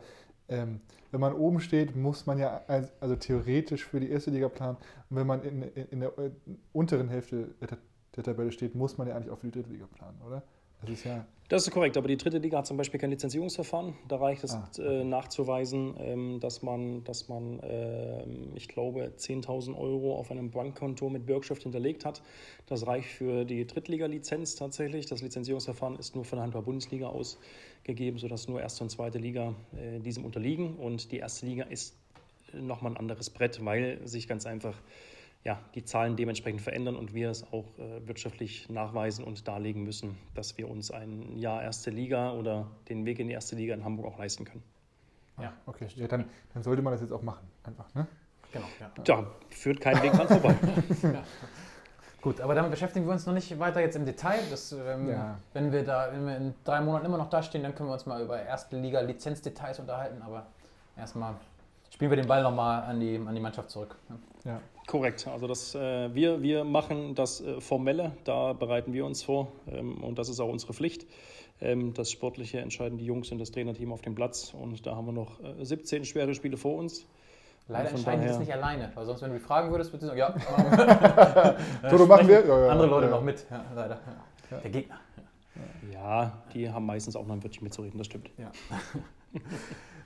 ähm, 0.50 0.82
wenn 1.12 1.22
man 1.22 1.34
oben 1.34 1.60
steht, 1.62 1.96
muss 1.96 2.26
man 2.26 2.38
ja 2.38 2.62
als, 2.68 2.92
also 3.02 3.16
theoretisch 3.16 3.86
für 3.86 4.00
die 4.00 4.10
erste 4.10 4.32
Liga 4.32 4.50
planen. 4.50 4.78
Und 5.10 5.18
wenn 5.18 5.28
man 5.28 5.44
in, 5.44 5.64
in, 5.64 5.86
in 5.86 6.00
der 6.02 6.18
äh, 6.18 6.32
unteren 6.74 7.10
Hälfte 7.10 7.56
der, 7.62 7.78
der 8.16 8.24
Tabelle 8.24 8.52
steht, 8.52 8.76
muss 8.76 8.98
man 8.98 9.08
ja 9.08 9.16
eigentlich 9.16 9.32
auch 9.32 9.40
für 9.40 9.48
die 9.48 9.54
dritte 9.54 9.72
Liga 9.72 9.88
planen, 9.88 10.22
oder? 10.26 10.44
Das 10.82 10.92
ist 10.92 11.04
ja. 11.06 11.26
Das 11.50 11.66
ist 11.66 11.74
korrekt, 11.74 11.98
aber 11.98 12.08
die 12.08 12.16
dritte 12.16 12.38
Liga 12.38 12.60
hat 12.60 12.68
zum 12.68 12.78
Beispiel 12.78 13.00
kein 13.00 13.10
Lizenzierungsverfahren. 13.10 13.96
Da 14.08 14.18
reicht 14.18 14.44
es 14.44 14.54
ah. 14.54 14.70
äh, 14.78 15.04
nachzuweisen, 15.04 15.96
ähm, 15.98 16.40
dass 16.40 16.62
man, 16.62 17.04
dass 17.06 17.28
man 17.28 17.60
äh, 17.62 18.24
ich 18.54 18.68
glaube, 18.68 19.14
10.000 19.18 19.76
Euro 19.76 20.16
auf 20.16 20.30
einem 20.30 20.52
Bankkonto 20.52 21.10
mit 21.10 21.26
Bürgschaft 21.26 21.64
hinterlegt 21.64 22.06
hat. 22.06 22.22
Das 22.68 22.86
reicht 22.86 23.10
für 23.10 23.46
die 23.46 23.66
Drittliga-Lizenz 23.66 24.58
tatsächlich. 24.58 25.08
Das 25.08 25.24
Lizenzierungsverfahren 25.24 25.98
ist 25.98 26.14
nur 26.14 26.24
von 26.24 26.38
der 26.38 26.44
Handball-Bundesliga 26.44 27.08
ausgegeben, 27.08 28.20
sodass 28.20 28.48
nur 28.48 28.62
erste 28.62 28.84
und 28.84 28.92
zweite 28.92 29.18
Liga 29.18 29.56
äh, 29.76 30.00
diesem 30.02 30.26
unterliegen. 30.26 30.76
Und 30.76 31.12
die 31.12 31.18
erste 31.18 31.48
Liga 31.48 31.64
ist 31.64 31.96
nochmal 32.54 32.92
ein 32.92 32.98
anderes 32.98 33.32
Brett, 33.32 33.66
weil 33.66 34.08
sich 34.08 34.28
ganz 34.28 34.46
einfach 34.46 34.80
ja, 35.44 35.60
die 35.74 35.86
Zahlen 35.86 36.16
dementsprechend 36.16 36.62
verändern 36.62 36.96
und 36.96 37.14
wir 37.14 37.30
es 37.30 37.44
auch 37.52 37.66
äh, 37.78 38.06
wirtschaftlich 38.08 38.70
nachweisen 38.70 39.24
und 39.24 39.48
darlegen 39.48 39.84
müssen, 39.84 40.18
dass 40.36 40.58
wir 40.58 40.70
uns 40.70 40.92
ein 40.92 41.38
Jahr 41.38 41.64
erste 41.64 41.92
Liga 41.92 42.34
oder 42.34 42.68
den 42.90 43.06
Weg 43.06 43.20
in 43.20 43.28
die 43.28 43.34
erste 43.34 43.56
Liga 43.56 43.74
in 43.74 43.84
Hamburg 43.84 44.14
auch 44.14 44.18
leisten 44.20 44.46
können. 44.46 44.64
Ja, 45.40 45.54
okay. 45.66 45.88
Ja, 45.96 46.08
dann, 46.08 46.26
dann 46.54 46.64
sollte 46.64 46.82
man 46.82 46.92
das 46.92 47.02
jetzt 47.02 47.14
auch 47.14 47.22
machen, 47.22 47.48
einfach, 47.64 47.94
ne? 47.96 48.06
Genau, 48.52 48.66
ja. 48.80 48.92
Da 49.04 49.32
führt 49.50 49.80
kein 49.80 50.02
Weg 50.02 50.12
dran 50.12 50.28
vorbei. 50.28 50.56
ja. 51.04 51.24
Gut, 52.22 52.42
aber 52.42 52.54
damit 52.54 52.72
beschäftigen 52.72 53.06
wir 53.06 53.14
uns 53.14 53.26
noch 53.26 53.34
nicht 53.34 53.58
weiter 53.60 53.80
jetzt 53.80 53.96
im 53.96 54.06
Detail. 54.06 54.42
Das, 54.50 54.74
ähm, 54.74 55.10
ja. 55.10 55.38
Wenn 55.54 55.72
wir 55.72 55.86
da 55.86 56.10
wenn 56.12 56.26
wir 56.26 56.36
in 56.36 56.54
drei 56.66 56.82
Monaten 56.82 57.06
immer 57.06 57.18
noch 57.18 57.30
dastehen, 57.30 57.64
dann 57.64 57.76
können 57.76 57.88
wir 57.88 57.94
uns 57.94 58.06
mal 58.06 58.22
über 58.22 58.42
erste 58.42 58.78
Liga 58.78 59.00
Lizenzdetails 59.00 59.80
unterhalten. 59.80 60.22
Aber 60.22 60.48
erstmal 60.98 61.36
spielen 61.90 62.12
wir 62.12 62.18
den 62.18 62.28
Ball 62.28 62.44
nochmal 62.44 62.84
an 62.84 63.00
die, 63.00 63.18
an 63.18 63.34
die 63.34 63.42
Mannschaft 63.42 63.70
zurück. 63.70 63.96
Ja. 64.46 64.62
Korrekt. 64.88 65.28
Also 65.28 65.48
das, 65.48 65.76
äh, 65.76 66.14
wir, 66.16 66.42
wir 66.42 66.64
machen 66.64 67.14
das 67.14 67.42
äh, 67.42 67.62
Formelle, 67.62 68.14
da 68.24 68.54
bereiten 68.54 68.92
wir 68.92 69.06
uns 69.06 69.22
vor 69.22 69.52
ähm, 69.72 70.04
und 70.04 70.18
das 70.18 70.30
ist 70.30 70.40
auch 70.40 70.50
unsere 70.50 70.74
Pflicht. 70.74 71.06
Ähm, 71.62 71.94
das 71.94 72.10
Sportliche 72.10 72.60
entscheiden 72.60 72.98
die 72.98 73.06
Jungs 73.06 73.32
und 73.32 73.38
das 73.38 73.52
Trainerteam 73.52 73.92
auf 73.92 74.02
dem 74.02 74.16
Platz 74.16 74.54
und 74.60 74.88
da 74.88 74.96
haben 74.96 75.06
wir 75.06 75.12
noch 75.12 75.40
äh, 75.44 75.64
17 75.64 76.06
schwere 76.06 76.34
Spiele 76.34 76.58
vor 76.58 76.78
uns. 76.78 77.06
Leider 77.68 77.92
entscheiden 77.92 78.22
die 78.22 78.28
das 78.30 78.40
nicht 78.40 78.52
alleine, 78.52 78.92
weil 78.96 79.06
sonst, 79.06 79.22
wenn 79.22 79.30
du 79.30 79.36
mich 79.36 79.44
fragen 79.44 79.70
würdest, 79.70 79.94
würdest 79.94 80.12
du 80.12 80.18
sagen, 80.18 80.20
ja, 80.20 81.90
du 81.90 82.06
machen 82.08 82.28
wir. 82.28 82.44
Ja, 82.48 82.66
ja, 82.66 82.70
andere 82.70 82.88
Leute 82.88 83.08
noch 83.10 83.22
mit, 83.22 83.46
ja, 83.52 83.64
leider. 83.76 84.00
Der 84.50 84.72
Gegner. 84.72 85.00
Ja, 85.94 86.42
die 86.52 86.68
haben 86.68 86.88
meistens 86.88 87.16
auch 87.16 87.28
noch 87.28 87.36
ein 87.36 87.44
Wörtchen 87.44 87.64
mitzureden, 87.64 88.00
das 88.00 88.08
stimmt. 88.08 88.32
Ja. 88.40 88.52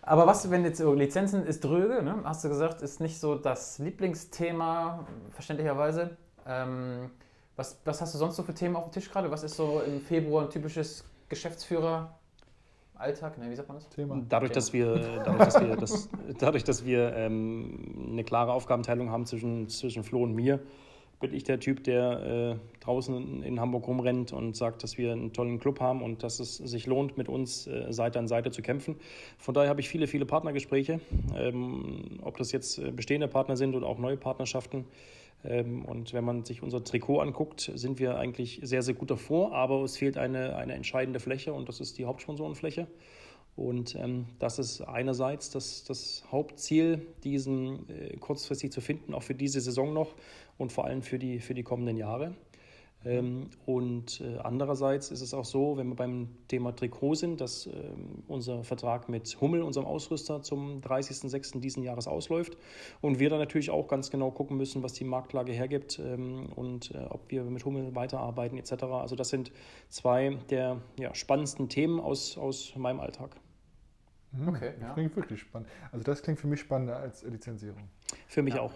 Aber 0.05 0.27
was, 0.27 0.51
wenn 0.51 0.65
jetzt 0.65 0.79
Lizenzen 0.79 1.45
ist 1.45 1.63
dröge, 1.63 2.03
ne? 2.03 2.17
hast 2.25 2.43
du 2.43 2.49
gesagt, 2.49 2.81
ist 2.81 2.99
nicht 2.99 3.19
so 3.19 3.35
das 3.35 3.79
Lieblingsthema, 3.79 5.07
verständlicherweise. 5.31 6.17
Ähm, 6.45 7.09
was, 7.55 7.79
was 7.85 8.01
hast 8.01 8.13
du 8.13 8.17
sonst 8.17 8.35
so 8.35 8.43
für 8.43 8.53
Themen 8.53 8.75
auf 8.75 8.83
dem 8.83 8.91
Tisch 8.91 9.09
gerade? 9.09 9.31
Was 9.31 9.43
ist 9.43 9.55
so 9.55 9.81
im 9.85 10.01
Februar 10.01 10.43
ein 10.43 10.49
typisches 10.49 11.05
Geschäftsführer? 11.29 12.13
Alltag, 12.95 13.37
ne, 13.37 13.49
wie 13.49 13.55
sagt 13.55 13.69
man 13.69 13.77
das? 13.77 13.89
Thema. 13.89 14.21
Dadurch, 14.27 14.51
Thema. 14.51 14.55
dass 14.55 14.73
wir, 14.73 15.23
dadurch, 15.23 15.45
dass 15.45 15.61
wir, 15.61 15.75
das, 15.77 16.09
dadurch, 16.39 16.63
dass 16.63 16.85
wir 16.85 17.13
ähm, 17.15 18.09
eine 18.11 18.23
klare 18.23 18.51
Aufgabenteilung 18.51 19.09
haben 19.09 19.25
zwischen, 19.25 19.69
zwischen 19.69 20.03
Flo 20.03 20.23
und 20.23 20.33
mir, 20.33 20.59
bin 21.23 21.33
ich 21.33 21.45
der 21.45 21.59
Typ, 21.59 21.85
der 21.85 22.59
äh, 22.59 22.83
draußen 22.83 23.43
in 23.43 23.59
Hamburg 23.61 23.87
rumrennt 23.87 24.33
und 24.33 24.57
sagt, 24.57 24.83
dass 24.83 24.97
wir 24.97 25.13
einen 25.13 25.31
tollen 25.31 25.57
Club 25.57 25.79
haben 25.79 26.01
und 26.01 26.21
dass 26.21 26.41
es 26.41 26.57
sich 26.57 26.85
lohnt, 26.85 27.17
mit 27.17 27.29
uns 27.29 27.65
äh, 27.65 27.93
Seite 27.93 28.19
an 28.19 28.27
Seite 28.27 28.51
zu 28.51 28.61
kämpfen. 28.61 28.97
Von 29.37 29.53
daher 29.53 29.69
habe 29.69 29.79
ich 29.79 29.87
viele, 29.87 30.07
viele 30.07 30.25
Partnergespräche, 30.25 30.99
ähm, 31.35 32.19
ob 32.21 32.37
das 32.37 32.51
jetzt 32.51 32.77
äh, 32.77 32.91
bestehende 32.91 33.29
Partner 33.29 33.55
sind 33.55 33.73
oder 33.73 33.87
auch 33.87 33.99
neue 33.99 34.17
Partnerschaften. 34.17 34.83
Ähm, 35.45 35.85
und 35.85 36.13
wenn 36.13 36.25
man 36.25 36.43
sich 36.43 36.61
unser 36.61 36.83
Trikot 36.83 37.21
anguckt, 37.21 37.71
sind 37.73 37.99
wir 37.99 38.17
eigentlich 38.17 38.59
sehr, 38.61 38.81
sehr 38.81 38.93
gut 38.93 39.09
davor, 39.09 39.53
aber 39.53 39.81
es 39.83 39.95
fehlt 39.95 40.17
eine, 40.17 40.57
eine 40.57 40.73
entscheidende 40.73 41.21
Fläche 41.21 41.53
und 41.53 41.69
das 41.69 41.79
ist 41.79 41.97
die 41.97 42.03
Hauptsponsorenfläche. 42.03 42.87
Und 43.55 43.95
ähm, 43.95 44.25
das 44.39 44.57
ist 44.57 44.81
einerseits 44.81 45.51
das, 45.51 45.83
das 45.83 46.23
Hauptziel, 46.31 47.05
diesen 47.23 47.87
äh, 47.89 48.17
kurzfristig 48.17 48.71
zu 48.71 48.81
finden, 48.81 49.13
auch 49.13 49.21
für 49.21 49.35
diese 49.35 49.61
Saison 49.61 49.93
noch 49.93 50.15
und 50.57 50.71
vor 50.71 50.85
allem 50.85 51.01
für 51.01 51.19
die, 51.19 51.39
für 51.39 51.53
die 51.53 51.63
kommenden 51.63 51.97
Jahre. 51.97 52.35
Ähm, 53.05 53.49
und 53.65 54.21
äh, 54.21 54.37
andererseits 54.37 55.11
ist 55.11 55.21
es 55.21 55.33
auch 55.33 55.45
so, 55.45 55.77
wenn 55.77 55.87
wir 55.89 55.95
beim 55.95 56.29
Thema 56.47 56.73
Trikot 56.75 57.15
sind, 57.15 57.41
dass 57.41 57.67
ähm, 57.67 58.23
unser 58.27 58.63
Vertrag 58.63 59.09
mit 59.09 59.37
Hummel, 59.41 59.61
unserem 59.61 59.85
Ausrüster, 59.85 60.41
zum 60.41 60.79
30.06. 60.81 61.59
diesen 61.59 61.83
Jahres 61.83 62.07
ausläuft 62.07 62.57
und 63.01 63.19
wir 63.19 63.29
dann 63.29 63.39
natürlich 63.39 63.71
auch 63.71 63.87
ganz 63.87 64.09
genau 64.09 64.31
gucken 64.31 64.57
müssen, 64.57 64.83
was 64.83 64.93
die 64.93 65.03
Marktlage 65.03 65.51
hergibt 65.51 65.99
ähm, 65.99 66.47
und 66.55 66.91
äh, 66.91 66.99
ob 67.09 67.29
wir 67.29 67.43
mit 67.43 67.65
Hummel 67.65 67.93
weiterarbeiten 67.93 68.57
etc. 68.57 68.83
Also 68.83 69.15
das 69.15 69.29
sind 69.29 69.51
zwei 69.89 70.37
der 70.49 70.81
ja, 70.97 71.13
spannendsten 71.13 71.67
Themen 71.67 71.99
aus, 71.99 72.37
aus 72.37 72.73
meinem 72.77 73.01
Alltag. 73.01 73.35
Mhm. 74.33 74.47
Okay, 74.49 74.73
das 74.79 74.81
ja. 74.81 74.93
klingt 74.93 75.15
wirklich 75.15 75.39
spannend. 75.41 75.69
Also 75.91 76.03
das 76.03 76.21
klingt 76.21 76.39
für 76.39 76.47
mich 76.47 76.59
spannender 76.59 76.97
als 76.97 77.23
Lizenzierung. 77.23 77.83
Für 78.27 78.41
mich 78.41 78.55
ja. 78.55 78.61
auch. 78.61 78.73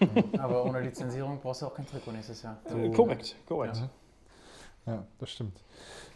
Aber 0.38 0.64
ohne 0.64 0.80
Lizenzierung 0.80 1.38
brauchst 1.40 1.62
du 1.62 1.66
auch 1.66 1.74
kein 1.74 1.86
Trikot 1.86 2.12
nächstes 2.12 2.42
Jahr. 2.42 2.58
Äh, 2.64 2.90
korrekt, 2.90 3.36
korrekt. 3.46 3.76
Ja. 3.76 3.90
Ja, 4.86 5.06
das 5.18 5.30
stimmt. 5.30 5.64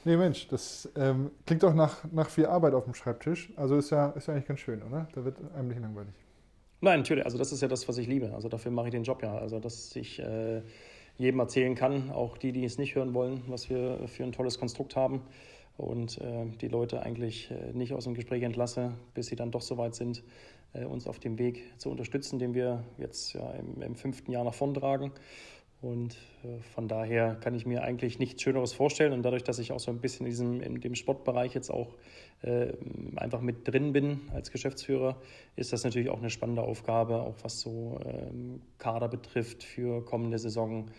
Nee, 0.05 0.17
Mensch, 0.17 0.47
das 0.49 0.89
ähm, 0.97 1.33
klingt 1.45 1.63
doch 1.65 1.75
nach, 1.75 2.05
nach 2.13 2.31
viel 2.31 2.47
Arbeit 2.47 2.73
auf 2.73 2.85
dem 2.85 2.95
Schreibtisch. 2.95 3.53
Also 3.57 3.77
ist 3.77 3.91
ja, 3.91 4.11
ist 4.11 4.29
ja 4.29 4.35
eigentlich 4.35 4.47
ganz 4.47 4.61
schön, 4.61 4.83
oder? 4.83 5.09
Da 5.13 5.25
wird 5.25 5.39
einem 5.55 5.69
nicht 5.69 5.81
langweilig. 5.81 6.15
Nein, 6.81 7.01
natürlich. 7.01 7.25
Also 7.25 7.37
das 7.37 7.53
ist 7.53 7.61
ja 7.61 7.69
das, 7.69 7.89
was 7.89 7.99
ich 7.99 8.07
liebe. 8.07 8.33
Also 8.33 8.49
dafür 8.49 8.71
mache 8.71 8.87
ich 8.87 8.93
den 8.93 9.03
Job 9.03 9.23
ja. 9.23 9.37
Also 9.37 9.59
dass 9.59 9.95
ich 9.97 10.21
äh, 10.21 10.63
jedem 11.19 11.41
erzählen 11.41 11.75
kann, 11.75 12.11
auch 12.11 12.39
die, 12.39 12.53
die 12.53 12.65
es 12.65 12.79
nicht 12.79 12.95
hören 12.95 13.13
wollen, 13.13 13.43
was 13.49 13.69
wir 13.69 14.07
für 14.07 14.23
ein 14.23 14.33
tolles 14.33 14.59
Konstrukt 14.59 14.97
haben 14.97 15.23
und 15.81 16.19
äh, 16.19 16.47
die 16.61 16.69
Leute 16.69 17.03
eigentlich 17.03 17.51
äh, 17.51 17.73
nicht 17.73 17.93
aus 17.93 18.05
dem 18.05 18.15
Gespräch 18.15 18.43
entlasse, 18.43 18.93
bis 19.15 19.27
sie 19.27 19.37
dann 19.37 19.51
doch 19.51 19.63
so 19.63 19.79
weit 19.79 19.95
sind, 19.95 20.23
äh, 20.73 20.85
uns 20.85 21.07
auf 21.07 21.19
dem 21.19 21.39
Weg 21.39 21.63
zu 21.79 21.91
unterstützen, 21.91 22.39
den 22.39 22.55
wir 22.55 22.85
jetzt 22.99 23.33
ja 23.33 23.51
im, 23.53 23.83
im 23.83 23.95
fünften 23.95 24.31
Jahr 24.31 24.45
nach 24.45 24.55
vorn 24.55 24.75
tragen. 24.75 25.13
Und 25.83 26.19
äh, 26.45 26.61
von 26.75 26.89
daher 26.89 27.37
kann 27.37 27.55
ich 27.55 27.65
mir 27.65 27.83
eigentlich 27.83 28.19
nichts 28.19 28.43
Schöneres 28.43 28.75
vorstellen. 28.75 29.15
Und 29.15 29.23
dadurch, 29.23 29.45
dass 29.45 29.59
ich 29.59 29.73
auch 29.73 29.81
so 29.81 29.91
ein 29.91 30.01
bisschen 30.01 30.27
in, 30.27 30.31
diesem, 30.31 30.61
in 30.61 30.81
dem 30.81 30.95
Sportbereich 30.95 31.55
jetzt 31.55 31.71
auch 31.71 31.97
äh, 32.43 32.75
einfach 33.17 33.41
mit 33.41 33.67
drin 33.67 33.93
bin 33.93 34.21
als 34.35 34.51
Geschäftsführer, 34.51 35.17
ist 35.57 35.73
das 35.73 35.83
natürlich 35.83 36.11
auch 36.11 36.19
eine 36.19 36.29
spannende 36.29 36.63
Aufgabe, 36.63 37.23
auch 37.23 37.37
was 37.43 37.61
so 37.61 37.99
ähm, 38.05 38.61
Kader 38.77 39.09
betrifft 39.09 39.65
für 39.65 40.05
kommende 40.05 40.39
Saison. 40.39 40.91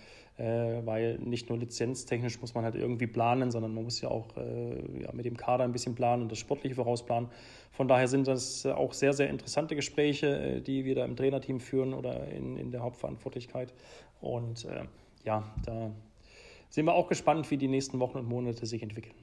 Äh, 0.42 0.84
weil 0.88 1.20
nicht 1.20 1.50
nur 1.50 1.60
lizenztechnisch 1.60 2.42
muss 2.42 2.56
man 2.56 2.64
halt 2.64 2.74
irgendwie 2.74 3.06
planen, 3.06 3.52
sondern 3.52 3.76
man 3.76 3.84
muss 3.84 4.02
ja 4.02 4.10
auch 4.10 4.36
äh, 4.38 5.04
ja, 5.04 5.12
mit 5.14 5.26
dem 5.26 5.38
Kader 5.38 5.64
ein 5.64 5.72
bisschen 5.72 5.94
planen 5.94 6.24
und 6.24 6.32
das 6.32 6.40
Sportliche 6.40 6.74
vorausplanen. 6.74 7.30
Von 7.72 7.88
daher 7.88 8.08
sind 8.08 8.28
das 8.28 8.66
auch 8.66 8.94
sehr, 8.94 9.14
sehr 9.14 9.30
interessante 9.30 9.76
Gespräche, 9.76 10.28
äh, 10.28 10.62
die 10.62 10.84
wir 10.84 10.96
da 10.96 11.06
im 11.06 11.16
Trainerteam 11.16 11.60
führen 11.60 11.94
oder 11.94 12.28
in, 12.30 12.58
in 12.58 12.72
der 12.72 12.82
Hauptverantwortlichkeit. 12.82 13.72
Und 14.20 14.68
ja, 15.24 15.44
da 15.66 15.92
sind 16.70 16.86
wir 16.86 16.94
auch 16.94 17.08
gespannt, 17.08 17.50
wie 17.52 17.58
die 17.58 17.68
nächsten 17.68 18.00
Wochen 18.00 18.18
und 18.18 18.28
Monate 18.28 18.66
sich 18.66 18.82
entwickeln. 18.82 19.16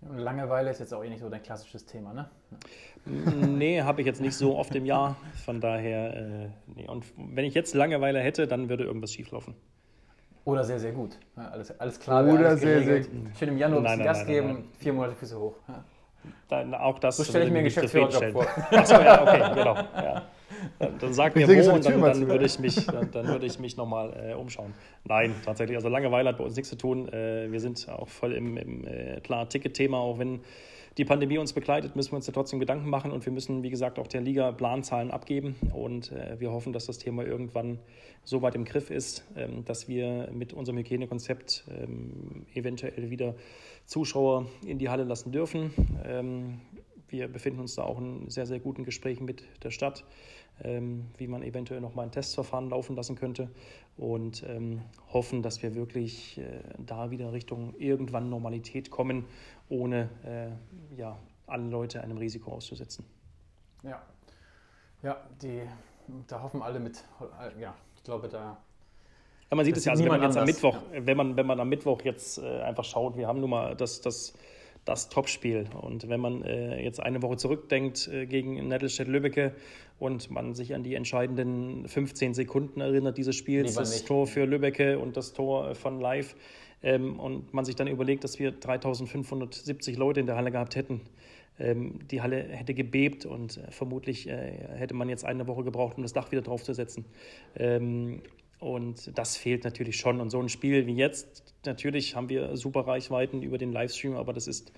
Langeweile 0.00 0.70
ist 0.70 0.80
jetzt 0.80 0.92
auch 0.92 1.02
eh 1.02 1.08
nicht 1.08 1.20
so 1.20 1.28
dein 1.28 1.42
klassisches 1.42 1.84
Thema, 1.84 2.12
ne? 2.14 2.30
nee, 3.46 3.82
habe 3.82 4.00
ich 4.00 4.06
jetzt 4.06 4.20
nicht 4.20 4.34
so 4.34 4.56
oft 4.56 4.74
im 4.74 4.86
Jahr. 4.86 5.16
Von 5.44 5.60
daher, 5.60 6.14
äh, 6.14 6.48
nee. 6.74 6.88
Und 6.88 7.04
wenn 7.16 7.44
ich 7.44 7.54
jetzt 7.54 7.74
Langeweile 7.74 8.20
hätte, 8.20 8.46
dann 8.46 8.68
würde 8.68 8.84
irgendwas 8.84 9.12
schieflaufen. 9.12 9.54
Oder 10.44 10.64
sehr, 10.64 10.78
sehr 10.78 10.92
gut. 10.92 11.18
Ja, 11.36 11.48
alles, 11.48 11.78
alles 11.80 12.00
klar. 12.00 12.24
Oder 12.24 12.48
alles 12.48 12.60
sehr, 12.60 12.82
sehr 12.82 13.00
gut. 13.00 13.10
Schön 13.38 13.48
im 13.48 13.58
Januar 13.58 13.80
ein 13.80 13.84
bisschen 13.84 14.04
Gas 14.04 14.26
geben, 14.26 14.70
vier 14.78 14.92
Monate 14.92 15.14
Füße 15.14 15.38
hoch. 15.38 15.54
Ja. 15.68 15.84
Dann 16.48 16.74
auch 16.74 16.98
das 16.98 17.16
so 17.16 17.24
stelle 17.24 17.44
ich 17.44 17.50
mir 17.50 17.58
einen 17.58 17.64
Geschäftsführerjob 17.66 18.32
vor. 18.32 18.46
Achso, 18.70 18.94
ja, 18.94 19.22
okay, 19.22 19.54
genau. 19.54 19.74
Ja. 19.74 20.22
Dann 20.78 21.12
sag 21.12 21.36
mir 21.36 21.46
wo 21.46 21.72
und 21.72 21.84
dann, 21.84 22.00
dann, 22.00 22.28
würde 22.28 22.44
ich 22.44 22.58
mich, 22.58 22.86
dann, 22.86 23.10
dann 23.10 23.26
würde 23.28 23.46
ich 23.46 23.58
mich 23.58 23.76
nochmal 23.76 24.30
äh, 24.30 24.34
umschauen. 24.34 24.74
Nein, 25.04 25.34
tatsächlich. 25.44 25.76
Also 25.76 25.88
Langeweile 25.88 26.30
hat 26.30 26.38
bei 26.38 26.44
uns 26.44 26.56
nichts 26.56 26.70
zu 26.70 26.76
tun. 26.76 27.08
Äh, 27.08 27.50
wir 27.52 27.60
sind 27.60 27.88
auch 27.88 28.08
voll 28.08 28.32
im, 28.32 28.56
im 28.56 28.86
äh, 28.86 29.20
klar 29.20 29.48
Ticket-Thema, 29.48 29.98
auch 29.98 30.18
wenn 30.18 30.40
die 30.98 31.04
Pandemie 31.04 31.38
uns 31.38 31.52
begleitet, 31.52 31.94
müssen 31.94 32.10
wir 32.10 32.16
uns 32.16 32.26
ja 32.26 32.32
trotzdem 32.32 32.58
Gedanken 32.58 32.90
machen 32.90 33.12
und 33.12 33.24
wir 33.24 33.32
müssen, 33.32 33.62
wie 33.62 33.70
gesagt, 33.70 34.00
auch 34.00 34.08
der 34.08 34.20
Liga 34.20 34.50
Planzahlen 34.50 35.12
abgeben. 35.12 35.54
Und 35.72 36.10
äh, 36.10 36.40
wir 36.40 36.50
hoffen, 36.50 36.72
dass 36.72 36.86
das 36.86 36.98
Thema 36.98 37.24
irgendwann 37.24 37.78
so 38.24 38.42
weit 38.42 38.56
im 38.56 38.64
Griff 38.64 38.90
ist, 38.90 39.24
ähm, 39.36 39.64
dass 39.64 39.86
wir 39.86 40.28
mit 40.32 40.52
unserem 40.52 40.76
Hygienekonzept 40.78 41.64
ähm, 41.70 42.46
eventuell 42.52 43.10
wieder 43.10 43.36
Zuschauer 43.86 44.46
in 44.66 44.78
die 44.78 44.88
Halle 44.88 45.04
lassen 45.04 45.30
dürfen. 45.30 45.70
Ähm, 46.04 46.60
wir 47.08 47.28
befinden 47.28 47.60
uns 47.60 47.76
da 47.76 47.84
auch 47.84 47.98
in 47.98 48.28
sehr, 48.28 48.46
sehr 48.46 48.58
guten 48.58 48.84
Gesprächen 48.84 49.24
mit 49.24 49.44
der 49.62 49.70
Stadt, 49.70 50.04
ähm, 50.62 51.06
wie 51.16 51.28
man 51.28 51.42
eventuell 51.42 51.80
noch 51.80 51.94
mal 51.94 52.02
ein 52.02 52.10
Testverfahren 52.10 52.68
laufen 52.68 52.96
lassen 52.96 53.14
könnte 53.14 53.48
und 53.96 54.44
ähm, 54.46 54.82
hoffen, 55.12 55.42
dass 55.42 55.62
wir 55.62 55.74
wirklich 55.74 56.38
äh, 56.38 56.60
da 56.84 57.10
wieder 57.10 57.32
Richtung 57.32 57.74
irgendwann 57.78 58.28
Normalität 58.28 58.90
kommen, 58.90 59.24
ohne 59.68 60.08
äh, 60.24 60.96
ja, 60.96 61.18
alle 61.46 61.64
Leute 61.64 62.02
einem 62.02 62.18
Risiko 62.18 62.52
auszusetzen. 62.52 63.04
Ja, 63.82 64.02
ja 65.02 65.16
die, 65.42 65.62
da 66.26 66.42
hoffen 66.42 66.62
alle 66.62 66.80
mit. 66.80 67.04
Ja, 67.58 67.74
ich 67.96 68.02
glaube, 68.02 68.28
da. 68.28 68.58
Ja, 69.50 69.56
man 69.56 69.64
sieht 69.64 69.76
es 69.76 69.84
ja, 69.84 69.92
also 69.92 70.04
wenn 70.04 70.10
man 70.10 70.22
jetzt 70.22 70.36
am 70.36 70.44
Mittwoch, 70.44 70.76
ja. 70.92 71.06
wenn 71.06 71.16
man, 71.16 71.36
wenn 71.36 71.46
man 71.46 71.58
am 71.60 71.68
Mittwoch 71.68 72.02
jetzt 72.02 72.38
äh, 72.38 72.60
einfach 72.60 72.84
schaut, 72.84 73.16
wir 73.16 73.26
haben 73.26 73.40
nun 73.40 73.50
mal 73.50 73.74
das, 73.74 74.02
das, 74.02 74.34
das 74.84 75.08
Topspiel. 75.08 75.66
Und 75.80 76.08
wenn 76.08 76.20
man 76.20 76.42
äh, 76.42 76.82
jetzt 76.82 77.00
eine 77.00 77.22
Woche 77.22 77.38
zurückdenkt 77.38 78.08
äh, 78.08 78.26
gegen 78.26 78.68
Nettelstedt-Lübbecke 78.68 79.54
und 79.98 80.30
man 80.30 80.54
sich 80.54 80.74
an 80.74 80.82
die 80.82 80.94
entscheidenden 80.94 81.88
15 81.88 82.34
Sekunden 82.34 82.80
erinnert 82.82 83.16
dieses 83.16 83.36
Spiels, 83.36 83.74
das 83.74 84.04
Tor 84.04 84.26
für 84.26 84.44
Lübbecke 84.44 84.98
und 84.98 85.16
das 85.16 85.32
Tor 85.32 85.74
von 85.74 85.98
Live, 85.98 86.36
ähm, 86.82 87.18
und 87.18 87.52
man 87.52 87.64
sich 87.64 87.76
dann 87.76 87.88
überlegt, 87.88 88.24
dass 88.24 88.38
wir 88.38 88.52
3570 88.52 89.96
Leute 89.96 90.20
in 90.20 90.26
der 90.26 90.36
Halle 90.36 90.50
gehabt 90.50 90.76
hätten, 90.76 91.00
ähm, 91.58 92.00
die 92.10 92.22
Halle 92.22 92.42
hätte 92.42 92.74
gebebt 92.74 93.26
und 93.26 93.56
äh, 93.56 93.70
vermutlich 93.70 94.28
äh, 94.28 94.52
hätte 94.76 94.94
man 94.94 95.08
jetzt 95.08 95.24
eine 95.24 95.46
Woche 95.46 95.64
gebraucht, 95.64 95.96
um 95.96 96.02
das 96.02 96.12
Dach 96.12 96.30
wieder 96.30 96.42
draufzusetzen. 96.42 97.04
Ähm, 97.56 98.22
und 98.60 99.16
das 99.16 99.36
fehlt 99.36 99.64
natürlich 99.64 99.96
schon. 99.96 100.20
Und 100.20 100.30
so 100.30 100.40
ein 100.40 100.48
Spiel 100.48 100.86
wie 100.86 100.94
jetzt, 100.94 101.54
natürlich 101.64 102.16
haben 102.16 102.28
wir 102.28 102.56
super 102.56 102.86
Reichweiten 102.86 103.42
über 103.42 103.58
den 103.58 103.72
Livestream, 103.72 104.14
aber 104.14 104.32
das 104.32 104.46
ist 104.48 104.72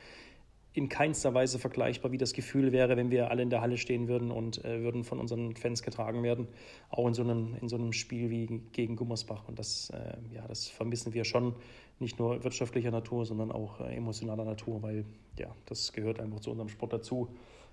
in 0.73 0.89
keinster 0.89 1.35
Weise 1.35 1.59
vergleichbar, 1.59 2.13
wie 2.13 2.19
das 2.19 2.33
Gefühl 2.33 2.71
wäre, 2.71 2.97
wenn 2.97 3.11
wir 3.11 3.31
alle 3.31 3.43
in 3.43 3.51
der 3.51 3.61
Halle 3.61 3.77
stehen 3.77 4.07
würden 4.07 4.31
und 4.31 4.65
äh, 4.65 4.83
würden 4.83 5.03
von 5.03 5.19
unseren 5.19 5.57
Fans 5.57 5.83
getragen 5.83 6.23
werden. 6.23 6.47
Auch 6.91 7.09
in 7.09 7.15
so 7.15 7.23
einem, 7.23 7.57
in 7.61 7.69
so 7.69 7.77
einem 7.77 7.93
Spiel 7.93 8.31
wie 8.31 8.47
gegen 8.73 8.95
Gummersbach. 8.95 9.49
Und 9.49 9.59
das, 9.59 9.91
äh, 9.91 10.35
ja, 10.35 10.47
das 10.47 10.69
vermissen 10.69 11.13
wir 11.13 11.25
schon, 11.25 11.55
nicht 12.01 12.19
nur 12.19 12.43
wirtschaftlicher 12.43 12.91
Natur, 12.91 13.27
sondern 13.27 13.53
auch 13.53 13.81
äh, 13.81 13.95
emotionaler 13.95 14.45
Natur, 14.45 14.83
weil 14.83 15.05
ja, 15.39 15.49
das 15.67 15.93
gehört 15.93 16.21
einfach 16.21 16.41
zu 16.41 16.51
unserem 16.51 16.69
Sport 16.69 16.93
dazu, 16.93 17.29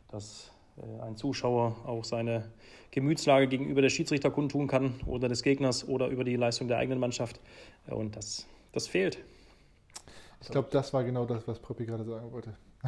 dass 0.10 0.52
äh, 0.78 1.02
ein 1.02 1.16
Zuschauer 1.16 1.76
auch 1.86 2.04
seine 2.04 2.52
Gemütslage 2.92 3.48
gegenüber 3.48 3.82
der 3.82 3.90
Schiedsrichter 3.90 4.32
kundtun 4.32 4.68
kann 4.68 5.00
oder 5.06 5.28
des 5.28 5.44
Gegners 5.44 5.88
oder 5.88 6.08
über 6.08 6.24
die 6.24 6.36
Leistung 6.36 6.68
der 6.68 6.78
eigenen 6.78 7.00
Mannschaft. 7.00 7.40
Und 7.88 8.16
das, 8.16 8.48
das 8.74 8.88
fehlt. 8.88 9.20
Ich 10.42 10.50
glaube, 10.50 10.70
das 10.72 10.94
war 10.94 11.04
genau 11.04 11.26
das, 11.26 11.48
was 11.48 11.60
Proppi 11.60 11.86
gerade 11.86 12.04
sagen 12.04 12.32
wollte. 12.32 12.56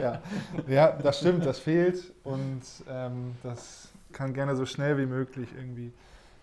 ja. 0.00 0.22
ja, 0.68 0.92
das 0.92 1.18
stimmt, 1.18 1.44
das 1.44 1.58
fehlt 1.58 2.12
und 2.22 2.62
ähm, 2.88 3.34
das 3.42 3.90
kann 4.12 4.32
gerne 4.32 4.54
so 4.54 4.64
schnell 4.64 4.96
wie 4.96 5.06
möglich 5.06 5.48
irgendwie 5.56 5.92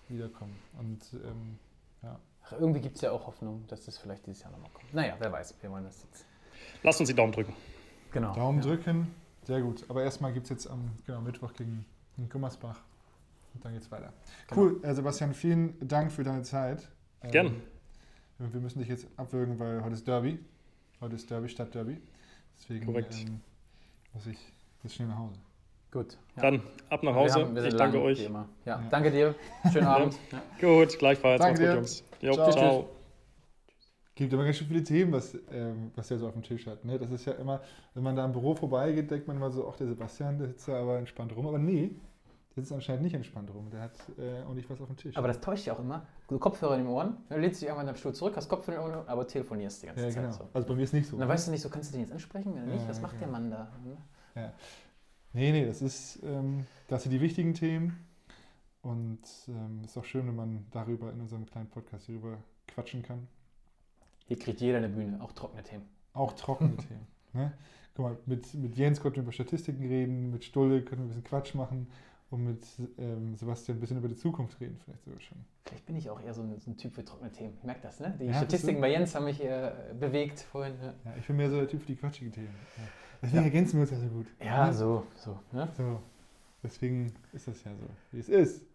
wiederkommen. 0.10 0.56
Und 0.78 1.00
ähm, 1.14 1.58
ja. 2.04 2.20
Ach, 2.48 2.54
irgendwie 2.60 2.80
gibt 2.80 2.96
es 2.96 3.02
ja 3.02 3.12
auch 3.12 3.28
Hoffnung, 3.28 3.66
dass 3.68 3.86
das 3.86 3.98
vielleicht 3.98 4.26
dieses 4.26 4.44
Jahr 4.44 4.52
nochmal 4.52 4.70
kommt. 4.74 4.94
Naja, 4.94 5.16
wer 5.20 5.32
weiß, 5.32 5.56
wir 5.62 5.72
wollen 5.72 5.84
das 5.84 6.04
jetzt. 6.04 6.26
Lass 6.84 7.00
uns 7.00 7.10
die 7.10 7.16
Daumen 7.16 7.32
drücken. 7.32 7.54
Genau. 8.12 8.34
Daumen 8.34 8.60
ja. 8.60 8.66
drücken, 8.66 9.14
sehr 9.44 9.62
gut. 9.62 9.86
Aber 9.90 10.04
erstmal 10.04 10.34
gibt 10.34 10.46
es 10.46 10.50
jetzt 10.50 10.68
am 10.68 10.92
genau, 11.06 11.22
Mittwoch 11.22 11.54
gegen, 11.54 11.86
Gummersbach 12.30 12.80
und 13.54 13.64
dann 13.64 13.74
geht's 13.74 13.92
weiter. 13.92 14.12
Genau. 14.48 14.62
Cool, 14.62 14.80
äh, 14.84 14.96
Sebastian, 14.96 15.34
vielen 15.36 15.88
Dank 15.88 16.12
für 16.12 16.24
deine 16.24 16.42
Zeit. 16.42 16.90
Ähm, 17.22 17.32
Gern. 17.32 17.62
Wir 18.40 18.60
müssen 18.60 18.80
dich 18.80 18.88
jetzt 18.88 19.08
abwürgen, 19.18 19.60
weil 19.60 19.84
heute 19.84 19.94
ist 19.94 20.08
Derby. 20.08 20.40
Heute 21.00 21.16
ist 21.16 21.30
Derby, 21.30 21.50
Stadtderby. 21.50 22.02
Deswegen 22.58 22.96
ähm, 22.96 23.42
muss 24.14 24.26
ich 24.26 24.40
jetzt 24.84 24.96
schnell 24.96 25.10
nach 25.10 25.20
Hause. 25.20 25.40
Gut. 25.92 26.18
Ja. 26.36 26.42
Dann 26.44 26.62
ab 26.90 27.04
nach 27.04 27.16
Hause. 27.16 27.36
Wir 27.36 27.46
haben, 27.46 27.56
wir 27.56 27.66
ich 27.66 27.76
danke 27.76 28.02
euch. 28.02 28.22
Ja, 28.22 28.46
ja, 28.66 28.84
Danke 28.90 29.12
dir. 29.12 29.36
Schönen 29.72 29.88
Abend. 29.88 30.18
Gut, 30.60 31.00
gleichfalls. 31.00 31.42
Danke 31.42 31.62
Macht's 31.62 31.70
gut, 31.70 31.76
Jungs. 31.76 32.04
Jo, 32.22 32.34
ciao. 32.34 32.52
ciao. 32.52 32.90
Gibt 34.18 34.34
aber 34.34 34.46
ganz 34.46 34.58
schön 34.58 34.68
viele 34.68 34.84
Themen, 34.84 35.12
was, 35.12 35.38
ähm, 35.52 35.92
was 35.96 36.08
der 36.08 36.18
so 36.18 36.28
auf 36.28 36.34
dem 36.34 36.42
Tisch 36.42 36.66
hat. 36.66 36.84
Ne? 36.84 36.98
Das 36.98 37.12
ist 37.12 37.26
ja 37.26 37.34
immer, 37.34 37.62
wenn 37.94 38.02
man 38.02 38.16
da 38.16 38.26
am 38.26 38.32
Büro 38.32 38.56
vorbeigeht, 38.56 39.12
denkt 39.12 39.28
man 39.28 39.38
immer 39.38 39.52
so, 39.52 39.70
ach, 39.70 39.76
der 39.76 39.86
Sebastian, 39.86 40.40
der 40.40 40.48
sitzt 40.48 40.68
da 40.68 40.82
aber 40.82 40.98
entspannt 40.98 41.36
rum. 41.36 41.46
Aber 41.46 41.60
nee, 41.60 41.92
der 42.56 42.64
sitzt 42.64 42.74
anscheinend 42.74 43.04
nicht 43.04 43.14
entspannt 43.14 43.54
rum. 43.54 43.70
Der 43.70 43.82
hat 43.82 43.94
äh, 44.18 44.44
auch 44.44 44.56
nicht 44.56 44.68
was 44.72 44.82
auf 44.82 44.88
dem 44.88 44.98
Tisch. 44.98 45.16
Aber 45.16 45.28
das 45.28 45.40
täuscht 45.40 45.68
ja 45.68 45.74
auch 45.74 45.80
immer. 45.80 46.08
Du 46.28 46.40
Kopfhörer 46.40 46.74
in 46.78 46.86
den 46.86 46.90
Ohren, 46.90 47.18
dann 47.30 47.42
lehnst 47.42 47.62
du 47.62 47.66
dich 47.66 47.70
irgendwann 47.70 47.90
am 47.90 47.96
Stuhl 47.96 48.14
zurück, 48.14 48.34
hast 48.36 48.50
Kopfhörer 48.50 48.78
in 48.78 48.86
den 48.86 48.96
Ohren, 48.98 49.08
aber 49.08 49.28
telefonierst 49.28 49.84
die 49.84 49.86
ganze 49.86 50.06
ja, 50.06 50.10
Zeit. 50.10 50.24
Genau. 50.24 50.36
So. 50.36 50.50
Also 50.52 50.68
bei 50.68 50.74
mir 50.74 50.84
ist 50.84 50.94
nicht 50.94 51.08
so. 51.08 51.16
dann 51.16 51.28
ne? 51.28 51.34
weißt 51.34 51.48
du 51.48 51.52
nicht 51.52 51.62
so, 51.62 51.70
kannst 51.70 51.92
du 51.92 51.98
den 51.98 52.02
jetzt 52.02 52.12
ansprechen 52.12 52.54
oder 52.54 52.64
nicht? 52.64 52.82
Ja, 52.82 52.90
was 52.90 53.00
macht 53.00 53.20
genau. 53.20 53.26
der 53.26 53.32
Mann 53.32 53.52
da? 53.52 53.72
Ne? 53.86 53.98
Ja. 54.36 54.54
Nee, 55.34 55.52
nee, 55.52 55.66
das 55.66 55.82
ist, 55.82 56.20
ähm, 56.24 56.66
das 56.88 57.04
sind 57.04 57.12
die 57.12 57.22
wichtigen 57.22 57.54
Themen. 57.54 58.04
Und 58.82 59.20
es 59.24 59.48
ähm, 59.50 59.82
ist 59.84 59.98
auch 59.98 60.06
schön, 60.06 60.28
wenn 60.28 60.36
man 60.36 60.66
darüber 60.72 61.12
in 61.12 61.20
unserem 61.20 61.46
kleinen 61.46 61.70
Podcast 61.70 62.06
hierüber 62.06 62.38
quatschen 62.68 63.04
kann. 63.04 63.28
Hier 64.28 64.40
kriegt 64.40 64.62
jeder 64.62 64.78
eine 64.78 64.90
Bühne, 64.90 65.22
auch 65.22 65.32
trockene 65.34 65.64
Themen. 65.64 65.86
Auch 66.14 66.34
trockene 66.34 66.78
Themen. 66.88 67.08
Ne? 67.34 67.52
Guck 67.96 68.06
mal, 68.06 68.18
mit, 68.26 68.54
mit 68.54 68.78
Jens 68.78 69.02
konnten 69.02 69.18
wir 69.18 69.24
über 69.24 69.32
Statistiken 69.32 69.86
reden, 69.86 70.32
mit 70.32 70.44
Stulle 70.44 70.84
können 70.84 71.02
wir 71.02 71.06
ein 71.06 71.08
bisschen 71.10 71.24
Quatsch 71.24 71.56
machen 71.56 71.88
und 72.30 72.44
mit 72.44 72.66
ähm, 72.98 73.36
Sebastian 73.36 73.78
ein 73.78 73.82
bisschen 73.82 73.98
über 73.98 74.08
die 74.08 74.16
Zukunft 74.16 74.60
reden, 74.60 74.78
vielleicht 74.84 75.04
sogar 75.04 75.20
schon. 75.20 75.38
Vielleicht 75.66 75.86
bin 75.86 75.96
ich 75.96 76.10
auch 76.10 76.22
eher 76.22 76.34
so 76.34 76.42
ein, 76.42 76.60
so 76.60 76.72
ein 76.72 76.78
Typ 76.78 76.94
für 76.94 77.04
trockene 77.04 77.32
Themen. 77.32 77.56
Ich 77.58 77.64
merke 77.64 77.82
das, 77.82 78.00
ne? 78.00 78.16
Die 78.20 78.26
ja, 78.26 78.34
Statistiken 78.34 78.82
bei 78.82 78.92
Jens 78.92 79.16
haben 79.16 79.26
mich 79.26 79.44
äh, 79.44 79.72
bewegt 80.00 80.40
vorhin. 80.40 80.76
Ja. 80.82 80.94
ja. 81.06 81.16
ich 81.18 81.26
bin 81.28 81.38
mehr 81.38 81.50
so 81.50 81.58
der 81.58 81.68
Typ 81.68 81.82
für 81.82 81.88
die 81.88 81.96
quatschigen 81.96 82.32
Themen. 82.32 82.56
Ja. 82.78 82.84
Deswegen 83.22 83.44
ergänzen 83.44 83.74
wir 83.74 83.82
uns 83.82 83.92
ja 83.92 84.00
so 84.00 84.08
gut. 84.08 84.28
Ja, 84.44 84.74
so, 84.74 85.04
so, 85.16 85.40
ne? 85.52 85.68
so. 85.76 86.00
Deswegen 86.64 87.14
ist 87.34 87.48
das 87.48 87.64
ja 87.64 87.72
so, 87.76 87.88
wie 88.12 88.20
es 88.20 88.30
ist. 88.30 88.66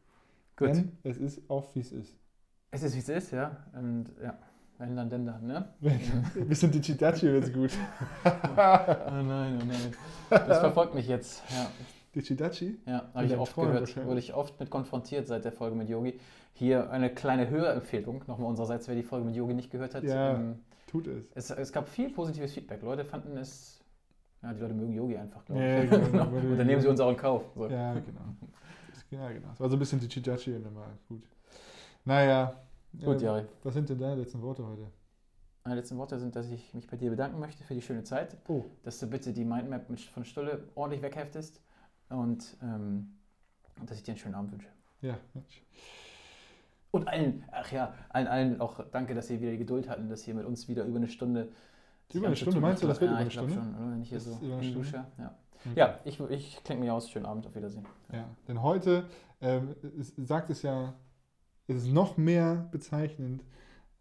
Gut. 0.57 0.69
Denn 0.69 0.97
es 1.03 1.17
ist 1.19 1.41
auch, 1.49 1.75
wie 1.75 1.81
es 1.81 1.93
ist. 1.93 2.17
Es 2.71 2.83
ist, 2.83 2.95
wie 2.95 3.01
es 3.01 3.09
ist, 3.09 3.33
ja. 3.33 3.57
Und 3.75 4.07
ja. 4.23 4.39
Wenn 4.79 4.97
dann, 4.97 5.11
denn 5.11 5.27
dann, 5.27 5.47
ne? 5.47 5.69
Wir 5.81 6.57
sind 6.57 6.75
die 6.75 6.81
Chidachi 6.81 7.27
jetzt 7.27 7.53
gut. 7.53 7.71
oh 8.25 8.29
nein, 8.29 9.59
oh 9.61 9.65
nein. 9.65 9.95
Das 10.29 10.59
verfolgt 10.59 10.95
mich 10.95 11.07
jetzt. 11.07 11.43
Ja, 11.51 11.71
Die 12.15 12.23
Chidachi? 12.23 12.81
ja 12.87 13.09
habe 13.15 13.27
ich 13.27 13.37
oft 13.37 13.55
gehört. 13.55 14.05
Wurde 14.05 14.19
ich 14.19 14.35
oft 14.35 14.59
mit 14.59 14.71
konfrontiert 14.71 15.29
seit 15.29 15.45
der 15.45 15.53
Folge 15.53 15.77
mit 15.77 15.89
Yogi. 15.89 16.19
Hier 16.55 16.91
eine 16.91 17.15
kleine 17.15 17.49
Hörempfehlung 17.49 18.25
nochmal 18.27 18.49
unsererseits, 18.49 18.89
wer 18.89 18.97
die 18.97 19.05
Folge 19.05 19.27
mit 19.27 19.37
Yogi 19.37 19.55
nicht 19.55 19.71
gehört 19.71 19.95
hat. 19.95 20.03
Ja. 20.03 20.35
Ähm, 20.35 20.59
Tut 20.89 21.07
es. 21.07 21.25
es, 21.35 21.51
es 21.51 21.73
gab 21.73 21.89
viel 21.89 22.11
positives 22.11 22.53
Feedback. 22.53 22.83
Leute 22.83 23.05
fanden 23.05 23.37
es. 23.37 23.82
Ja, 24.43 24.53
die 24.53 24.61
Leute 24.61 24.75
mögen 24.75 24.93
Yogi 24.93 25.17
einfach, 25.17 25.45
glaube 25.45 25.61
Ja, 25.63 25.83
ich. 25.83 25.91
genau. 25.91 26.07
Genau. 26.13 26.25
Und 26.37 26.59
dann 26.59 26.67
nehmen 26.67 26.83
sie 26.83 26.89
uns 26.89 27.01
auch 27.01 27.11
in 27.11 27.17
Kauf. 27.17 27.45
So. 27.55 27.69
Ja, 27.69 27.95
genau. 27.95 28.21
Ja, 29.11 29.31
genau. 29.31 29.53
Es 29.53 29.61
war 29.61 29.69
so 29.69 29.77
ein 29.77 29.79
bisschen 29.79 30.01
die 30.01 30.09
Chidachi 30.09 30.55
und 30.55 30.65
dann 30.65 30.75
war 30.75 30.89
gut. 31.09 31.23
Naja. 32.05 32.55
Gut, 33.05 33.21
äh, 33.23 33.25
Jari. 33.25 33.45
Was 33.63 33.75
sind 33.75 33.89
denn 33.89 33.99
deine 33.99 34.17
letzten 34.17 34.41
Worte 34.43 34.67
heute? 34.67 34.91
Meine 35.65 35.77
letzten 35.77 35.97
Worte 35.97 36.19
sind, 36.19 36.35
dass 36.35 36.51
ich 36.51 36.75
mich 36.75 36.89
bei 36.89 36.97
dir 36.97 37.11
bedanken 37.11 37.39
möchte 37.39 37.63
für 37.63 37.75
die 37.75 37.83
schöne 37.83 38.03
Zeit. 38.03 38.37
Oh. 38.49 38.65
Dass 38.83 38.99
du 38.99 39.07
bitte 39.07 39.33
die 39.33 39.45
Mindmap 39.45 39.89
mit, 39.89 40.01
von 40.01 40.25
Stulle 40.25 40.65
ordentlich 40.75 41.03
wegheftest. 41.03 41.61
Und 42.09 42.57
ähm, 42.63 43.19
dass 43.87 43.97
ich 43.97 44.03
dir 44.03 44.13
einen 44.13 44.19
schönen 44.19 44.35
Abend 44.35 44.53
wünsche. 44.53 44.69
Ja, 45.03 45.19
Mensch. 45.35 45.63
Und 46.91 47.09
allen, 47.09 47.45
ach 47.53 47.71
ja, 47.73 47.95
allen, 48.11 48.27
allen 48.27 48.61
auch 48.61 48.85
danke, 48.91 49.15
dass 49.15 49.31
ihr 49.31 49.41
wieder 49.41 49.53
die 49.53 49.59
Geduld 49.59 49.89
hatten, 49.89 50.09
dass 50.11 50.23
hier 50.25 50.35
mit 50.35 50.45
uns 50.45 50.69
wieder 50.69 50.85
über 50.85 50.97
eine 50.99 51.09
Stunde. 51.09 51.49
Über 52.15 52.27
eine 52.27 52.37
Stunde, 52.37 52.61
meinst 52.61 52.83
du, 52.83 52.87
das 52.87 53.01
wird 53.01 53.11
ja, 53.11 53.15
über 53.15 53.21
eine 53.21 53.29
ich 53.29 53.33
Stunde? 53.35 53.55
Schon, 53.55 53.75
oder? 53.75 53.97
Nicht 53.97 54.09
hier 54.09 54.19
Das 54.19 54.27
so 54.27 54.39
über 54.47 54.57
eine? 54.57 54.73
Dusche. 54.73 55.07
Ja, 55.19 55.39
Okay. 55.65 55.73
ja 55.77 56.01
ich, 56.05 56.19
ich 56.21 56.65
klinge 56.65 56.81
mich 56.81 56.91
aus. 56.91 57.09
Schönen 57.11 57.27
Abend, 57.27 57.47
auf 57.47 57.55
Wiedersehen. 57.55 57.87
Ja, 58.13 58.29
denn 58.49 58.63
heute 58.63 59.09
ähm, 59.41 59.75
es, 59.99 60.13
sagt 60.17 60.51
es 60.51 60.63
ja, 60.63 60.95
es 61.69 61.77
ist 61.77 61.93
noch 61.93 62.17
mehr 62.17 62.69
bezeichnend. 62.73 63.45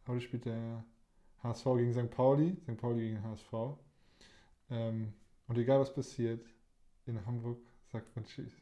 Heute 0.07 0.21
spielt 0.21 0.45
der 0.45 0.83
HSV 1.43 1.65
gegen 1.77 1.93
St. 1.93 2.09
Pauli, 2.09 2.57
St. 2.63 2.77
Pauli 2.77 3.09
gegen 3.09 3.23
HSV. 3.23 3.53
Ähm, 4.69 5.13
und 5.47 5.57
egal 5.57 5.79
was 5.79 5.93
passiert, 5.93 6.45
in 7.05 7.23
Hamburg 7.25 7.59
sagt 7.91 8.15
man 8.15 8.25
Tschüss. 8.25 8.53